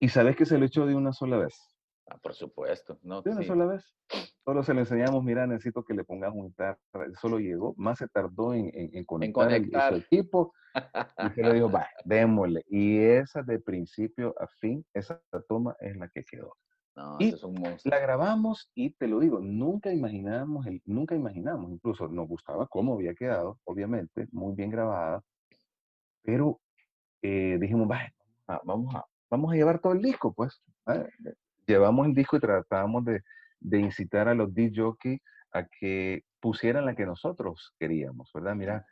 Y 0.00 0.08
sabes 0.08 0.36
que 0.36 0.44
se 0.44 0.58
lo 0.58 0.64
echó 0.66 0.86
de 0.86 0.94
una 0.94 1.12
sola 1.12 1.38
vez. 1.38 1.54
Ah, 2.06 2.18
por 2.18 2.34
supuesto. 2.34 2.98
No, 3.02 3.22
De 3.22 3.30
una 3.30 3.40
sí. 3.42 3.46
sola 3.46 3.66
vez. 3.66 3.84
Solo 4.44 4.62
se 4.62 4.74
le 4.74 4.80
enseñamos, 4.80 5.24
mira, 5.24 5.46
necesito 5.46 5.82
que 5.84 5.94
le 5.94 6.04
pongamos 6.04 6.38
un 6.38 6.46
guitarra. 6.48 6.78
Solo 7.20 7.38
llegó, 7.38 7.74
más 7.78 7.98
se 7.98 8.08
tardó 8.08 8.52
en, 8.52 8.70
en, 8.74 8.90
en 8.94 9.04
conectar, 9.04 9.50
el- 9.52 9.62
conectar. 9.70 9.92
su 9.94 9.98
equipo. 10.00 10.52
Y 10.74 11.30
se 11.34 11.42
le 11.42 11.54
dijo, 11.54 11.70
va, 11.70 11.86
démosle. 12.04 12.62
Y 12.68 12.98
esa 12.98 13.42
de 13.42 13.58
principio 13.58 14.34
a 14.38 14.46
fin, 14.46 14.84
esa 14.92 15.20
toma 15.48 15.74
es 15.80 15.96
la 15.96 16.08
que 16.08 16.24
quedó. 16.24 16.56
No, 16.96 17.16
Y 17.18 17.30
es 17.30 17.42
un 17.42 17.54
monstruo. 17.54 17.90
La 17.90 17.98
grabamos 18.00 18.70
y 18.74 18.90
te 18.90 19.08
lo 19.08 19.18
digo, 19.18 19.40
nunca 19.40 19.92
imaginábamos, 19.92 20.66
el, 20.66 20.80
nunca 20.84 21.14
imaginamos, 21.16 21.72
incluso 21.72 22.06
nos 22.08 22.28
gustaba 22.28 22.68
cómo 22.68 22.94
había 22.94 23.14
quedado, 23.14 23.58
obviamente, 23.64 24.28
muy 24.30 24.54
bien 24.54 24.70
grabada, 24.70 25.20
pero 26.22 26.60
eh, 27.22 27.58
dijimos, 27.60 27.90
va, 27.90 28.00
ah, 28.46 28.60
vamos 28.64 28.94
a, 28.94 29.04
vamos 29.30 29.52
a 29.52 29.56
llevar 29.56 29.80
todo 29.80 29.92
el 29.94 30.02
disco, 30.02 30.32
pues. 30.32 30.62
¿ah? 30.86 31.04
Llevamos 31.66 32.06
el 32.06 32.14
disco 32.14 32.36
y 32.36 32.40
tratábamos 32.40 33.04
de, 33.04 33.22
de 33.64 33.80
incitar 33.80 34.28
a 34.28 34.34
los 34.34 34.54
DJ 34.54 34.94
a 35.52 35.64
que 35.66 36.22
pusieran 36.40 36.84
la 36.84 36.94
que 36.94 37.06
nosotros 37.06 37.74
queríamos, 37.78 38.30
¿verdad? 38.34 38.54
Mira, 38.54 38.86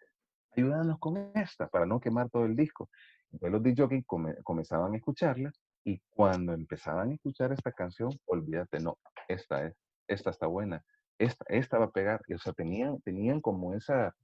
ayúdanos 0.57 0.99
con 0.99 1.31
esta 1.35 1.69
para 1.69 1.86
no 1.86 2.01
quemar 2.01 2.31
todo 2.31 2.47
el 2.47 2.57
disco. 2.57 2.89
Entonces 3.31 3.53
los 3.53 3.62
DJ 3.62 4.03
come- 4.07 4.36
comenzaban 4.43 4.94
a 4.94 4.97
escucharla 4.97 5.53
y 5.85 6.01
cuando 6.11 6.53
empezaban 6.53 7.11
a 7.11 7.15
escuchar 7.15 7.53
esta 7.53 7.73
canción, 7.73 8.11
olvídate, 8.27 8.81
no, 8.81 8.99
esta 9.28 9.66
es, 9.66 9.74
esta 10.09 10.31
está 10.31 10.47
buena, 10.47 10.82
esta, 11.19 11.44
esta 11.49 11.78
va 11.78 11.86
a 11.86 11.90
pegar. 11.90 12.23
Y, 12.28 12.35
o 12.35 12.39
sea, 12.39 12.53
tenían, 12.53 13.01
tenían 13.03 13.40
como 13.40 13.74
esa... 13.74 14.15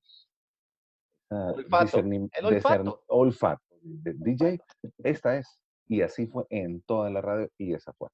Olfato, 1.31 1.99
el 1.99 2.45
olfato. 2.47 3.03
olfato 3.09 3.63
de 3.83 4.15
DJ, 4.15 4.59
esta 5.05 5.37
es. 5.37 5.63
Y 5.87 6.01
así 6.03 6.27
fue 6.27 6.45
en 6.51 6.81
toda 6.83 7.11
la 7.11 7.21
radio 7.21 7.51
y 7.59 7.75
esa 7.75 7.93
fue. 7.95 8.09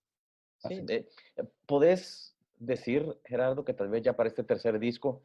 Sí, 0.69 0.81
de- 0.83 1.09
¿Podés 1.67 2.37
decir, 2.59 3.19
Gerardo, 3.25 3.65
que 3.65 3.75
tal 3.75 3.89
vez 3.89 4.03
ya 4.03 4.15
para 4.17 4.29
este 4.29 4.45
tercer 4.45 4.79
disco 4.79 5.23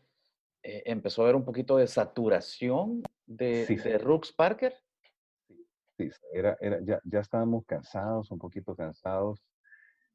eh, 0.64 0.84
empezó 0.86 1.22
a 1.22 1.26
haber 1.26 1.36
un 1.36 1.46
poquito 1.46 1.78
de 1.78 1.88
saturación 1.88 3.04
de, 3.26 3.66
Sí, 3.66 3.76
de. 3.76 3.98
Rooks 3.98 4.34
Parker? 4.34 4.74
Sí, 5.98 6.10
era, 6.34 6.58
era, 6.60 6.80
ya, 6.82 7.00
ya 7.04 7.20
estábamos 7.20 7.66
cansados, 7.66 8.32
un 8.32 8.40
poquito 8.40 8.76
cansados, 8.76 9.42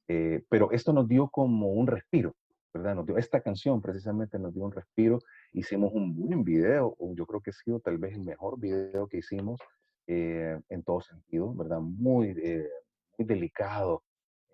eh, 0.09 0.43
pero 0.49 0.71
esto 0.73 0.93
nos 0.93 1.09
dio 1.09 1.29
como 1.29 1.73
un 1.73 1.87
respiro, 1.87 2.35
¿verdad? 2.73 2.95
Nos 2.95 3.07
dio, 3.07 3.17
esta 3.19 3.41
canción 3.41 3.81
precisamente 3.81 4.39
nos 4.39 4.55
dio 4.55 4.65
un 4.65 4.73
respiro, 4.73 5.19
hicimos 5.53 5.93
un 5.93 6.15
buen 6.15 6.43
video, 6.45 6.97
yo 7.15 7.27
creo 7.27 7.41
que 7.41 7.51
ha 7.51 7.55
sido 7.55 7.81
tal 7.81 7.99
vez 7.99 8.15
el 8.15 8.25
mejor 8.25 8.59
video 8.59 9.07
que 9.09 9.19
hicimos 9.19 9.61
eh, 10.07 10.59
en 10.69 10.83
todo 10.83 11.01
sentido, 11.01 11.55
¿verdad? 11.55 11.81
Muy, 11.81 12.35
eh, 12.37 12.69
muy 13.17 13.27
delicado 13.27 14.03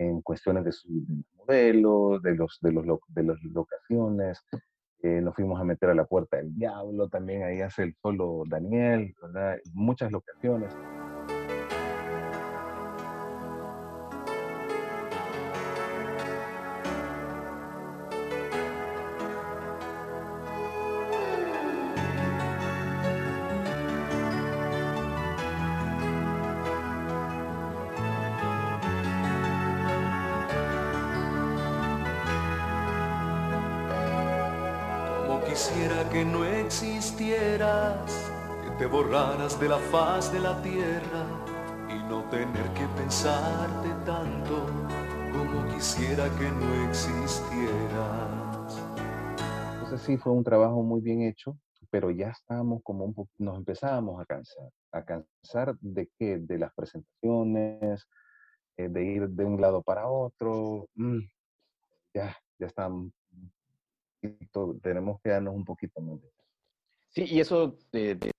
en 0.01 0.23
cuestiones 0.23 0.65
de, 0.65 0.73
su, 0.73 0.89
de 1.07 1.15
los 1.15 1.25
modelos, 1.37 2.23
de 2.23 2.35
los, 2.35 2.59
de 2.63 2.73
los, 2.73 2.87
lo- 2.87 3.01
de 3.09 3.23
las 3.23 3.37
locaciones, 3.43 4.39
eh, 5.03 5.21
nos 5.21 5.35
fuimos 5.35 5.61
a 5.61 5.65
meter 5.65 5.91
a 5.91 5.95
la 5.95 6.05
puerta 6.07 6.39
del 6.39 6.55
diablo, 6.57 7.09
también 7.09 7.43
ahí 7.43 7.61
hace 7.61 7.83
el 7.85 7.95
solo 8.03 8.43
Daniel. 8.49 9.15
Muchas 9.75 10.11
locaciones. 10.11 10.75
Existieras, 37.21 38.33
que 38.65 38.71
te 38.79 38.87
borraras 38.87 39.61
de 39.61 39.69
la 39.69 39.79
faz 39.79 40.33
de 40.33 40.41
la 40.41 40.61
tierra 40.63 41.27
y 41.91 42.03
no 42.09 42.25
tener 42.31 42.65
que 42.73 42.87
pensarte 42.97 43.91
tanto 44.07 44.65
como 45.31 45.69
quisiera 45.75 46.25
que 46.39 46.51
no 46.51 46.89
existieras. 46.89 48.81
Entonces 49.75 50.01
sí, 50.01 50.17
fue 50.17 50.33
un 50.33 50.43
trabajo 50.43 50.83
muy 50.83 51.03
bien 51.03 51.21
hecho, 51.23 51.59
pero 51.91 52.11
ya 52.11 52.31
estábamos 52.31 52.81
como 52.83 53.05
un 53.05 53.13
poco, 53.13 53.31
nos 53.37 53.59
empezábamos 53.59 54.19
a 54.19 54.25
cansar, 54.25 54.71
a 54.93 55.05
cansar 55.05 55.77
de 55.81 56.09
qué, 56.19 56.39
de 56.39 56.59
las 56.59 56.73
presentaciones, 56.73 58.09
eh, 58.79 58.89
de 58.89 59.05
ir 59.05 59.29
de 59.29 59.45
un 59.45 59.61
lado 59.61 59.83
para 59.83 60.09
otro, 60.09 60.89
mm, 60.95 61.19
ya, 62.15 62.35
ya 62.59 62.67
estábamos, 62.67 63.13
tenemos 64.83 65.21
que 65.21 65.29
darnos 65.29 65.55
un 65.55 65.67
poquito 65.67 66.01
más. 66.01 66.19
de- 66.19 66.40
Sí, 67.11 67.25
y 67.29 67.41
eso, 67.41 67.77
eh, 67.93 68.15
de- 68.19 68.31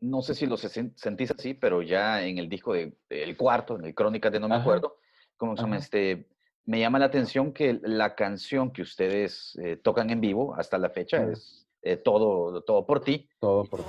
no 0.00 0.22
sé 0.22 0.34
si 0.34 0.46
lo 0.46 0.56
se- 0.56 0.92
sentís 0.96 1.30
así, 1.36 1.54
pero 1.54 1.82
ya 1.82 2.24
en 2.24 2.38
el 2.38 2.48
disco 2.48 2.72
de, 2.72 2.96
el 3.08 3.36
cuarto, 3.36 3.76
en 3.78 3.84
el 3.84 3.94
Crónicas 3.94 4.32
de 4.32 4.40
No 4.40 4.48
Me 4.48 4.54
Ajá. 4.56 4.62
Acuerdo, 4.62 4.98
como 5.36 5.56
se 5.56 5.62
llama 5.62 5.76
este, 5.78 6.28
me 6.64 6.78
llama 6.78 6.98
la 7.00 7.06
atención 7.06 7.52
que 7.52 7.80
la 7.82 8.14
canción 8.14 8.72
que 8.72 8.82
ustedes 8.82 9.58
eh, 9.62 9.76
tocan 9.76 10.10
en 10.10 10.20
vivo 10.20 10.54
hasta 10.56 10.78
la 10.78 10.90
fecha 10.90 11.24
es 11.24 11.66
eh, 11.82 11.96
todo, 11.96 12.62
todo 12.62 12.86
por 12.86 13.00
ti. 13.02 13.28
Todo 13.40 13.64
por 13.64 13.80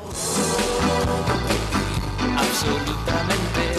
absolutamente 2.36 3.73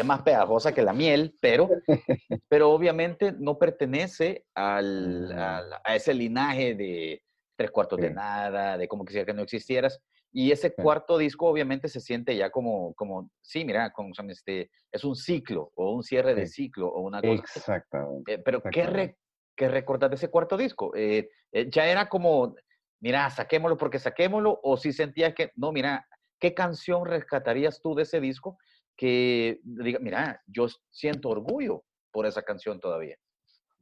que 0.00 0.02
es 0.02 0.06
más 0.08 0.22
pegajosa 0.22 0.72
que 0.72 0.80
la 0.80 0.94
miel, 0.94 1.36
pero, 1.42 1.68
pero 2.48 2.70
obviamente 2.70 3.32
no 3.38 3.58
pertenece 3.58 4.46
al, 4.54 5.30
al- 5.30 5.72
a 5.84 5.94
ese 5.94 6.14
linaje 6.14 6.74
de 6.74 7.22
tres 7.54 7.70
cuartos 7.70 8.00
de 8.00 8.08
Sí. 8.08 8.14
nada, 8.14 8.78
de 8.78 8.88
como 8.88 9.04
quisiera 9.04 9.26
que 9.26 9.34
no 9.34 9.42
existieras. 9.42 10.00
Y 10.32 10.52
ese 10.52 10.74
cuarto 10.74 11.18
disco 11.18 11.46
obviamente 11.48 11.88
se 11.88 12.00
siente 12.00 12.34
ya 12.34 12.50
como, 12.50 12.94
como 12.94 13.30
sí, 13.42 13.64
mira, 13.64 13.92
son 14.14 14.30
este, 14.30 14.70
es 14.90 15.04
un 15.04 15.14
ciclo 15.16 15.70
o 15.74 15.92
un 15.94 16.02
cierre 16.02 16.34
de 16.34 16.46
Sí. 16.46 16.62
ciclo 16.64 16.88
o 16.88 17.00
una 17.02 17.20
cosa. 17.20 17.42
Exactamente. 17.42 18.32
Eh, 18.34 18.38
pero, 18.38 18.62
¿qué, 18.62 18.68
exactamente. 18.80 19.12
re- 19.12 19.18
qué 19.56 19.68
recordás 19.68 20.08
de 20.10 20.16
ese 20.16 20.30
cuarto 20.30 20.56
disco? 20.56 20.92
Eh, 20.96 21.28
eh, 21.52 21.68
¿Ya 21.70 21.86
era 21.86 22.08
como, 22.08 22.54
mira, 23.00 23.28
saquémoslo 23.28 23.76
porque 23.76 23.98
saquémoslo? 23.98 24.60
¿O 24.62 24.78
si 24.78 24.92
sentías 24.94 25.34
que, 25.34 25.50
no, 25.56 25.72
mira, 25.72 26.06
¿qué 26.38 26.54
canción 26.54 27.04
rescatarías 27.04 27.82
tú 27.82 27.94
de 27.94 28.04
ese 28.04 28.20
disco 28.20 28.56
que 29.00 29.60
diga, 29.62 29.98
mira, 29.98 30.42
yo 30.46 30.66
siento 30.90 31.30
orgullo 31.30 31.84
por 32.12 32.26
esa 32.26 32.42
canción 32.42 32.78
todavía? 32.78 33.16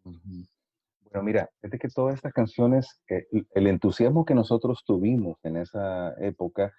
Bueno, 0.04 1.24
mira, 1.24 1.50
es 1.60 1.72
de 1.72 1.78
que 1.80 1.88
todas 1.88 2.14
estas 2.14 2.32
canciones, 2.32 3.00
eh, 3.08 3.26
el- 3.52 3.66
entusiasmo 3.66 4.24
que 4.24 4.36
nosotros 4.36 4.84
tuvimos 4.86 5.36
en 5.42 5.56
esa 5.56 6.14
época, 6.20 6.72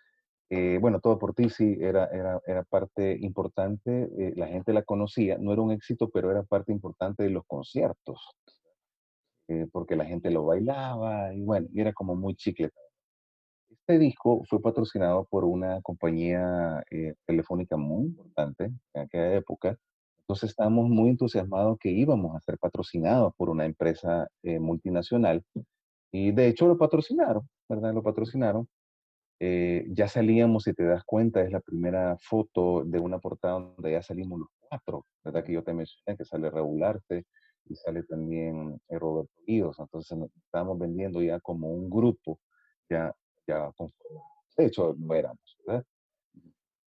eh, 0.50 0.78
bueno, 0.80 1.02
todo 1.02 1.20
por 1.20 1.34
ti 1.34 1.50
sí 1.50 1.78
era, 1.82 2.06
era, 2.06 2.40
era 2.48 2.64
parte 2.64 3.18
importante, 3.20 4.10
eh, 4.18 4.34
la 4.38 4.48
gente 4.48 4.72
la 4.72 4.84
conocía, 4.84 5.38
no 5.38 5.52
era 5.52 5.62
un 5.62 5.74
éxito, 5.74 6.10
pero 6.10 6.32
era 6.32 6.44
parte 6.44 6.72
importante 6.72 7.24
de 7.24 7.32
los 7.32 7.44
conciertos, 7.46 8.22
eh, 9.50 9.68
porque 9.70 9.98
la 9.98 10.06
gente 10.06 10.32
lo 10.32 10.46
bailaba 10.46 11.34
y 11.34 11.42
bueno, 11.44 11.68
era 11.76 11.92
como 11.92 12.16
muy 12.16 12.36
chicle. 12.36 12.70
Este 13.70 14.00
disco 14.00 14.44
fue 14.46 14.62
patrocinado 14.62 15.26
por 15.26 15.46
una 15.46 15.82
compañía 15.82 16.84
eh, 16.90 17.14
telefónica 17.26 17.78
muy 17.78 18.06
importante 18.08 18.72
en 18.94 19.02
aquella 19.02 19.36
época. 19.36 19.78
Entonces 20.22 20.52
estábamos 20.52 20.90
muy 20.90 21.10
entusiasmados 21.10 21.78
que 21.80 21.90
íbamos 21.90 22.36
a 22.36 22.40
ser 22.42 22.58
patrocinados 22.58 23.34
por 23.36 23.50
una 23.50 23.66
empresa 23.66 24.28
eh, 24.44 24.60
multinacional. 24.60 25.44
Y 26.12 26.32
de 26.32 26.48
hecho 26.48 26.68
lo 26.68 26.78
patrocinaron, 26.78 27.48
¿verdad? 27.68 27.94
Lo 27.94 28.04
patrocinaron. 28.04 28.68
Eh, 29.40 29.86
ya 29.90 30.08
salíamos, 30.08 30.64
si 30.64 30.74
te 30.74 30.84
das 30.84 31.04
cuenta, 31.06 31.42
es 31.42 31.52
la 31.52 31.62
primera 31.62 32.18
foto 32.20 32.84
de 32.84 33.00
una 33.00 33.20
portada 33.20 33.54
donde 33.54 33.92
ya 33.92 34.02
salimos 34.02 34.40
los 34.40 34.50
cuatro, 34.60 35.06
¿verdad? 35.24 35.44
Que 35.44 35.54
yo 35.54 35.64
te 35.64 35.74
mencioné, 35.74 36.18
que 36.18 36.26
sale 36.26 36.50
Regularte 36.50 37.26
y 37.66 37.76
sale 37.76 38.04
también 38.04 38.82
eh, 38.90 39.00
Roberto 39.00 39.34
Guidos. 39.46 39.80
Entonces 39.80 40.18
estábamos 40.46 40.80
vendiendo 40.80 41.22
ya 41.22 41.40
como 41.40 41.70
un 41.70 41.90
grupo, 41.90 42.40
ya, 42.90 43.14
ya 43.50 43.72
conformado. 43.76 44.26
De 44.58 44.66
hecho, 44.66 44.96
lo 45.00 45.16
éramos, 45.16 45.58
¿verdad? 45.66 45.86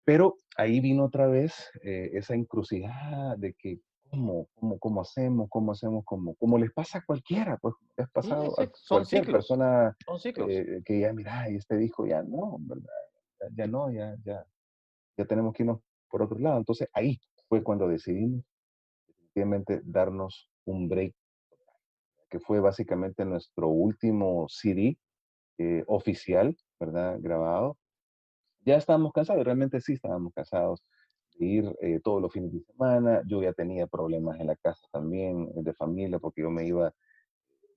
Pero 0.05 0.35
ahí 0.57 0.81
vino 0.81 1.05
otra 1.05 1.27
vez 1.27 1.53
eh, 1.83 2.11
esa 2.15 2.35
encrucijada 2.35 3.37
de 3.37 3.55
que, 3.55 3.81
¿cómo, 4.11 4.49
cómo, 4.55 4.79
cómo 4.79 5.01
hacemos? 5.03 5.49
¿Cómo 5.49 5.73
hacemos? 5.73 6.05
¿Cómo, 6.05 6.35
como 6.35 6.59
les 6.59 6.73
pasa 6.73 6.99
a 6.99 7.05
cualquiera? 7.05 7.57
Pues 7.59 7.75
les 7.97 8.07
ha 8.09 8.11
pasado 8.11 8.45
sí, 8.57 8.63
a 8.63 8.71
son 8.75 8.99
cualquier 8.99 9.23
ciclos. 9.23 9.35
persona 9.49 9.97
Son 10.05 10.19
ciclos. 10.19 10.49
eh, 10.51 10.83
que 10.85 11.01
ya, 11.01 11.13
mira, 11.13 11.49
y 11.51 11.57
este 11.57 11.77
dijo, 11.77 12.07
ya 12.07 12.23
no, 12.23 12.57
¿verdad? 12.61 12.91
Ya, 13.41 13.47
ya 13.57 13.67
no, 13.67 13.91
ya, 13.93 14.17
ya, 14.25 14.45
ya 15.17 15.25
tenemos 15.27 15.55
que 15.55 15.63
irnos 15.63 15.81
por 16.09 16.23
otro 16.23 16.39
lado. 16.39 16.59
Entonces 16.59 16.89
ahí 16.93 17.21
fue 17.49 17.63
cuando 17.63 17.87
decidimos 17.89 18.45
definitivamente 19.07 19.81
darnos 19.85 20.51
un 20.65 20.89
break, 20.89 21.15
que 22.29 22.41
fue 22.41 22.59
básicamente 22.61 23.25
nuestro 23.25 23.69
último 23.69 24.47
CD 24.49 24.99
eh, 25.63 25.85
oficial, 25.89 26.57
¿verdad? 26.79 27.19
Grabado. 27.21 27.77
Ya 28.65 28.77
estábamos 28.77 29.13
cansados, 29.13 29.45
realmente 29.45 29.79
sí 29.83 29.93
estábamos 29.93 30.33
cansados 30.35 30.83
de 31.35 31.47
ir 31.47 31.77
eh, 31.83 32.01
todos 32.03 32.23
los 32.23 32.33
fines 32.33 32.51
de 32.53 32.61
semana. 32.65 33.23
Yo 33.27 33.43
ya 33.43 33.53
tenía 33.53 33.87
problemas 33.87 34.41
en 34.41 34.47
la 34.47 34.57
casa 34.57 34.87
también, 34.91 35.43
eh, 35.55 35.61
de 35.63 35.75
familia, 35.75 36.19
porque 36.19 36.41
yo 36.43 36.51
me 36.51 36.67
iba 36.67 36.93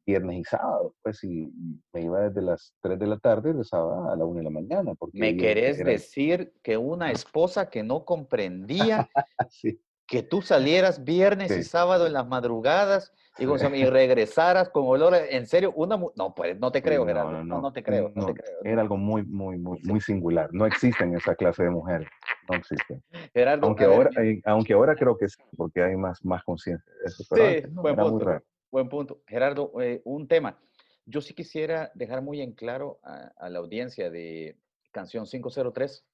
viernes 0.06 0.38
y 0.40 0.44
sábado, 0.46 0.96
pues, 1.02 1.24
y, 1.26 1.44
y 1.44 1.82
me 1.94 2.02
iba 2.04 2.22
desde 2.30 2.42
las 2.42 2.74
3 2.82 2.98
de 3.00 3.08
la 3.08 3.18
tarde 3.20 3.50
y 3.50 3.52
regresaba 3.54 4.14
a 4.14 4.16
la 4.16 4.26
1 4.26 4.38
de 4.40 4.44
la 4.46 4.50
mañana. 4.50 4.96
Porque 4.96 5.18
¿Me 5.18 5.36
querés 5.36 5.80
eran- 5.80 5.94
decir 5.94 6.54
que 6.62 6.78
una 6.78 7.12
esposa 7.12 7.70
que 7.70 7.84
no 7.84 8.06
comprendía 8.06 9.10
Sí, 9.50 9.82
que 10.08 10.24
tú 10.24 10.42
salieras 10.42 11.04
viernes 11.04 11.52
y 11.52 11.64
Sí. 11.64 11.70
sábado 11.70 12.08
en 12.08 12.14
las 12.14 12.28
madrugadas 12.28 13.12
y, 13.38 13.46
¿cómo 13.46 13.58
se 13.58 13.64
llama? 13.66 13.78
y 13.78 13.86
regresaras 13.86 14.70
con 14.70 14.86
olor, 14.86 15.16
en 15.16 15.48
serio, 15.48 15.74
una, 15.76 15.98
no, 16.16 16.36
pues, 16.36 16.60
no 16.60 16.72
te 16.72 16.82
creo, 16.82 17.06
Gerardo, 17.06 17.32
no, 17.32 17.38
no, 17.40 17.56
no, 17.56 17.62
no 17.62 17.74
te 17.74 17.82
creo, 17.82 18.12
no, 18.14 18.26
te 18.28 18.36
creo. 18.36 18.60
Era 18.64 18.82
algo 18.82 18.98
muy, 18.98 19.24
muy, 19.24 19.58
muy, 19.58 19.80
muy 19.84 20.02
singular. 20.02 20.50
No 20.54 20.66
existen 20.66 21.16
esa 21.16 21.36
clase 21.36 21.64
de 21.64 21.72
mujeres. 21.72 22.08
No 22.50 22.58
existen. 22.58 23.02
Gerardo, 23.34 23.68
Aunque 23.68 23.86
ahora, 23.86 24.10
eh, 24.22 24.42
aunque 24.46 24.74
ahora 24.74 24.96
creo 24.96 25.18
que 25.18 25.30
sí, 25.30 25.42
porque 25.58 25.82
hay 25.82 25.96
más, 25.96 26.24
más 26.24 26.44
conciencia 26.44 26.92
de 27.02 27.06
eso. 27.06 27.24
Pero 27.30 27.44
Sí, 27.44 27.56
antes 27.56 27.74
buen 27.74 27.96
punto. 27.96 28.44
Buen 28.70 28.90
punto. 28.90 29.22
Gerardo, 29.28 29.72
eh, 29.82 30.02
un 30.04 30.28
tema. 30.28 30.60
Yo 31.06 31.22
sí 31.22 31.34
quisiera 31.34 31.92
dejar 31.96 32.22
muy 32.22 32.42
en 32.42 32.54
claro 32.54 33.00
a, 33.04 33.32
a 33.38 33.50
la 33.50 33.60
audiencia 33.60 34.10
de 34.10 34.58
Canción 34.92 35.26
503 35.26 36.06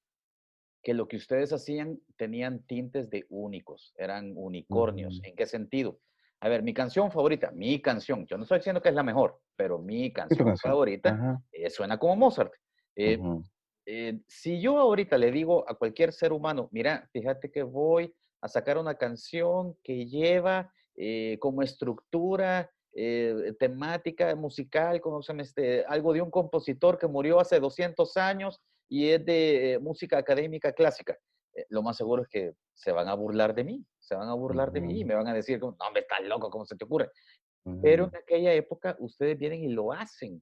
que 0.81 0.93
lo 0.93 1.07
que 1.07 1.17
ustedes 1.17 1.51
hacían 1.51 1.99
tenían 2.15 2.63
tintes 2.63 3.09
de 3.09 3.25
únicos, 3.29 3.93
eran 3.97 4.33
unicornios. 4.35 5.19
Ujú. 5.19 5.27
¿En 5.27 5.35
qué 5.35 5.45
sentido? 5.45 5.99
A 6.41 6.47
ver, 6.47 6.63
mi 6.63 6.73
canción 6.73 7.11
favorita, 7.11 7.51
mi 7.51 7.81
canción, 7.81 8.25
yo 8.25 8.37
no 8.37 8.43
estoy 8.43 8.59
diciendo 8.59 8.81
que 8.81 8.89
es 8.89 8.95
la 8.95 9.03
mejor, 9.03 9.41
pero 9.57 9.77
mi 9.77 10.11
canción, 10.13 10.47
canción? 10.47 10.71
favorita 10.71 11.41
eh, 11.51 11.69
suena 11.69 11.97
como 11.97 12.15
Mozart. 12.15 12.53
Eh, 12.95 13.17
ujú. 13.17 13.45
eh, 13.85 14.21
si 14.27 14.61
yo 14.61 14.77
ahorita 14.77 15.17
le 15.17 15.31
digo 15.31 15.69
a 15.69 15.75
cualquier 15.75 16.13
ser 16.13 16.31
humano, 16.31 16.69
mira, 16.71 17.09
fíjate 17.11 17.51
que 17.51 17.63
voy 17.63 18.13
a 18.41 18.47
sacar 18.47 18.77
una 18.77 18.95
canción 18.95 19.75
que 19.83 20.05
lleva 20.05 20.73
eh, 20.95 21.37
como 21.39 21.61
estructura 21.61 22.71
eh, 22.93 23.53
temática 23.59 24.33
musical, 24.35 25.01
como 25.01 25.21
se 25.21 25.33
llama 25.33 25.43
este, 25.43 25.85
algo 25.85 26.13
de 26.13 26.21
un 26.21 26.31
compositor 26.31 26.97
que 26.97 27.07
murió 27.07 27.39
hace 27.39 27.59
200 27.59 28.15
años 28.17 28.61
y 28.87 29.09
es 29.09 29.25
de 29.25 29.73
eh, 29.73 29.79
música 29.79 30.17
académica 30.17 30.71
clásica. 30.71 31.17
Lo 31.67 31.83
más 31.83 31.97
seguro 31.97 32.23
es 32.23 32.29
que 32.29 32.53
se 32.73 32.93
van 32.93 33.09
a 33.09 33.13
burlar 33.13 33.53
de 33.53 33.65
mí, 33.65 33.85
se 34.09 34.15
van 34.15 34.27
a 34.27 34.33
burlar 34.33 34.71
de 34.71 34.81
mí 34.81 34.99
y 35.01 35.05
me 35.05 35.13
van 35.13 35.27
a 35.27 35.33
decir, 35.33 35.59
como, 35.59 35.77
no, 35.79 35.91
me 35.91 35.99
estás 35.99 36.21
loco, 36.23 36.49
¿cómo 36.49 36.65
se 36.65 36.75
te 36.75 36.83
ocurre? 36.83 37.11
Pero 37.83 38.05
en 38.05 38.15
aquella 38.15 38.51
época 38.53 38.97
ustedes 38.99 39.37
vienen 39.37 39.63
y 39.63 39.67
lo 39.67 39.93
hacen, 39.93 40.41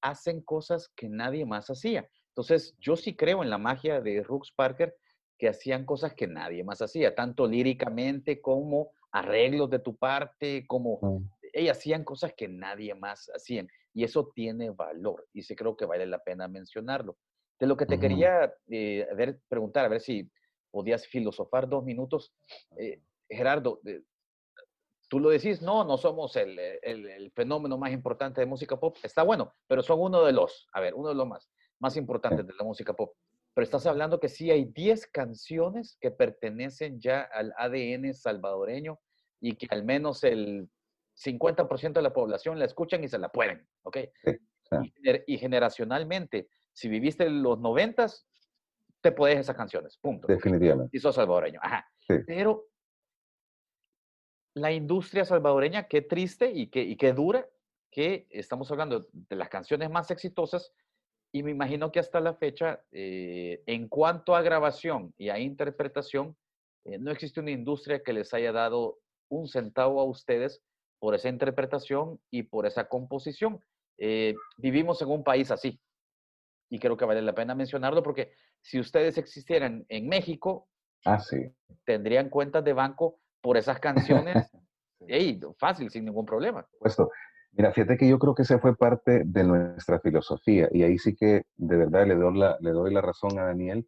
hacen 0.00 0.42
cosas 0.42 0.88
que 0.96 1.08
nadie 1.08 1.46
más 1.46 1.70
hacía. 1.70 2.08
Entonces, 2.30 2.74
yo 2.80 2.96
sí 2.96 3.14
creo 3.14 3.44
en 3.44 3.50
la 3.50 3.58
magia 3.58 4.00
de 4.00 4.22
Rux 4.24 4.50
Parker, 4.50 4.96
que 5.38 5.48
hacían 5.48 5.84
cosas 5.84 6.14
que 6.14 6.26
nadie 6.26 6.64
más 6.64 6.82
hacía, 6.82 7.14
tanto 7.14 7.46
líricamente 7.46 8.40
como 8.40 8.90
arreglos 9.12 9.70
de 9.70 9.78
tu 9.78 9.96
parte, 9.96 10.66
como 10.66 10.98
Mm. 11.00 11.30
ellas 11.52 11.78
hacían 11.78 12.02
cosas 12.02 12.32
que 12.36 12.48
nadie 12.48 12.94
más 12.96 13.30
hacían. 13.32 13.68
Y 13.92 14.02
eso 14.02 14.32
tiene 14.34 14.70
valor, 14.70 15.28
y 15.32 15.42
sí 15.42 15.54
creo 15.54 15.76
que 15.76 15.86
vale 15.86 16.06
la 16.06 16.18
pena 16.18 16.48
mencionarlo. 16.48 17.16
De 17.60 17.68
lo 17.68 17.76
que 17.76 17.86
te 17.86 18.00
quería 18.00 18.52
eh, 18.68 19.06
a 19.08 19.14
ver, 19.14 19.38
preguntar, 19.48 19.84
a 19.84 19.88
ver 19.88 20.00
si 20.00 20.28
podías 20.74 21.06
filosofar 21.06 21.68
dos 21.68 21.84
minutos. 21.84 22.34
Eh, 22.76 23.00
Gerardo, 23.28 23.80
eh, 23.86 24.02
tú 25.08 25.20
lo 25.20 25.30
decís, 25.30 25.62
no, 25.62 25.84
no 25.84 25.96
somos 25.96 26.34
el, 26.34 26.58
eh, 26.58 26.80
el- 26.82 27.06
el 27.08 27.30
fenómeno 27.30 27.78
más 27.78 27.92
importante 27.92 28.40
de 28.40 28.46
música 28.46 28.78
pop. 28.80 28.96
Está 29.04 29.22
bueno, 29.22 29.54
pero 29.68 29.82
son 29.84 30.00
uno 30.00 30.24
de 30.24 30.32
los, 30.32 30.66
a 30.72 30.80
ver, 30.80 30.94
uno 30.94 31.10
de 31.10 31.14
los 31.14 31.28
más, 31.28 31.48
más 31.78 31.96
importantes 31.96 32.44
de 32.46 32.52
la 32.58 32.64
música 32.64 32.92
pop. 32.92 33.14
pero 33.56 33.62
estás 33.66 33.86
hablando 33.86 34.18
que 34.18 34.28
sí 34.28 34.50
hay 34.50 34.64
10 34.64 35.06
canciones 35.06 35.96
que 36.00 36.10
pertenecen 36.10 36.98
ya 37.00 37.20
al 37.22 37.54
ADN 37.56 38.12
salvadoreño 38.12 38.98
y 39.40 39.54
que 39.54 39.68
al 39.70 39.84
menos 39.84 40.24
el 40.24 40.68
50% 41.14 42.00
de 42.00 42.02
la 42.02 42.12
población 42.12 42.58
la 42.58 42.64
escuchan 42.64 43.04
y 43.04 43.08
se 43.08 43.16
la 43.20 43.28
pueden, 43.28 43.64
¿ok? 43.84 43.98
Sí. 44.24 44.30
Y, 44.82 44.90
gener- 45.00 45.24
y 45.28 45.38
generacionalmente, 45.38 46.48
si 46.72 46.88
viviste 46.88 47.26
en 47.26 47.44
los 47.44 47.60
90, 47.60 48.06
te 49.04 49.12
puedes 49.12 49.38
esas 49.38 49.54
canciones, 49.54 49.98
punto. 49.98 50.26
Definitivamente. 50.26 50.96
Y 50.96 50.98
sos 50.98 51.14
salvadoreño, 51.14 51.60
ajá. 51.62 51.86
Sí. 52.08 52.14
Pero 52.26 52.68
la 54.54 54.72
industria 54.72 55.26
salvadoreña, 55.26 55.88
qué 55.88 56.00
triste 56.00 56.50
y 56.50 56.68
qué, 56.68 56.80
y 56.80 56.96
qué 56.96 57.12
dura, 57.12 57.46
que 57.90 58.26
estamos 58.30 58.70
hablando 58.70 59.06
de 59.12 59.36
las 59.36 59.50
canciones 59.50 59.90
más 59.90 60.10
exitosas 60.10 60.72
y 61.32 61.42
me 61.42 61.50
imagino 61.50 61.92
que 61.92 62.00
hasta 62.00 62.18
la 62.18 62.32
fecha, 62.32 62.82
eh, 62.92 63.62
en 63.66 63.88
cuanto 63.88 64.34
a 64.34 64.40
grabación 64.40 65.12
y 65.18 65.28
a 65.28 65.38
interpretación, 65.38 66.34
eh, 66.86 66.96
no 66.98 67.10
existe 67.10 67.40
una 67.40 67.50
industria 67.50 68.02
que 68.02 68.14
les 68.14 68.32
haya 68.32 68.52
dado 68.52 69.00
un 69.28 69.48
centavo 69.48 70.00
a 70.00 70.04
ustedes 70.04 70.62
por 70.98 71.14
esa 71.14 71.28
interpretación 71.28 72.18
y 72.30 72.44
por 72.44 72.64
esa 72.64 72.88
composición. 72.88 73.60
Eh, 73.98 74.34
vivimos 74.56 75.02
en 75.02 75.10
un 75.10 75.22
país 75.22 75.50
así 75.50 75.78
y 76.68 76.78
creo 76.78 76.96
que 76.96 77.04
vale 77.04 77.22
la 77.22 77.34
pena 77.34 77.54
mencionarlo 77.54 78.02
porque 78.02 78.32
si 78.60 78.80
ustedes 78.80 79.18
existieran 79.18 79.84
en 79.88 80.08
México, 80.08 80.68
Ah, 81.04 81.18
sí. 81.20 81.36
tendrían 81.84 82.30
cuentas 82.30 82.64
de 82.64 82.72
banco 82.72 83.20
por 83.42 83.56
esas 83.56 83.78
canciones. 83.78 84.50
Ey, 85.06 85.38
fácil, 85.58 85.90
sin 85.90 86.04
ningún 86.06 86.24
problema. 86.24 86.66
supuesto. 86.72 87.10
Mira, 87.52 87.72
fíjate 87.72 87.96
que 87.98 88.08
yo 88.08 88.18
creo 88.18 88.34
que 88.34 88.42
esa 88.42 88.58
fue 88.58 88.74
parte 88.74 89.22
de 89.24 89.44
nuestra 89.44 90.00
filosofía 90.00 90.68
y 90.72 90.82
ahí 90.82 90.98
sí 90.98 91.14
que 91.14 91.42
de 91.56 91.76
verdad 91.76 92.06
le 92.06 92.14
doy 92.16 92.36
la, 92.38 92.56
le 92.60 92.70
doy 92.70 92.92
la 92.92 93.00
razón 93.02 93.38
a 93.38 93.44
Daniel. 93.44 93.86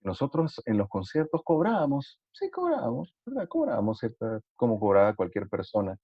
Nosotros 0.00 0.60
en 0.66 0.78
los 0.78 0.88
conciertos 0.88 1.42
cobrábamos, 1.44 2.20
sí 2.32 2.50
cobrábamos, 2.50 3.14
¿verdad? 3.24 3.46
Cobrábamos 3.48 4.00
como 4.56 4.80
cobraba 4.80 5.14
cualquier 5.14 5.48
persona 5.48 5.96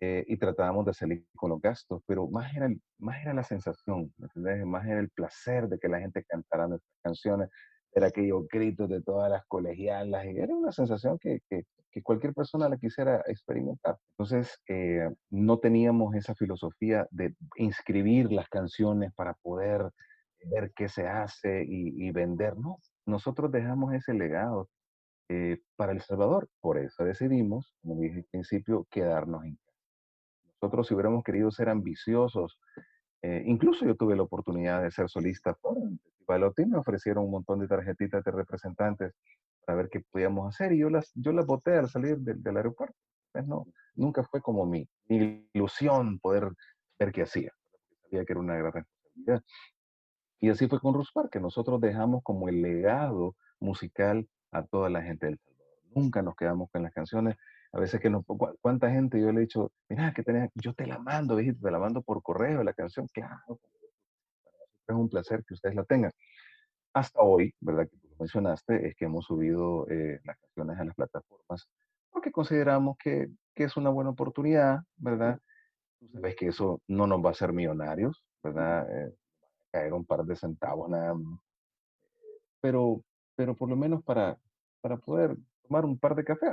eh, 0.00 0.24
y 0.28 0.36
tratábamos 0.38 0.86
de 0.86 0.94
salir 0.94 1.26
con 1.36 1.50
los 1.50 1.60
gastos, 1.60 2.02
pero 2.06 2.28
más 2.28 2.54
era, 2.54 2.66
el- 2.66 2.80
más 2.98 3.20
era 3.22 3.34
la 3.34 3.42
sensación, 3.42 4.12
¿me 4.16 4.26
entendés? 4.26 4.64
Más 4.66 4.86
era 4.86 5.00
el 5.00 5.10
placer 5.10 5.68
de 5.68 5.78
que 5.78 5.88
la 5.88 6.00
gente 6.00 6.24
cantara 6.24 6.68
nuestras 6.68 6.94
canciones, 7.02 7.48
era 7.92 8.08
aquellos 8.08 8.46
gritos 8.48 8.88
de 8.88 9.02
todas 9.02 9.30
las 9.30 9.44
colegialas, 9.46 10.24
y 10.26 10.38
era 10.38 10.54
una 10.54 10.72
sensación 10.72 11.18
que, 11.18 11.40
que, 11.48 11.64
que 11.90 12.02
cualquier 12.02 12.34
persona 12.34 12.68
la 12.68 12.76
quisiera 12.78 13.22
experimentar. 13.26 13.96
Entonces, 14.16 14.60
eh, 14.68 15.08
no 15.30 15.58
teníamos 15.58 16.14
esa 16.14 16.34
filosofía 16.34 17.06
de 17.10 17.34
inscribir 17.56 18.30
las 18.32 18.48
canciones 18.48 19.12
para 19.14 19.34
poder 19.34 19.90
ver 20.44 20.72
qué 20.76 20.88
se 20.88 21.06
hace 21.08 21.64
y, 21.66 22.06
y 22.08 22.10
vender, 22.12 22.56
no. 22.56 22.78
Nosotros 23.06 23.50
dejamos 23.50 23.94
ese 23.94 24.14
legado 24.14 24.68
eh, 25.28 25.58
para 25.76 25.92
El 25.92 26.00
Salvador, 26.02 26.48
por 26.60 26.78
eso 26.78 27.04
decidimos, 27.04 27.74
como 27.82 28.00
dije 28.00 28.18
al 28.18 28.24
principio, 28.30 28.86
quedarnos 28.90 29.44
en. 29.44 29.58
Nosotros 30.60 30.88
si 30.88 30.94
hubiéramos 30.94 31.22
querido 31.24 31.50
ser 31.50 31.68
ambiciosos, 31.68 32.58
eh, 33.22 33.42
incluso 33.46 33.84
yo 33.84 33.96
tuve 33.96 34.16
la 34.16 34.22
oportunidad 34.22 34.82
de 34.82 34.90
ser 34.90 35.08
solista 35.08 35.54
por 35.54 35.76
el 35.78 35.98
Festival 36.52 36.70
me 36.70 36.78
ofrecieron 36.78 37.24
un 37.24 37.30
montón 37.30 37.60
de 37.60 37.68
tarjetitas 37.68 38.22
de 38.22 38.30
representantes 38.30 39.14
para 39.64 39.76
ver 39.76 39.88
qué 39.88 40.00
podíamos 40.00 40.54
hacer 40.54 40.72
y 40.72 40.78
yo 40.78 40.90
las, 40.90 41.10
yo 41.14 41.32
las 41.32 41.46
boté 41.46 41.76
al 41.76 41.88
salir 41.88 42.18
del, 42.18 42.42
del 42.42 42.56
aeropuerto. 42.56 42.96
Pues 43.32 43.46
no, 43.46 43.66
nunca 43.94 44.22
fue 44.24 44.40
como 44.40 44.66
mi, 44.66 44.88
mi 45.08 45.48
ilusión 45.52 46.18
poder 46.18 46.50
ver 46.98 47.12
qué 47.12 47.22
hacía. 47.22 47.52
Sabía 48.02 48.24
que 48.24 48.32
era 48.32 48.40
una 48.40 48.56
gran 48.56 48.72
responsabilidad. 48.72 49.42
Y 50.40 50.50
así 50.50 50.68
fue 50.68 50.80
con 50.80 50.94
Ruspar, 50.94 51.28
que 51.30 51.40
nosotros 51.40 51.80
dejamos 51.80 52.22
como 52.22 52.48
el 52.48 52.62
legado 52.62 53.34
musical 53.58 54.28
a 54.52 54.62
toda 54.64 54.88
la 54.88 55.02
gente 55.02 55.26
del 55.26 55.38
Salvador. 55.38 55.78
Nunca 55.94 56.22
nos 56.22 56.36
quedamos 56.36 56.70
con 56.70 56.82
las 56.82 56.92
canciones. 56.92 57.36
A 57.78 57.80
veces 57.80 58.00
que 58.00 58.10
cu- 58.10 58.58
cuánta 58.60 58.90
gente 58.90 59.20
yo 59.20 59.30
le 59.30 59.38
he 59.38 59.40
dicho, 59.42 59.70
mira, 59.88 60.12
que 60.12 60.24
tenés, 60.24 60.50
yo 60.56 60.74
te 60.74 60.84
la 60.84 60.98
mando, 60.98 61.36
viejito, 61.36 61.60
te 61.62 61.70
la 61.70 61.78
mando 61.78 62.02
por 62.02 62.20
correo, 62.24 62.64
la 62.64 62.72
canción, 62.72 63.06
claro. 63.06 63.60
Es 64.88 64.96
un 64.96 65.08
placer 65.08 65.44
que 65.44 65.54
ustedes 65.54 65.76
la 65.76 65.84
tengan. 65.84 66.10
Hasta 66.92 67.20
hoy, 67.20 67.54
¿verdad? 67.60 67.88
Que 67.88 67.96
tú 67.98 68.08
lo 68.08 68.16
mencionaste, 68.18 68.88
es 68.88 68.96
que 68.96 69.04
hemos 69.04 69.26
subido 69.26 69.88
eh, 69.88 70.18
las 70.24 70.36
canciones 70.38 70.76
a 70.80 70.84
las 70.86 70.94
plataformas 70.96 71.68
porque 72.10 72.32
consideramos 72.32 72.96
que, 72.98 73.28
que 73.54 73.62
es 73.62 73.76
una 73.76 73.90
buena 73.90 74.10
oportunidad, 74.10 74.80
¿verdad? 74.96 75.38
Tú 76.00 76.08
sabes 76.08 76.34
que 76.34 76.48
eso 76.48 76.80
no 76.88 77.06
nos 77.06 77.24
va 77.24 77.28
a 77.28 77.32
hacer 77.32 77.52
millonarios, 77.52 78.24
¿verdad? 78.42 78.88
Eh, 78.90 79.14
caer 79.70 79.92
un 79.92 80.04
par 80.04 80.24
de 80.24 80.34
centavos 80.34 80.90
nada 80.90 81.14
más. 81.14 81.38
Pero, 82.60 83.04
pero 83.36 83.54
por 83.54 83.68
lo 83.68 83.76
menos 83.76 84.02
para, 84.02 84.36
para 84.80 84.96
poder 84.96 85.36
tomar 85.62 85.84
un 85.84 85.96
par 85.96 86.16
de 86.16 86.24
café. 86.24 86.46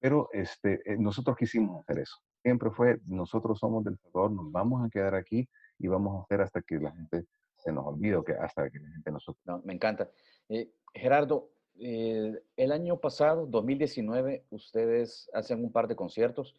Pero 0.00 0.28
este, 0.32 0.80
eh, 0.84 0.96
nosotros 0.98 1.36
quisimos 1.36 1.80
hacer 1.82 2.02
eso. 2.02 2.16
Siempre 2.42 2.70
fue, 2.70 2.98
nosotros 3.06 3.58
somos 3.58 3.84
del 3.84 3.96
Salvador, 3.98 4.30
nos 4.32 4.52
vamos 4.52 4.84
a 4.86 4.90
quedar 4.90 5.14
aquí 5.14 5.48
y 5.78 5.88
vamos 5.88 6.16
a 6.18 6.22
hacer 6.22 6.40
hasta 6.42 6.62
que 6.62 6.76
la 6.78 6.92
gente 6.92 7.24
se 7.56 7.72
nos 7.72 7.86
olvide, 7.86 8.22
que 8.24 8.32
hasta 8.32 8.70
que 8.70 8.78
la 8.78 8.88
gente 8.90 9.10
nosotros. 9.10 9.42
No, 9.46 9.60
me 9.64 9.72
encanta. 9.74 10.08
Eh, 10.48 10.70
Gerardo, 10.94 11.50
eh, 11.78 12.40
el 12.56 12.72
año 12.72 12.98
pasado, 13.00 13.46
2019, 13.46 14.44
ustedes 14.50 15.28
hacen 15.32 15.64
un 15.64 15.72
par 15.72 15.88
de 15.88 15.96
conciertos, 15.96 16.54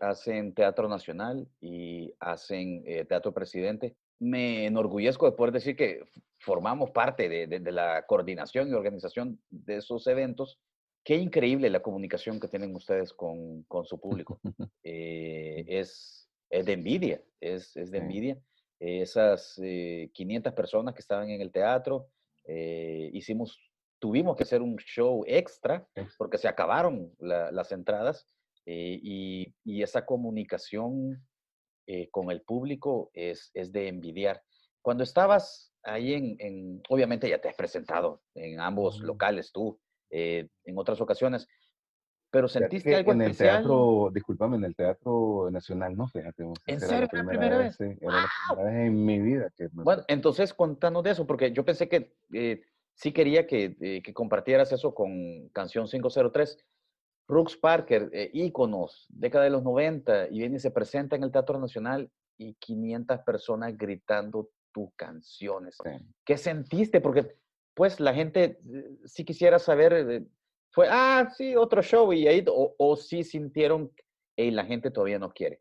hacen 0.00 0.54
Teatro 0.54 0.88
Nacional 0.88 1.46
y 1.60 2.14
hacen 2.18 2.82
Teatro 3.06 3.34
Presidente. 3.34 3.94
Me 4.18 4.64
enorgullezco 4.64 5.26
de 5.30 5.36
poder 5.36 5.52
decir 5.52 5.76
que 5.76 6.02
formamos 6.38 6.92
parte 6.92 7.28
de- 7.28 7.46
de 7.46 7.72
la 7.72 8.06
coordinación 8.06 8.70
y 8.70 8.72
organización 8.72 9.38
de 9.50 9.76
esos 9.76 10.06
eventos. 10.06 10.58
Qué 11.06 11.14
increíble 11.14 11.70
la 11.70 11.80
comunicación 11.82 12.40
que 12.40 12.48
tienen 12.48 12.74
ustedes 12.74 13.12
con, 13.12 13.62
con 13.68 13.84
su 13.86 14.00
público. 14.00 14.40
Eh, 14.88 15.64
es, 15.68 16.28
es 16.50 16.64
de 16.66 16.72
envidia, 16.72 17.20
es, 17.40 17.76
es 17.76 17.90
de 17.92 17.98
envidia. 17.98 18.38
Eh, 18.80 19.02
esas 19.02 19.58
eh, 19.62 20.10
500 20.12 20.52
personas 20.52 20.94
que 20.94 21.00
estaban 21.00 21.28
en 21.30 21.40
el 21.40 21.50
teatro, 21.52 22.08
eh, 22.44 23.08
hicimos, 23.12 23.58
tuvimos 24.00 24.36
que 24.36 24.42
hacer 24.44 24.62
un 24.62 24.76
show 24.78 25.24
extra 25.26 25.88
porque 26.18 26.38
se 26.38 26.48
acabaron 26.48 27.12
la- 27.18 27.50
las 27.52 27.70
entradas 27.72 28.28
eh, 28.64 28.98
y, 29.02 29.54
y 29.64 29.82
esa 29.82 30.04
comunicación 30.04 31.24
eh, 31.88 32.08
con 32.10 32.30
el 32.32 32.42
público 32.42 33.10
es, 33.14 33.50
es 33.54 33.70
de 33.72 33.88
envidiar. 33.88 34.42
Cuando 34.82 35.02
estabas 35.04 35.72
ahí 35.82 36.14
en, 36.14 36.36
en- 36.40 36.82
obviamente 36.88 37.28
ya 37.28 37.40
te 37.40 37.48
has 37.48 37.56
presentado 37.56 38.22
en 38.34 38.58
ambos 38.60 39.00
locales 39.00 39.52
tú, 39.52 39.80
eh, 40.10 40.48
en 40.64 40.78
otras 40.78 41.00
ocasiones, 41.00 41.48
pero 42.30 42.48
sentiste 42.48 42.94
algo 42.94 43.12
en 43.12 43.22
el 43.22 43.30
especial. 43.30 43.58
teatro, 43.58 44.10
discúlpame, 44.12 44.56
en 44.56 44.64
el 44.64 44.74
Teatro 44.74 45.48
Nacional, 45.50 45.96
no, 45.96 46.08
fíjate. 46.08 46.44
¿En 46.66 46.80
serio? 46.80 47.08
Era 47.10 47.10
¿Era 47.12 47.22
la 47.22 47.22
la 47.22 47.28
primera 47.28 47.58
vez, 47.58 47.76
sí, 47.76 47.84
era 48.00 48.12
la 48.12 48.20
¡Guau! 48.20 48.56
primera 48.56 48.78
vez 48.78 48.86
en 48.88 49.04
mi 49.04 49.20
vida 49.20 49.50
que 49.56 49.68
me 49.72 49.82
Bueno, 49.84 50.02
entonces 50.08 50.52
contanos 50.52 51.02
de 51.04 51.10
eso, 51.10 51.26
porque 51.26 51.52
yo 51.52 51.64
pensé 51.64 51.88
que 51.88 52.14
eh, 52.32 52.62
sí 52.94 53.12
quería 53.12 53.46
que, 53.46 53.76
eh, 53.80 54.02
que 54.02 54.12
compartieras 54.12 54.72
eso 54.72 54.94
con 54.94 55.48
Canción 55.50 55.86
503. 55.86 56.58
Brooks 57.28 57.56
Parker, 57.56 58.08
eh, 58.12 58.30
íconos, 58.32 59.06
década 59.08 59.44
de 59.44 59.50
los 59.50 59.62
90, 59.62 60.28
y 60.28 60.38
viene 60.38 60.56
y 60.56 60.60
se 60.60 60.70
presenta 60.70 61.16
en 61.16 61.24
el 61.24 61.32
Teatro 61.32 61.58
Nacional 61.58 62.10
y 62.38 62.54
500 62.54 63.20
personas 63.20 63.76
gritando 63.76 64.50
tus 64.72 64.90
canciones. 64.94 65.76
Sí. 65.82 65.90
¿Qué 66.24 66.36
sentiste? 66.36 67.00
Porque, 67.00 67.36
pues, 67.76 68.00
la 68.00 68.14
gente 68.14 68.58
eh, 68.72 68.96
sí 69.04 69.24
quisiera 69.24 69.58
saber, 69.58 69.92
eh, 69.92 70.22
fue, 70.70 70.88
ah, 70.90 71.30
sí, 71.36 71.54
otro 71.54 71.82
show, 71.82 72.10
y 72.10 72.26
ahí, 72.26 72.42
o, 72.48 72.74
o 72.78 72.96
sí 72.96 73.22
sintieron, 73.22 73.92
y 74.34 74.50
la 74.50 74.64
gente 74.64 74.90
todavía 74.90 75.18
no 75.18 75.30
quiere. 75.30 75.60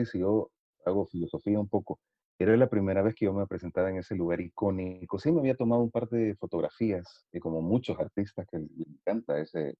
Decís, 0.00 0.12
si 0.12 0.18
yo 0.20 0.50
hago 0.84 1.06
filosofía 1.06 1.58
un 1.58 1.68
poco, 1.68 1.98
era 2.38 2.56
la 2.56 2.68
primera 2.68 3.02
vez 3.02 3.14
que 3.14 3.24
yo 3.24 3.32
me 3.32 3.46
presentaba 3.46 3.90
en 3.90 3.98
ese 3.98 4.14
lugar 4.14 4.40
icónico. 4.40 5.18
Sí 5.18 5.32
me 5.32 5.40
había 5.40 5.56
tomado 5.56 5.82
un 5.82 5.90
par 5.90 6.08
de 6.08 6.36
fotografías, 6.36 7.26
y 7.32 7.40
como 7.40 7.60
muchos 7.60 7.98
artistas 7.98 8.46
que 8.50 8.58
les 8.58 8.70
encanta 8.86 9.38
ese, 9.40 9.74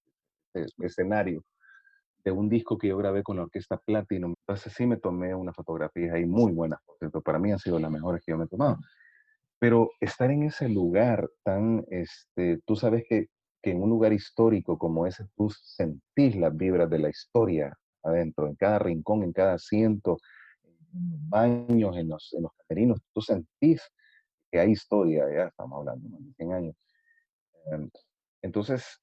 ese 0.55 0.75
escenario, 0.81 1.45
de 2.25 2.33
un 2.33 2.49
disco 2.49 2.77
que 2.77 2.89
yo 2.89 2.97
grabé 2.97 3.23
con 3.23 3.37
la 3.37 3.45
Orquesta 3.45 3.79
Platinum. 3.79 4.35
Entonces 4.41 4.73
sí 4.73 4.87
me 4.87 4.97
tomé 4.97 5.35
unas 5.35 5.55
fotografías 5.55 6.15
ahí 6.15 6.27
muy 6.27 6.53
buenas, 6.53 6.81
por 6.85 6.99
cierto. 6.99 7.21
Para 7.21 7.39
mí 7.39 7.53
han 7.53 7.61
sido 7.61 7.79
las 7.79 7.91
mejores 7.91 8.23
que 8.25 8.33
yo 8.33 8.39
me 8.39 8.45
he 8.45 8.49
tomado. 8.49 8.79
Pero 9.61 9.91
estar 10.01 10.31
en 10.31 10.45
ese 10.45 10.69
lugar 10.69 11.29
tan, 11.45 11.85
este, 11.91 12.61
tú 12.67 12.77
sabes 12.77 13.05
que, 13.09 13.29
que 13.63 13.71
en 13.71 13.83
un 13.83 13.91
lugar 13.91 14.13
histórico 14.13 14.79
como 14.79 15.07
ese, 15.07 15.27
tú 15.37 15.51
sentís 15.51 16.37
las 16.37 16.57
vibras 16.57 16.91
de 16.91 16.99
la 16.99 17.09
historia 17.09 17.77
adentro, 18.03 18.47
en 18.47 18.55
cada 18.57 18.79
rincón, 18.79 19.23
en 19.23 19.33
cada 19.33 19.55
asiento, 19.55 20.19
en 20.93 21.11
los 21.11 21.29
baños, 21.29 21.97
en 21.97 22.09
los, 22.09 22.33
en 22.35 22.43
los 22.43 22.53
camerinos, 22.55 23.01
tú 23.13 23.21
sentís 23.21 23.83
que 24.51 24.59
hay 24.61 24.73
historia, 24.73 25.25
ya 25.35 25.45
estamos 25.49 25.79
hablando 25.79 26.19
de 26.19 26.33
100 26.35 26.53
años. 26.53 26.77
Em, 27.73 27.91
Entonces, 28.43 29.01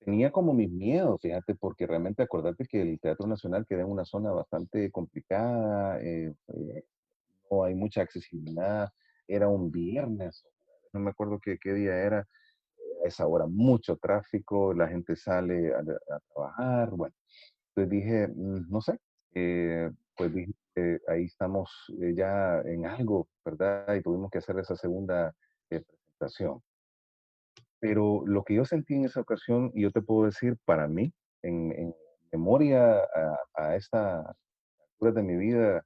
tenía 0.00 0.32
como 0.32 0.52
mis 0.52 0.70
miedos, 0.70 1.20
fíjate, 1.20 1.54
porque 1.54 1.86
realmente 1.86 2.22
acordate 2.22 2.64
que 2.66 2.82
el 2.82 3.00
Teatro 3.00 3.26
Nacional 3.26 3.66
queda 3.66 3.82
en 3.82 3.90
una 3.90 4.04
zona 4.04 4.32
bastante 4.32 4.90
complicada, 4.90 6.00
eh, 6.00 6.34
eh, 6.48 6.84
no 7.50 7.64
hay 7.64 7.74
mucha 7.74 8.02
accesibilidad, 8.02 8.90
era 9.28 9.48
un 9.48 9.70
viernes, 9.70 10.44
no 10.92 11.00
me 11.00 11.10
acuerdo 11.10 11.38
qué, 11.40 11.58
qué 11.58 11.72
día 11.74 11.94
era, 11.96 12.20
a 13.04 13.08
esa 13.08 13.26
hora 13.26 13.46
mucho 13.46 13.96
tráfico, 13.96 14.74
la 14.74 14.88
gente 14.88 15.16
sale 15.16 15.72
a, 15.74 15.78
a 15.78 16.20
trabajar, 16.34 16.90
bueno, 16.90 17.14
entonces 17.74 17.90
dije, 17.90 18.28
"Mm, 18.28 18.70
no 18.70 18.80
sé, 18.80 18.98
eh, 19.34 19.90
pues 20.16 20.32
dije, 20.34 20.52
eh, 20.76 21.00
ahí 21.08 21.24
estamos 21.24 21.70
eh, 22.00 22.14
ya 22.14 22.60
en 22.64 22.86
algo, 22.86 23.28
¿verdad? 23.44 23.94
Y 23.94 24.02
tuvimos 24.02 24.30
que 24.30 24.38
hacer 24.38 24.58
esa 24.58 24.76
segunda 24.76 25.34
eh, 25.70 25.80
presentación. 25.82 26.62
Pero 27.80 28.22
lo 28.26 28.44
que 28.44 28.54
yo 28.54 28.64
sentí 28.64 28.94
en 28.94 29.04
esa 29.06 29.20
ocasión, 29.20 29.70
y 29.74 29.82
yo 29.82 29.90
te 29.90 30.02
puedo 30.02 30.26
decir, 30.26 30.56
para 30.64 30.86
mí, 30.86 31.12
en, 31.42 31.72
en 31.72 31.94
memoria 32.30 32.98
a, 33.02 33.38
a 33.54 33.76
esta 33.76 34.34
altura 34.80 35.12
de 35.12 35.22
mi 35.22 35.36
vida 35.36 35.84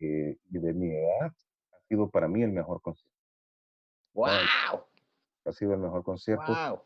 eh, 0.00 0.36
y 0.50 0.58
de 0.58 0.74
mi 0.74 0.90
edad, 0.90 1.26
ha 1.72 1.80
sido 1.88 2.10
para 2.10 2.28
mí 2.28 2.42
el 2.42 2.52
mejor 2.52 2.80
concierto. 2.82 3.16
¡Wow! 4.14 4.28
Ha 5.44 5.52
sido 5.52 5.74
el 5.74 5.80
mejor 5.80 6.02
concierto, 6.02 6.52
¡Wow! 6.52 6.80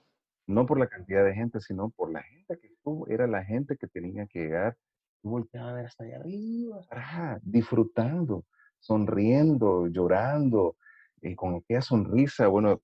No 0.52 0.66
por 0.66 0.78
la 0.78 0.86
cantidad 0.88 1.24
de 1.24 1.34
gente, 1.34 1.60
sino 1.60 1.90
por 1.90 2.12
la 2.12 2.22
gente 2.22 2.58
que 2.60 2.68
estuvo, 2.68 3.06
era 3.08 3.26
la 3.26 3.44
gente 3.44 3.76
que 3.76 3.86
tenía 3.88 4.26
que 4.26 4.40
llegar. 4.40 4.76
Volteaba 5.22 5.70
a 5.70 5.74
ver 5.74 5.86
hasta 5.86 6.04
allá 6.04 6.16
arriba, 6.18 6.80
ah, 6.90 7.38
disfrutando, 7.42 8.44
sonriendo, 8.80 9.86
llorando, 9.86 10.76
y 11.20 11.34
con 11.34 11.54
aquella 11.56 11.80
sonrisa. 11.80 12.48
Bueno, 12.48 12.80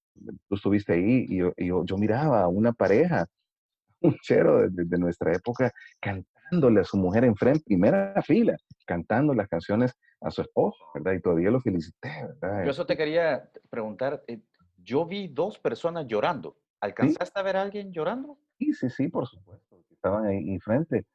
tú 0.48 0.54
estuviste 0.54 0.92
ahí 0.94 1.26
y 1.28 1.38
yo, 1.38 1.52
y 1.56 1.66
yo, 1.66 1.84
yo 1.84 1.96
miraba 1.98 2.42
a 2.42 2.48
una 2.48 2.72
pareja, 2.72 3.26
un 4.00 4.14
chero 4.22 4.58
de, 4.60 4.68
de- 4.70 4.84
de 4.84 4.98
nuestra 4.98 5.32
época, 5.34 5.72
cantándole 6.00 6.80
a 6.80 6.84
su 6.84 6.96
mujer 6.96 7.24
en 7.24 7.34
frente, 7.36 7.62
primera 7.66 8.22
fila, 8.22 8.56
cantando 8.86 9.34
las 9.34 9.48
canciones 9.48 9.92
a 10.20 10.30
su 10.30 10.42
esposo, 10.42 10.78
¿verdad? 10.94 11.12
Y 11.14 11.20
todavía 11.20 11.50
lo 11.50 11.60
felicité, 11.60 12.10
¿verdad? 12.40 12.64
Yo 12.64 12.70
eso 12.70 12.86
te 12.86 12.96
quería 12.96 13.50
preguntar. 13.70 14.22
eh, 14.28 14.40
Yo 14.76 15.04
vi 15.06 15.28
dos 15.28 15.58
personas 15.58 16.06
llorando. 16.06 16.56
¿Alcanzaste 16.80 17.38
a 17.38 17.42
ver 17.44 17.56
a 17.56 17.62
alguien 17.62 17.92
llorando? 17.92 18.38
Sí, 18.58 18.72
sí, 18.72 18.90
sí, 18.90 19.08
por 19.08 19.26
supuesto. 19.26 19.84
Estaban 19.90 20.26
ahí 20.26 20.48
enfrente 20.50 21.06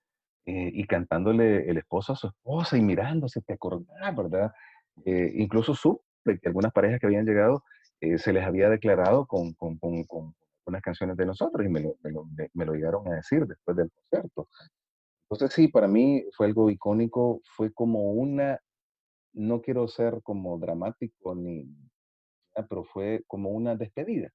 eh, 0.45 0.71
y 0.73 0.85
cantándole 0.87 1.69
el 1.69 1.77
esposo 1.77 2.13
a 2.13 2.15
su 2.17 2.27
esposa 2.27 2.77
y 2.77 2.81
mirándose, 2.81 3.41
te 3.41 3.53
acordás, 3.53 4.15
¿verdad? 4.15 4.51
Eh, 5.05 5.31
incluso 5.35 5.75
supe 5.75 6.03
que 6.41 6.49
algunas 6.49 6.73
parejas 6.73 6.99
que 6.99 7.07
habían 7.07 7.25
llegado 7.25 7.63
eh, 8.01 8.17
se 8.19 8.33
les 8.33 8.45
había 8.45 8.69
declarado 8.69 9.27
con, 9.27 9.53
con, 9.55 9.77
con, 9.79 10.03
con 10.05 10.35
unas 10.67 10.81
canciones 10.83 11.17
de 11.17 11.25
nosotros 11.27 11.65
y 11.65 11.69
me 11.69 11.81
lo, 11.81 11.95
me, 12.03 12.11
lo, 12.11 12.25
me- 12.53 12.65
lo 12.65 12.73
llegaron 12.75 13.07
a 13.09 13.15
decir 13.17 13.45
después 13.47 13.77
del 13.77 13.91
concierto. 13.91 14.49
Entonces 15.29 15.55
sí, 15.55 15.67
para 15.69 15.87
mí 15.87 16.25
fue 16.35 16.47
algo 16.47 16.69
icónico, 16.71 17.41
fue 17.45 17.73
como 17.73 18.11
una, 18.13 18.59
no 19.33 19.61
quiero 19.61 19.87
ser 19.87 20.21
como 20.23 20.59
dramático 20.59 21.35
ni, 21.35 21.67
pero 22.69 22.83
fue 22.83 23.23
como 23.27 23.49
una 23.51 23.75
despedida 23.75 24.29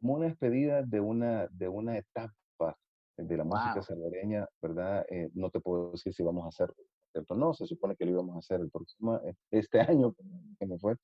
como 0.00 0.14
una 0.14 0.26
despedida 0.26 0.82
de 0.82 1.00
una, 1.00 1.48
de 1.48 1.68
una 1.68 1.98
etapa 1.98 2.76
de 3.16 3.36
la 3.36 3.44
música 3.44 3.74
Wow. 3.76 3.82
salvadoreña, 3.82 4.46
¿verdad? 4.60 5.06
Eh, 5.08 5.30
no 5.34 5.50
te 5.50 5.60
puedo 5.60 5.92
decir 5.92 6.12
si 6.12 6.22
vamos 6.22 6.44
a 6.44 6.48
hacer 6.48 6.74
concierto 6.74 7.34
o 7.34 7.36
no, 7.36 7.54
se 7.54 7.66
supone 7.66 7.96
que 7.96 8.04
lo 8.04 8.10
íbamos 8.12 8.36
a 8.36 8.38
hacer 8.40 8.60
el 8.60 8.70
próximo, 8.70 9.16
eh, 9.24 9.34
este 9.50 9.80
año, 9.98 10.14
que 10.58 10.66
me 10.66 10.78
fue, 10.78 10.96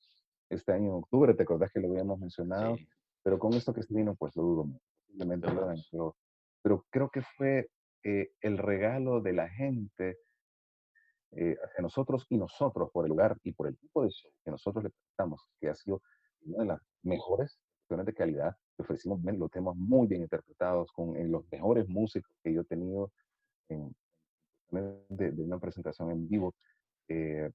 este 0.49 0.71
año 0.71 0.89
en 0.89 0.95
octubre, 0.95 1.33
te 1.33 1.43
acordás 1.43 1.71
que 1.71 1.79
lo 1.79 1.89
habíamos 1.89 2.19
mencionado, 2.19 2.77
Sí. 2.77 2.87
pero 3.23 3.39
con 3.39 3.53
esto 3.53 3.73
que 3.73 3.81
se 3.83 3.93
vino, 3.93 4.15
pues 4.15 4.35
lo 4.35 4.43
dudo 4.43 4.65
posiblemente 5.05 5.47
lo 5.47 5.67
pero, 5.91 6.15
pero 6.61 6.85
creo 6.89 7.09
que 7.09 7.21
fue 7.21 7.69
eh, 8.03 8.31
el 8.41 8.57
regalo 8.57 9.21
de 9.21 9.33
la 9.33 9.49
gente 9.49 10.17
eh, 11.31 11.55
hacia 11.63 11.81
nosotros 11.81 12.25
y 12.29 12.37
nosotros 12.37 12.91
por 12.91 13.05
el 13.05 13.09
lugar 13.09 13.37
y 13.43 13.53
por 13.53 13.67
el 13.67 13.77
tipo 13.77 14.03
de 14.03 14.11
show 14.11 14.31
que 14.43 14.51
nosotros 14.51 14.83
le 14.83 14.91
prestamos, 14.91 15.41
que 15.59 15.69
ha 15.69 15.75
sido 15.75 16.01
una 16.45 16.59
de 16.59 16.65
las 16.65 16.81
mejores 17.01 17.59
de 18.01 18.13
calidad 18.13 18.55
ofrecimos, 18.77 19.23
los 19.23 19.51
temas 19.51 19.75
muy 19.75 20.07
bien 20.07 20.21
interpretados, 20.21 20.91
con 20.91 21.15
en 21.15 21.31
los 21.31 21.43
mejores 21.51 21.87
músicos 21.87 22.31
que 22.43 22.53
yo 22.53 22.61
he 22.61 22.65
tenido 22.65 23.11
en, 23.69 23.95
de, 24.71 25.31
de 25.31 25.43
una 25.43 25.59
presentación 25.59 26.11
en 26.11 26.27
vivo. 26.27 26.53
Eh, 27.07 27.49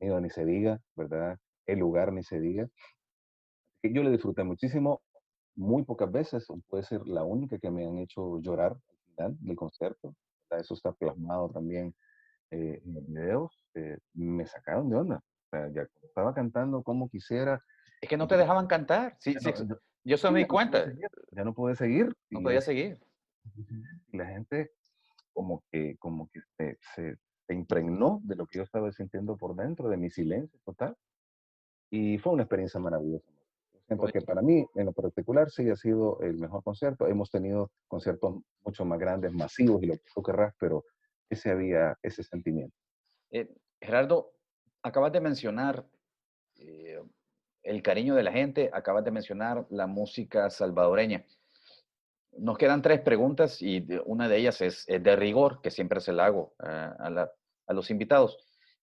ni 0.00 0.30
se 0.30 0.44
diga, 0.44 0.80
¿verdad? 0.96 1.38
El 1.66 1.78
lugar 1.78 2.12
ni 2.12 2.22
se 2.22 2.38
diga. 2.38 2.68
Yo 3.82 4.02
le 4.02 4.10
disfruté 4.10 4.44
muchísimo, 4.44 5.02
muy 5.56 5.84
pocas 5.84 6.10
veces, 6.10 6.46
puede 6.68 6.82
ser 6.84 7.06
la 7.06 7.24
única 7.24 7.58
que 7.58 7.70
me 7.70 7.86
han 7.86 7.98
hecho 7.98 8.40
llorar 8.40 8.72
al 8.72 8.98
final 9.14 9.36
del 9.40 9.56
concierto. 9.56 10.14
¿verdad? 10.50 10.64
Eso 10.64 10.74
está 10.74 10.92
plasmado 10.92 11.50
también 11.50 11.94
eh, 12.50 12.82
en 12.84 12.94
los 12.94 13.06
videos. 13.06 13.64
eh, 13.74 13.98
me 14.14 14.46
sacaron 14.46 14.90
de 14.90 14.96
onda. 14.96 15.16
O 15.16 15.48
sea, 15.50 15.70
ya 15.72 15.86
estaba 16.02 16.34
cantando 16.34 16.82
como 16.82 17.08
quisiera, 17.08 17.62
Es 18.04 18.08
que 18.10 18.18
no 18.18 18.28
te 18.28 18.36
dejaban 18.36 18.66
cantar. 18.66 19.16
Sí, 19.18 19.34
sí, 19.40 19.50
no, 19.66 19.78
yo 20.04 20.18
se 20.18 20.30
me 20.30 20.40
di 20.40 20.46
cuenta. 20.46 20.92
ya 21.30 21.42
no 21.42 21.54
pude 21.54 21.74
seguir. 21.74 22.14
No 22.28 22.42
podía 22.42 22.60
seguir. 22.60 23.00
y 24.12 24.16
la 24.18 24.26
gente 24.26 24.72
como 25.32 25.64
que, 25.72 25.96
como 25.96 26.28
que 26.30 26.40
se, 26.58 26.78
se- 26.94 27.16
se 27.46 27.54
impregnó 27.54 28.20
de 28.24 28.36
lo 28.36 28.46
que 28.46 28.58
yo 28.58 28.64
estaba 28.64 28.92
sintiendo 28.92 29.38
por 29.38 29.56
dentro, 29.56 29.88
de 29.88 29.96
mi 29.96 30.10
silencio 30.10 30.60
total. 30.66 30.94
Y 31.90 32.18
fue 32.18 32.34
una 32.34 32.42
experiencia 32.42 32.78
maravillosa. 32.78 33.26
Siento 33.86 34.06
que 34.08 34.20
para 34.20 34.42
mí, 34.42 34.66
en 34.74 34.84
lo 34.84 34.92
particular, 34.92 35.50
sí 35.50 35.70
ha 35.70 35.76
sido 35.76 36.20
el 36.20 36.36
mejor 36.36 36.62
concierto. 36.62 37.06
Hemos 37.06 37.30
tenido 37.30 37.70
conciertos 37.88 38.36
mucho 38.66 38.84
más 38.84 38.98
grandes, 38.98 39.32
masivos 39.32 39.82
y 39.82 39.86
lo 39.86 39.94
que 39.94 40.02
tú 40.14 40.22
querrás, 40.22 40.54
pero 40.58 40.84
ese 41.30 41.50
había 41.50 41.96
ese 42.02 42.22
sentimiento. 42.22 42.76
Eh, 43.30 43.48
Gerardo, 43.80 44.32
acabas 44.82 45.10
de 45.12 45.20
mencionar 45.22 45.86
eh, 46.56 47.02
el 47.64 47.82
cariño 47.82 48.14
de 48.14 48.22
la 48.22 48.32
gente, 48.32 48.70
acabas 48.72 49.04
de 49.04 49.10
mencionar 49.10 49.66
la 49.70 49.86
música 49.86 50.48
salvadoreña. 50.50 51.24
Nos 52.36 52.58
quedan 52.58 52.82
tres 52.82 53.00
preguntas 53.00 53.62
y 53.62 53.86
una 54.06 54.28
de 54.28 54.36
ellas 54.38 54.60
es, 54.60 54.84
es 54.88 55.02
de 55.02 55.16
rigor, 55.16 55.60
que 55.62 55.70
siempre 55.70 56.00
se 56.00 56.12
la 56.12 56.26
hago 56.26 56.54
a, 56.58 56.94
a 56.98 57.10
la- 57.10 57.32
a 57.66 57.72
los 57.72 57.90
invitados. 57.90 58.36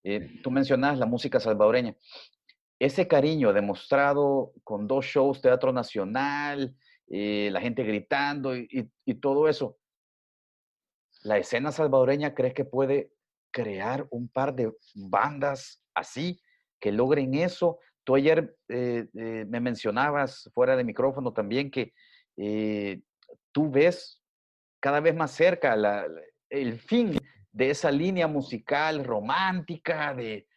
Eh, 0.04 0.40
tú 0.42 0.50
mencionas 0.50 0.98
la 0.98 1.06
música 1.06 1.40
salvadoreña. 1.40 1.96
Ese 2.80 3.08
cariño 3.08 3.54
demostrado 3.54 4.54
con 4.64 4.88
dos 4.88 5.06
shows, 5.06 5.40
Teatro 5.42 5.72
Nacional, 5.72 6.76
eh, 7.08 7.50
la 7.52 7.62
gente 7.62 7.84
gritando 7.84 8.56
y, 8.56 8.68
y- 8.72 8.92
y 9.06 9.14
todo 9.16 9.48
eso, 9.48 9.78
¿La 11.24 11.38
escena 11.38 11.72
salvadoreña 11.72 12.34
crees 12.34 12.54
que 12.56 12.66
puede 12.66 13.14
crear 13.52 14.08
un 14.10 14.28
par 14.28 14.56
de 14.56 14.74
bandas 14.96 15.84
así 15.94 16.42
que 16.80 16.92
logren 16.92 17.36
eso? 17.36 17.78
Tú 18.04 18.16
ayer 18.16 18.56
eh, 18.68 19.08
eh, 19.14 19.46
me 19.48 19.60
mencionabas 19.60 20.50
fuera 20.54 20.76
de 20.76 20.84
micrófono 20.84 21.34
también 21.34 21.70
que 21.70 21.94
eh, 22.38 23.02
tú 23.52 23.70
ves 23.70 24.22
cada 24.80 25.00
vez 25.00 25.16
más 25.16 25.32
cerca 25.32 25.76
el 26.50 26.80
fin 26.80 27.16
de 27.52 27.70
esa 27.70 27.92
línea 27.92 28.28
musical 28.28 29.04
romántica, 29.04 30.16
de, 30.16 30.48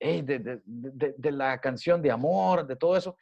de, 0.00 1.32
la 1.32 1.60
canción 1.60 2.02
de 2.02 2.10
amor, 2.10 2.66
de 2.66 2.74
todo 2.74 2.96
eso. 2.96 3.16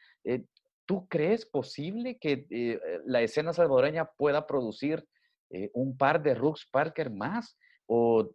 ¿Tú 0.87 1.07
crees 1.09 1.45
posible 1.45 2.17
que 2.19 2.47
la 3.05 3.21
escena 3.21 3.53
salvadoreña 3.53 4.07
pueda 4.17 4.47
producir 4.47 5.07
un 5.75 5.97
par 5.99 6.23
de 6.23 6.35
Rooks 6.35 6.67
Parker 6.73 7.11
más? 7.11 7.59
¿O 7.87 8.31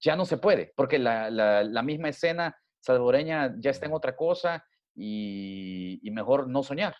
ya 0.00 0.16
no 0.16 0.24
se 0.24 0.38
puede? 0.38 0.72
Porque 0.74 0.98
la- 0.98 1.30
la 1.30 1.82
misma 1.82 2.08
escena 2.08 2.56
salvadoreña 2.82 3.54
ya 3.58 3.70
está 3.70 3.86
en 3.86 3.94
otra 3.94 4.14
cosa 4.16 4.64
y, 4.94 5.98
y 6.02 6.10
mejor 6.10 6.48
no 6.48 6.62
soñar. 6.62 6.94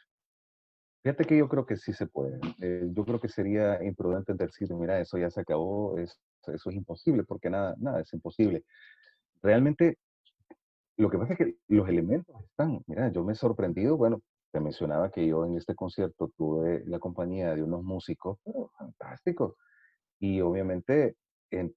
Fíjate 1.02 1.24
que 1.24 1.36
yo 1.36 1.48
creo 1.48 1.66
que 1.66 1.76
sí 1.76 1.92
se 1.92 2.06
puede. 2.06 2.38
Eh, 2.60 2.88
yo 2.92 3.04
creo 3.04 3.20
que 3.20 3.28
sería 3.28 3.82
imprudente 3.84 4.34
decir, 4.34 4.72
mira, 4.74 5.00
eso 5.00 5.18
ya 5.18 5.30
se 5.30 5.40
acabó, 5.40 5.98
es- 5.98 6.18
eso 6.46 6.70
es 6.70 6.76
imposible, 6.76 7.24
porque 7.24 7.50
nada, 7.50 7.74
nada 7.78 8.00
es 8.00 8.12
imposible. 8.12 8.64
Realmente, 9.42 9.98
lo 10.96 11.10
que 11.10 11.18
pasa 11.18 11.32
es 11.32 11.38
que 11.38 11.56
los 11.68 11.88
elementos 11.88 12.36
están. 12.44 12.82
Mira, 12.86 13.10
yo 13.10 13.24
me 13.24 13.32
he 13.32 13.36
sorprendido, 13.36 13.96
bueno, 13.96 14.20
te 14.52 14.60
mencionaba 14.60 15.10
que 15.10 15.26
yo 15.26 15.44
en 15.44 15.56
este 15.56 15.74
concierto 15.74 16.30
tuve 16.36 16.84
la 16.86 16.98
compañía 17.00 17.54
de 17.54 17.62
unos 17.62 17.82
músicos, 17.82 18.38
pero 18.44 18.70
fantásticos. 18.78 19.54
Y 20.20 20.40
obviamente, 20.40 21.16
en- 21.50 21.74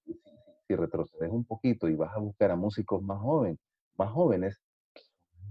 si, 0.68 0.76
retrocedes 0.76 1.32
un 1.32 1.46
poquito 1.46 1.88
y 1.88 1.96
vas 1.96 2.16
a 2.16 2.20
buscar 2.20 2.52
a 2.52 2.56
músicos 2.56 3.02
más 3.02 3.20
jóvenes, 3.20 3.60
más 3.98 4.12
jóvenes, 4.12 4.62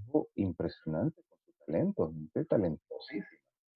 algo 0.06 0.28
impresionante 0.34 1.22
con 1.28 1.38
su 1.44 1.52
talento, 1.66 2.12
gente 2.12 2.44
talentosísima. 2.44 3.26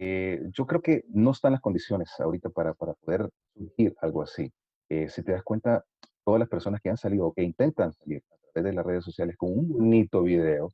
Eh, 0.00 0.42
yo 0.52 0.66
creo 0.66 0.80
que 0.80 1.04
no 1.08 1.32
están 1.32 1.52
las 1.52 1.60
condiciones 1.60 2.08
ahorita 2.20 2.50
para, 2.50 2.72
para 2.74 2.94
poder 2.94 3.28
surgir 3.54 3.96
algo 4.00 4.22
así. 4.22 4.52
Eh, 4.88 5.08
si 5.08 5.22
te 5.22 5.32
das 5.32 5.42
cuenta, 5.42 5.84
todas 6.24 6.38
las 6.38 6.48
personas 6.48 6.80
que 6.80 6.90
han 6.90 6.96
salido 6.96 7.26
o 7.26 7.32
que 7.32 7.42
intentan 7.42 7.92
salir 7.92 8.22
a 8.30 8.52
través 8.52 8.70
de 8.70 8.76
las 8.76 8.86
redes 8.86 9.04
sociales 9.04 9.36
con 9.36 9.50
un 9.50 9.68
bonito 9.68 10.22
video, 10.22 10.70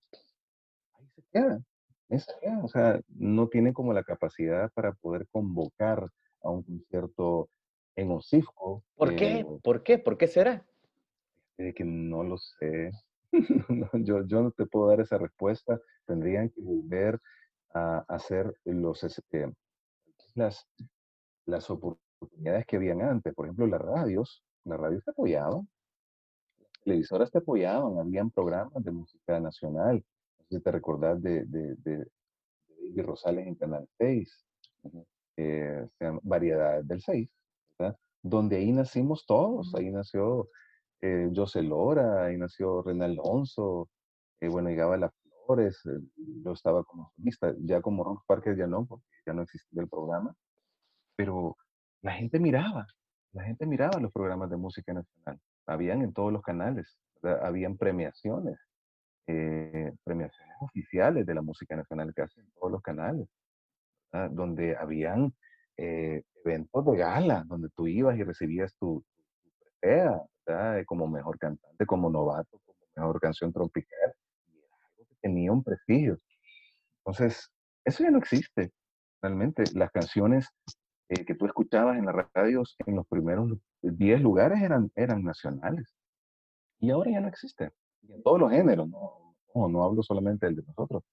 ahí 0.99 1.07
se 1.15 1.23
quedan. 1.33 1.65
quedan. 2.41 2.65
O 2.65 2.69
sea, 2.69 3.01
no 3.09 3.49
tienen 3.49 3.73
como 3.73 3.93
la 3.93 4.05
capacidad 4.05 4.71
para 4.75 4.93
poder 4.93 5.27
convocar 5.33 6.07
a 6.43 6.51
un 6.51 6.63
concierto 6.63 7.49
en 7.97 8.11
Ocifco. 8.11 8.83
¿Por 8.97 9.17
qué? 9.17 9.41
eh, 9.41 9.47
¿Por 9.63 9.83
qué? 9.83 9.99
¿Por 9.99 10.19
qué 10.19 10.27
será? 10.27 10.67
eh, 11.57 11.73
que 11.73 11.85
no 11.85 12.25
lo 12.25 12.37
sé. 12.37 12.91
No, 13.69 13.89
yo, 13.95 14.27
yo 14.27 14.43
no 14.43 14.51
te 14.53 14.67
puedo 14.67 14.89
dar 14.89 15.01
esa 15.01 15.19
respuesta. 15.19 15.81
Tendrían 16.07 16.51
que 16.51 16.61
volver 16.61 17.21
a 17.75 18.05
hacer 18.09 18.55
los, 18.65 19.03
este, 19.05 19.53
las, 20.35 20.69
las 21.47 21.71
oportunidades 21.71 22.67
que 22.67 22.77
habían 22.77 23.03
antes. 23.03 23.35
Por 23.35 23.47
ejemplo, 23.47 23.67
las 23.67 23.81
radios. 23.81 24.45
Las 24.65 24.79
radios 24.81 25.05
te 25.05 25.11
apoyaban. 25.11 25.69
Las 26.59 26.83
televisoras 26.85 27.31
te 27.31 27.39
apoyaban. 27.39 27.99
Habían 27.99 28.31
programas 28.31 28.83
de 28.85 28.91
música 28.91 29.41
nacional. 29.41 30.05
No 30.39 30.45
sé 30.49 30.57
si 30.59 30.63
te 30.63 30.71
recordás 30.71 31.23
de, 31.23 31.45
de, 31.47 31.75
de, 31.77 31.97
de 31.99 32.11
David 32.91 33.03
Rosales 33.07 33.47
en 33.47 33.55
Canal 33.57 33.89
6. 33.99 34.47
eh, 35.37 35.87
del 36.85 37.03
6. 37.03 37.29
¿verdad? 37.79 37.99
Donde 38.23 38.57
ahí 38.57 38.73
nacimos 38.73 39.27
todos. 39.27 39.75
Ahí 39.75 39.91
nació 39.91 40.49
eh, 41.05 41.31
José 41.35 41.63
Lora, 41.63 42.25
ahí 42.25 42.39
nació 42.39 42.83
René 42.83 43.05
Alonso, 43.05 43.91
eh, 44.41 44.49
bueno, 44.49 44.71
llegaba 44.71 44.97
Las 44.97 45.13
Flores, 45.45 45.79
eh, 45.85 46.01
yo 46.43 46.53
estaba 46.53 46.83
como 46.83 47.13
solista, 47.15 47.55
ya 47.59 47.83
como 47.83 48.05
Rock 48.05 48.25
Parker 48.27 48.57
ya 48.57 48.67
no, 48.67 48.87
porque 48.87 49.05
ya 49.27 49.35
no 49.35 49.43
existía 49.43 49.83
el 49.83 49.89
programa, 49.89 50.35
pero 51.15 51.57
la 52.01 52.13
gente 52.13 52.39
miraba, 52.41 52.87
la 53.33 53.45
gente 53.45 53.67
miraba 53.67 54.01
los 54.01 54.13
programas 54.13 54.49
de 54.49 54.57
música 54.57 54.95
nacional, 54.95 55.39
habían 55.67 56.01
en 56.01 56.15
todos 56.15 56.33
los 56.33 56.41
canales, 56.41 56.97
¿verdad? 57.21 57.45
habían 57.45 57.77
premiaciones, 57.77 58.59
eh, 59.27 59.93
premiaciones 60.05 60.57
oficiales 60.61 61.27
de 61.27 61.35
la 61.35 61.43
música 61.43 61.77
nacional 61.77 62.15
que 62.15 62.23
hacen 62.23 62.47
todos 62.55 62.73
los 62.73 62.81
canales, 62.81 63.29
donde 64.31 64.77
habían 64.77 65.35
eh, 65.77 66.23
eventos 66.45 66.87
de 66.87 66.97
gala, 66.97 67.45
donde 67.47 67.69
tú 67.75 67.89
ibas 67.89 68.17
y 68.17 68.23
recibías 68.23 68.75
tu, 68.79 69.05
tu, 69.43 69.51
Eh, 70.47 70.85
como 70.87 71.09
mejor 71.09 71.39
cantante, 71.39 71.87
como 71.87 72.11
novato, 72.11 72.61
como 72.65 72.79
mejor 72.97 73.21
canción 73.21 73.51
tropical, 73.51 74.13
y 74.47 74.59
era 74.59 75.17
tenía 75.23 75.51
un 75.51 75.63
prestigio. 75.63 76.19
Entonces, 76.99 77.51
eso 77.85 78.03
ya 78.03 78.11
no 78.11 78.19
existe, 78.19 78.73
realmente. 79.23 79.65
Las 79.75 79.91
canciones 79.91 80.49
eh, 81.09 81.25
que 81.25 81.35
tú 81.35 81.47
escuchabas 81.47 81.97
en 81.97 82.05
las 82.05 82.15
radios 82.35 82.77
en 82.87 82.97
los 82.97 83.07
primeros 83.07 83.53
10 83.81 84.21
lugares 84.21 84.61
eran, 84.61 84.91
eran 84.97 85.23
nacionales, 85.25 85.95
y 86.79 86.91
ahora 86.91 87.11
ya 87.11 87.21
no 87.21 87.29
existe. 87.29 87.71
Y 88.03 88.13
en 88.13 88.23
todos 88.23 88.39
los 88.39 88.51
géneros, 88.51 88.87
no, 88.89 89.35
no, 89.55 89.69
no 89.69 89.85
hablo 89.85 90.03
solamente 90.03 90.45
del 90.45 90.57
de 90.57 90.63
nosotros, 90.65 91.05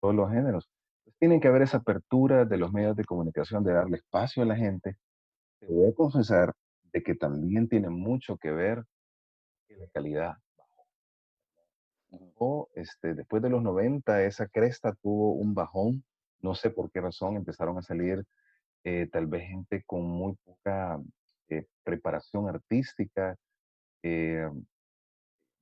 todos 0.00 0.14
los 0.14 0.30
géneros. 0.30 0.68
Pues 1.04 1.16
tienen 1.16 1.40
que 1.40 1.48
haber 1.48 1.62
esa 1.62 1.78
apertura 1.78 2.44
de 2.44 2.58
los 2.58 2.70
medios 2.70 2.96
de 2.96 3.04
comunicación, 3.04 3.64
de 3.64 3.72
darle 3.72 3.96
espacio 3.96 4.42
a 4.42 4.46
la 4.46 4.56
gente. 4.56 4.98
Te 5.58 5.66
voy 5.68 5.88
a 5.88 5.94
confesar 5.94 6.54
de 6.92 7.02
que 7.02 7.14
también 7.14 7.68
tiene 7.68 7.90
mucho 7.90 8.36
que 8.36 8.50
ver 8.50 8.84
la 9.78 9.86
calidad 9.88 10.36
bajó. 10.56 10.86
Bajó, 12.10 12.70
este, 12.74 13.14
después 13.14 13.42
de 13.42 13.50
los 13.50 13.62
90, 13.62 14.24
esa 14.24 14.48
cresta 14.48 14.94
tuvo 15.02 15.32
un 15.32 15.54
bajón. 15.54 16.04
No 16.40 16.54
sé 16.54 16.70
por 16.70 16.90
qué 16.90 17.00
razón 17.00 17.36
empezaron 17.36 17.78
a 17.78 17.82
salir 17.82 18.24
eh, 18.84 19.08
tal 19.10 19.26
vez 19.26 19.48
gente 19.48 19.82
con 19.84 20.02
muy 20.02 20.36
poca 20.44 21.00
eh, 21.48 21.66
preparación 21.82 22.48
artística, 22.48 23.36
eh, 24.02 24.48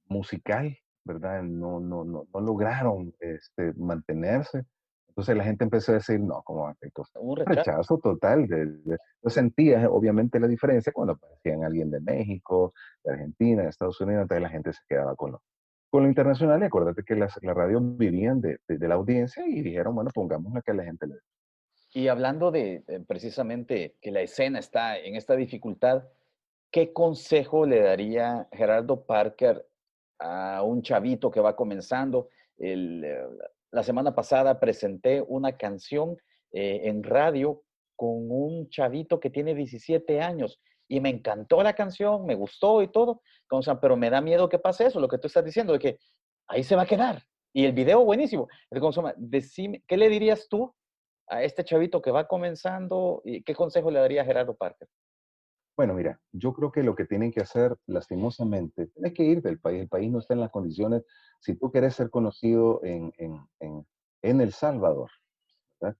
musical, 0.09 0.79
¿verdad? 1.05 1.43
No, 1.43 1.81
no, 1.81 2.05
no, 2.05 2.27
no 2.33 2.41
lograron 2.41 3.15
este, 3.21 3.73
mantenerse. 3.75 4.65
Entonces 5.17 5.35
la 5.37 5.45
gente 5.45 5.65
empezó 5.65 5.93
a 5.93 5.95
decir, 5.95 6.21
no, 6.21 6.43
¿cómo 6.43 6.65
va 6.65 6.75
esto? 6.79 7.03
Un 7.21 7.37
rechazo. 7.39 7.55
rechazo 7.59 7.99
total. 7.99 8.47
De, 8.47 8.67
de- 8.67 8.99
yo 9.23 9.31
sentía 9.31 9.89
obviamente 9.89 10.39
la 10.39 10.47
diferencia 10.47 10.93
cuando 10.93 11.15
aparecían 11.15 11.65
alguien 11.65 11.91
de 11.91 12.01
México, 12.01 12.75
de 13.03 13.13
Argentina, 13.15 13.63
de 13.63 13.71
Estados 13.71 13.99
Unidos, 14.03 14.23
entonces 14.23 14.43
la 14.43 14.51
gente 14.51 14.73
se 14.75 14.81
quedaba 14.87 15.17
con 15.17 15.33
lo, 15.33 15.43
con 15.91 16.03
lo 16.03 16.09
internacional. 16.11 16.61
Y 16.61 16.67
acuérdate 16.67 17.03
que 17.03 17.15
las, 17.17 17.33
las 17.43 17.57
radios 17.57 17.81
vivían 17.97 18.43
de, 18.43 18.59
de- 18.69 18.77
de 18.77 18.89
la 18.89 18.97
audiencia 18.97 19.47
y 19.47 19.63
dijeron, 19.63 19.95
bueno, 19.95 20.11
pongamos 20.15 20.53
la 20.53 20.61
que 20.61 20.75
la 20.75 20.85
gente 20.85 21.07
le 21.07 21.15
Y 21.95 22.09
hablando 22.09 22.51
de 22.51 22.85
precisamente 23.09 23.97
que 24.03 24.11
la 24.11 24.21
escena 24.21 24.59
está 24.59 24.99
en 24.99 25.17
esta 25.17 25.35
dificultad, 25.35 26.05
¿qué 26.71 26.93
consejo 26.93 27.65
le 27.65 27.81
daría 27.81 28.49
Gerardo 28.53 29.07
Parker 29.07 29.67
a 30.19 30.63
un 30.63 30.83
chavito 30.83 31.31
que 31.31 31.41
va 31.41 31.57
comenzando? 31.57 32.29
El, 32.59 33.03
eh, 33.05 33.27
la 33.77 33.83
semana 33.83 34.15
pasada 34.15 34.59
presenté 34.59 35.21
una 35.21 35.59
canción 35.59 36.17
eh, 36.53 36.81
en 36.85 37.03
radio 37.03 37.63
con 37.95 38.31
un 38.31 38.71
chavito 38.71 39.21
que 39.21 39.29
tiene 39.29 39.55
17 39.55 40.23
años 40.23 40.59
y 40.89 40.99
me 41.01 41.11
encantó 41.11 41.63
la 41.63 41.75
canción, 41.75 42.25
me 42.25 42.35
gustó 42.35 42.81
y 42.81 42.89
todo, 42.89 43.21
pero 43.83 43.99
me 43.99 44.09
da 44.09 44.23
miedo 44.23 44.49
que 44.49 44.59
pase 44.59 44.87
eso, 44.87 44.99
lo 44.99 45.09
que 45.09 45.19
tú 45.19 45.27
estás 45.27 45.45
diciendo, 45.45 45.75
de 45.75 45.79
que 45.79 45.99
ahí 46.49 46.63
se 46.63 46.75
va 46.75 46.83
a 46.83 46.87
quedar. 46.87 47.23
Y 47.53 47.67
el 47.67 47.73
video 47.73 48.03
buenísimo. 48.03 48.49
¿qué 49.87 49.97
le 49.99 50.09
dirías 50.09 50.49
tú 50.49 50.75
a 51.29 51.43
este 51.43 51.63
chavito 51.63 52.01
que 52.01 52.11
va 52.11 52.27
comenzando? 52.27 53.21
¿Y 53.27 53.43
qué 53.43 53.55
consejo 53.55 53.91
le 53.91 54.01
daría 54.01 54.23
a 54.23 54.25
Gerardo 54.25 54.57
Parker? 54.57 54.89
Bueno, 55.77 55.93
mira, 55.95 56.21
yo 56.33 56.55
creo 56.55 56.73
que 56.73 56.83
lo 56.83 56.95
que 56.95 57.05
tienen 57.05 57.31
que 57.33 57.41
hacer, 57.41 57.77
lastimosamente, 57.87 58.87
tienes 58.89 59.13
que 59.13 59.25
ir 59.25 59.43
del 59.43 59.61
país. 59.61 59.83
El 59.83 59.89
país 59.89 60.11
no 60.11 60.19
está 60.21 60.33
en 60.35 60.41
las 60.41 60.51
condiciones. 60.51 61.05
Si 61.41 61.55
tú 61.57 61.71
quieres 61.71 61.95
ser 61.95 62.09
conocido 62.11 62.81
en, 62.83 63.13
en, 63.19 63.47
en, 63.61 63.87
en 64.23 64.41
El 64.41 64.53
Salvador, 64.53 65.11
¿verdad? 65.81 65.97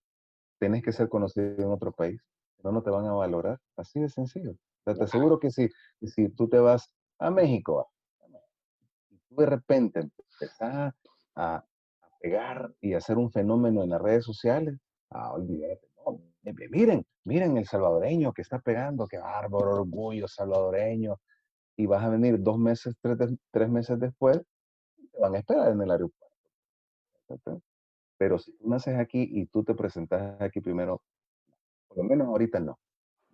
tienes 0.59 0.83
que 0.83 0.91
ser 0.91 1.09
conocido 1.09 1.55
en 1.63 1.71
otro 1.71 1.91
país. 1.91 2.19
No, 2.63 2.71
no 2.71 2.81
te 2.83 2.89
van 2.89 3.05
a 3.05 3.13
valorar. 3.13 3.59
Así 3.75 3.99
de 3.99 4.09
sencillo. 4.09 4.51
O 4.53 4.57
sea, 4.85 4.95
te 4.95 5.03
aseguro 5.03 5.39
que 5.39 5.51
si, 5.51 5.69
que 5.99 6.07
si 6.07 6.29
tú 6.29 6.49
te 6.49 6.59
vas 6.59 6.91
a 7.19 7.29
México 7.31 7.91
y 9.09 9.17
tú 9.29 9.35
de 9.35 9.45
repente 9.45 9.99
empezás 10.01 10.61
a, 10.73 10.95
a 11.35 11.65
pegar 12.19 12.73
y 12.81 12.93
hacer 12.93 13.17
un 13.17 13.31
fenómeno 13.31 13.83
en 13.83 13.89
las 13.91 14.01
redes 14.01 14.25
sociales, 14.25 14.75
ah, 15.11 15.33
olvídate. 15.33 15.86
No, 16.47 16.63
eh, 16.63 16.69
miren, 16.69 17.05
miren 17.25 17.57
el 17.57 17.65
salvadoreño 17.65 18.33
que 18.33 18.41
está 18.41 18.59
pegando, 18.59 19.07
qué 19.07 19.17
bárbaro, 19.17 19.81
orgullo 19.81 20.27
salvadoreño. 20.27 21.19
Y 21.75 21.85
vas 21.85 22.03
a 22.03 22.09
venir 22.09 22.41
dos 22.41 22.57
meses, 22.57 22.95
tres, 23.01 23.69
meses 23.69 23.99
después, 23.99 24.41
te 25.11 25.19
van 25.19 25.35
a 25.35 25.39
esperar 25.39 25.71
en 25.71 25.81
el 25.81 25.91
aeropuerto. 25.91 27.61
Pero 28.17 28.39
si 28.39 28.51
tú 28.57 28.67
naces 28.69 28.97
aquí 28.97 29.27
y 29.31 29.45
tú 29.45 29.63
te 29.63 29.75
presentas 29.75 30.41
aquí 30.41 30.59
primero, 30.59 31.01
por 31.87 31.97
lo 31.97 32.03
menos 32.03 32.27
ahorita 32.27 32.59
no. 32.59 32.79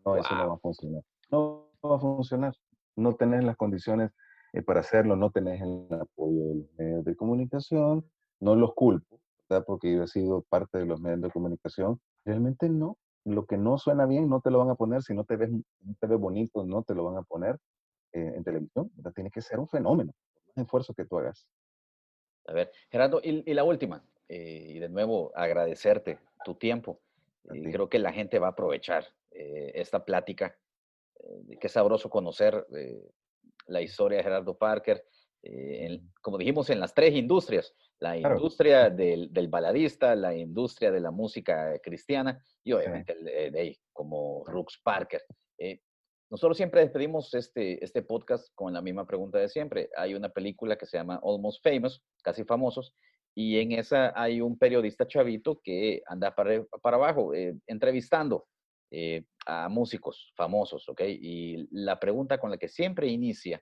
No, 0.05 0.17
eso 0.17 0.35
no 0.35 0.49
va 0.49 0.55
a 0.55 0.57
funcionar. 0.57 1.03
No 1.31 1.69
va 1.85 1.95
a 1.95 1.99
funcionar. 1.99 2.53
No 2.97 3.15
tenés 3.15 3.45
las 3.45 3.55
condiciones 3.55 4.11
eh, 4.51 4.61
para 4.61 4.81
hacerlo, 4.81 5.15
no 5.15 5.31
tenés 5.31 5.61
el 5.61 5.87
apoyo 5.99 6.47
de 6.47 6.55
los 6.55 6.73
medios 6.77 7.05
de 7.05 7.15
comunicación, 7.15 8.05
no 8.41 8.55
los 8.55 8.73
culpo, 8.73 9.21
¿verdad? 9.49 9.63
porque 9.65 9.93
yo 9.93 10.03
he 10.03 10.07
sido 10.07 10.41
parte 10.43 10.79
de 10.79 10.85
los 10.85 10.99
medios 10.99 11.21
de 11.21 11.31
comunicación. 11.31 12.01
Realmente 12.25 12.67
no. 12.67 12.97
Lo 13.25 13.45
que 13.45 13.57
no 13.57 13.77
suena 13.77 14.05
bien 14.05 14.29
no 14.29 14.41
te 14.41 14.51
lo 14.51 14.59
van 14.59 14.69
a 14.69 14.75
poner, 14.75 15.01
si 15.01 15.13
no 15.13 15.23
te 15.23 15.35
ves, 15.37 15.49
no 15.51 15.95
te 15.99 16.07
ves 16.07 16.19
bonito, 16.19 16.65
no 16.65 16.83
te 16.83 16.93
lo 16.93 17.05
van 17.05 17.17
a 17.17 17.23
poner 17.23 17.57
eh, 18.11 18.33
en 18.35 18.43
televisión. 18.43 18.91
Tiene 19.15 19.31
que 19.31 19.41
ser 19.41 19.59
un 19.59 19.67
fenómeno, 19.67 20.13
más 20.55 20.65
esfuerzo 20.65 20.93
que 20.93 21.05
tú 21.05 21.17
hagas. 21.19 21.47
A 22.47 22.53
ver, 22.53 22.71
Gerardo, 22.91 23.21
y, 23.23 23.49
y 23.49 23.53
la 23.53 23.63
última, 23.63 24.03
eh, 24.27 24.73
y 24.75 24.79
de 24.79 24.89
nuevo 24.89 25.31
agradecerte 25.35 26.19
tu 26.43 26.55
tiempo. 26.55 26.99
Ti. 27.49 27.61
creo 27.71 27.89
que 27.89 27.99
la 27.99 28.13
gente 28.13 28.39
va 28.39 28.47
a 28.47 28.51
aprovechar 28.51 29.05
eh, 29.31 29.71
esta 29.75 30.03
plática. 30.05 30.57
eh, 31.19 31.57
qué 31.59 31.69
sabroso 31.69 32.09
conocer 32.09 32.65
eh, 32.75 33.09
la 33.67 33.81
historia 33.81 34.17
de 34.17 34.23
Gerardo 34.23 34.57
Parker. 34.57 35.05
eh, 35.41 35.85
en- 35.87 36.11
como 36.21 36.37
dijimos, 36.37 36.69
en 36.69 36.79
las 36.79 36.93
tres 36.93 37.13
industrias, 37.15 37.73
la 38.03 38.17
Claro. 38.19 38.35
industria 38.35 38.89
del, 38.89 39.31
del 39.31 39.47
baladista, 39.47 40.13
la 40.15 40.35
industria 40.35 40.91
de 40.91 40.99
la 40.99 41.11
música 41.11 41.79
cristiana 41.79 42.37
y 42.63 42.73
obviamente 42.73 43.13
el, 43.13 43.27
eh, 43.27 43.51
de 43.51 43.59
ahí, 43.59 43.77
como 43.93 44.43
Rux 44.45 44.79
Parker. 44.83 45.21
Eh, 45.57 45.79
nosotros 46.29 46.57
siempre 46.57 46.81
despedimos 46.81 47.33
este, 47.33 47.83
este 47.83 48.01
podcast 48.01 48.49
con 48.55 48.73
la 48.73 48.81
misma 48.81 49.05
pregunta 49.05 49.37
de 49.39 49.47
siempre. 49.47 49.89
Hay 49.95 50.15
una 50.15 50.29
película 50.29 50.75
que 50.75 50.85
se 50.85 50.97
llama 50.97 51.21
Almost 51.23 51.63
Famous, 51.63 52.03
casi 52.23 52.43
famosos, 52.43 52.93
y 53.35 53.57
en 53.59 53.71
esa 53.71 54.11
hay 54.15 54.41
un 54.41 54.57
periodista 54.57 55.07
chavito 55.07 55.61
que 55.63 56.01
anda 56.05 56.35
para, 56.35 56.63
para 56.81 56.97
abajo 56.97 57.33
eh, 57.33 57.55
entrevistando 57.67 58.47
eh, 58.91 59.23
a 59.45 59.69
músicos 59.69 60.33
famosos, 60.35 60.87
¿ok? 60.89 61.01
Y 61.07 61.67
la 61.71 61.99
pregunta 61.99 62.37
con 62.37 62.51
la 62.51 62.57
que 62.57 62.67
siempre 62.67 63.07
inicia 63.07 63.61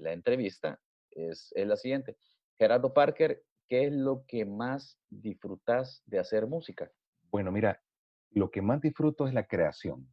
la 0.00 0.12
entrevista 0.12 0.80
es, 1.10 1.52
es 1.54 1.66
la 1.66 1.76
siguiente. 1.76 2.16
Gerardo 2.58 2.94
Parker, 2.94 3.42
¿qué 3.68 3.86
es 3.86 3.92
lo 3.92 4.24
que 4.26 4.44
más 4.44 4.98
disfrutas 5.10 6.02
de 6.06 6.18
hacer 6.18 6.46
música? 6.46 6.90
Bueno, 7.30 7.52
mira, 7.52 7.82
lo 8.30 8.50
que 8.50 8.62
más 8.62 8.80
disfruto 8.80 9.26
es 9.26 9.34
la 9.34 9.46
creación. 9.46 10.08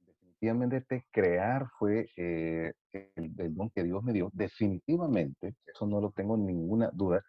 Definitivamente 0.00 1.06
crear 1.10 1.68
fue 1.78 2.08
eh, 2.16 2.72
el, 2.92 3.34
el 3.38 3.54
don 3.54 3.70
que 3.70 3.82
Dios 3.82 4.02
me 4.02 4.12
dio. 4.12 4.30
Definitivamente, 4.32 5.56
eso 5.66 5.86
no 5.86 6.00
lo 6.00 6.10
tengo 6.12 6.36
ninguna 6.36 6.90
duda, 6.92 7.22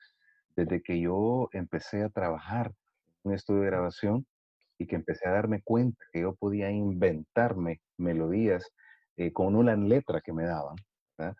desde 0.56 0.82
que 0.82 0.99
yo 0.99 1.49
empecé 1.52 2.03
a 2.03 2.10
trabajar 2.10 2.68
en 3.23 3.32
un 3.32 3.34
estudio 3.34 3.61
de 3.61 3.68
grabación 3.68 4.26
y 4.77 4.88
que 4.88 4.95
empecé 4.95 5.27
a 5.27 5.34
darme 5.34 5.61
cuenta 5.64 6.03
que 6.11 6.22
yo 6.22 6.36
podía 6.36 6.69
inventarme 6.72 7.82
melodías 7.98 8.72
eh, 9.18 9.32
con 9.32 9.56
una 9.56 9.76
letra 9.76 10.22
que 10.22 10.34
me 10.34 10.45
daban, 10.45 10.76
¿verdad? 11.18 11.36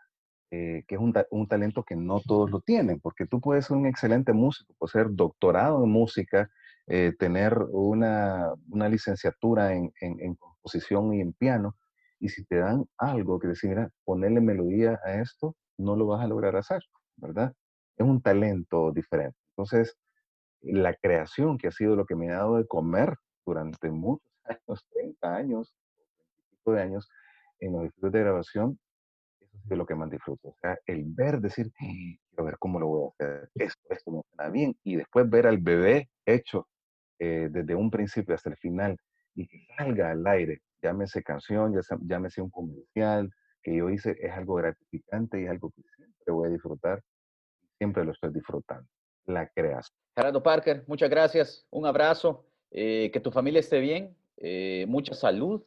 Eh, 0.52 0.84
que 0.88 0.96
es 0.96 1.02
un, 1.02 1.14
un 1.32 1.48
talento 1.48 1.84
que 1.84 1.96
no 1.96 2.22
todos 2.22 2.52
lo 2.52 2.62
tienen, 2.62 3.00
porque 3.02 3.26
tú 3.26 3.42
puedes 3.42 3.66
ser 3.66 3.78
un 3.78 3.88
excelente 3.88 4.32
músico, 4.32 4.74
puedes 4.78 4.92
ser 4.94 5.08
doctorado 5.12 5.84
en 5.84 5.90
música, 5.90 6.50
eh, 6.88 7.14
tener 7.18 7.58
una, 7.72 8.54
una 8.70 8.88
licenciatura 8.88 9.74
en, 9.74 9.92
en- 10.02 10.36
composición 10.36 11.14
y 11.14 11.22
en 11.22 11.34
piano, 11.34 11.76
y 12.20 12.30
si 12.30 12.46
te 12.46 12.58
dan 12.58 12.86
algo 12.98 13.40
que 13.40 13.48
decir, 13.50 13.72
mira, 13.72 13.90
ponerle 14.04 14.40
melodía 14.42 15.00
a 15.04 15.16
esto, 15.22 15.56
no 15.78 15.96
lo 15.96 16.06
vas 16.08 16.24
a 16.24 16.28
lograr 16.28 16.56
hacer, 16.56 16.82
¿verdad? 17.18 17.54
Es 17.98 18.06
un 18.08 18.22
talento 18.22 18.92
diferente. 18.92 19.38
Entonces, 19.52 19.98
la 20.62 20.94
creación, 20.96 21.58
que 21.58 21.68
ha 21.68 21.72
sido 21.72 21.96
lo 21.96 22.06
que 22.06 22.16
me 22.16 22.30
ha 22.32 22.38
dado 22.38 22.58
de 22.58 22.68
comer 22.68 23.16
durante 23.46 23.90
muchos 23.92 24.28
años, 24.46 24.88
30 24.92 25.36
años, 25.36 25.76
25 25.98 26.72
de 26.74 26.82
años, 26.82 27.10
en 27.60 27.74
los 27.74 27.86
estudios 27.86 28.14
de 28.14 28.20
grabación, 28.22 28.80
es 29.70 29.78
lo 29.78 29.86
que 29.86 29.96
más 29.96 30.10
disfruto. 30.10 30.50
O 30.50 30.56
sea, 30.62 30.78
el 30.86 31.04
ver, 31.06 31.40
decir, 31.40 31.68
"Eh, 31.82 32.18
quiero 32.30 32.46
ver 32.46 32.58
cómo 32.60 32.80
lo 32.80 32.88
voy 32.88 33.06
a 33.06 33.26
hacer, 33.26 33.50
esto, 33.56 33.82
esto 33.90 34.12
me 34.12 34.22
suena 34.30 34.50
bien, 34.50 34.76
y 34.84 34.96
después 34.96 35.30
ver 35.30 35.48
al 35.48 35.58
bebé 35.58 36.10
hecho 36.26 36.68
eh, 37.20 37.48
desde 37.50 37.76
un 37.76 37.90
principio 37.90 38.36
hasta 38.36 38.50
el 38.50 38.58
final 38.58 38.98
y 39.36 39.48
que 39.48 39.66
salga 39.78 40.12
al 40.12 40.28
aire, 40.28 40.62
llámese 40.82 41.24
canción, 41.24 41.74
llámese 42.02 42.42
un 42.42 42.50
comercial 42.50 43.32
que 43.64 43.78
yo 43.78 43.90
hice, 43.90 44.18
es 44.20 44.32
algo 44.34 44.56
gratificante 44.56 45.40
y 45.40 45.46
es 45.46 45.50
algo 45.50 45.72
que 45.72 45.82
siempre 45.96 46.34
voy 46.34 46.48
a 46.48 46.52
disfrutar, 46.52 47.02
siempre 47.78 48.04
lo 48.04 48.12
estoy 48.12 48.34
disfrutando, 48.34 48.88
la 49.26 49.48
creación. 49.48 49.98
Gerardo 50.16 50.44
Parker, 50.44 50.84
muchas 50.88 51.10
gracias, 51.10 51.66
un 51.72 51.86
abrazo, 51.86 52.46
eh, 52.72 53.10
que 53.12 53.20
tu 53.22 53.32
familia 53.32 53.62
esté 53.62 53.80
bien, 53.80 54.16
mucha 54.88 55.14
salud 55.14 55.64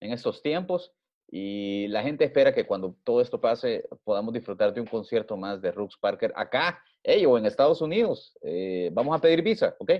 en 0.00 0.12
estos 0.12 0.42
tiempos 0.42 0.94
y 1.30 1.88
la 1.88 2.02
gente 2.02 2.24
espera 2.24 2.54
que 2.54 2.66
cuando 2.66 2.94
todo 3.04 3.20
esto 3.20 3.40
pase 3.40 3.88
podamos 4.04 4.32
disfrutar 4.32 4.72
de 4.72 4.80
un 4.80 4.86
concierto 4.86 5.36
más 5.36 5.60
de 5.60 5.72
Rux 5.72 5.96
Parker 5.96 6.32
acá, 6.36 6.82
hey, 7.02 7.24
o 7.26 7.36
en 7.38 7.46
Estados 7.46 7.80
Unidos. 7.80 8.36
Eh, 8.42 8.90
vamos 8.92 9.16
a 9.16 9.20
pedir 9.20 9.42
visa, 9.42 9.74
¿ok? 9.78 9.90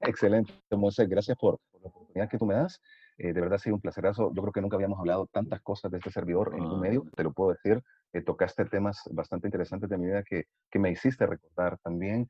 Excelente, 0.00 0.52
Moisés, 0.70 1.08
gracias 1.08 1.36
por, 1.36 1.58
por 1.70 1.82
la 1.82 1.88
oportunidad 1.88 2.28
que 2.28 2.38
tú 2.38 2.46
me 2.46 2.54
das. 2.54 2.80
Eh, 3.18 3.32
de 3.32 3.40
verdad 3.40 3.54
ha 3.54 3.58
sido 3.58 3.76
un 3.76 3.80
placerazo. 3.80 4.32
Yo 4.34 4.42
creo 4.42 4.52
que 4.52 4.60
nunca 4.60 4.76
habíamos 4.76 4.98
hablado 4.98 5.26
tantas 5.32 5.60
cosas 5.62 5.90
de 5.90 5.98
este 5.98 6.10
servidor 6.10 6.52
en 6.54 6.60
ningún 6.60 6.80
medio, 6.80 7.04
te 7.16 7.22
lo 7.22 7.32
puedo 7.32 7.52
decir. 7.52 7.82
Eh, 8.12 8.22
tocaste 8.22 8.64
temas 8.66 9.02
bastante 9.12 9.46
interesantes 9.46 9.88
de 9.88 9.98
mi 9.98 10.06
vida 10.06 10.22
que, 10.22 10.44
que 10.70 10.78
me 10.78 10.90
hiciste 10.90 11.26
recordar 11.26 11.78
también. 11.78 12.28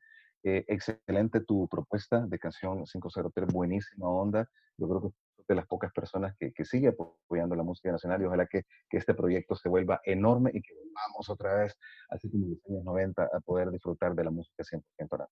Eh, 0.49 0.63
excelente 0.69 1.41
tu 1.41 1.67
propuesta 1.67 2.25
de 2.25 2.39
canción 2.39 2.85
503, 2.85 3.47
buenísima 3.51 4.07
onda. 4.07 4.49
Yo 4.77 4.87
creo 4.87 5.01
que 5.01 5.09
de 5.45 5.55
las 5.55 5.67
pocas 5.67 5.91
personas 5.91 6.37
que, 6.39 6.53
que 6.53 6.63
sigue 6.63 6.87
apoyando 6.87 7.53
la 7.53 7.63
música 7.63 7.91
nacional 7.91 8.21
y 8.21 8.25
ojalá 8.25 8.47
que, 8.47 8.63
que 8.89 8.95
este 8.95 9.13
proyecto 9.13 9.55
se 9.55 9.67
vuelva 9.67 9.99
enorme 10.05 10.51
y 10.53 10.61
que 10.61 10.73
volvamos 10.73 11.29
otra 11.29 11.53
vez, 11.55 11.75
así 12.11 12.29
como 12.31 12.45
en 12.45 12.51
los 12.51 12.65
años 12.65 12.85
90, 12.85 13.23
a 13.23 13.39
poder 13.41 13.71
disfrutar 13.71 14.15
de 14.15 14.23
la 14.23 14.31
música 14.31 14.63
100% 14.63 14.81
nacional. 15.01 15.27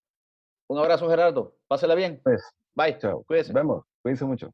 Un 0.68 0.80
abrazo, 0.80 1.10
Gerardo. 1.10 1.56
Pásela 1.66 1.96
bien. 1.96 2.20
Pues, 2.22 2.44
Bye. 2.76 2.98
chao. 2.98 3.24
Cuídese. 3.24 3.54
Nos 3.54 3.62
vemos. 3.62 3.86
Cuídense 4.02 4.26
mucho. 4.26 4.52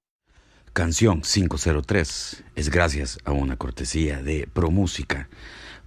Canción 0.73 1.21
503 1.21 2.43
es 2.55 2.69
gracias 2.69 3.17
a 3.25 3.31
una 3.31 3.57
cortesía 3.57 4.21
de 4.21 4.47
ProMúsica. 4.53 5.27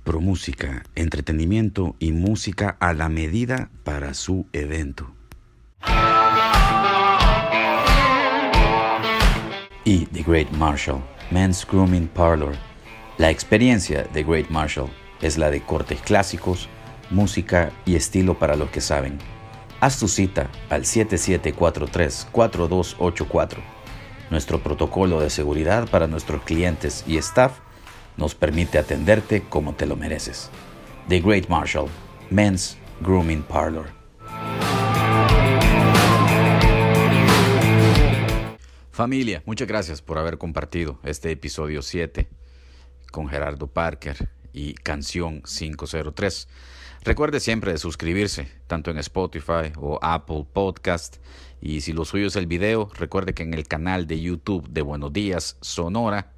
ProMúsica, 0.04 0.84
entretenimiento 0.94 1.96
y 1.98 2.12
música 2.12 2.76
a 2.78 2.92
la 2.92 3.08
medida 3.08 3.70
para 3.82 4.14
su 4.14 4.46
evento. 4.52 5.10
Y 9.84 10.06
The 10.06 10.22
Great 10.22 10.52
Marshall, 10.52 11.02
Men's 11.30 11.66
Grooming 11.66 12.06
Parlor. 12.08 12.54
La 13.18 13.30
experiencia 13.30 14.04
de 14.12 14.22
Great 14.22 14.48
Marshall 14.50 14.90
es 15.20 15.36
la 15.38 15.50
de 15.50 15.60
cortes 15.62 16.00
clásicos, 16.02 16.68
música 17.10 17.72
y 17.84 17.96
estilo 17.96 18.38
para 18.38 18.54
los 18.56 18.70
que 18.70 18.80
saben. 18.80 19.18
Haz 19.80 19.98
tu 19.98 20.06
cita 20.08 20.48
al 20.70 20.84
7743-4284. 20.84 23.58
Nuestro 24.30 24.62
protocolo 24.62 25.20
de 25.20 25.28
seguridad 25.30 25.88
para 25.88 26.06
nuestros 26.06 26.42
clientes 26.42 27.02
y 27.06 27.18
staff 27.18 27.58
nos 28.16 28.34
permite 28.34 28.78
atenderte 28.78 29.42
como 29.42 29.74
te 29.74 29.86
lo 29.86 29.96
mereces. 29.96 30.50
The 31.08 31.20
Great 31.20 31.48
Marshall, 31.48 31.88
Men's 32.30 32.76
Grooming 33.00 33.42
Parlor. 33.42 33.86
Familia, 38.90 39.42
muchas 39.44 39.66
gracias 39.66 40.00
por 40.02 40.18
haber 40.18 40.38
compartido 40.38 41.00
este 41.02 41.32
episodio 41.32 41.82
7 41.82 42.28
con 43.10 43.28
Gerardo 43.28 43.66
Parker 43.66 44.28
y 44.52 44.74
Canción 44.74 45.42
503. 45.42 46.48
Recuerde 47.02 47.40
siempre 47.40 47.72
de 47.72 47.78
suscribirse, 47.78 48.48
tanto 48.66 48.90
en 48.90 48.98
Spotify 48.98 49.72
o 49.76 49.98
Apple 50.00 50.46
Podcast. 50.52 51.16
Y 51.60 51.80
si 51.80 51.92
lo 51.92 52.04
suyo 52.04 52.28
es 52.28 52.36
el 52.36 52.46
video, 52.46 52.88
recuerde 52.94 53.34
que 53.34 53.42
en 53.42 53.52
el 53.52 53.66
canal 53.66 54.06
de 54.06 54.20
YouTube 54.20 54.68
de 54.68 54.82
Buenos 54.82 55.12
Días 55.12 55.58
Sonora, 55.60 56.33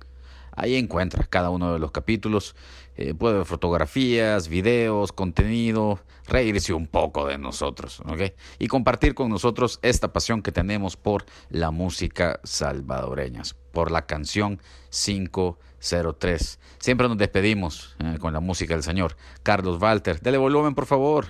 Ahí 0.56 0.74
encuentras 0.76 1.28
cada 1.28 1.50
uno 1.50 1.72
de 1.72 1.78
los 1.78 1.92
capítulos. 1.92 2.56
Eh, 2.96 3.14
puede 3.14 3.36
ver 3.36 3.46
fotografías, 3.46 4.48
videos, 4.48 5.12
contenido, 5.12 6.00
reírse 6.26 6.72
un 6.72 6.86
poco 6.86 7.26
de 7.26 7.36
nosotros, 7.36 8.00
¿ok? 8.00 8.32
Y 8.58 8.68
compartir 8.68 9.14
con 9.14 9.28
nosotros 9.28 9.78
esta 9.82 10.12
pasión 10.12 10.42
que 10.42 10.50
tenemos 10.50 10.96
por 10.96 11.26
la 11.50 11.70
música 11.70 12.40
salvadoreña, 12.42 13.42
por 13.72 13.90
la 13.90 14.06
canción 14.06 14.60
503. 14.90 16.58
Siempre 16.78 17.08
nos 17.08 17.18
despedimos 17.18 17.96
eh, 17.98 18.16
con 18.18 18.32
la 18.32 18.40
música 18.40 18.74
del 18.74 18.82
Señor. 18.82 19.16
Carlos 19.42 19.80
Walter, 19.80 20.20
dele 20.20 20.38
volumen, 20.38 20.74
por 20.74 20.86
favor. 20.86 21.26